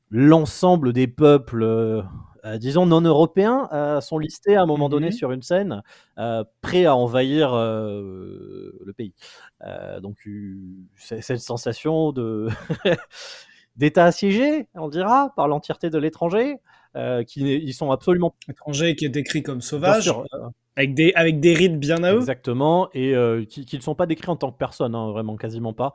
l'ensemble 0.10 0.92
des 0.92 1.08
peuples, 1.08 2.04
euh, 2.46 2.58
disons 2.58 2.86
non 2.86 3.02
européens, 3.02 3.70
euh, 3.74 4.02
sont 4.02 4.18
listés 4.20 4.56
à 4.56 4.64
un 4.64 4.66
moment 4.66 4.90
donné 4.90 5.08
Mhm. 5.08 5.12
sur 5.12 5.32
une 5.32 5.42
scène, 5.44 5.82
euh, 6.18 6.44
prêts 6.62 6.86
à 6.86 6.96
envahir 6.96 7.54
le 7.56 8.94
pays. 8.96 9.14
Donc 10.02 10.18
cette 10.98 11.40
sensation 11.40 12.12
de 12.12 12.48
d'État 13.78 14.06
assiégé, 14.06 14.68
on 14.76 14.90
dira, 14.90 15.34
par 15.36 15.48
l'entièreté 15.48 15.90
de 15.90 15.98
l'étranger, 15.98 16.58
euh, 16.96 17.24
qui 17.24 17.42
ils 17.42 17.74
sont 17.74 17.92
absolument 17.92 18.36
Étranger 18.50 18.96
qui 18.96 19.06
est 19.06 19.10
décrit 19.10 19.44
comme 19.44 19.62
sauvage, 19.62 20.04
sûr, 20.04 20.26
euh, 20.34 20.50
avec 20.76 20.94
des, 20.94 21.14
avec 21.16 21.40
des 21.40 21.54
rites 21.54 21.80
bien 21.80 22.04
à 22.04 22.14
eux. 22.14 22.20
Exactement, 22.20 22.90
et 22.94 23.16
euh, 23.16 23.46
qui, 23.46 23.66
qui 23.66 23.78
ne 23.78 23.82
sont 23.82 23.96
pas 23.96 24.06
décrits 24.06 24.30
en 24.30 24.36
tant 24.36 24.52
que 24.52 24.58
personne, 24.58 24.96
hein, 24.96 25.12
vraiment 25.12 25.38
quasiment 25.38 25.74
pas. 25.74 25.94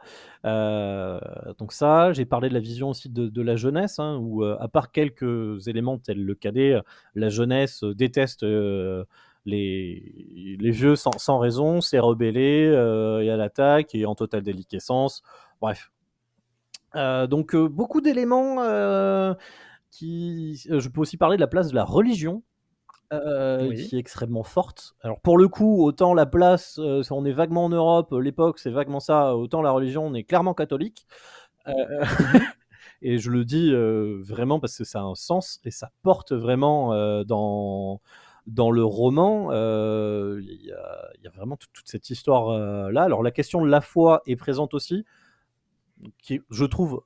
Donc 1.59 1.73
ça, 1.73 2.13
j'ai 2.13 2.25
parlé 2.25 2.49
de 2.49 2.55
la 2.55 2.61
vision 2.61 2.91
aussi 2.91 3.09
de, 3.09 3.29
de 3.29 3.43
la 3.43 3.57
jeunesse, 3.57 3.99
hein, 3.99 4.19
où 4.21 4.45
à 4.45 4.69
part 4.69 4.93
quelques 4.93 5.69
éléments 5.69 5.99
tels 5.99 6.25
le 6.25 6.35
cadet, 6.35 6.77
la 7.15 7.29
jeunesse 7.29 7.85
déteste 7.85 8.43
les, 8.43 9.07
les 9.47 10.71
vieux 10.71 10.97
sans, 10.97 11.17
sans 11.19 11.39
raison, 11.39 11.81
s'est 11.81 11.99
rebellé 11.99 12.65
et 13.23 13.31
à 13.31 13.37
l'attaque 13.37 13.95
et 13.95 14.07
en 14.07 14.15
totale 14.15 14.43
déliquescence. 14.43 15.23
Bref. 15.61 15.91
Euh, 16.95 17.27
donc 17.27 17.55
euh, 17.55 17.69
beaucoup 17.69 18.01
d'éléments 18.01 18.63
euh, 18.63 19.35
qui... 19.91 20.63
euh, 20.71 20.81
Je 20.81 20.89
peux 20.89 21.01
aussi 21.01 21.17
parler 21.17 21.37
de 21.37 21.41
la 21.41 21.47
place 21.47 21.69
de 21.69 21.75
la 21.75 21.85
religion 21.85 22.43
euh, 23.13 23.69
Oui. 23.69 23.87
qui 23.87 23.97
est 23.97 23.99
extrêmement 23.99 24.43
forte. 24.43 24.95
Alors 25.03 25.21
pour 25.21 25.39
le 25.39 25.49
coup, 25.49 25.85
autant 25.85 26.15
la 26.15 26.27
place, 26.27 26.79
euh, 26.79 27.03
on 27.11 27.25
est 27.25 27.33
vaguement 27.33 27.65
en 27.67 27.69
Europe, 27.69 28.13
l'époque 28.13 28.59
c'est 28.59 28.71
vaguement 28.71 29.01
ça, 29.01 29.37
autant 29.37 29.63
la 29.63 29.71
religion 29.71 30.07
on 30.07 30.15
est 30.15 30.25
clairement 30.25 30.55
catholique. 30.55 31.07
Euh, 31.69 31.73
et 33.03 33.19
je 33.19 33.31
le 33.31 33.45
dis 33.45 33.73
vraiment 33.73 34.59
parce 34.61 34.77
que 34.79 34.85
ça 34.85 35.01
a 35.01 35.03
un 35.05 35.15
sens 35.15 35.61
et 35.65 35.71
ça 35.71 35.91
porte 36.03 36.33
vraiment 36.33 37.23
dans 37.25 38.01
dans 38.47 38.71
le 38.71 38.85
roman. 38.85 39.51
Il 39.53 40.45
y, 40.63 40.73
a, 40.73 41.09
il 41.19 41.25
y 41.25 41.27
a 41.27 41.31
vraiment 41.31 41.57
toute, 41.57 41.71
cette 41.85 42.11
histoire 42.11 42.49
euh, 42.51 42.91
là. 42.91 43.03
Alors 43.03 43.23
la 43.23 43.31
question 43.31 43.61
de 43.65 43.69
la 43.69 43.81
foi 43.81 44.23
est 44.27 44.37
présente 44.37 44.75
aussi, 44.75 45.05
qui 46.23 46.41
je 46.51 46.65
trouve 46.65 47.03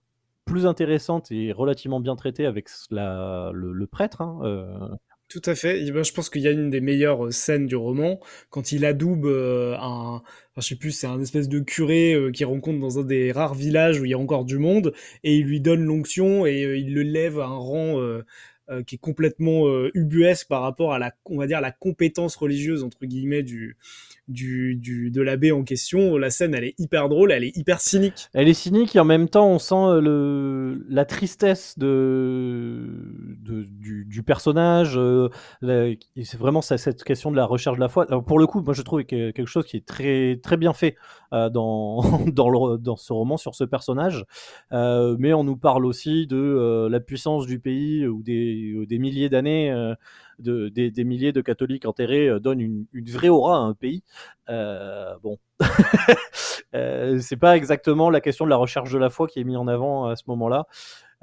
plus 0.51 0.67
intéressante 0.67 1.31
et 1.31 1.53
relativement 1.53 2.01
bien 2.01 2.17
traitée 2.17 2.45
avec 2.45 2.69
la, 2.91 3.51
le, 3.55 3.87
prêtre. 3.87 4.21
hein, 4.21 4.41
euh, 4.43 4.67
Tout 5.29 5.43
à 5.45 5.55
fait. 5.55 5.81
Et 5.87 5.93
ben, 5.93 6.03
je 6.03 6.13
pense 6.13 6.29
qu'il 6.29 6.43
y 6.43 6.49
a 6.49 6.51
une 6.51 6.71
des 6.71 6.81
meilleures 6.81 7.27
euh, 7.27 7.31
scènes 7.31 7.67
du 7.67 7.77
roman 7.77 8.19
quand 8.51 8.73
il 8.73 8.85
adoube 8.85 9.27
euh, 9.27 9.77
un, 9.79 10.23
je 10.57 10.63
sais 10.63 10.75
plus, 10.77 10.91
c'est 10.91 11.07
un 11.07 11.21
espèce 11.21 11.49
de 11.49 11.61
curé 11.61 12.15
euh, 12.15 12.33
qu'il 12.33 12.47
rencontre 12.47 12.81
dans 12.81 12.99
un 12.99 13.05
des 13.05 13.31
rares 13.31 13.55
villages 13.55 14.01
où 14.01 14.05
il 14.05 14.11
y 14.11 14.15
a 14.15 14.19
encore 14.19 14.45
du 14.45 14.59
monde 14.59 14.93
et 15.23 15.37
il 15.37 15.47
lui 15.47 15.61
donne 15.61 15.85
l'onction 15.85 16.47
et 16.47 16.77
il 16.79 16.95
le 16.95 17.03
lève 17.03 17.39
à 17.39 17.47
un 17.47 17.57
rang 17.57 18.01
qui 18.87 18.95
est 18.95 18.99
complètement 18.99 19.65
ubuesque 19.95 20.47
par 20.47 20.63
rapport 20.63 20.93
à 20.93 21.01
la, 21.01 21.13
on 21.25 21.39
va 21.39 21.49
dire, 21.49 21.61
la 21.61 21.73
compétence 21.73 22.37
religieuse 22.37 22.85
entre 22.85 23.05
guillemets 23.05 23.43
du 23.43 23.77
du, 24.31 24.75
du 24.77 25.11
de 25.11 25.21
l'abbé 25.23 25.53
en 25.53 25.63
question. 25.65 26.17
La 26.17 26.31
scène, 26.31 26.55
elle 26.55 26.65
est 26.65 26.75
hyper 26.79 27.09
drôle, 27.09 27.33
elle 27.33 27.45
est 27.45 27.57
hyper 27.57 27.81
cynique. 27.81 28.29
Elle 28.33 28.49
est 28.49 28.55
cynique 28.55 28.97
et 28.97 29.01
en 29.01 29.05
même 29.05 29.29
temps 29.29 29.49
on 29.49 29.59
sent 29.59 29.75
euh, 29.75 30.01
le, 30.01 30.87
la 30.89 31.05
tristesse 31.05 31.79
de, 31.79 32.87
de- 33.43 33.65
du, 33.65 34.05
du 34.05 34.23
personnage. 34.23 34.97
euh, 34.97 35.29
c'est 35.63 36.39
vraiment 36.39 36.63
ça- 36.63 36.79
cette 36.79 37.03
question 37.05 37.31
de 37.31 37.37
la 37.37 37.45
recherche 37.47 37.77
de 37.77 37.81
la 37.81 37.89
foi. 37.89 38.07
Alors, 38.09 38.25
pour 38.25 38.39
le 38.39 38.47
coup, 38.47 38.61
moi 38.63 38.75
je 38.75 38.83
trouve 38.83 39.05
que 39.05 39.31
quelque 39.31 39.47
chose 39.47 39.65
qui 39.67 39.77
est 39.77 39.87
très, 39.87 40.39
très 40.43 40.57
bien 40.57 40.73
fait 40.73 40.97
euh, 41.33 41.51
dans, 41.51 42.01
dans, 42.33 42.49
le- 42.49 42.79
dans 42.79 42.97
ce 42.97 43.13
roman 43.13 43.37
sur 43.37 43.55
ce 43.55 43.65
personnage. 43.65 44.25
Euh, 44.73 45.17
mais 45.19 45.33
on 45.33 45.45
nous 45.45 45.57
parle 45.57 45.85
aussi 45.87 46.27
de 46.27 46.37
euh, 46.37 46.89
la 46.89 47.01
puissance 47.01 47.47
du 47.47 47.59
pays 47.61 48.07
où 48.07 48.23
des, 48.23 48.85
des 48.89 48.99
milliers 48.99 49.29
d'années. 49.29 49.71
De, 50.41 50.69
des, 50.69 50.91
des 50.91 51.05
milliers 51.05 51.33
de 51.33 51.41
catholiques 51.41 51.87
enterrés 51.87 52.29
euh, 52.29 52.41
donnent 52.41 52.61
une, 52.61 52.87
une 52.93 53.11
vraie 53.11 53.29
aura 53.29 53.57
à 53.57 53.61
un 53.61 53.75
pays. 53.75 54.03
Euh, 54.49 55.15
bon, 55.23 55.39
Euh, 56.73 57.19
c'est 57.19 57.37
pas 57.37 57.57
exactement 57.57 58.11
la 58.11 58.21
question 58.21 58.45
de 58.45 58.51
la 58.51 58.55
recherche 58.57 58.93
de 58.93 58.99
la 58.99 59.11
foi 59.11 59.27
qui 59.27 59.41
est 59.41 59.45
mise 59.45 59.57
en 59.57 59.67
avant 59.67 60.07
à 60.07 60.15
ce 60.15 60.23
moment-là. 60.29 60.67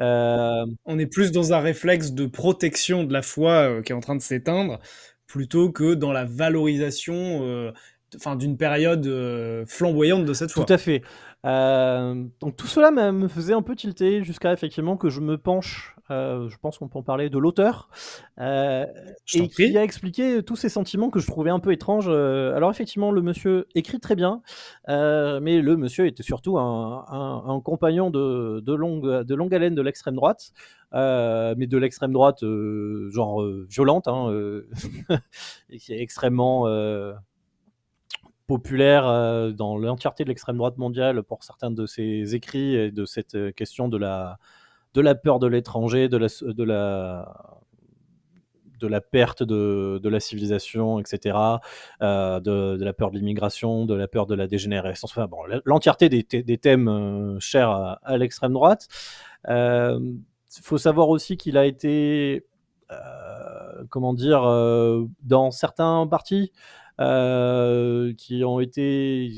Euh, 0.01 0.65
On 0.84 0.99
est 0.99 1.05
plus 1.07 1.32
dans 1.32 1.53
un 1.53 1.59
réflexe 1.59 2.11
de 2.11 2.26
protection 2.26 3.05
de 3.05 3.13
la 3.13 3.22
foi 3.22 3.82
qui 3.84 3.93
est 3.93 3.95
en 3.95 4.01
train 4.01 4.18
de 4.18 4.22
s'éteindre, 4.22 4.80
plutôt 5.26 5.72
que 5.72 5.93
dans 5.93 6.11
la 6.11 6.26
valorisation 6.26 7.72
enfin, 8.15 8.36
d'une 8.36 8.57
période 8.57 9.05
euh, 9.07 9.65
flamboyante 9.65 10.26
de 10.26 10.34
cette 10.34 10.51
foi. 10.51 10.65
tout 10.65 10.74
à 10.74 10.78
fait. 10.78 11.01
Euh, 11.46 12.26
donc 12.42 12.56
tout 12.58 12.68
cela 12.68 12.92
me 12.92 13.28
faisait 13.28 13.54
un 13.54 13.62
peu 13.62 13.76
tilter 13.76 14.24
jusqu'à 14.24 14.52
effectivement 14.54 14.98
que 14.98 15.10
je 15.10 15.22
me 15.22 15.38
penche. 15.38 15.96
euh, 16.10 16.50
je 16.50 16.58
pense 16.58 16.78
qu'on 16.78 16.88
peut 16.88 17.00
en 17.00 17.04
parler 17.04 17.30
de 17.30 17.38
l'auteur 17.38 17.90
euh, 18.40 18.86
et 19.34 19.48
qui 19.50 19.78
a 19.78 19.84
expliqué 19.84 20.42
tous 20.44 20.56
ces 20.56 20.70
sentiments 20.70 21.10
que 21.10 21.20
je 21.20 21.28
trouvais 21.28 21.52
un 21.52 21.60
peu 21.60 21.72
étranges. 21.72 22.10
Alors 22.10 22.72
effectivement, 22.72 23.12
le 23.12 23.22
monsieur 23.22 23.68
écrit 23.76 24.00
très 24.00 24.16
bien, 24.16 24.42
mais 24.88 25.62
le 25.62 25.76
monsieur 25.78 26.06
était 26.08 26.24
surtout 26.24 26.58
un, 26.58 27.06
un- 27.10 27.44
un 27.56 27.62
compagnon 27.62 28.10
de, 28.10 28.62
de 28.66 28.74
longue, 28.74 29.24
de 29.24 29.36
longue 29.36 29.54
haleine 29.54 29.76
de 29.76 29.82
l'extrême 29.82 30.16
droite, 30.16 30.52
euh, 30.94 31.56
mais 31.58 31.68
de 31.68 31.78
l'extrême 31.78 32.14
droite 32.14 32.44
euh, 32.44 33.10
genre 33.12 33.42
euh, 33.42 33.66
violente, 33.70 34.08
hein, 34.08 34.32
et 35.70 35.78
qui 35.80 35.94
est 35.94 36.02
extrêmement 36.02 36.68
populaire 38.48 39.06
euh, 39.06 39.52
dans 39.52 39.78
l'entièreté 39.78 40.24
de 40.24 40.30
l'extrême 40.30 40.58
droite 40.58 40.78
mondiale 40.78 41.22
pour 41.22 41.43
certains 41.43 41.70
de 41.70 41.86
ses 41.86 42.34
écrits 42.34 42.76
et 42.76 42.91
de 42.91 43.06
cette 43.06 43.36
euh, 43.36 43.52
question 43.52 43.89
de 43.89 43.98
la, 43.98 44.39
de 44.93 45.02
la 45.02 45.16
peur 45.16 45.39
de 45.39 45.48
l'étranger, 45.48 46.08
de 46.08 46.18
la, 46.18 46.28
de 46.41 46.64
la, 46.64 47.60
de 48.80 48.88
la 48.88 49.02
perte 49.02 49.43
de, 49.43 50.00
de 50.02 50.10
la 50.10 50.22
civilisation, 50.22 51.00
etc., 51.00 51.38
euh, 52.02 52.39
de, 52.39 52.82
la 52.82 52.93
peur 52.93 53.12
de 53.12 53.18
l'immigration, 53.18 53.86
de 53.86 53.93
la 53.93 54.08
peur 54.08 54.26
de 54.26 54.34
la 54.34 54.48
dégénérescence, 54.48 55.12
enfin 55.12 55.28
bon, 55.28 55.39
l'entièreté 55.66 56.08
des, 56.08 56.24
des 56.24 56.58
thèmes 56.58 57.38
chers 57.41 57.70
à, 57.70 58.00
à 58.04 58.18
l'extrême 58.18 58.54
droite. 58.54 58.88
Il 59.50 60.64
faut 60.64 60.78
savoir 60.78 61.10
aussi 61.10 61.36
qu'il 61.38 61.58
a 61.58 61.66
été, 61.66 62.45
comment 63.89 64.14
dire, 64.14 64.41
dans 65.22 65.52
certains 65.52 66.08
partis 66.08 66.52
euh, 67.00 68.14
qui 68.18 68.43
ont 68.43 68.60
été, 68.60 69.30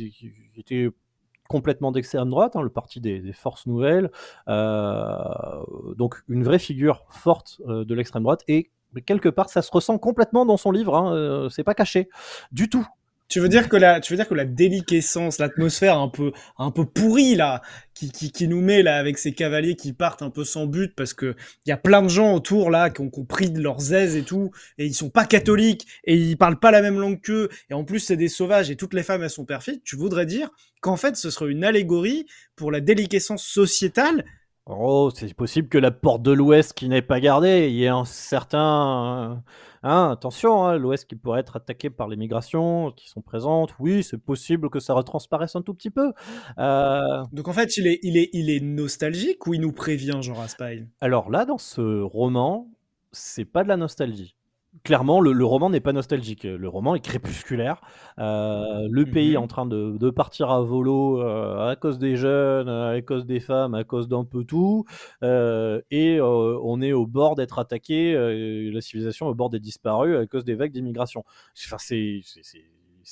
complètement 1.47 1.91
d'extrême 1.91 2.29
droite, 2.29 2.55
hein, 2.55 2.61
le 2.61 2.69
parti 2.69 3.01
des, 3.01 3.33
forces 3.33 3.65
nouvelles, 3.65 4.11
euh, 4.47 5.63
donc 5.97 6.21
une 6.29 6.43
vraie 6.43 6.59
figure 6.59 7.05
forte 7.09 7.59
euh, 7.67 7.83
de 7.85 7.95
l'extrême 7.95 8.23
droite. 8.23 8.43
Et 8.47 8.71
quelque 9.05 9.29
part 9.29 9.49
ça 9.49 9.61
se 9.61 9.71
ressent 9.71 9.97
complètement 9.97 10.45
dans 10.45 10.57
son 10.57 10.71
livre, 10.71 10.95
hein, 10.95 11.47
c'est 11.49 11.63
pas 11.63 11.73
caché. 11.73 12.09
Du 12.51 12.69
tout. 12.69 12.87
Tu 13.29 13.39
veux 13.39 13.47
dire 13.47 13.69
que 13.69 13.77
la, 13.77 13.99
tu 13.99 14.11
veux 14.11 14.17
dire 14.17 14.27
que 14.27 14.33
la 14.33 14.45
déliquescence, 14.45 15.37
l'atmosphère 15.37 15.99
un 15.99 16.09
peu, 16.09 16.31
un 16.57 16.71
peu 16.71 16.83
pourrie 16.83 17.35
là, 17.35 17.61
qui, 17.93 18.11
qui, 18.11 18.31
qui, 18.31 18.47
nous 18.47 18.59
met 18.59 18.81
là 18.81 18.97
avec 18.97 19.19
ces 19.19 19.33
cavaliers 19.33 19.75
qui 19.75 19.93
partent 19.93 20.23
un 20.23 20.31
peu 20.31 20.43
sans 20.43 20.65
but 20.65 20.95
parce 20.95 21.13
que 21.13 21.35
il 21.67 21.69
y 21.69 21.71
a 21.71 21.77
plein 21.77 22.01
de 22.01 22.07
gens 22.07 22.33
autour 22.33 22.71
là 22.71 22.89
qui 22.89 23.01
ont, 23.01 23.09
qui 23.11 23.19
ont 23.19 23.25
pris 23.25 23.51
de 23.51 23.61
leurs 23.61 23.93
aises 23.93 24.15
et 24.15 24.23
tout, 24.23 24.49
et 24.79 24.87
ils 24.87 24.95
sont 24.95 25.11
pas 25.11 25.25
catholiques 25.25 25.85
et 26.05 26.15
ils 26.15 26.37
parlent 26.37 26.59
pas 26.59 26.71
la 26.71 26.81
même 26.81 26.97
langue 26.99 27.21
qu'eux, 27.21 27.49
et 27.69 27.75
en 27.75 27.83
plus 27.83 27.99
c'est 27.99 28.17
des 28.17 28.29
sauvages 28.29 28.71
et 28.71 28.75
toutes 28.75 28.95
les 28.95 29.03
femmes 29.03 29.21
elles 29.21 29.29
sont 29.29 29.45
perfides. 29.45 29.83
Tu 29.83 29.95
voudrais 29.95 30.25
dire 30.25 30.49
qu'en 30.81 30.97
fait 30.97 31.15
ce 31.15 31.29
serait 31.29 31.51
une 31.51 31.63
allégorie 31.63 32.25
pour 32.55 32.71
la 32.71 32.81
déliquescence 32.81 33.45
sociétale 33.45 34.25
Oh, 34.71 35.09
c'est 35.11 35.33
possible 35.33 35.67
que 35.67 35.79
la 35.79 35.89
porte 35.89 36.21
de 36.21 36.31
l'Ouest 36.31 36.73
qui 36.73 36.89
n'est 36.89 37.01
pas 37.01 37.19
gardée, 37.19 37.69
il 37.69 37.75
y 37.75 37.85
ait 37.85 37.87
un 37.87 38.05
certain... 38.05 39.43
Hein, 39.81 40.11
attention, 40.11 40.63
hein, 40.63 40.77
l'Ouest 40.77 41.09
qui 41.09 41.15
pourrait 41.15 41.39
être 41.39 41.55
attaqué 41.55 41.89
par 41.89 42.07
les 42.07 42.17
migrations 42.17 42.91
qui 42.91 43.09
sont 43.09 43.21
présentes. 43.21 43.73
Oui, 43.79 44.03
c'est 44.03 44.19
possible 44.19 44.69
que 44.69 44.79
ça 44.79 44.93
retransparaisse 44.93 45.55
un 45.55 45.63
tout 45.63 45.73
petit 45.73 45.89
peu. 45.89 46.13
Euh... 46.59 47.23
Donc 47.31 47.47
en 47.47 47.53
fait, 47.53 47.77
il 47.77 47.87
est, 47.87 47.99
il, 48.03 48.15
est, 48.15 48.29
il 48.33 48.51
est 48.51 48.59
nostalgique 48.59 49.47
ou 49.47 49.55
il 49.55 49.61
nous 49.61 49.71
prévient, 49.71 50.19
Jean 50.21 50.35
Raspail 50.35 50.87
Alors 51.01 51.31
là, 51.31 51.45
dans 51.45 51.57
ce 51.57 52.01
roman, 52.01 52.69
c'est 53.11 53.45
pas 53.45 53.63
de 53.63 53.69
la 53.69 53.77
nostalgie 53.77 54.35
clairement, 54.83 55.19
le, 55.21 55.31
le 55.33 55.45
roman 55.45 55.69
n'est 55.69 55.79
pas 55.79 55.93
nostalgique. 55.93 56.43
Le 56.43 56.67
roman 56.69 56.95
est 56.95 56.99
crépusculaire. 56.99 57.81
Euh, 58.19 58.87
le 58.89 59.05
Mhm. 59.05 59.11
pays 59.11 59.33
est 59.33 59.37
en 59.37 59.47
train 59.47 59.65
de, 59.65 59.97
de 59.97 60.09
partir 60.09 60.49
à 60.51 60.61
volo 60.61 61.21
euh, 61.21 61.69
à 61.69 61.75
cause 61.75 61.99
des 61.99 62.15
jeunes, 62.15 62.69
à 62.69 63.01
cause 63.01 63.25
des 63.25 63.39
femmes, 63.39 63.75
à 63.75 63.83
cause 63.83 64.07
d'un 64.07 64.23
peu 64.25 64.43
tout. 64.43 64.85
Euh, 65.23 65.81
et 65.91 66.19
on 66.21 66.81
est 66.81 66.93
au 66.93 67.05
bord 67.07 67.35
d'être 67.35 67.59
attaqué. 67.59 68.13
la 68.13 68.81
civilisation 68.81 69.27
est 69.27 69.29
au 69.31 69.35
bord 69.35 69.49
d'être 69.49 69.61
disparue 69.61 70.17
à 70.17 70.25
cause 70.27 70.45
des 70.45 70.55
vagues 70.55 70.71
d'immigration. 70.71 71.23
Enfin, 71.65 71.77
c'est, 71.79 72.21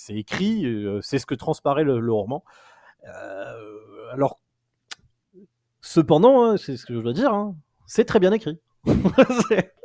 écrit, 0.09 0.65
c'est 1.01 1.19
ce 1.19 1.25
que 1.25 1.35
transparaît 1.35 1.83
le, 1.83 1.99
le 1.99 2.13
roman. 2.13 2.43
Alors, 4.11 4.39
cependant, 5.81 6.43
hein, 6.43 6.57
c'est 6.57 6.77
ce 6.77 6.85
que 6.85 6.93
je 6.93 6.99
dois 6.99 7.13
dire, 7.13 7.33
hein, 7.33 7.55
c'est 7.85 8.05
très 8.05 8.19
bien 8.19 8.31
écrit. 8.31 8.59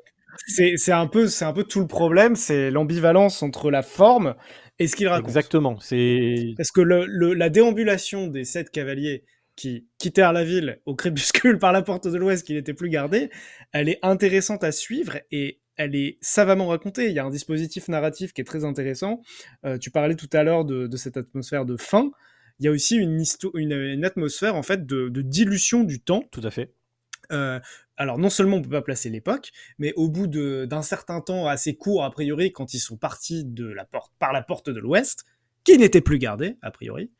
C'est- 0.46 0.92
un 0.92 1.06
peu, 1.06 1.26
c'est 1.28 1.44
un 1.44 1.52
peu 1.52 1.64
tout 1.64 1.80
le 1.80 1.86
problème, 1.86 2.36
c'est 2.36 2.70
l'ambivalence 2.70 3.42
entre 3.42 3.70
la 3.70 3.82
forme 3.82 4.34
et 4.78 4.86
ce 4.88 4.96
qu'il 4.96 5.08
raconte. 5.08 5.28
Exactement. 5.28 5.78
C'est 5.80 6.54
Parce 6.56 6.70
que 6.72 6.80
le, 6.80 7.04
le- 7.06 7.34
la 7.34 7.48
déambulation 7.50 8.26
des 8.26 8.44
sept 8.44 8.70
cavaliers 8.70 9.24
qui 9.56 9.86
quittèrent 9.98 10.32
la 10.32 10.44
ville 10.44 10.80
au 10.86 10.94
crépuscule 10.94 11.58
par 11.58 11.72
la 11.72 11.82
porte 11.82 12.08
de 12.08 12.16
l'Ouest 12.16 12.46
qui 12.46 12.54
n'était 12.54 12.74
plus 12.74 12.88
gardée, 12.88 13.30
elle 13.72 13.88
est 13.88 13.98
intéressante 14.02 14.64
à 14.64 14.72
suivre 14.72 15.18
et 15.30 15.60
elle 15.76 15.94
est 15.94 16.18
savamment 16.20 16.66
racontée. 16.68 17.06
Il 17.08 17.12
y 17.14 17.18
a 17.18 17.24
un 17.24 17.30
dispositif 17.30 17.88
narratif 17.88 18.32
qui 18.32 18.40
est 18.40 18.44
très 18.44 18.64
intéressant. 18.64 19.22
Euh, 19.64 19.78
tu 19.78 19.90
parlais 19.90 20.16
tout 20.16 20.28
à 20.32 20.42
l'heure 20.42 20.64
de, 20.64 20.86
de 20.86 20.96
cette 20.96 21.16
atmosphère 21.16 21.64
de 21.64 21.76
fin. 21.76 22.10
Il 22.58 22.66
y 22.66 22.68
a 22.68 22.72
aussi 22.72 22.96
une, 22.96 23.20
histo- 23.20 23.50
une, 23.54 23.72
une 23.72 24.04
atmosphère 24.04 24.54
en 24.54 24.62
fait 24.62 24.86
de, 24.86 25.08
de 25.08 25.22
dilution 25.22 25.84
du 25.84 26.00
temps. 26.00 26.24
tout 26.30 26.42
à 26.44 26.50
fait. 26.50 26.72
Euh, 27.30 27.58
alors 27.96 28.18
non 28.18 28.30
seulement 28.30 28.56
on 28.56 28.62
peut 28.62 28.70
pas 28.70 28.82
placer 28.82 29.10
l'époque, 29.10 29.50
mais 29.78 29.92
au 29.96 30.08
bout 30.08 30.26
de- 30.26 30.64
d'un 30.64 30.82
certain 30.82 31.20
temps 31.20 31.46
assez 31.46 31.74
court 31.74 32.04
a 32.04 32.10
priori, 32.10 32.52
quand 32.52 32.74
ils 32.74 32.78
sont 32.80 32.96
partis 32.96 33.44
de 33.44 33.66
la 33.66 33.84
porte 33.84 34.12
par 34.18 34.32
la 34.32 34.42
porte 34.42 34.70
de 34.70 34.80
l'Ouest, 34.80 35.24
qui 35.64 35.78
n'était 35.78 36.00
plus 36.00 36.18
gardée 36.18 36.56
a 36.62 36.70
priori, 36.70 37.10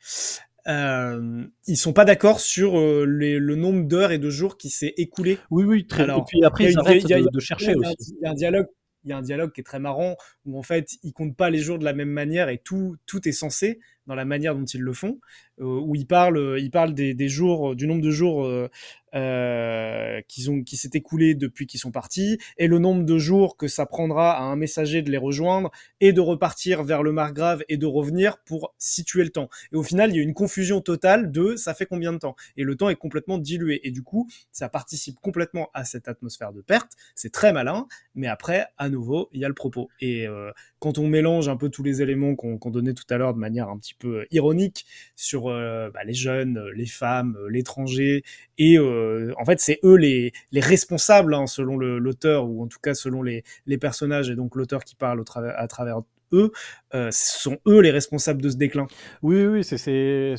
euh, 0.69 1.45
ils 1.67 1.77
sont 1.77 1.93
pas 1.93 2.05
d'accord 2.05 2.41
sur 2.41 2.79
euh, 2.79 3.05
les- 3.05 3.39
le 3.39 3.57
nombre 3.57 3.87
d'heures 3.87 4.13
et 4.13 4.19
de 4.19 4.31
jours 4.31 4.57
qui 4.57 4.71
s'est 4.71 4.95
écoulé. 4.97 5.39
Oui, 5.51 5.65
oui, 5.65 5.87
très. 5.87 6.05
Alors, 6.05 6.21
et 6.21 6.25
puis 6.29 6.45
après, 6.45 6.65
il 6.65 6.73
y 7.09 7.13
a 7.13 7.19
y 7.19 7.23
a- 7.23 7.31
de, 7.31 7.41
chercher 7.41 7.73
Il 7.73 7.81
y 7.81 7.85
a 7.85 7.89
un- 7.89 7.93
aussi. 7.93 8.17
il 8.21 8.23
y 8.23 8.27
a 8.27 8.31
un 8.31 8.35
dialogue. 8.35 8.67
Il 9.05 9.11
y 9.11 9.13
a 9.13 9.17
un 9.17 9.23
dialogue 9.23 9.51
qui 9.53 9.61
est 9.61 9.65
très 9.65 9.81
marrant 9.81 10.15
où 10.47 10.57
en 10.57 10.63
fait 10.63 10.91
ils 11.03 11.13
comptent 11.13 11.37
pas 11.37 11.51
les 11.51 11.59
jours 11.59 11.81
de 11.81 11.85
la 11.85 11.93
même 11.93 12.11
manière 12.11 12.49
et 12.49 12.59
tout 12.59 12.95
tout 13.05 13.27
est 13.29 13.33
censé 13.33 13.81
dans 14.07 14.15
la 14.15 14.25
manière 14.25 14.55
dont 14.55 14.65
ils 14.65 14.81
le 14.81 14.93
font 14.93 15.19
où 15.59 15.95
ils 15.95 16.07
parlent 16.07 16.39
euh, 16.39 16.59
ils 16.59 16.71
parlent 16.71 16.95
des, 16.95 17.29
jours 17.29 17.77
du 17.77 17.87
nombre 17.87 18.03
de 18.03 18.11
jours 18.11 18.45
euh, 18.45 18.69
euh, 19.15 20.21
qu'ils 20.27 20.51
ont 20.51 20.63
qui 20.63 20.77
s'est 20.77 20.91
écoulé 20.95 21.35
depuis 21.35 21.67
qu'ils 21.67 21.81
sont 21.81 21.91
partis 21.91 22.39
et 22.57 22.67
le 22.67 22.79
nombre 22.79 23.05
de 23.05 23.19
jours 23.19 23.57
que 23.57 23.69
ça 23.69 23.85
prendra 23.85 24.33
à 24.39 24.43
un 24.43 24.57
messager 24.57 25.03
de 25.03 25.11
les 25.11 25.19
rejoindre 25.19 25.71
et 26.01 26.13
de 26.13 26.21
repartir 26.21 26.83
vers 26.83 27.03
le 27.03 27.13
margrave 27.13 27.63
et 27.69 27.77
de 27.77 27.87
revenir 27.87 28.39
pour 28.39 28.75
situer 28.79 29.25
le 29.25 29.31
temps. 29.31 29.51
Et 29.73 29.77
au 29.77 29.83
final 29.83 30.11
il 30.11 30.17
y 30.17 30.21
a 30.21 30.23
une 30.23 30.35
confusion 30.35 30.81
totale 30.81 31.31
de 31.31 31.57
ça 31.57 31.75
fait 31.75 31.87
combien 31.87 32.13
de 32.13 32.19
temps? 32.19 32.37
Et 32.57 32.65
le 32.65 32.75
temps 32.75 32.89
est 32.89 32.97
complètement 32.97 33.37
dilué. 33.37 33.81
Et 33.87 33.91
du 33.91 34.03
coup 34.03 34.29
ça 34.51 34.69
participe 34.71 35.21
complètement 35.21 35.69
à 35.75 35.85
cette 35.85 36.09
atmosphère 36.09 36.53
de 36.53 36.63
perte. 36.63 36.93
C'est 37.15 37.33
très 37.33 37.53
malin 37.53 37.87
mais 38.15 38.27
après, 38.27 38.67
à 38.77 38.89
nouveau, 38.89 39.29
il 39.33 39.41
y 39.41 39.45
a 39.45 39.49
le 39.49 39.55
propos. 39.55 39.89
Et 40.01 40.27
euh, 40.27 40.51
quand 40.79 40.99
on 40.99 41.07
mélange 41.07 41.49
un 41.49 41.57
peu 41.57 41.71
tous 41.71 41.83
les 41.83 42.03
éléments 42.03 42.35
qu'on 42.35 42.59
qu'on 42.59 42.71
donnait 42.71 42.93
tout 42.93 43.07
à 43.11 43.17
l'heure 43.17 43.35
de 43.35 43.39
manière 43.39 43.69
un 43.69 43.79
petit 43.79 43.95
peu 43.95 44.27
ironique 44.31 44.85
sur 45.17 45.42
euh, 45.51 45.91
bah, 45.91 46.05
les 46.05 46.15
jeunes, 46.15 46.59
euh, 46.59 46.73
les 46.75 46.87
femmes, 46.87 47.37
euh, 47.39 47.49
l'étranger, 47.49 48.23
et 48.59 48.79
en 48.79 49.45
fait, 49.45 49.61
c'est 49.61 49.81
eux 49.85 49.97
les, 49.97 50.33
les 50.53 50.61
responsables, 50.61 51.35
hein, 51.35 51.47
selon 51.47 51.77
l'auteur, 51.77 52.49
ou 52.49 52.63
en 52.63 52.69
tout 52.69 52.79
cas 52.81 52.95
selon 52.95 53.23
les, 53.23 53.43
personnages, 53.81 54.31
et 54.31 54.37
donc 54.37 54.55
l'auteur 54.55 54.85
qui 54.85 54.95
parle 54.95 55.21
au 55.21 55.25
travers, 55.25 55.59
à 55.59 55.67
travers 55.67 56.03
eux, 56.33 56.53
euh, 56.95 57.11
ce 57.11 57.41
sont 57.41 57.59
eux 57.67 57.81
les 57.81 57.91
responsables 57.91 58.43
de 58.43 58.51
ce 58.51 58.57
déclin. 58.57 58.87
Oui, 59.23 59.45
oui, 59.47 59.65
c'est 59.65 60.35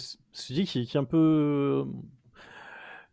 dit 0.49 0.66
qui, 0.66 0.86
qui 0.86 0.97
est 0.97 0.99
un 0.99 1.04
peu. 1.04 1.86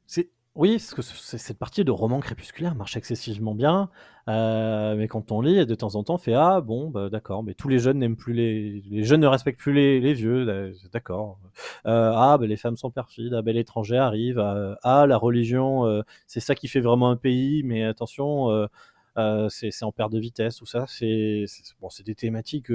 C'est 0.06 0.30
oui, 0.60 0.76
parce 0.76 0.92
que 0.94 1.00
cette 1.38 1.58
partie 1.58 1.84
de 1.84 1.90
roman 1.90 2.20
crépusculaire 2.20 2.74
marche 2.74 2.94
excessivement 2.96 3.54
bien, 3.54 3.88
euh, 4.28 4.94
mais 4.94 5.08
quand 5.08 5.32
on 5.32 5.40
lit, 5.40 5.64
de 5.64 5.74
temps 5.74 5.94
en 5.94 6.02
temps, 6.04 6.14
on 6.14 6.18
fait 6.18 6.34
ah 6.34 6.60
bon, 6.60 6.90
bah, 6.90 7.08
d'accord, 7.08 7.42
mais 7.42 7.54
tous 7.54 7.68
les 7.68 7.78
jeunes 7.78 7.98
n'aiment 7.98 8.16
plus 8.16 8.34
les 8.34 8.82
les 8.82 9.04
jeunes 9.04 9.22
ne 9.22 9.26
respectent 9.26 9.58
plus 9.58 9.72
les, 9.72 10.00
les 10.00 10.12
vieux, 10.12 10.46
euh, 10.48 10.72
d'accord. 10.92 11.38
Euh, 11.86 12.12
ah 12.14 12.36
bah, 12.38 12.46
les 12.46 12.58
femmes 12.58 12.76
sont 12.76 12.90
perfides, 12.90 13.32
ah 13.34 13.40
bah, 13.42 13.52
l'étranger 13.52 13.96
arrive, 13.96 14.38
ah, 14.38 14.76
ah, 14.82 15.06
la 15.06 15.16
religion, 15.16 15.86
euh, 15.86 16.02
c'est 16.26 16.40
ça 16.40 16.54
qui 16.54 16.68
fait 16.68 16.80
vraiment 16.80 17.10
un 17.10 17.16
pays, 17.16 17.62
mais 17.64 17.82
attention, 17.84 18.68
c'est 19.48 19.70
c'est 19.70 19.84
en 19.84 19.92
perte 19.92 20.12
de 20.12 20.18
vitesse, 20.20 20.56
tout 20.56 20.66
ça, 20.66 20.84
c'est- 20.88 21.46
bon, 21.80 21.88
c'est 21.90 22.04
des 22.04 22.14
thématiques. 22.14 22.70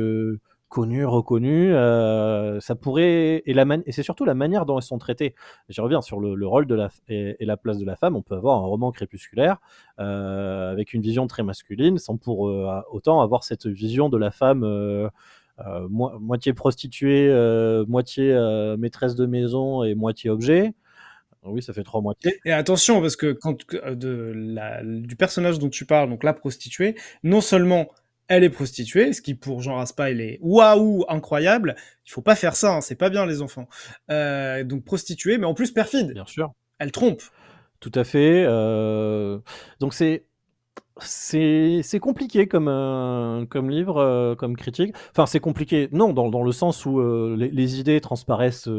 Connues, 0.70 1.06
reconnues, 1.06 1.74
euh, 1.74 2.60
ça 2.60 2.76
pourrait 2.76 3.44
et 3.46 3.56
et 3.86 3.92
c'est 3.92 4.04
surtout 4.04 4.26
la 4.26 4.34
manière 4.34 4.66
dont 4.66 4.78
elles 4.78 4.84
sont 4.84 4.98
traitées. 4.98 5.36
Je 5.70 5.82
reviens 5.82 6.02
sur 6.02 6.20
le, 6.20 6.36
le 6.36 6.48
rôle 6.48 6.68
de 6.68 6.76
la 6.76 6.90
et, 7.08 7.38
la 7.46 7.58
place 7.58 7.78
de 7.78 7.86
la 7.86 7.96
femme. 7.96 8.16
On 8.16 8.22
peut 8.22 8.36
avoir 8.36 8.58
un 8.58 8.66
roman 8.66 8.92
crépusculaire 8.92 9.58
euh, 10.00 10.72
avec 10.72 10.94
une 10.94 11.02
vision 11.02 11.28
très 11.28 11.44
masculine, 11.44 11.98
sans 11.98 12.18
pour 12.18 12.50
euh, 12.50 12.82
autant 12.92 13.22
avoir 13.22 13.44
cette 13.44 13.68
vision 13.68 14.10
de 14.10 14.18
la 14.18 14.32
femme 14.32 14.62
mo- 15.90 16.20
moitié 16.20 16.54
prostituée, 16.54 17.32
moitié 17.88 18.34
maîtresse 18.78 19.16
de 19.16 19.26
maison 19.26 19.84
et 19.84 19.96
moitié 19.96 20.30
objet. 20.30 20.74
Oui, 21.44 21.62
ça 21.62 21.74
fait 21.74 21.84
trois 21.84 22.02
moitiés. 22.02 22.40
Et 22.44 22.52
attention, 22.52 23.02
parce 23.02 23.16
que 23.16 23.32
quand 23.32 23.56
de 23.72 24.34
la, 24.36 24.84
du 24.84 25.16
personnage 25.16 25.60
dont 25.60 25.70
tu 25.70 25.86
parles, 25.86 26.10
donc 26.10 26.24
la 26.24 26.34
prostituée, 26.34 26.96
non 27.24 27.40
seulement 27.40 27.86
elle 28.28 28.44
est 28.44 28.50
prostituée, 28.50 29.14
ce 29.14 29.22
qui 29.22 29.36
pour 29.36 29.62
Jean 29.62 29.76
Raspail 29.76 30.20
est 30.22 30.40
waouh 30.42 31.06
incroyable. 31.10 31.76
Il 32.06 32.12
faut 32.12 32.22
pas 32.22 32.36
faire 32.36 32.56
ça, 32.56 32.74
hein, 32.76 32.82
c'est 32.82 32.96
pas 32.96 33.10
bien 33.10 33.26
les 33.26 33.42
enfants. 33.42 33.68
Euh, 34.12 34.64
donc 34.64 34.84
prostituée, 34.84 35.38
mais 35.38 35.46
en 35.46 35.54
plus 35.54 35.72
perfide. 35.72 36.14
Bien 36.14 36.26
sûr. 36.26 36.54
Elle 36.80 36.92
trompe. 36.92 37.22
Tout 37.80 37.92
à 37.96 38.04
fait. 38.04 38.46
euh, 38.48 39.40
Donc 39.80 39.94
c'est 39.94 40.26
c'est 41.02 42.00
compliqué 42.00 42.48
comme 42.48 42.70
euh, 42.70 43.46
livre, 43.70 43.98
euh, 43.98 44.36
comme 44.36 44.56
critique. 44.56 44.96
Enfin, 45.12 45.26
c'est 45.26 45.42
compliqué. 45.42 45.90
Non, 45.92 46.14
dans, 46.14 46.44
le 46.44 46.52
sens 46.54 46.86
où 46.86 47.00
euh, 47.00 47.36
les, 47.38 47.80
idées 47.80 48.00
transparaissent 48.00 48.70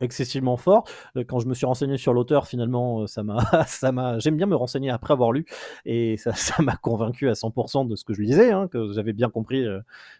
excessivement 0.00 0.56
fort. 0.56 0.84
Quand 1.28 1.38
je 1.38 1.46
me 1.46 1.54
suis 1.54 1.66
renseigné 1.66 1.98
sur 1.98 2.14
l'auteur, 2.14 2.48
finalement, 2.48 3.06
ça 3.06 3.22
m'a. 3.22 4.18
J'aime 4.18 4.36
bien 4.36 4.46
me 4.46 4.56
renseigner 4.56 4.90
après 4.90 5.12
avoir 5.12 5.30
lu 5.30 5.46
et 5.84 6.16
ça 6.16 6.32
m'a 6.62 6.76
convaincu 6.76 7.28
à 7.28 7.34
100% 7.34 7.86
de 7.86 7.94
ce 7.94 8.04
que 8.04 8.12
je 8.12 8.22
lisais, 8.22 8.50
hein, 8.50 8.66
que 8.66 8.92
j'avais 8.92 9.12
bien 9.12 9.30
compris 9.30 9.64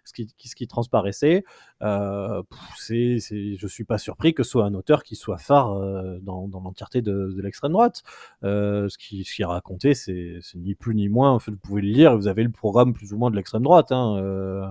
ce 0.04 0.54
qui 0.54 0.66
transparaissait. 0.68 1.44
Pff, 1.80 2.44
c'est. 2.76 3.18
Je 3.18 3.66
suis 3.66 3.84
pas 3.84 3.98
surpris 3.98 4.32
que 4.32 4.44
ce 4.44 4.50
soit 4.50 4.64
un 4.64 4.74
auteur 4.74 5.02
qui 5.02 5.16
soit 5.16 5.38
phare 5.38 5.74
dans 6.20 6.48
l'entièreté 6.52 7.02
de, 7.02 7.34
l'extrême 7.42 7.72
droite. 7.72 8.02
Ce 8.42 8.96
qui 8.96 9.24
ce 9.24 9.34
qui 9.34 9.42
est 9.42 9.46
raconté, 9.46 9.94
c'est 9.94 10.40
ni 10.54 10.76
plus 10.76 10.94
ni 10.94 11.08
moins. 11.08 11.31
Vous 11.38 11.56
pouvez 11.56 11.82
le 11.82 11.88
lire, 11.88 12.16
vous 12.16 12.28
avez 12.28 12.42
le 12.42 12.50
programme 12.50 12.92
plus 12.92 13.12
ou 13.12 13.18
moins 13.18 13.30
de 13.30 13.36
l'extrême 13.36 13.62
droite. 13.62 13.92
Hein, 13.92 14.16
euh... 14.18 14.66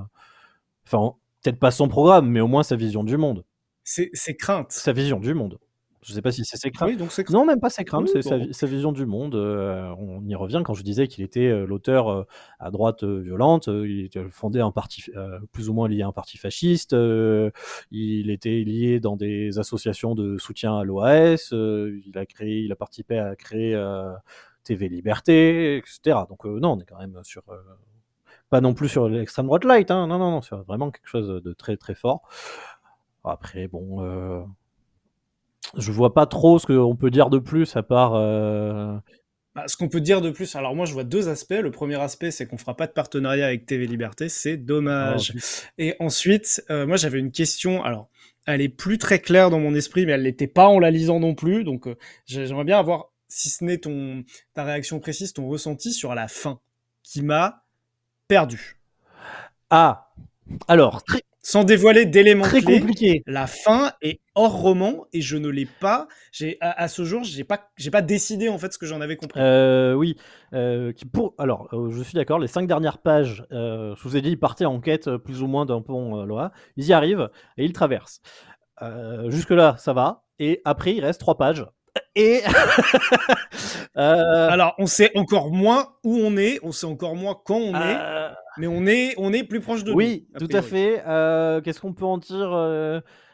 Enfin, 0.86 1.16
peut-être 1.44 1.60
pas 1.60 1.72
son 1.72 1.88
programme, 1.88 2.30
mais 2.30 2.42
au 2.42 2.48
moins 2.48 2.64
sa 2.64 2.76
vision 2.76 3.04
du 3.04 3.18
monde. 3.18 3.44
C'est 3.84 4.10
ses 4.14 4.36
craintes. 4.36 4.72
Sa 4.72 4.94
vision 4.94 5.20
du 5.20 5.34
monde. 5.34 5.58
Je 6.04 6.14
sais 6.14 6.22
pas 6.24 6.32
si 6.32 6.44
c'est 6.46 6.58
ses 6.58 6.72
craintes. 6.72 6.90
Oui, 6.90 6.98
donc 6.98 7.12
c'est 7.12 7.30
Non, 7.30 7.46
même 7.46 7.60
pas 7.60 7.70
ses 7.70 7.86
craintes, 7.86 8.06
Oui, 8.06 8.10
c'est 8.12 8.24
sa, 8.24 8.40
bon. 8.40 8.46
vi- 8.46 8.54
sa 8.56 8.66
vision 8.66 8.92
du 8.92 9.06
monde. 9.06 9.36
euh, 9.36 9.94
on 10.00 10.26
y 10.28 10.34
revient 10.34 10.64
quand 10.66 10.74
je 10.74 10.82
disais 10.82 11.08
qu'il 11.08 11.24
était 11.24 11.46
euh, 11.48 11.68
l'auteur 11.68 12.26
à 12.60 12.72
droite 12.72 13.04
violente. 13.04 13.68
il 13.68 14.06
était 14.06 14.24
fondé 14.32 14.60
un 14.62 14.72
parti, 14.72 15.04
euh, 15.16 15.40
plus 15.52 15.70
ou 15.70 15.74
moins 15.74 15.88
lié 15.88 16.02
à 16.02 16.08
un 16.08 16.12
parti 16.12 16.40
fasciste. 16.40 16.94
euh, 16.94 17.52
il 17.92 18.32
était 18.32 18.64
lié 18.64 19.00
dans 19.00 19.16
des 19.16 19.60
associations 19.60 20.16
de 20.16 20.40
soutien 20.40 20.76
à 20.80 20.84
l'OAS. 20.84 21.50
il 21.52 22.12
a 22.16 22.26
créé, 22.26 22.62
il 22.62 22.72
a 22.72 22.76
participé 22.76 23.20
à 23.20 23.36
créer 23.36 23.76
TV 24.64 24.90
Liberté, 24.90 25.78
etc. 25.78 26.26
Donc 26.30 26.46
euh, 26.46 26.60
non, 26.60 26.74
on 26.74 26.80
est 26.80 26.86
quand 26.86 27.00
même 27.00 27.20
sur 27.24 27.44
euh, 27.50 27.58
Pas 28.50 28.62
non 28.62 28.74
plus 28.74 28.90
sur 28.90 29.10
l'extrême 29.10 29.48
droite 29.48 29.66
light, 29.66 29.92
hein. 29.92 30.08
non, 30.08 30.20
non, 30.20 30.32
non, 30.32 30.42
c'est 30.42 30.56
vraiment 30.56 30.92
quelque 30.92 31.08
chose 31.10 31.42
de 31.44 31.54
très 31.54 31.78
très 31.78 31.96
fort. 31.96 32.24
Après, 33.24 33.68
bon, 33.68 34.04
euh, 34.04 34.42
je 35.78 35.92
vois 35.92 36.14
pas 36.14 36.26
trop 36.26 36.60
ce 36.60 36.66
qu'on 36.66 36.96
peut 36.96 37.12
dire 37.12 37.30
de 37.30 37.40
plus 37.40 37.76
à 37.76 37.84
part. 37.84 38.14
euh, 38.16 38.98
Bah, 39.56 39.66
ce 39.68 39.76
qu'on 39.76 39.90
peut 39.90 40.00
dire 40.02 40.22
de 40.22 40.30
plus, 40.32 40.56
alors 40.56 40.76
moi 40.76 40.86
je 40.86 40.94
vois 40.94 41.04
deux 41.04 41.28
aspects. 41.28 41.52
Le 41.62 41.72
premier 41.72 42.00
aspect, 42.00 42.32
c'est 42.32 42.46
qu'on 42.48 42.58
fera 42.58 42.76
pas 42.76 42.88
de 42.88 42.94
partenariat 42.94 43.48
avec 43.48 43.66
TV 43.66 43.86
Liberté, 43.86 44.30
c'est 44.30 44.58
dommage. 44.58 45.34
Oh, 45.36 45.40
Et 45.78 45.96
ensuite, 46.00 46.64
euh, 46.70 46.86
moi 46.88 46.96
j'avais 46.98 47.20
une 47.20 47.32
question. 47.32 47.84
Alors, 47.84 48.10
elle 48.46 48.62
est 48.62 48.70
plus 48.70 48.98
très 48.98 49.20
claire 49.20 49.50
dans 49.50 49.60
mon 49.60 49.76
esprit, 49.76 50.06
mais 50.06 50.14
elle 50.14 50.24
l'était 50.24 50.48
pas 50.48 50.68
en 50.68 50.80
la 50.80 50.90
lisant 50.90 51.20
non 51.20 51.36
plus. 51.36 51.64
Donc, 51.66 51.88
j'ai- 52.26 52.46
j'aimerais 52.48 52.64
bien 52.64 52.80
avoir, 52.80 53.12
si 53.32 53.50
ce 53.50 53.64
n'est 53.64 53.78
ton 53.80 54.24
ta 54.54 54.64
réaction 54.64 55.00
précise, 55.00 55.34
ton 55.34 55.48
ressenti 55.48 55.94
sur 55.94 56.14
la 56.16 56.28
fin, 56.28 56.60
qui 57.04 57.22
m'a 57.22 57.64
perdu. 58.28 58.78
Ah, 59.70 60.12
alors 60.68 61.04
très, 61.04 61.22
Sans 61.42 61.64
dévoiler 61.64 62.06
d'éléments 62.06 62.44
très 62.44 62.62
clés, 62.62 62.80
compliqué. 62.80 63.24
la 63.26 63.48
fin 63.48 63.94
est 64.02 64.20
hors 64.36 64.54
roman 64.62 65.06
et 65.14 65.22
je 65.22 65.38
ne 65.38 65.48
l'ai 65.48 65.66
pas. 65.66 66.08
J'ai 66.32 66.58
à, 66.62 66.72
à 66.84 66.88
ce 66.88 67.04
jour, 67.06 67.24
j'ai 67.24 67.44
pas, 67.44 67.72
j'ai 67.78 67.90
pas 67.92 68.02
décidé 68.02 68.50
en 68.50 68.58
fait 68.58 68.74
ce 68.74 68.78
que 68.78 68.86
j'en 68.86 69.02
avais 69.02 69.16
compris. 69.16 69.40
Euh, 69.40 69.94
oui, 69.94 70.18
euh, 70.54 70.92
qui 70.94 71.06
pour 71.06 71.34
alors 71.38 71.70
euh, 71.74 71.90
je 71.92 72.04
suis 72.04 72.16
d'accord. 72.16 72.38
Les 72.40 72.48
cinq 72.48 72.68
dernières 72.68 72.98
pages, 73.00 73.46
euh, 73.52 73.96
je 73.96 74.04
vous 74.04 74.18
ai 74.18 74.22
dit, 74.22 74.30
ils 74.32 74.40
partaient 74.40 74.66
en 74.66 74.80
quête 74.82 75.10
plus 75.18 75.42
ou 75.42 75.48
moins 75.48 75.66
d'un 75.66 75.82
pont 75.82 76.20
euh, 76.22 76.26
Loa. 76.26 76.52
Ils 76.76 76.86
y 76.88 76.94
arrivent 76.94 77.30
et 77.58 77.66
ils 77.66 77.74
traversent. 77.74 78.22
Euh, 78.82 79.30
jusque 79.32 79.52
là, 79.52 79.76
ça 79.80 79.94
va. 79.94 80.26
Et 80.40 80.62
après, 80.66 80.94
il 80.96 81.06
reste 81.06 81.20
trois 81.22 81.38
pages. 81.38 81.66
Et 82.16 82.42
Euh, 83.98 84.50
Alors, 84.50 84.74
on 84.78 84.86
sait 84.86 85.12
encore 85.16 85.52
moins 85.52 85.90
où 86.04 86.16
on 86.16 86.38
est, 86.38 86.60
on 86.64 86.72
sait 86.72 86.86
encore 86.86 87.16
moins 87.16 87.38
quand 87.46 87.58
on 87.58 87.76
est, 87.76 87.98
euh, 88.00 88.30
mais 88.58 88.68
on 88.68 88.86
est, 88.88 89.14
on 89.18 89.34
est 89.34 89.44
plus 89.44 89.60
proche 89.60 89.84
de 89.84 89.92
oui, 89.92 90.28
nous. 90.34 90.48
tout 90.48 90.56
à 90.56 90.62
fait. 90.62 91.04
Euh, 91.06 91.60
Qu'est-ce 91.62 91.82
qu'on 91.82 91.94
peut 91.94 92.06
en 92.06 92.18
dire 92.18 92.54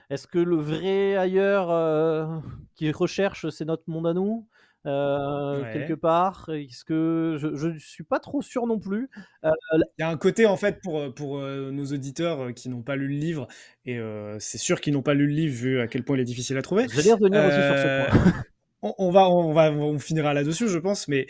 Est-ce 0.10 0.26
que 0.28 0.40
le 0.40 0.56
vrai 0.56 1.16
ailleurs 1.16 2.42
qui 2.76 2.92
recherche, 2.92 3.50
c'est 3.50 3.66
notre 3.66 3.84
monde 3.88 4.08
à 4.08 4.14
nous 4.14 4.48
euh, 4.88 5.62
Ouais. 5.62 5.74
quelque 5.74 5.94
part? 5.94 6.50
Est-ce 6.52 6.84
que 6.86 7.36
je, 7.40 7.56
je 7.56 7.78
suis 7.78 8.04
pas 8.04 8.20
trop 8.20 8.42
sûr 8.42 8.66
non 8.66 8.80
plus 8.80 9.10
Il 9.44 9.52
y 10.00 10.04
a 10.04 10.10
un 10.10 10.18
côté, 10.18 10.48
en 10.48 10.58
fait, 10.58 10.80
pour, 10.82 11.14
pour 11.14 11.38
euh, 11.38 11.70
nos 11.72 11.86
auditeurs 11.86 12.52
qui 12.56 12.70
n'ont 12.70 12.82
pas 12.82 12.96
lu 12.96 13.08
le 13.08 13.16
livre, 13.16 13.48
et 13.86 14.00
c'est 14.40 14.58
sûr 14.58 14.82
qu'ils 14.82 14.94
n'ont 14.94 15.04
pas 15.04 15.14
lu 15.14 15.28
le 15.28 15.34
livre 15.34 15.54
vu 15.56 15.80
à 15.82 15.88
quel 15.88 16.04
point 16.04 16.18
il 16.18 16.22
est 16.22 16.26
difficile 16.26 16.58
à 16.58 16.64
trouver. 16.64 16.88
J'allais 16.90 17.14
revenir 17.14 17.46
aussi 17.46 17.56
sur 17.62 17.78
ce 17.78 18.10
point. 18.32 18.34
on, 18.82 19.12
va, 19.12 19.30
on 19.30 19.54
va, 19.54 19.72
on 19.72 20.00
finira 20.00 20.34
là-dessus, 20.34 20.68
je 20.68 20.78
pense, 20.78 21.08
mais 21.08 21.28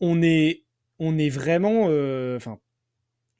on 0.00 0.22
est, 0.22 0.64
on 0.98 1.18
est 1.18 1.28
vraiment, 1.28 1.86
euh, 1.88 2.36
enfin, 2.36 2.58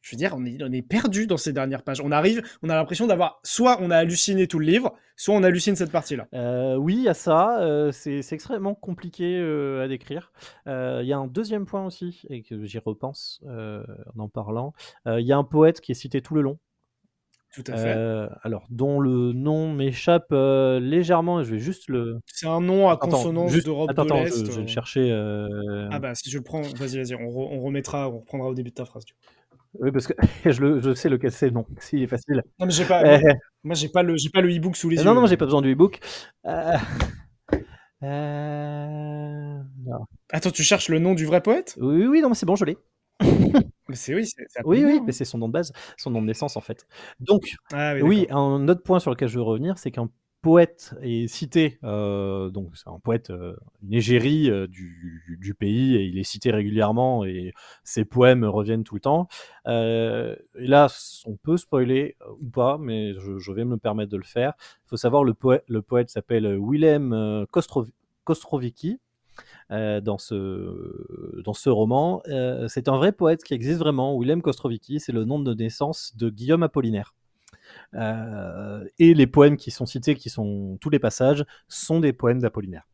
je 0.02 0.12
veux 0.12 0.18
dire, 0.18 0.34
on 0.34 0.72
est, 0.72 0.82
perdu 0.82 1.26
dans 1.26 1.36
ces 1.36 1.52
dernières 1.52 1.82
pages. 1.82 2.00
On 2.00 2.10
arrive, 2.10 2.42
on 2.62 2.70
a 2.70 2.74
l'impression 2.74 3.06
d'avoir, 3.06 3.40
soit 3.42 3.78
on 3.80 3.90
a 3.90 3.96
halluciné 3.96 4.46
tout 4.46 4.58
le 4.58 4.66
livre, 4.66 4.94
soit 5.16 5.34
on 5.34 5.42
hallucine 5.42 5.76
cette 5.76 5.92
partie-là. 5.92 6.26
Euh, 6.34 6.76
oui, 6.76 7.06
a 7.06 7.14
ça. 7.14 7.60
euh, 7.60 7.92
c'est 7.92 8.22
extrêmement 8.32 8.74
compliqué 8.74 9.38
à 9.82 9.88
décrire. 9.88 10.32
Il 10.66 11.04
y 11.04 11.12
a 11.12 11.18
un 11.18 11.26
deuxième 11.26 11.66
point 11.66 11.84
aussi, 11.84 12.22
et 12.30 12.42
que 12.42 12.64
j'y 12.64 12.78
repense 12.78 13.42
en 13.46 13.82
en 14.18 14.28
parlant. 14.28 14.72
Il 15.06 15.26
y 15.26 15.32
a 15.32 15.36
un 15.36 15.44
poète 15.44 15.80
qui 15.80 15.92
est 15.92 15.94
cité 15.96 16.22
tout 16.22 16.34
le 16.34 16.42
long. 16.42 16.58
Tout 17.52 17.64
à 17.66 17.76
fait. 17.76 17.92
euh, 17.94 18.28
alors, 18.42 18.64
dont 18.70 19.00
le 19.00 19.32
nom 19.32 19.72
m'échappe 19.72 20.28
euh, 20.32 20.78
légèrement, 20.80 21.42
je 21.42 21.50
vais 21.52 21.58
juste 21.58 21.88
le. 21.88 22.20
C'est 22.26 22.46
un 22.46 22.60
nom 22.60 22.88
à 22.88 22.92
Attends, 22.92 23.10
consonance 23.10 23.52
d'Europe 23.64 23.94
de 23.94 24.02
l'Est. 24.02 24.38
je, 24.38 24.44
je 24.46 24.52
vais 24.56 24.62
le 24.62 24.68
chercher. 24.68 25.10
euh, 25.10 25.88
Ah 25.90 25.98
bah 25.98 26.14
si 26.14 26.30
je 26.30 26.38
le 26.38 26.44
prends, 26.44 26.62
vas-y, 26.62 26.96
vas-y, 26.98 27.14
on, 27.14 27.28
re- 27.28 27.48
on 27.50 27.60
remettra, 27.60 28.08
on 28.08 28.20
reprendra 28.20 28.48
au 28.48 28.54
début 28.54 28.70
de 28.70 28.74
ta 28.76 28.84
phrase. 28.84 29.04
du 29.04 29.14
coup. 29.14 29.18
Oui, 29.80 29.90
parce 29.92 30.06
que 30.06 30.14
je, 30.50 30.60
le- 30.60 30.80
je 30.80 30.94
sais 30.94 31.08
lequel 31.08 31.32
c'est, 31.32 31.50
non. 31.50 31.66
S'il 31.80 32.02
est 32.02 32.06
facile. 32.06 32.42
Non 32.58 32.66
mais 32.66 32.72
j'ai 32.72 32.84
pas, 32.84 33.02
moi 33.64 33.74
j'ai 33.74 33.88
pas 33.88 34.02
le, 34.02 34.16
j'ai 34.16 34.30
pas 34.30 34.40
le 34.40 34.54
e-book 34.56 34.76
sous 34.76 34.88
les 34.88 34.98
yeux. 34.98 35.04
non, 35.04 35.14
non, 35.14 35.26
j'ai 35.26 35.36
pas 35.36 35.44
besoin 35.46 35.62
du 35.62 35.72
e-book. 35.72 35.98
Non. 38.02 40.06
Attends, 40.32 40.50
tu 40.50 40.62
cherches 40.62 40.88
le 40.88 40.98
nom 40.98 41.14
du 41.14 41.26
vrai 41.26 41.40
poète? 41.40 41.76
Oui, 41.80 42.06
oui, 42.06 42.20
non, 42.20 42.28
mais 42.28 42.34
c'est 42.34 42.46
bon, 42.46 42.56
je 42.56 42.64
l'ai. 42.64 42.78
C'est 43.94 44.14
oui, 44.14 44.26
c'est. 44.26 44.46
Oui, 44.64 44.84
oui, 44.84 44.98
hein. 44.98 45.02
mais 45.06 45.12
c'est 45.12 45.24
son 45.24 45.38
nom 45.38 45.48
de 45.48 45.52
base, 45.52 45.72
son 45.96 46.10
nom 46.10 46.20
de 46.20 46.26
naissance 46.26 46.56
en 46.56 46.60
fait. 46.60 46.86
Donc, 47.20 47.56
Ah 47.72 47.94
oui. 48.00 48.26
un 48.30 48.68
autre 48.68 48.82
point 48.82 49.00
sur 49.00 49.10
lequel 49.10 49.28
je 49.28 49.36
veux 49.36 49.44
revenir, 49.44 49.78
c'est 49.78 49.90
qu'un 49.90 50.08
poète 50.42 50.94
est 51.02 51.26
cité, 51.26 51.78
euh, 51.84 52.48
donc 52.50 52.76
c'est 52.76 52.88
un 52.88 52.98
poète, 52.98 53.30
euh, 53.30 53.56
une 53.82 53.92
égérie 53.92 54.50
euh, 54.50 54.66
du, 54.66 55.54
pays, 55.54 55.96
et 55.96 56.04
il 56.04 56.18
est 56.18 56.24
cité 56.24 56.50
régulièrement, 56.50 57.24
et 57.24 57.52
ses 57.84 58.04
poèmes 58.04 58.44
reviennent 58.44 58.84
tout 58.84 58.94
le 58.94 59.00
temps. 59.00 59.28
Euh, 59.66 60.36
et 60.58 60.66
là, 60.66 60.86
on 61.26 61.36
peut 61.36 61.56
spoiler 61.56 62.16
ou 62.40 62.48
pas, 62.48 62.78
mais 62.78 63.12
je, 63.18 63.38
je 63.38 63.52
vais 63.52 63.64
me 63.64 63.76
permettre 63.76 64.10
de 64.10 64.16
le 64.16 64.24
faire. 64.24 64.54
Il 64.86 64.88
faut 64.88 64.96
savoir, 64.96 65.24
le 65.24 65.34
poète, 65.34 65.64
le 65.68 65.82
poète 65.82 66.08
s'appelle 66.10 66.58
Willem 66.58 67.46
Kostrovicki. 68.24 68.98
Euh, 69.70 70.00
dans 70.00 70.18
ce, 70.18 71.42
dans 71.44 71.54
ce 71.54 71.70
roman, 71.70 72.22
Euh, 72.28 72.66
c'est 72.68 72.88
un 72.88 72.96
vrai 72.96 73.12
poète 73.12 73.42
qui 73.44 73.54
existe 73.54 73.78
vraiment. 73.78 74.18
Willem 74.18 74.42
Kostrovicki, 74.42 75.00
c'est 75.00 75.12
le 75.12 75.24
nom 75.24 75.38
de 75.40 75.54
naissance 75.54 76.16
de 76.16 76.30
Guillaume 76.30 76.62
Apollinaire. 76.62 77.14
Euh, 77.94 78.84
et 78.98 79.14
les 79.14 79.26
poèmes 79.26 79.56
qui 79.56 79.70
sont 79.70 79.86
cités, 79.86 80.14
qui 80.14 80.30
sont 80.30 80.78
tous 80.80 80.90
les 80.90 80.98
passages, 80.98 81.44
sont 81.68 82.00
des 82.00 82.12
poèmes 82.12 82.40
d'Apollinaire. 82.40 82.88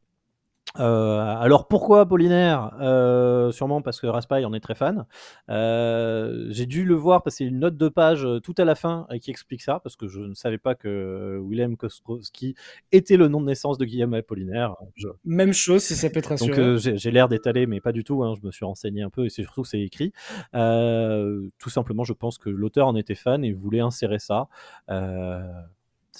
Euh, 0.78 1.20
alors 1.20 1.68
pourquoi 1.68 2.00
Apollinaire? 2.02 2.72
Euh, 2.80 3.50
Sûrement 3.50 3.80
parce 3.80 3.98
que 4.00 4.06
Raspail 4.06 4.44
en 4.44 4.52
est 4.52 4.60
très 4.60 4.74
fan. 4.74 5.06
Euh, 5.48 6.48
J'ai 6.50 6.66
dû 6.66 6.84
le 6.84 6.94
voir 6.94 7.22
passer 7.22 7.44
une 7.46 7.60
note 7.60 7.76
de 7.78 7.88
page 7.88 8.26
euh, 8.26 8.40
tout 8.40 8.54
à 8.58 8.64
la 8.64 8.74
fin 8.74 9.06
et 9.10 9.18
qui 9.18 9.30
explique 9.30 9.62
ça, 9.62 9.80
parce 9.82 9.96
que 9.96 10.06
je 10.06 10.20
ne 10.20 10.34
savais 10.34 10.58
pas 10.58 10.74
que 10.74 11.40
Willem 11.42 11.76
Kostrowski 11.78 12.54
était 12.92 13.16
le 13.16 13.28
nom 13.28 13.40
de 13.40 13.46
naissance 13.46 13.78
de 13.78 13.84
Guillaume 13.86 14.12
Apollinaire. 14.12 14.74
Je- 14.96 15.08
Même 15.24 15.52
chose 15.54 15.82
si 15.84 15.94
ça 15.94 16.10
peut 16.10 16.20
rassurer. 16.26 16.50
donc 16.50 16.58
euh, 16.58 16.76
j'ai 16.96 17.10
l'air 17.10 17.28
d'étaler, 17.28 17.66
mais 17.66 17.80
pas 17.80 17.92
du 17.92 18.04
tout. 18.04 18.22
hein, 18.24 18.34
je 18.38 18.46
me 18.46 18.50
suis 18.52 18.64
renseigné 18.66 19.00
un 19.02 19.10
peu 19.10 19.24
et 19.24 19.30
c'est 19.30 19.42
surtout 19.42 19.64
c'est 19.64 19.80
écrit. 19.80 20.12
Euh, 20.54 21.48
tout 21.58 21.70
simplement, 21.70 22.04
je 22.04 22.12
pense 22.12 22.36
que 22.36 22.50
l'auteur 22.50 22.86
en 22.88 22.96
était 22.96 23.14
fan 23.14 23.44
et 23.44 23.52
voulait 23.52 23.80
insérer 23.80 24.18
ça. 24.18 24.48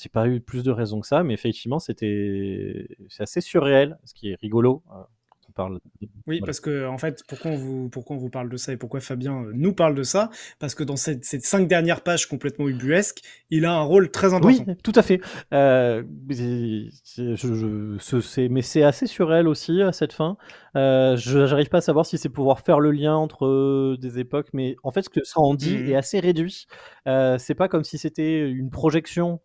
J'ai 0.01 0.09
pas 0.09 0.29
eu 0.29 0.41
plus 0.41 0.63
de 0.63 0.71
raisons 0.71 1.01
que 1.01 1.07
ça, 1.07 1.23
mais 1.23 1.35
effectivement, 1.35 1.79
c'était 1.79 2.89
c'est 3.09 3.23
assez 3.23 3.41
surréel, 3.41 3.99
ce 4.05 4.15
qui 4.15 4.31
est 4.31 4.37
rigolo. 4.41 4.83
euh, 4.93 5.03
on 5.49 5.53
parle. 5.53 5.75
de- 5.77 5.81
Oui, 6.27 6.39
voilà. 6.39 6.45
parce 6.47 6.61
que 6.61 6.87
en 6.87 6.99
fait, 6.99 7.23
pourquoi 7.29 7.53
on 7.53 7.57
vous, 7.57 7.89
pourquoi 7.89 8.17
on 8.17 8.19
vous 8.19 8.29
parle 8.31 8.51
de 8.51 8.57
ça 8.57 8.73
et 8.73 8.77
pourquoi 8.77 9.01
Fabien 9.01 9.45
euh, 9.45 9.53
nous 9.55 9.73
parle 9.73 9.95
de 9.95 10.03
ça? 10.03 10.29
Parce 10.59 10.75
que 10.75 10.83
dans 10.85 10.97
cette, 10.97 11.25
ces 11.25 11.39
cinq 11.41 11.67
dernières 11.69 12.03
pages 12.03 12.27
complètement 12.27 12.69
ubuesques, 12.69 13.21
il 13.51 13.65
a 13.65 13.73
un 13.73 13.83
rôle 13.83 14.11
très 14.11 14.35
Oui, 14.35 14.57
important. 14.61 14.75
tout 14.83 14.93
à 14.97 15.03
fait. 15.03 15.21
Euh, 15.55 16.03
je- 16.29 17.37
je- 17.37 18.49
mais 18.49 18.63
c'est 18.63 18.83
assez 18.83 19.07
surréel 19.07 19.49
aussi 19.49 19.83
à 19.83 19.93
cette 19.93 20.13
fin. 20.13 20.37
Euh, 20.77 21.17
je 21.17 21.39
n'arrive 21.39 21.69
pas 21.69 21.79
à 21.79 21.83
savoir 21.83 22.05
si 22.07 22.19
c'est 22.19 22.29
pouvoir 22.29 22.61
faire 22.61 22.81
le 22.81 22.91
lien 22.91 23.15
entre 23.15 23.97
des 23.97 24.19
époques, 24.19 24.49
mais 24.53 24.77
en 24.83 24.91
fait, 24.91 25.03
ce 25.03 25.09
que 25.11 25.25
ça 25.25 25.41
en 25.41 25.55
dit 25.55 25.77
Mhm. 25.79 25.89
est 25.89 25.95
assez 25.97 26.21
réduit. 26.21 26.67
Euh, 27.07 27.39
c'est 27.39 27.55
pas 27.55 27.69
comme 27.69 27.85
si 27.85 27.99
c'était 27.99 28.49
une 28.51 28.71
projection 28.71 29.41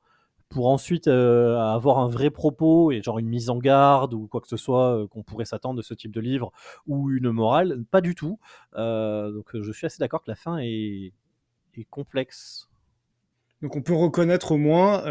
pour 0.52 0.68
ensuite 0.68 1.08
euh, 1.08 1.58
avoir 1.58 2.00
un 2.00 2.08
vrai 2.08 2.30
propos 2.30 2.92
et 2.92 3.02
genre 3.02 3.18
une 3.18 3.30
mise 3.30 3.50
en 3.50 3.58
garde 3.58 4.14
ou 4.14 4.28
quoi 4.28 4.42
que 4.42 4.48
ce 4.50 4.58
soit 4.58 4.98
euh, 4.98 5.08
qu'on 5.08 5.24
pourrait 5.24 5.46
s'attendre 5.46 5.78
de 5.78 5.82
ce 5.82 5.94
type 5.94 6.12
de 6.12 6.20
livre 6.20 6.52
ou 6.86 7.10
une 7.10 7.32
morale. 7.32 7.84
Pas 7.90 8.02
du 8.02 8.14
tout. 8.14 8.38
Euh, 8.76 9.32
donc 9.32 9.50
je 9.60 9.72
suis 9.72 9.86
assez 9.88 9.98
d'accord 10.00 10.22
que 10.22 10.30
la 10.30 10.36
fin 10.36 10.58
est, 10.60 11.14
est 11.76 11.86
complexe. 11.90 12.70
Donc 13.62 13.76
on 13.76 13.82
peut 13.82 13.96
reconnaître 13.96 14.52
au 14.52 14.58
moins, 14.58 15.04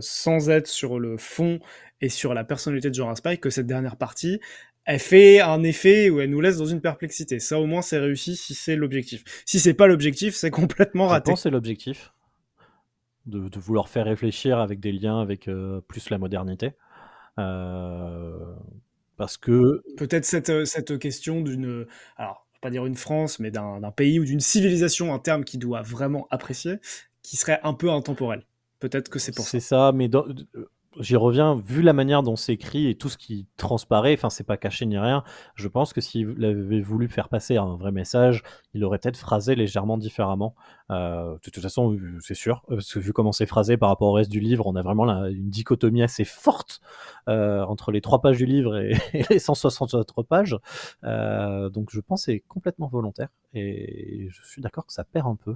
sans 0.00 0.50
être 0.50 0.66
sur 0.66 0.98
le 1.00 1.16
fond 1.16 1.58
et 2.02 2.10
sur 2.10 2.34
la 2.34 2.44
personnalité 2.44 2.90
de 2.90 2.94
Jean 2.94 3.06
Raspail, 3.06 3.38
que 3.40 3.48
cette 3.48 3.66
dernière 3.66 3.96
partie, 3.96 4.40
elle 4.84 4.98
fait 4.98 5.40
un 5.40 5.62
effet 5.62 6.10
où 6.10 6.20
elle 6.20 6.28
nous 6.28 6.42
laisse 6.42 6.58
dans 6.58 6.66
une 6.66 6.82
perplexité. 6.82 7.40
Ça 7.40 7.58
au 7.58 7.64
moins 7.64 7.80
c'est 7.80 7.98
réussi 7.98 8.36
si 8.36 8.54
c'est 8.54 8.76
l'objectif. 8.76 9.24
Si 9.46 9.58
c'est 9.58 9.72
pas 9.72 9.86
l'objectif, 9.86 10.34
c'est 10.34 10.50
complètement 10.50 11.06
Je 11.06 11.12
raté. 11.12 11.30
pense 11.30 11.40
que 11.40 11.42
c'est 11.44 11.50
l'objectif. 11.50 12.12
De, 13.26 13.48
de 13.48 13.58
vouloir 13.58 13.88
faire 13.88 14.04
réfléchir 14.04 14.58
avec 14.58 14.80
des 14.80 14.92
liens 14.92 15.20
avec 15.20 15.48
euh, 15.48 15.80
plus 15.88 16.10
la 16.10 16.18
modernité. 16.18 16.72
Euh, 17.38 18.54
parce 19.16 19.36
que 19.36 19.82
Peut-être 19.96 20.24
cette, 20.24 20.50
euh, 20.50 20.64
cette 20.64 20.98
question 20.98 21.40
d'une, 21.40 21.86
alors 22.16 22.46
je 22.52 22.56
vais 22.56 22.60
pas 22.60 22.70
dire 22.70 22.84
une 22.86 22.96
France, 22.96 23.38
mais 23.38 23.50
d'un 23.50 23.80
d'un 23.80 23.90
pays 23.92 24.18
ou 24.20 24.24
d'une 24.24 24.40
civilisation, 24.40 25.14
un 25.14 25.18
terme 25.18 25.44
qui 25.44 25.56
doit 25.58 25.82
vraiment 25.82 26.26
apprécier, 26.30 26.76
qui 27.22 27.36
serait 27.36 27.60
un 27.62 27.74
peu 27.74 27.90
intemporel. 27.90 28.46
Peut-être 28.80 29.08
que 29.08 29.18
c'est 29.18 29.32
pour 29.34 29.46
ça. 29.46 29.50
c'est 29.52 29.60
ça, 29.60 29.92
mais 29.94 30.08
dans- 30.08 30.26
j'y 31.00 31.16
reviens, 31.16 31.56
vu 31.66 31.82
la 31.82 31.92
manière 31.92 32.22
dont 32.22 32.36
c'est 32.36 32.52
écrit 32.52 32.88
et 32.88 32.94
tout 32.94 33.08
ce 33.08 33.18
qui 33.18 33.46
transparaît, 33.56 34.14
enfin 34.14 34.30
c'est 34.30 34.44
pas 34.44 34.56
caché 34.56 34.86
ni 34.86 34.98
rien, 34.98 35.24
je 35.54 35.68
pense 35.68 35.92
que 35.92 36.00
s'il 36.00 36.44
avait 36.44 36.80
voulu 36.80 37.08
faire 37.08 37.28
passer 37.28 37.56
un 37.56 37.76
vrai 37.76 37.92
message, 37.92 38.42
il 38.74 38.84
aurait 38.84 38.98
peut-être 38.98 39.16
phrasé 39.16 39.54
légèrement 39.54 39.98
différemment. 39.98 40.54
Euh, 40.90 41.34
de 41.34 41.50
toute 41.50 41.60
façon, 41.60 41.94
euh, 41.94 42.18
c'est 42.20 42.34
sûr, 42.34 42.62
euh, 42.70 42.76
parce 42.76 42.92
que 42.92 42.98
vu 42.98 43.12
comment 43.12 43.32
c'est 43.32 43.46
phrasé 43.46 43.76
par 43.76 43.88
rapport 43.88 44.08
au 44.08 44.12
reste 44.12 44.30
du 44.30 44.40
livre, 44.40 44.66
on 44.66 44.76
a 44.76 44.82
vraiment 44.82 45.04
une 45.26 45.50
dichotomie 45.50 46.02
assez 46.02 46.24
forte 46.24 46.80
entre 47.26 47.90
les 47.90 48.00
trois 48.00 48.20
pages 48.20 48.36
du 48.36 48.46
livre 48.46 48.76
et, 48.76 48.94
les 49.30 49.38
160 49.38 49.94
autres 49.94 50.22
pages. 50.22 50.56
donc 51.02 51.90
je 51.90 52.00
pense 52.00 52.26
que 52.26 52.32
c'est 52.32 52.40
complètement 52.40 52.88
volontaire 52.88 53.28
et 53.54 54.28
je 54.30 54.42
suis 54.44 54.62
d'accord 54.62 54.86
que 54.86 54.92
ça 54.92 55.04
perd 55.04 55.26
un 55.26 55.36
peu. 55.36 55.54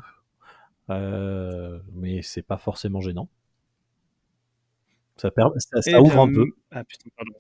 mais 1.95 2.23
c'est 2.23 2.43
pas 2.43 2.57
forcément 2.59 3.01
gênant. 3.01 3.29
Ça, 5.21 5.31
ça, 5.81 6.01
ouvre 6.01 6.21
un 6.21 6.33
peu. 6.33 6.45
Ah 6.71 6.85
putain, 6.85 7.11
pardon. 7.17 7.33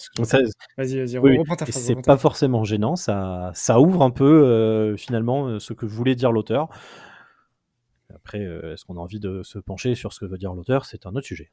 Vas-y, 0.76 0.98
vas-y, 0.98 1.18
reprends 1.18 1.56
ta 1.56 1.66
phrase. 1.66 1.82
C'est 1.82 2.02
pas 2.02 2.16
forcément 2.16 2.64
gênant, 2.64 2.96
ça, 2.96 3.52
ça 3.54 3.80
ouvre 3.80 4.02
un 4.02 4.10
peu 4.10 4.24
euh, 4.24 4.96
finalement 4.96 5.46
euh, 5.46 5.58
ce 5.58 5.72
que 5.72 5.86
voulait 5.86 6.14
dire 6.14 6.32
l'auteur. 6.32 6.68
Après, 8.14 8.40
euh, 8.40 8.72
est-ce 8.74 8.84
qu'on 8.84 8.96
a 8.96 9.00
envie 9.00 9.20
de 9.20 9.42
se 9.42 9.58
pencher 9.58 9.94
sur 9.94 10.12
ce 10.12 10.20
que 10.20 10.26
veut 10.26 10.38
dire 10.38 10.54
l'auteur? 10.54 10.86
C'est 10.86 11.06
un 11.06 11.14
autre 11.14 11.26
sujet. 11.26 11.52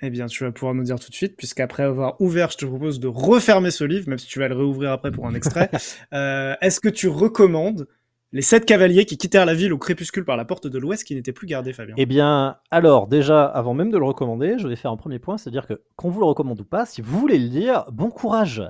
Eh 0.00 0.10
bien, 0.10 0.26
tu 0.26 0.44
vas 0.44 0.50
pouvoir 0.50 0.74
nous 0.74 0.82
dire 0.82 0.98
tout 0.98 1.10
de 1.10 1.14
suite, 1.14 1.36
puisqu'après 1.36 1.84
avoir 1.84 2.20
ouvert, 2.20 2.50
je 2.50 2.56
te 2.56 2.66
propose 2.66 2.98
de 2.98 3.06
refermer 3.06 3.70
ce 3.70 3.84
livre, 3.84 4.08
même 4.08 4.18
si 4.18 4.26
tu 4.26 4.40
vas 4.40 4.48
le 4.48 4.56
réouvrir 4.56 4.90
après 4.90 5.12
pour 5.12 5.26
un 5.26 5.34
extrait. 5.34 5.70
est-ce 6.12 6.80
que 6.80 6.88
tu 6.88 7.08
recommandes 7.08 7.86
les 8.32 8.42
sept 8.42 8.64
cavaliers 8.64 9.04
qui 9.04 9.18
quittèrent 9.18 9.44
la 9.44 9.54
ville 9.54 9.72
au 9.72 9.78
crépuscule 9.78 10.24
par 10.24 10.36
la 10.36 10.44
porte 10.44 10.66
de 10.66 10.78
l'ouest 10.78 11.04
qui 11.04 11.14
n'étaient 11.14 11.32
plus 11.32 11.46
gardés, 11.46 11.72
Fabien 11.72 11.94
Eh 11.98 12.06
bien, 12.06 12.56
alors, 12.70 13.06
déjà, 13.06 13.44
avant 13.44 13.74
même 13.74 13.90
de 13.90 13.98
le 13.98 14.04
recommander, 14.04 14.56
je 14.58 14.66
vais 14.66 14.76
faire 14.76 14.90
un 14.90 14.96
premier 14.96 15.18
point, 15.18 15.36
c'est-à-dire 15.36 15.66
que, 15.66 15.82
qu'on 15.96 16.08
vous 16.08 16.20
le 16.20 16.26
recommande 16.26 16.60
ou 16.60 16.64
pas, 16.64 16.86
si 16.86 17.02
vous 17.02 17.18
voulez 17.18 17.38
le 17.38 17.48
lire, 17.48 17.84
bon 17.92 18.10
courage 18.10 18.62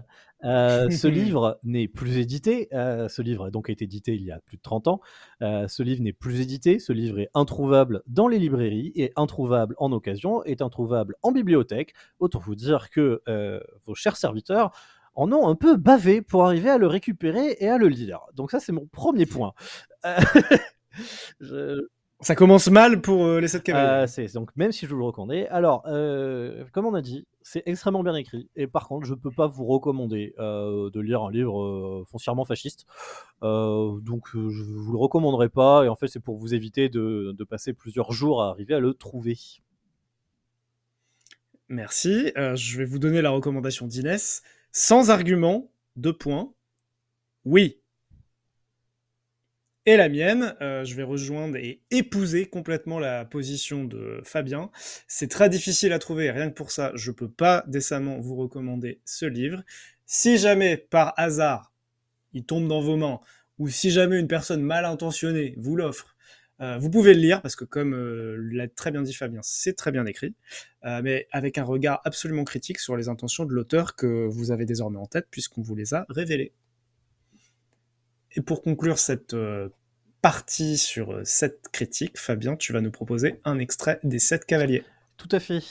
euh, 0.44 0.90
ce 0.90 1.06
livre 1.06 1.60
n'est 1.62 1.88
plus 1.88 2.18
édité. 2.18 2.68
Euh, 2.72 3.08
ce 3.08 3.22
livre 3.22 3.46
a 3.46 3.50
donc 3.50 3.70
été 3.70 3.84
édité 3.84 4.14
il 4.14 4.22
y 4.22 4.32
a 4.32 4.40
plus 4.40 4.56
de 4.56 4.62
30 4.62 4.88
ans. 4.88 5.00
Euh, 5.40 5.68
ce 5.68 5.82
livre 5.82 6.02
n'est 6.02 6.12
plus 6.12 6.40
édité. 6.40 6.78
Ce 6.78 6.92
livre 6.92 7.20
est 7.20 7.30
introuvable 7.34 8.02
dans 8.06 8.28
les 8.28 8.38
librairies 8.38 8.92
et 8.94 9.12
introuvable 9.16 9.74
en 9.78 9.92
occasion, 9.92 10.42
est 10.44 10.62
introuvable 10.62 11.14
en 11.22 11.32
bibliothèque. 11.32 11.94
Autant 12.18 12.40
vous 12.40 12.54
dire 12.54 12.90
que 12.90 13.22
vos 13.84 13.94
chers 13.94 14.16
serviteurs 14.16 14.72
en 15.14 15.32
ont 15.32 15.48
un 15.48 15.54
peu 15.54 15.76
bavé 15.76 16.22
pour 16.22 16.44
arriver 16.44 16.70
à 16.70 16.78
le 16.78 16.86
récupérer 16.86 17.56
et 17.60 17.68
à 17.68 17.78
le 17.78 17.88
lire. 17.88 18.20
Donc 18.34 18.50
ça, 18.50 18.60
c'est 18.60 18.72
mon 18.72 18.86
premier 18.86 19.26
point. 19.26 19.52
Ça 22.22 22.36
commence 22.36 22.70
mal 22.70 23.00
pour 23.00 23.26
euh, 23.26 23.40
les 23.40 23.48
7 23.48 23.64
cavaliers. 23.64 24.06
Euh, 24.16 24.28
donc 24.34 24.50
même 24.54 24.70
si 24.70 24.86
je 24.86 24.90
vous 24.92 24.96
le 24.96 25.04
recommande. 25.04 25.32
Alors, 25.50 25.82
euh, 25.88 26.64
comme 26.70 26.86
on 26.86 26.94
a 26.94 27.02
dit, 27.02 27.26
c'est 27.42 27.64
extrêmement 27.66 28.04
bien 28.04 28.14
écrit. 28.14 28.48
Et 28.54 28.68
par 28.68 28.86
contre, 28.86 29.08
je 29.08 29.14
ne 29.14 29.18
peux 29.18 29.32
pas 29.32 29.48
vous 29.48 29.64
recommander 29.64 30.32
de 30.38 31.00
lire 31.00 31.22
un 31.22 31.32
livre 31.32 32.04
foncièrement 32.08 32.44
fasciste. 32.44 32.86
donc 33.42 34.28
je 34.32 34.38
ne 34.38 34.78
vous 34.78 34.92
le 34.92 34.98
recommanderai 34.98 35.48
pas. 35.48 35.84
Et 35.84 35.88
en 35.88 35.96
fait, 35.96 36.06
c'est 36.06 36.20
pour 36.20 36.36
vous 36.36 36.54
éviter 36.54 36.88
de, 36.88 37.34
de, 37.36 37.44
passer 37.44 37.72
plusieurs 37.72 38.12
jours 38.12 38.40
à 38.40 38.50
arriver 38.50 38.74
à 38.74 38.80
le 38.80 38.94
trouver. 38.94 39.36
Merci. 41.68 42.30
je 42.36 42.78
vais 42.78 42.84
vous 42.84 43.00
donner 43.00 43.20
la 43.20 43.30
recommandation 43.30 43.88
d'Inès. 43.88 44.42
Sans 44.72 45.10
argument, 45.10 45.70
deux 45.96 46.14
points. 46.14 46.54
Oui. 47.44 47.78
Et 49.84 49.96
la 49.98 50.08
mienne, 50.08 50.56
euh, 50.62 50.82
je 50.84 50.94
vais 50.94 51.02
rejoindre 51.02 51.56
et 51.56 51.82
épouser 51.90 52.46
complètement 52.46 52.98
la 52.98 53.26
position 53.26 53.84
de 53.84 54.22
Fabien. 54.24 54.70
C'est 55.08 55.30
très 55.30 55.50
difficile 55.50 55.92
à 55.92 55.98
trouver, 55.98 56.30
rien 56.30 56.48
que 56.48 56.54
pour 56.54 56.70
ça, 56.70 56.90
je 56.94 57.10
peux 57.10 57.28
pas 57.28 57.64
décemment 57.66 58.18
vous 58.18 58.36
recommander 58.36 59.00
ce 59.04 59.26
livre. 59.26 59.62
Si 60.06 60.38
jamais, 60.38 60.78
par 60.78 61.12
hasard, 61.18 61.72
il 62.32 62.44
tombe 62.44 62.66
dans 62.66 62.80
vos 62.80 62.96
mains, 62.96 63.20
ou 63.58 63.68
si 63.68 63.90
jamais 63.90 64.18
une 64.18 64.28
personne 64.28 64.62
mal 64.62 64.86
intentionnée 64.86 65.54
vous 65.58 65.76
l'offre, 65.76 66.11
euh, 66.62 66.78
vous 66.78 66.90
pouvez 66.90 67.12
le 67.12 67.20
lire 67.20 67.42
parce 67.42 67.56
que 67.56 67.64
comme 67.64 67.92
euh, 67.92 68.36
l'a 68.52 68.68
très 68.68 68.92
bien 68.92 69.02
dit 69.02 69.12
Fabien, 69.12 69.40
c'est 69.42 69.72
très 69.72 69.90
bien 69.90 70.06
écrit, 70.06 70.34
euh, 70.84 71.00
mais 71.02 71.26
avec 71.32 71.58
un 71.58 71.64
regard 71.64 72.00
absolument 72.04 72.44
critique 72.44 72.78
sur 72.78 72.96
les 72.96 73.08
intentions 73.08 73.44
de 73.44 73.52
l'auteur 73.52 73.96
que 73.96 74.26
vous 74.26 74.52
avez 74.52 74.64
désormais 74.64 74.98
en 74.98 75.06
tête 75.06 75.26
puisqu'on 75.30 75.62
vous 75.62 75.74
les 75.74 75.92
a 75.92 76.06
révélées. 76.08 76.52
Et 78.36 78.40
pour 78.40 78.62
conclure 78.62 78.98
cette 78.98 79.36
partie 80.22 80.78
sur 80.78 81.20
cette 81.24 81.68
critique, 81.70 82.16
Fabien, 82.18 82.56
tu 82.56 82.72
vas 82.72 82.80
nous 82.80 82.90
proposer 82.90 83.40
un 83.44 83.58
extrait 83.58 84.00
des 84.04 84.18
Sept 84.18 84.46
Cavaliers. 84.46 84.84
Tout 85.18 85.28
à 85.32 85.40
fait. 85.40 85.62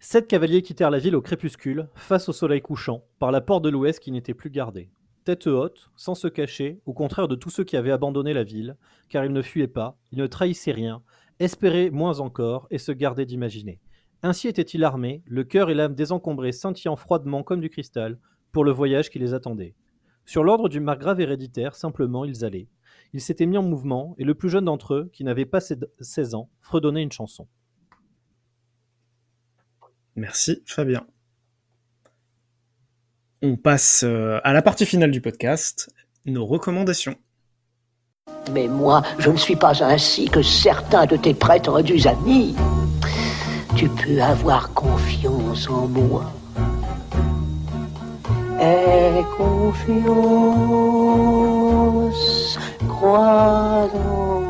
Sept 0.00 0.26
cavaliers 0.26 0.62
quittèrent 0.62 0.90
la 0.90 0.98
ville 0.98 1.14
au 1.14 1.22
crépuscule, 1.22 1.86
face 1.94 2.28
au 2.28 2.32
soleil 2.32 2.60
couchant, 2.60 3.04
par 3.20 3.30
la 3.30 3.40
porte 3.40 3.62
de 3.62 3.68
l'ouest 3.68 4.00
qui 4.00 4.10
n'était 4.10 4.34
plus 4.34 4.50
gardée 4.50 4.90
tête 5.24 5.46
haute, 5.46 5.90
sans 5.96 6.14
se 6.14 6.28
cacher, 6.28 6.80
au 6.86 6.92
contraire 6.92 7.28
de 7.28 7.34
tous 7.34 7.50
ceux 7.50 7.64
qui 7.64 7.76
avaient 7.76 7.90
abandonné 7.90 8.32
la 8.32 8.44
ville, 8.44 8.76
car 9.08 9.24
ils 9.24 9.32
ne 9.32 9.42
fuyaient 9.42 9.66
pas, 9.66 9.98
ils 10.10 10.18
ne 10.18 10.26
trahissaient 10.26 10.72
rien, 10.72 11.02
espéraient 11.38 11.90
moins 11.90 12.20
encore 12.20 12.66
et 12.70 12.78
se 12.78 12.92
gardaient 12.92 13.26
d'imaginer. 13.26 13.80
Ainsi 14.22 14.48
était-il 14.48 14.84
armé, 14.84 15.22
le 15.26 15.44
cœur 15.44 15.70
et 15.70 15.74
l'âme 15.74 15.94
désencombrés 15.94 16.52
scintillant 16.52 16.96
froidement 16.96 17.42
comme 17.42 17.60
du 17.60 17.70
cristal, 17.70 18.18
pour 18.52 18.64
le 18.64 18.70
voyage 18.70 19.10
qui 19.10 19.18
les 19.18 19.34
attendait. 19.34 19.74
Sur 20.26 20.44
l'ordre 20.44 20.68
du 20.68 20.78
margrave 20.78 21.20
héréditaire, 21.20 21.74
simplement, 21.74 22.24
ils 22.24 22.44
allaient. 22.44 22.68
Ils 23.12 23.20
s'étaient 23.20 23.46
mis 23.46 23.58
en 23.58 23.62
mouvement, 23.62 24.14
et 24.18 24.24
le 24.24 24.34
plus 24.34 24.48
jeune 24.48 24.66
d'entre 24.66 24.94
eux, 24.94 25.10
qui 25.12 25.24
n'avait 25.24 25.46
pas 25.46 25.60
16 25.60 26.34
ans, 26.34 26.50
fredonnait 26.60 27.02
une 27.02 27.12
chanson. 27.12 27.48
Merci 30.14 30.62
Fabien 30.66 31.06
on 33.42 33.56
passe 33.56 34.04
euh, 34.04 34.40
à 34.44 34.52
la 34.52 34.62
partie 34.62 34.86
finale 34.86 35.10
du 35.10 35.20
podcast, 35.20 35.90
nos 36.24 36.46
recommandations. 36.46 37.16
Mais 38.52 38.68
moi, 38.68 39.02
je 39.18 39.30
ne 39.30 39.36
suis 39.36 39.56
pas 39.56 39.82
ainsi 39.82 40.28
que 40.28 40.42
certains 40.42 41.06
de 41.06 41.16
tes 41.16 41.34
prétendus 41.34 42.06
amis. 42.06 42.54
Tu 43.76 43.88
peux 43.88 44.22
avoir 44.22 44.72
confiance 44.72 45.68
en 45.68 45.88
moi. 45.88 46.32
Aie 48.60 49.24
confiance, 49.36 49.78
crois 52.88 53.90
en 53.92 54.41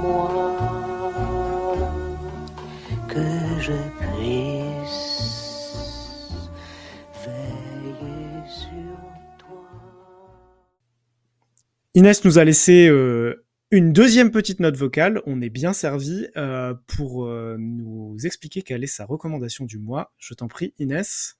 Inès 11.94 12.24
nous 12.24 12.38
a 12.38 12.44
laissé 12.44 12.88
euh, 12.88 13.44
une 13.70 13.92
deuxième 13.92 14.30
petite 14.30 14.60
note 14.60 14.76
vocale. 14.76 15.20
On 15.26 15.42
est 15.42 15.50
bien 15.50 15.74
servi 15.74 16.26
euh, 16.38 16.72
pour 16.86 17.26
euh, 17.26 17.56
nous 17.58 18.16
expliquer 18.24 18.62
quelle 18.62 18.82
est 18.82 18.86
sa 18.86 19.04
recommandation 19.04 19.66
du 19.66 19.76
mois. 19.76 20.10
Je 20.16 20.32
t'en 20.32 20.48
prie, 20.48 20.72
Inès. 20.78 21.36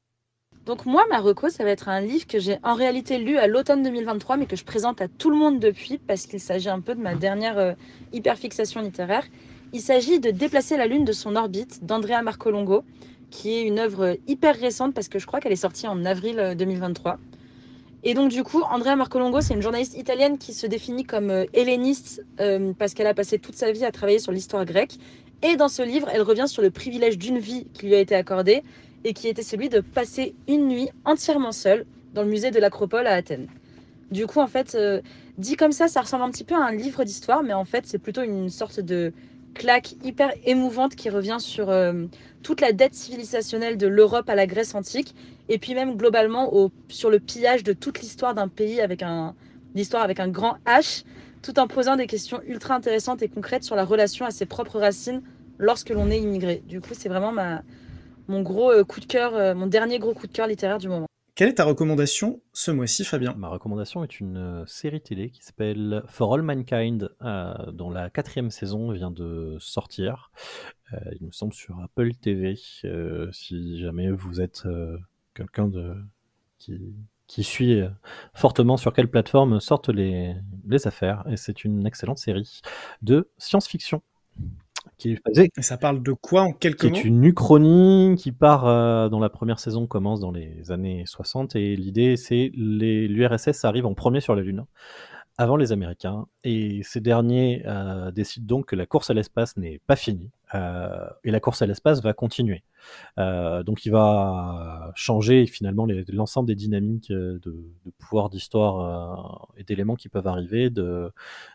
Donc 0.67 0.85
moi, 0.85 1.07
ma 1.09 1.21
reco, 1.21 1.49
ça 1.49 1.65
va 1.65 1.71
être 1.71 1.89
un 1.89 2.03
livre 2.03 2.27
que 2.27 2.39
j'ai 2.39 2.59
en 2.65 2.75
réalité 2.75 3.17
lu 3.17 3.39
à 3.39 3.47
l'automne 3.47 3.83
2023, 3.83 4.37
mais 4.37 4.45
que 4.45 4.55
je 4.55 4.65
présente 4.65 5.01
à 5.01 5.09
tout 5.09 5.31
le 5.31 5.39
monde 5.39 5.59
depuis, 5.59 5.97
parce 5.97 6.27
qu'il 6.27 6.39
s'agit 6.39 6.69
un 6.69 6.83
peu 6.83 6.95
de 6.95 7.01
ma 7.01 7.15
dernière 7.15 7.75
hyperfixation 8.13 8.83
littéraire. 8.83 9.25
Il 9.73 9.81
s'agit 9.81 10.21
de 10.21 10.31
Déplacer 10.31 10.77
la 10.77 10.87
Lune 10.87 11.07
de 11.07 11.13
son 11.13 11.35
orbite 11.35 11.83
d'Andrea 11.83 12.21
Marcolongo, 12.21 12.85
qui 13.31 13.55
est 13.55 13.63
une 13.63 13.79
œuvre 13.79 14.19
hyper 14.27 14.55
récente, 14.55 14.93
parce 14.93 15.09
que 15.09 15.19
je 15.19 15.27
crois 15.27 15.41
qu'elle 15.41 15.53
est 15.53 15.57
sortie 15.57 15.89
en 15.89 16.05
avril 16.05 16.55
2023. 16.59 17.19
Et 18.05 18.15
donc, 18.15 18.31
du 18.31 18.43
coup, 18.43 18.63
Andrea 18.63 18.97
Marcolongo, 18.97 19.41
c'est 19.41 19.55
une 19.55 19.63
journaliste 19.63 19.97
italienne 19.97 20.37
qui 20.37 20.53
se 20.53 20.67
définit 20.67 21.05
comme 21.05 21.31
euh, 21.31 21.45
helléniste 21.53 22.25
euh, 22.41 22.73
parce 22.77 22.95
qu'elle 22.95 23.07
a 23.07 23.15
passé 23.15 23.39
toute 23.39 23.55
sa 23.55 23.71
vie 23.71 23.85
à 23.85 23.93
travailler 23.93 24.19
sur 24.19 24.33
l'histoire 24.33 24.65
grecque. 24.65 24.97
Et 25.43 25.57
dans 25.57 25.69
ce 25.69 25.83
livre, 25.83 26.09
elle 26.13 26.23
revient 26.23 26.49
sur 26.49 26.63
le 26.63 26.71
privilège 26.71 27.17
d'une 27.17 27.39
vie 27.39 27.67
qui 27.73 27.87
lui 27.87 27.95
a 27.95 28.01
été 28.01 28.17
accordée 28.17 28.65
et 29.05 29.13
qui 29.13 29.29
était 29.29 29.45
celui 29.45 29.69
de 29.69 29.81
passer 29.81 30.35
une 30.49 30.67
nuit 30.67 30.89
entièrement 31.05 31.53
seule 31.53 31.87
dans 32.13 32.23
le 32.23 32.29
musée 32.29 32.51
de 32.51 32.59
l'Acropole 32.59 33.07
à 33.07 33.15
Athènes. 33.15 33.47
Du 34.11 34.27
coup, 34.27 34.41
en 34.41 34.49
fait, 34.49 34.75
euh, 34.75 35.01
dit 35.39 35.55
comme 35.55 35.73
ça, 35.73 35.87
ça 35.87 36.01
ressemble 36.01 36.25
un 36.25 36.31
petit 36.31 36.45
peu 36.45 36.57
à 36.57 36.65
un 36.65 36.73
livre 36.73 37.05
d'histoire, 37.05 37.45
mais 37.45 37.55
en 37.55 37.65
fait, 37.65 37.87
c'est 37.87 37.99
plutôt 37.99 38.23
une 38.23 38.51
sorte 38.51 38.81
de 38.81 39.13
claque 39.55 39.95
hyper 40.03 40.33
émouvante 40.45 40.97
qui 40.97 41.09
revient 41.11 41.37
sur 41.39 41.71
toute 42.43 42.63
la 42.63 42.73
dette 42.73 42.95
civilisationnelle 42.95 43.77
de 43.77 43.87
l'Europe 43.87 44.31
à 44.31 44.35
la 44.35 44.47
Grèce 44.47 44.75
antique 44.75 45.15
et 45.53 45.59
puis 45.59 45.75
même 45.75 45.97
globalement 45.97 46.55
au, 46.55 46.73
sur 46.89 47.11
le 47.11 47.21
pillage 47.21 47.63
de 47.63 47.75
toute 47.75 48.01
l'histoire 48.01 48.35
d'un 48.35 48.49
pays 48.49 48.81
avec 48.81 49.03
un 49.03 49.35
l'histoire 49.75 50.03
avec 50.03 50.19
un 50.19 50.29
grand 50.29 50.57
H, 50.67 51.05
tout 51.43 51.59
en 51.59 51.67
posant 51.67 51.97
des 51.97 52.07
questions 52.07 52.41
ultra 52.47 52.75
intéressantes 52.75 53.23
et 53.23 53.29
concrètes 53.29 53.65
sur 53.65 53.77
la 53.77 53.85
relation 53.85 54.25
à 54.25 54.31
ses 54.31 54.47
propres 54.47 54.79
racines 54.79 55.23
lorsque 55.59 55.91
l'on 55.91 56.11
est 56.11 56.19
immigré. 56.19 56.63
Du 56.67 56.81
coup, 56.81 56.95
c'est 56.95 57.09
vraiment 57.09 57.33
ma, 57.33 57.63
mon 58.29 58.41
gros 58.43 58.71
euh, 58.71 58.85
coup 58.85 59.01
de 59.01 59.07
cœur, 59.07 59.35
euh, 59.35 59.55
mon 59.55 59.67
dernier 59.67 59.99
gros 59.99 60.15
coup 60.15 60.27
de 60.27 60.33
cœur 60.33 60.47
littéraire 60.47 60.79
du 60.79 60.89
moment. 60.89 61.07
Quelle 61.35 61.49
est 61.49 61.55
ta 61.55 61.65
recommandation 61.65 62.43
ce 62.53 62.71
mois-ci, 62.71 63.05
Fabien? 63.05 63.35
Ma 63.39 63.49
recommandation 63.49 64.05
est 64.05 64.21
une 64.21 64.37
euh, 64.37 64.67
série 64.67 65.01
télé 65.01 65.31
qui 65.31 65.43
s'appelle 65.43 66.03
For 66.07 66.35
All 66.35 66.43
Mankind, 66.43 67.09
euh, 67.23 67.55
dont 67.73 67.89
la 67.89 68.11
quatrième 68.11 68.51
saison 68.51 68.91
vient 68.93 69.11
de 69.11 69.57
sortir. 69.59 70.31
Euh, 70.93 70.99
il 71.19 71.27
me 71.27 71.33
semble 71.33 71.55
sur 71.55 71.81
Apple 71.81 72.13
TV. 72.15 72.57
euh, 72.85 73.33
si 73.33 73.81
jamais 73.81 74.11
vous 74.11 74.43
êtes 74.43 74.67
euh, 74.67 74.99
quelqu'un 75.35 75.69
de 75.69 75.97
qui, 76.59 76.95
qui 77.27 77.43
suit 77.43 77.81
euh, 77.81 77.89
fortement 78.35 78.77
sur 78.77 78.93
quelle 78.93 79.09
plateforme 79.09 79.61
sortent 79.61 79.89
les, 79.89 80.35
les 80.69 80.87
affaires. 80.87 81.25
Et 81.31 81.37
c'est 81.37 81.65
une 81.65 81.87
excellente 81.87 82.19
série 82.19 82.61
de 83.03 83.31
science-fiction 83.39 84.03
qui 84.99 85.13
est 85.13 85.25
basée 85.25 85.49
Et 85.57 85.63
ça 85.63 85.77
parle 85.77 86.03
de 86.03 86.13
quoi 86.13 86.43
en 86.43 86.53
quelques 86.53 86.85
mots 86.85 86.95
est 86.95 87.05
une 87.05 87.25
uchronie 87.25 88.17
qui 88.17 88.33
part 88.33 88.67
euh, 88.67 89.09
dans 89.09 89.21
la 89.21 89.29
première 89.29 89.59
saison 89.59 89.87
commence 89.87 90.21
dans 90.21 90.33
les 90.33 90.71
années 90.71 91.05
60 91.07 91.57
et 91.57 91.77
l'idée 91.77 92.17
c'est 92.17 92.51
les 92.55 93.07
l'URSS 93.09 93.65
arrive 93.65 93.87
en 93.87 93.95
premier 93.95 94.21
sur 94.21 94.35
la 94.35 94.43
Lune 94.43 94.65
avant 95.39 95.57
les 95.57 95.73
Américains 95.73 96.27
et 96.45 96.83
ces 96.83 97.01
derniers 97.01 97.63
euh, 97.67 98.11
décident 98.11 98.47
donc 98.47 98.67
que 98.67 98.77
la 98.77 98.87
course 98.87 99.11
à 99.11 99.15
l'espace 99.15 99.57
n'est 99.57 99.81
pas 99.87 99.97
finie 99.97 100.31
euh, 100.55 101.09
et 101.25 101.31
la 101.31 101.41
course 101.41 101.63
à 101.63 101.67
l'espace 101.67 102.03
va 102.03 102.13
continuer. 102.13 102.63
Euh, 103.19 103.63
donc 103.63 103.87
il 103.87 103.93
va 103.93 104.93
changer 104.95 105.47
finalement 105.47 105.87
l'ensemble 106.09 106.49
des 106.49 106.55
dynamiques 106.55 107.11
de, 107.11 107.41
pouvoir 107.99 108.29
d'histoire 108.29 109.49
et 109.57 109.65
d'éléments 109.65 109.97
qui 109.97 110.09
peuvent 110.09 110.27
arriver. 110.27 110.71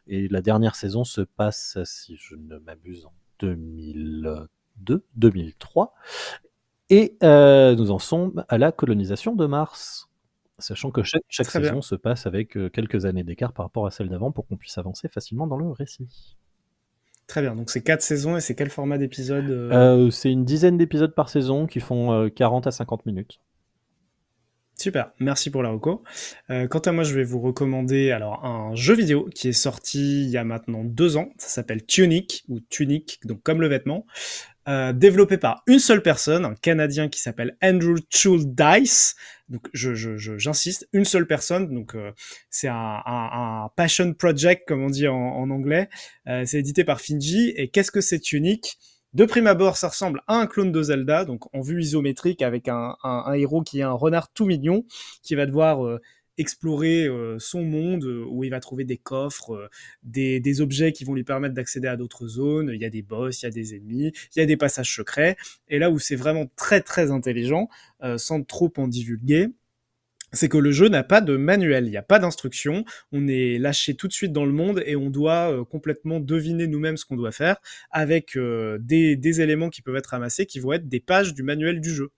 Et 0.07 0.27
la 0.27 0.41
dernière 0.41 0.75
saison 0.75 1.03
se 1.03 1.21
passe, 1.21 1.77
si 1.83 2.17
je 2.17 2.35
ne 2.35 2.57
m'abuse, 2.57 3.05
en 3.05 3.13
2002, 3.39 5.05
2003. 5.15 5.93
Et 6.89 7.17
nous 7.21 7.91
en 7.91 7.99
sommes 7.99 8.43
à 8.49 8.57
la 8.57 8.71
colonisation 8.71 9.35
de 9.35 9.45
Mars. 9.45 10.06
Sachant 10.59 10.89
que 10.89 11.03
chaque, 11.03 11.23
saison 11.29 11.71
bien. 11.73 11.81
se 11.81 11.95
passe 11.95 12.25
avec 12.25 12.57
euh, 12.57 12.69
quelques 12.69 13.05
années 13.05 13.23
d'écart 13.23 13.53
par 13.53 13.65
rapport 13.65 13.85
à 13.85 13.91
celle 13.91 14.09
d'avant 14.09 14.31
pour 14.31 14.47
qu'on 14.47 14.57
puisse 14.57 14.77
avancer 14.77 15.07
facilement 15.07 15.45
dans 15.45 15.57
le 15.57 15.69
récit. 15.69 16.07
Très 17.27 17.41
bien, 17.41 17.55
donc 17.55 17.69
c'est 17.69 17.83
quatre 17.83 18.01
saisons 18.01 18.37
et 18.37 18.41
c'est 18.41 18.55
quel 18.55 18.69
format 18.69 18.97
d'épisode 18.97 19.49
euh, 19.49 19.71
Euh, 19.71 20.09
c'est 20.09 20.31
une 20.31 20.45
dizaine 20.45 20.77
d'épisodes 20.77 21.13
par 21.13 21.27
saison 21.29 21.67
qui 21.67 21.81
font 21.81 22.13
euh, 22.13 22.29
40 22.29 22.67
à 22.67 22.71
50 22.71 23.05
minutes. 23.05 23.41
Super, 24.77 25.11
merci 25.19 25.49
pour 25.49 25.63
la 25.63 25.69
reco. 25.69 26.03
Euh, 26.51 26.67
quant 26.67 26.79
à 26.79 26.91
moi, 26.91 27.03
je 27.03 27.15
vais 27.15 27.23
vous 27.23 27.39
recommander 27.39 28.11
alors 28.11 28.45
un 28.45 28.75
jeu 28.75 28.93
vidéo 28.93 29.27
qui 29.33 29.47
est 29.47 29.53
sorti 29.53 30.23
il 30.23 30.29
y 30.29 30.37
a 30.37 30.43
maintenant 30.43 30.83
deux 30.83 31.17
ans. 31.17 31.29
Ça 31.37 31.49
s'appelle 31.49 31.83
Tunic 31.83 32.45
ou 32.47 32.59
Tunic, 32.59 33.19
donc 33.25 33.41
comme 33.41 33.59
le 33.59 33.67
vêtement, 33.67 34.05
euh, 34.67 34.93
développé 34.93 35.37
par 35.37 35.63
une 35.67 35.79
seule 35.79 36.01
personne, 36.01 36.45
un 36.45 36.55
Canadien 36.55 37.09
qui 37.09 37.21
s'appelle 37.21 37.57
Andrew 37.63 37.97
Dice. 38.45 39.15
Donc, 39.49 39.67
j'insiste, 39.73 40.87
une 40.91 41.05
seule 41.05 41.25
personne. 41.25 41.73
Donc, 41.73 41.95
euh, 41.95 42.11
c'est 42.49 42.67
un, 42.67 42.73
un, 43.05 43.63
un 43.65 43.69
passion 43.75 44.13
project, 44.13 44.67
comme 44.67 44.83
on 44.83 44.89
dit 44.89 45.07
en, 45.07 45.15
en 45.15 45.49
anglais. 45.49 45.89
Euh, 46.27 46.43
c'est 46.45 46.59
édité 46.59 46.83
par 46.83 46.99
Finji. 46.99 47.53
Et 47.55 47.69
qu'est-ce 47.69 47.91
que 47.91 48.01
c'est 48.01 48.19
Tunic 48.19 48.77
de 49.13 49.25
prime 49.25 49.47
abord, 49.47 49.77
ça 49.77 49.87
ressemble 49.87 50.21
à 50.27 50.35
un 50.35 50.47
clone 50.47 50.71
de 50.71 50.83
Zelda, 50.83 51.23
donc 51.25 51.45
en 51.55 51.61
vue 51.61 51.81
isométrique 51.81 52.41
avec 52.41 52.67
un, 52.67 52.93
un- 53.03 53.23
un 53.25 53.33
héros 53.33 53.63
qui 53.63 53.79
est 53.79 53.83
un 53.83 53.93
renard 53.93 54.31
tout 54.33 54.45
mignon, 54.45 54.83
qui 55.23 55.33
va 55.33 55.45
devoir 55.45 55.83
euh, 55.85 56.01
explorer 56.37 57.05
euh, 57.05 57.37
son 57.39 57.63
monde, 57.63 58.05
euh, 58.05 58.25
où 58.27 58.43
il 58.43 58.49
va 58.51 58.59
trouver 58.59 58.83
des 58.83 58.97
coffres, 58.97 59.53
euh, 59.53 59.69
des, 60.03 60.61
objets 60.61 60.91
qui 60.91 61.03
vont 61.03 61.13
lui 61.13 61.23
permettre 61.23 61.53
d'accéder 61.53 61.87
à 61.87 61.97
d'autres 61.97 62.27
zones. 62.27 62.71
Il 62.73 62.81
y 62.81 62.85
a 62.85 62.89
des 62.89 63.01
boss, 63.01 63.41
il 63.41 63.45
y 63.45 63.47
a 63.47 63.51
des 63.51 63.75
ennemis, 63.75 64.11
il 64.35 64.39
y 64.39 64.41
a 64.41 64.45
des 64.45 64.57
passages 64.57 64.93
secrets. 64.95 65.35
Et 65.67 65.79
là 65.79 65.91
où 65.91 65.99
c'est 65.99 66.15
vraiment 66.15 66.47
très 66.55 66.81
très 66.81 67.11
intelligent, 67.11 67.69
sans 68.17 68.43
trop 68.43 68.71
en 68.77 68.87
divulguer, 68.87 69.49
c'est 70.33 70.49
que 70.49 70.57
le 70.57 70.71
jeu 70.71 70.89
n'a 70.89 71.03
pas 71.03 71.21
de 71.21 71.37
manuel, 71.37 71.85
il 71.85 71.91
n'y 71.91 71.97
a 71.97 72.01
pas 72.01 72.19
d'instruction, 72.19 72.85
on 73.11 73.27
est 73.27 73.57
lâché 73.59 73.95
tout 73.95 74.07
de 74.07 74.13
suite 74.13 74.31
dans 74.31 74.45
le 74.45 74.51
monde 74.51 74.81
et 74.85 74.95
on 74.95 75.09
doit 75.09 75.65
complètement 75.69 76.19
deviner 76.19 76.67
nous-mêmes 76.67 76.97
ce 76.97 77.05
qu'on 77.05 77.15
doit 77.15 77.31
faire 77.31 77.57
avec 77.91 78.37
des, 78.79 79.15
des 79.15 79.41
éléments 79.41 79.69
qui 79.69 79.81
peuvent 79.81 79.95
être 79.95 80.13
amassés 80.13 80.45
qui 80.45 80.59
vont 80.59 80.73
être 80.73 80.87
des 80.87 80.99
pages 80.99 81.33
du 81.33 81.43
manuel 81.43 81.81
du 81.81 81.93
jeu. 81.93 82.11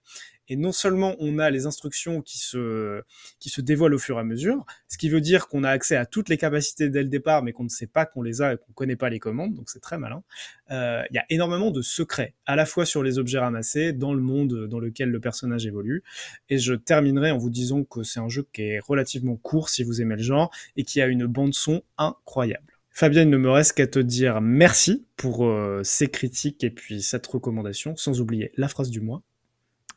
Et 0.50 0.56
non 0.56 0.72
seulement 0.72 1.16
on 1.20 1.40
a 1.40 1.50
les 1.50 1.66
instructions 1.66 2.22
qui 2.22 2.40
se, 2.40 3.02
qui 3.40 3.50
se 3.50 3.62
dévoilent 3.62 3.94
au 3.94 4.00
fur 4.00 4.18
et 4.18 4.20
à 4.20 4.24
mesure, 4.24 4.66
ce 4.88 4.98
qui 4.98 5.10
veut 5.10 5.22
dire 5.22 5.48
qu'on 5.48 5.64
a 5.64 5.70
accès 5.70 5.96
à 5.96 6.06
toutes 6.06 6.28
les 6.30 6.38
capacités 6.38 6.90
dès 6.90 7.04
le 7.04 7.10
départ, 7.10 7.44
mais 7.44 7.54
qu'on 7.54 7.64
ne 7.64 7.70
sait 7.70 7.88
pas 7.88 8.06
qu'on 8.06 8.22
les 8.22 8.42
a 8.42 8.54
et 8.54 8.58
qu'on 8.58 8.70
ne 8.70 8.74
connaît 8.74 8.96
pas 8.96 9.10
les 9.10 9.20
commandes, 9.20 9.54
donc 9.54 9.70
c'est 9.70 9.80
très 9.80 9.98
malin. 9.98 10.24
Euh, 10.72 11.04
Il 11.12 11.16
y 11.16 11.20
a 11.20 11.26
énormément 11.30 11.72
de 11.72 11.82
secrets, 11.82 12.34
à 12.46 12.56
la 12.56 12.66
fois 12.66 12.86
sur 12.86 13.04
les 13.04 13.20
objets 13.20 13.40
ramassés, 13.40 13.94
dans 13.94 14.14
le 14.14 14.22
monde 14.22 14.68
dans 14.68 14.80
lequel 14.80 15.10
le 15.10 15.20
personnage 15.20 15.66
évolue. 15.66 16.04
Et 16.50 16.58
je 16.58 16.74
terminerai 16.74 17.32
en 17.32 17.38
vous 17.38 17.50
disant 17.50 17.84
que 17.84 18.04
c'est 18.04 18.20
un 18.20 18.30
jeu 18.30 18.48
qui 18.52 18.64
est 18.64 18.80
relativement 18.80 19.36
court 19.36 19.70
si 19.70 19.84
vous 19.84 20.02
aimez 20.02 20.16
le 20.16 20.24
genre, 20.24 20.52
et 20.76 20.84
qui 20.84 21.02
a 21.02 21.08
une 21.08 21.26
bande 21.26 21.54
son 21.54 21.84
incroyable. 21.98 22.74
Fabien, 22.92 23.22
il 23.22 23.30
ne 23.30 23.38
me 23.38 23.50
reste 23.50 23.74
qu'à 23.74 23.88
te 23.88 24.00
dire 24.00 24.42
merci 24.42 25.06
pour 25.16 25.46
euh, 25.46 25.82
ces 25.84 26.08
critiques 26.08 26.64
et 26.64 26.70
puis 26.70 27.02
cette 27.02 27.26
recommandation, 27.28 27.96
sans 27.96 28.20
oublier 28.20 28.52
la 28.58 28.68
phrase 28.68 28.90
du 28.90 29.00
mois. 29.00 29.22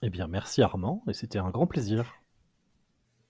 Eh 0.04 0.10
bien, 0.10 0.26
merci 0.26 0.62
Armand, 0.62 1.04
et 1.08 1.12
c'était 1.12 1.38
un 1.38 1.50
grand 1.50 1.68
plaisir. 1.68 2.16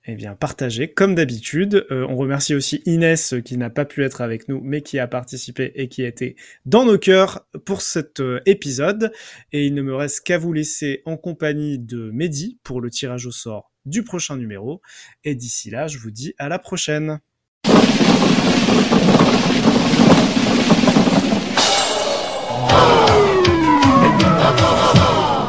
Eh 0.06 0.14
bien, 0.14 0.34
partagé, 0.34 0.90
comme 0.90 1.14
d'habitude. 1.14 1.86
Euh, 1.90 2.06
on 2.08 2.16
remercie 2.16 2.54
aussi 2.54 2.82
Inès, 2.86 3.34
euh, 3.34 3.40
qui 3.40 3.58
n'a 3.58 3.68
pas 3.68 3.84
pu 3.84 4.02
être 4.02 4.22
avec 4.22 4.48
nous, 4.48 4.58
mais 4.62 4.80
qui 4.80 4.98
a 4.98 5.06
participé 5.06 5.70
et 5.76 5.88
qui 5.88 6.02
a 6.02 6.08
été 6.08 6.34
dans 6.64 6.86
nos 6.86 6.98
cœurs 6.98 7.46
pour 7.66 7.82
cet 7.82 8.20
euh, 8.20 8.40
épisode. 8.46 9.12
Et 9.52 9.66
il 9.66 9.74
ne 9.74 9.82
me 9.82 9.94
reste 9.94 10.22
qu'à 10.22 10.38
vous 10.38 10.52
laisser 10.54 11.02
en 11.04 11.18
compagnie 11.18 11.78
de 11.78 12.10
Mehdi 12.10 12.58
pour 12.64 12.80
le 12.80 12.88
tirage 12.88 13.26
au 13.26 13.30
sort 13.30 13.70
du 13.84 14.02
prochain 14.02 14.36
numéro. 14.36 14.80
Et 15.24 15.34
d'ici 15.34 15.70
là, 15.70 15.86
je 15.86 15.98
vous 15.98 16.10
dis 16.10 16.34
à 16.38 16.48
la 16.48 16.58
prochaine. 16.58 17.20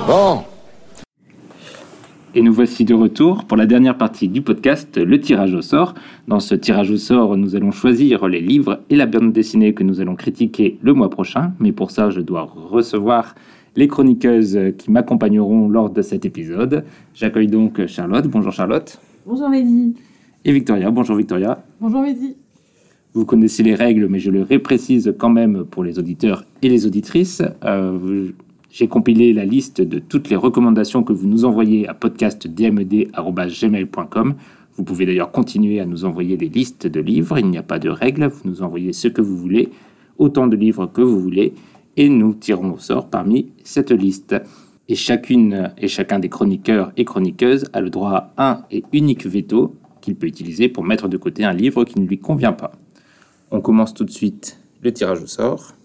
Bon, 0.06 0.46
Et 2.36 2.42
nous 2.42 2.52
voici 2.52 2.84
de 2.84 2.96
retour 2.96 3.46
pour 3.46 3.58
la 3.58 3.68
dernière 3.68 3.96
partie 3.96 4.28
du 4.28 4.42
podcast, 4.42 4.98
le 4.98 5.20
tirage 5.20 5.54
au 5.54 5.62
sort. 5.62 5.94
Dans 6.28 6.40
ce 6.40 6.56
tirage 6.56 6.90
au 6.90 6.98
sort, 6.98 7.38
nous 7.38 7.56
allons 7.56 7.70
choisir 7.70 8.28
les 8.28 8.42
livres 8.42 8.82
et 8.90 8.96
la 8.96 9.06
bande 9.06 9.32
dessinée 9.32 9.76
que 9.76 9.84
nous 9.84 10.02
allons 10.02 10.16
critiquer 10.16 10.80
le 10.82 10.94
mois 10.94 11.12
prochain. 11.12 11.54
Mais 11.60 11.72
pour 11.72 11.92
ça, 11.92 12.10
je 12.10 12.22
dois 12.22 12.52
recevoir 12.56 13.36
les 13.76 13.88
chroniqueuses 13.88 14.60
qui 14.80 14.90
m'accompagneront 14.90 15.70
lors 15.70 15.92
de 15.92 16.02
cet 16.02 16.26
épisode. 16.26 16.84
J'accueille 17.14 17.46
donc 17.46 17.86
Charlotte. 17.86 18.28
Bonjour 18.28 18.52
Charlotte. 18.52 19.00
Bonjour 19.28 19.48
Mehdi. 19.50 19.94
Et 20.44 20.52
Victoria. 20.52 20.90
Bonjour 20.90 21.16
Victoria. 21.16 21.64
Bonjour 21.80 22.02
Mehdi. 22.02 22.36
Vous 23.14 23.26
connaissez 23.26 23.62
les 23.62 23.76
règles, 23.76 24.08
mais 24.08 24.18
je 24.18 24.32
le 24.32 24.42
réprécise 24.42 25.14
quand 25.20 25.30
même 25.30 25.66
pour 25.66 25.84
les 25.84 26.00
auditeurs 26.00 26.46
et 26.64 26.70
les 26.70 26.88
auditrices. 26.88 27.44
Euh, 27.64 28.32
J'ai 28.74 28.88
compilé 28.88 29.34
la 29.34 29.46
liste 29.46 29.82
de 29.82 30.00
toutes 30.00 30.32
les 30.32 30.36
recommandations 30.36 31.04
que 31.04 31.14
vous 31.14 31.28
nous 31.28 31.46
envoyez 31.46 31.88
à 31.88 31.94
podcastdmed.gmail.com. 31.94 34.34
Vous 34.76 34.84
pouvez 34.84 35.06
d'ailleurs 35.06 35.32
continuer 35.32 35.80
à 35.80 35.86
nous 35.86 36.06
envoyer 36.06 36.38
des 36.38 36.50
listes 36.50 36.88
de 36.88 37.00
livres. 37.00 37.38
Il 37.38 37.52
n'y 37.52 37.60
a 37.60 37.64
pas 37.64 37.78
de 37.78 37.90
règles. 37.90 38.26
Vous 38.26 38.50
nous 38.50 38.64
envoyez 38.64 38.92
ce 38.92 39.08
que 39.08 39.22
vous 39.22 39.38
voulez, 39.38 39.70
autant 40.18 40.48
de 40.48 40.56
livres 40.56 40.88
que 40.88 41.04
vous 41.04 41.20
voulez, 41.20 41.54
et 41.98 42.10
nous 42.10 42.34
tirons 42.34 42.74
au 42.74 42.80
sort 42.80 43.12
parmi 43.12 43.52
cette 43.64 43.92
liste. 43.92 44.36
Et 44.90 44.96
chacune 44.96 45.72
et 45.78 45.88
chacun 45.88 46.18
des 46.18 46.30
chroniqueurs 46.30 46.92
et 46.98 47.06
chroniqueuses 47.06 47.66
a 47.74 47.82
le 47.82 47.92
droit 47.92 48.34
à 48.38 48.54
un 48.54 48.64
et 48.72 48.84
unique 48.92 49.28
veto 49.28 49.76
qu'il 50.02 50.16
peut 50.16 50.26
utiliser 50.26 50.68
pour 50.68 50.84
mettre 50.84 51.08
de 51.08 51.18
côté 51.18 51.44
un 51.44 51.54
livre 51.54 51.84
qui 51.84 52.00
ne 52.00 52.08
lui 52.08 52.18
convient 52.18 52.54
pas. 52.54 52.72
On 53.52 53.62
commence 53.62 53.94
tout 53.94 54.04
de 54.04 54.10
suite 54.10 54.60
le 54.82 54.92
tirage 54.92 55.22
au 55.22 55.28
sort. 55.28 55.76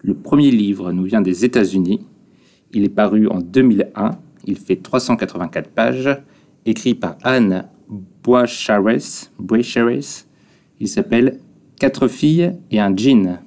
Le 0.00 0.14
premier 0.14 0.50
livre 0.50 0.92
nous 0.92 1.04
vient 1.04 1.20
des 1.20 1.44
États-Unis. 1.44 2.00
Il 2.72 2.84
est 2.84 2.88
paru 2.88 3.26
en 3.28 3.40
2001. 3.40 4.12
Il 4.46 4.56
fait 4.56 4.76
384 4.76 5.70
pages, 5.70 6.08
écrit 6.64 6.94
par 6.94 7.16
Anne 7.22 7.64
Boischares. 8.22 8.82
Boischares. 9.38 10.24
Il 10.80 10.88
s'appelle 10.88 11.38
Quatre 11.78 12.08
filles 12.08 12.54
et 12.70 12.80
un 12.80 12.94
jean. 12.96 13.38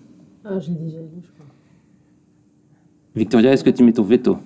Ah, 0.46 0.60
j'ai 0.60 0.72
déjà 0.72 1.00
lu, 1.00 1.20
je 1.22 1.28
crois. 1.32 1.46
Victoria, 3.16 3.52
est-ce 3.54 3.64
que 3.64 3.70
tu 3.70 3.84
mets 3.84 3.92
ton 3.94 4.04
veto? 4.04 4.38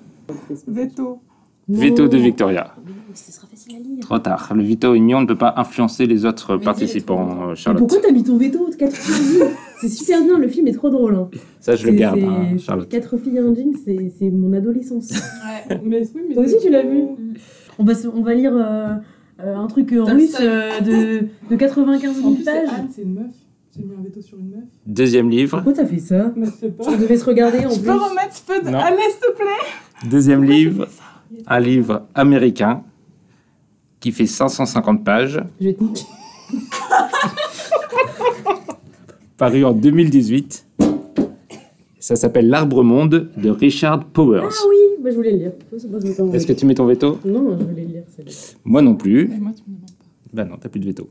Veto. 0.68 1.20
Veto 1.68 2.08
de 2.08 2.18
Victoria. 2.18 2.76
Ce 3.14 3.32
sera 3.32 3.48
facile 3.48 3.76
à 3.76 3.80
lire. 3.80 4.00
Trop 4.02 4.20
tard. 4.20 4.52
Le 4.56 4.64
veto 4.64 4.94
union 4.94 5.22
ne 5.22 5.26
peut 5.26 5.38
pas 5.38 5.54
influencer 5.58 6.06
les 6.06 6.26
autres 6.26 6.58
Mais 6.58 6.64
participants, 6.64 7.44
euh, 7.44 7.50
Mais 7.50 7.56
Charlotte. 7.56 7.80
pourquoi 7.80 8.00
t'as 8.02 8.12
mis 8.12 8.24
ton 8.24 8.38
veto 8.38 8.70
de 8.70 8.76
4 8.76 8.94
filles 8.96 9.44
C'est 9.82 9.90
super 9.90 10.24
bien, 10.24 10.38
le 10.40 10.48
film 10.48 10.68
est 10.68 10.74
trop 10.74 10.90
drôle. 10.90 11.16
Hein. 11.16 11.30
Ça, 11.60 11.76
je 11.76 11.86
le 11.86 11.94
garde, 11.94 12.20
hein, 12.20 12.58
Charlotte. 12.58 12.88
4 12.90 13.18
filles 13.18 13.40
en 13.42 13.54
jean, 13.54 13.74
c'est 13.84 14.32
mon 14.32 14.54
adolescence. 14.54 15.12
Ouais, 15.12 15.80
mais 15.84 16.02
oui, 16.16 16.22
mais 16.30 16.34
Toi 16.36 16.44
aussi, 16.44 16.56
tu 16.62 16.70
l'as 16.70 16.84
vu 16.84 17.04
on 17.78 17.84
va, 17.84 17.94
se- 17.94 18.08
on 18.08 18.22
va 18.22 18.34
lire 18.34 18.56
euh, 18.56 18.94
euh, 19.44 19.56
un 19.58 19.68
truc 19.68 19.92
euh, 19.92 20.04
russe 20.04 20.38
euh, 20.40 20.80
de, 20.80 21.28
de 21.50 21.56
95 21.58 22.10
En 22.10 22.22
000 22.22 22.34
plus, 22.36 22.44
c'est 22.44 22.52
pages. 22.52 22.70
C'est 22.96 23.02
une 23.02 23.14
meuf. 23.16 23.32
J'ai 23.76 23.84
mis 23.84 23.94
un 24.00 24.02
veto 24.02 24.22
sur 24.22 24.40
une 24.40 24.52
meuf. 24.52 24.64
Deuxième 24.86 25.30
livre. 25.30 25.58
Pourquoi 25.58 25.74
t'as 25.74 25.86
fait 25.86 26.00
ça 26.00 26.32
Mais 26.38 26.46
je 26.46 26.52
sais 26.52 26.70
pas. 26.70 26.86
On 26.88 26.96
devait 26.98 27.18
se 27.18 27.26
regarder 27.26 27.66
en 27.66 27.70
Je 27.70 27.76
plus. 27.80 27.84
peux 27.86 27.92
remettre, 27.92 28.34
je 28.34 28.62
peux. 28.62 28.70
Non. 28.72 28.80
Allez, 28.80 28.96
s'il 29.12 29.20
te 29.20 29.36
plaît. 29.36 30.10
Deuxième 30.10 30.44
livre. 30.46 30.88
Un 31.48 31.60
livre 31.60 32.06
américain. 32.16 32.84
qui 34.00 34.14
fait 34.14 34.26
550 34.28 35.04
pages, 35.04 35.44
Je 35.60 35.66
vais 35.66 35.74
te 35.74 35.84
niquer. 35.84 36.04
paru 39.38 39.64
en 39.66 39.74
2018. 39.74 40.66
Ça 42.00 42.16
s'appelle 42.16 42.50
L'Arbre 42.50 42.84
Monde 42.84 43.30
de 43.36 43.50
Richard 43.50 44.06
Powers. 44.06 44.44
Ah 44.46 44.66
oui, 44.70 44.76
bah, 45.04 45.10
je 45.10 45.16
voulais 45.16 45.32
le 45.32 45.38
lire. 45.38 45.52
Est-ce 46.34 46.46
que 46.46 46.54
tu 46.54 46.66
mets 46.66 46.76
ton 46.76 46.86
veto? 46.86 47.20
Non, 47.26 47.58
je 47.60 47.64
voulais 47.66 47.82
le 47.84 47.88
lire. 47.88 48.04
Moi 48.64 48.82
non 48.82 48.96
plus. 48.96 49.24
Et 49.24 49.40
moi, 49.40 49.52
tu 49.56 49.64
me 49.70 49.76
demandes 49.76 49.92
pas. 49.92 50.06
Bah 50.34 50.46
non, 50.46 50.58
t'as 50.60 50.70
plus 50.70 50.80
de 50.80 50.86
veto. 50.86 51.10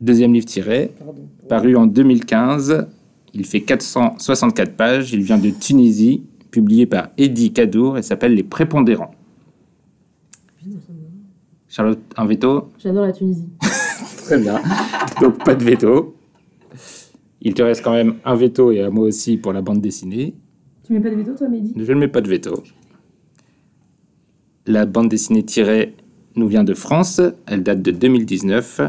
Deuxième 0.00 0.32
livre 0.34 0.46
tiré, 0.46 0.92
Pardon. 0.98 1.22
paru 1.48 1.76
en 1.76 1.86
2015. 1.86 2.86
Il 3.32 3.46
fait 3.46 3.60
464 3.60 4.72
pages. 4.76 5.12
Il 5.12 5.22
vient 5.22 5.38
de 5.38 5.50
Tunisie, 5.50 6.24
publié 6.50 6.86
par 6.86 7.08
Eddie 7.16 7.52
Kadour 7.52 7.96
et 7.98 8.02
s'appelle 8.02 8.34
Les 8.34 8.42
Prépondérants. 8.42 9.12
Charlotte, 11.68 11.98
un 12.16 12.24
veto? 12.24 12.68
J'adore 12.78 13.06
la 13.06 13.12
Tunisie. 13.12 13.48
Très 14.24 14.38
bien. 14.38 14.60
Donc 15.20 15.44
pas 15.44 15.54
de 15.54 15.62
veto. 15.64 16.16
Il 17.40 17.54
te 17.54 17.62
reste 17.62 17.82
quand 17.82 17.92
même 17.92 18.16
un 18.24 18.34
veto 18.34 18.72
et 18.72 18.80
à 18.80 18.90
moi 18.90 19.06
aussi 19.06 19.36
pour 19.36 19.52
la 19.52 19.62
bande 19.62 19.80
dessinée. 19.80 20.34
Tu 20.84 20.92
mets 20.92 21.00
pas 21.00 21.10
de 21.10 21.16
veto, 21.16 21.34
toi, 21.34 21.48
Mehdi? 21.48 21.74
Je 21.76 21.92
ne 21.92 21.98
mets 21.98 22.08
pas 22.08 22.20
de 22.20 22.28
veto. 22.28 22.62
La 24.66 24.86
bande 24.86 25.08
dessinée 25.08 25.42
tirée 25.42 25.94
nous 26.36 26.48
vient 26.48 26.64
de 26.64 26.74
France. 26.74 27.20
Elle 27.46 27.62
date 27.62 27.82
de 27.82 27.90
2019. 27.90 28.80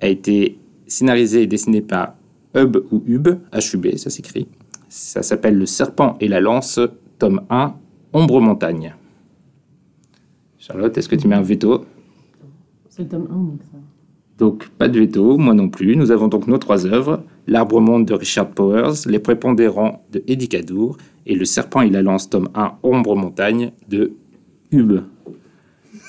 A 0.00 0.06
été 0.06 0.58
scénarisée 0.86 1.42
et 1.42 1.46
dessinée 1.46 1.82
par 1.82 2.14
Hub 2.56 2.78
ou 2.90 3.02
Hub, 3.06 3.28
H-U-B, 3.52 3.96
ça 3.96 4.10
s'écrit. 4.10 4.48
Ça 4.88 5.22
s'appelle 5.22 5.56
Le 5.56 5.66
Serpent 5.66 6.16
et 6.20 6.28
la 6.28 6.40
Lance, 6.40 6.80
tome 7.18 7.42
1, 7.50 7.74
Ombre 8.12 8.40
Montagne. 8.40 8.94
Charlotte, 10.56 10.96
est-ce 10.96 11.08
que 11.08 11.16
tu 11.16 11.28
mets 11.28 11.36
un 11.36 11.42
veto? 11.42 11.84
C'est 12.88 13.02
le 13.02 13.08
tome 13.08 13.28
1, 13.30 13.34
donc 13.34 13.60
ça. 13.70 13.78
Donc, 14.38 14.68
pas 14.68 14.88
de 14.88 15.00
veto, 15.00 15.36
moi 15.36 15.52
non 15.52 15.68
plus. 15.68 15.96
Nous 15.96 16.12
avons 16.12 16.28
donc 16.28 16.46
nos 16.46 16.58
trois 16.58 16.86
œuvres 16.86 17.24
L'Arbre 17.48 17.80
Monde 17.80 18.06
de 18.06 18.14
Richard 18.14 18.50
Powers, 18.50 19.06
Les 19.06 19.18
Prépondérants 19.18 20.04
de 20.12 20.22
Eddie 20.28 20.48
Kadour 20.48 20.96
et 21.26 21.34
Le 21.34 21.44
Serpent 21.44 21.80
et 21.80 21.90
la 21.90 22.02
Lance, 22.02 22.30
tome 22.30 22.48
1, 22.54 22.74
Ombre 22.82 23.16
Montagne 23.16 23.72
de 23.88 24.12
Hub. 24.70 25.00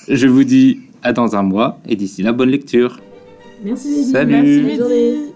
Je 0.07 0.27
vous 0.27 0.43
dis 0.43 0.79
à 1.01 1.11
dans 1.11 1.35
un 1.35 1.43
mois 1.43 1.79
et 1.87 1.95
d'ici 1.95 2.21
là, 2.21 2.31
bonne 2.31 2.49
lecture. 2.49 2.99
Merci. 3.63 4.05
Salut. 4.05 4.63
Merci, 4.63 5.31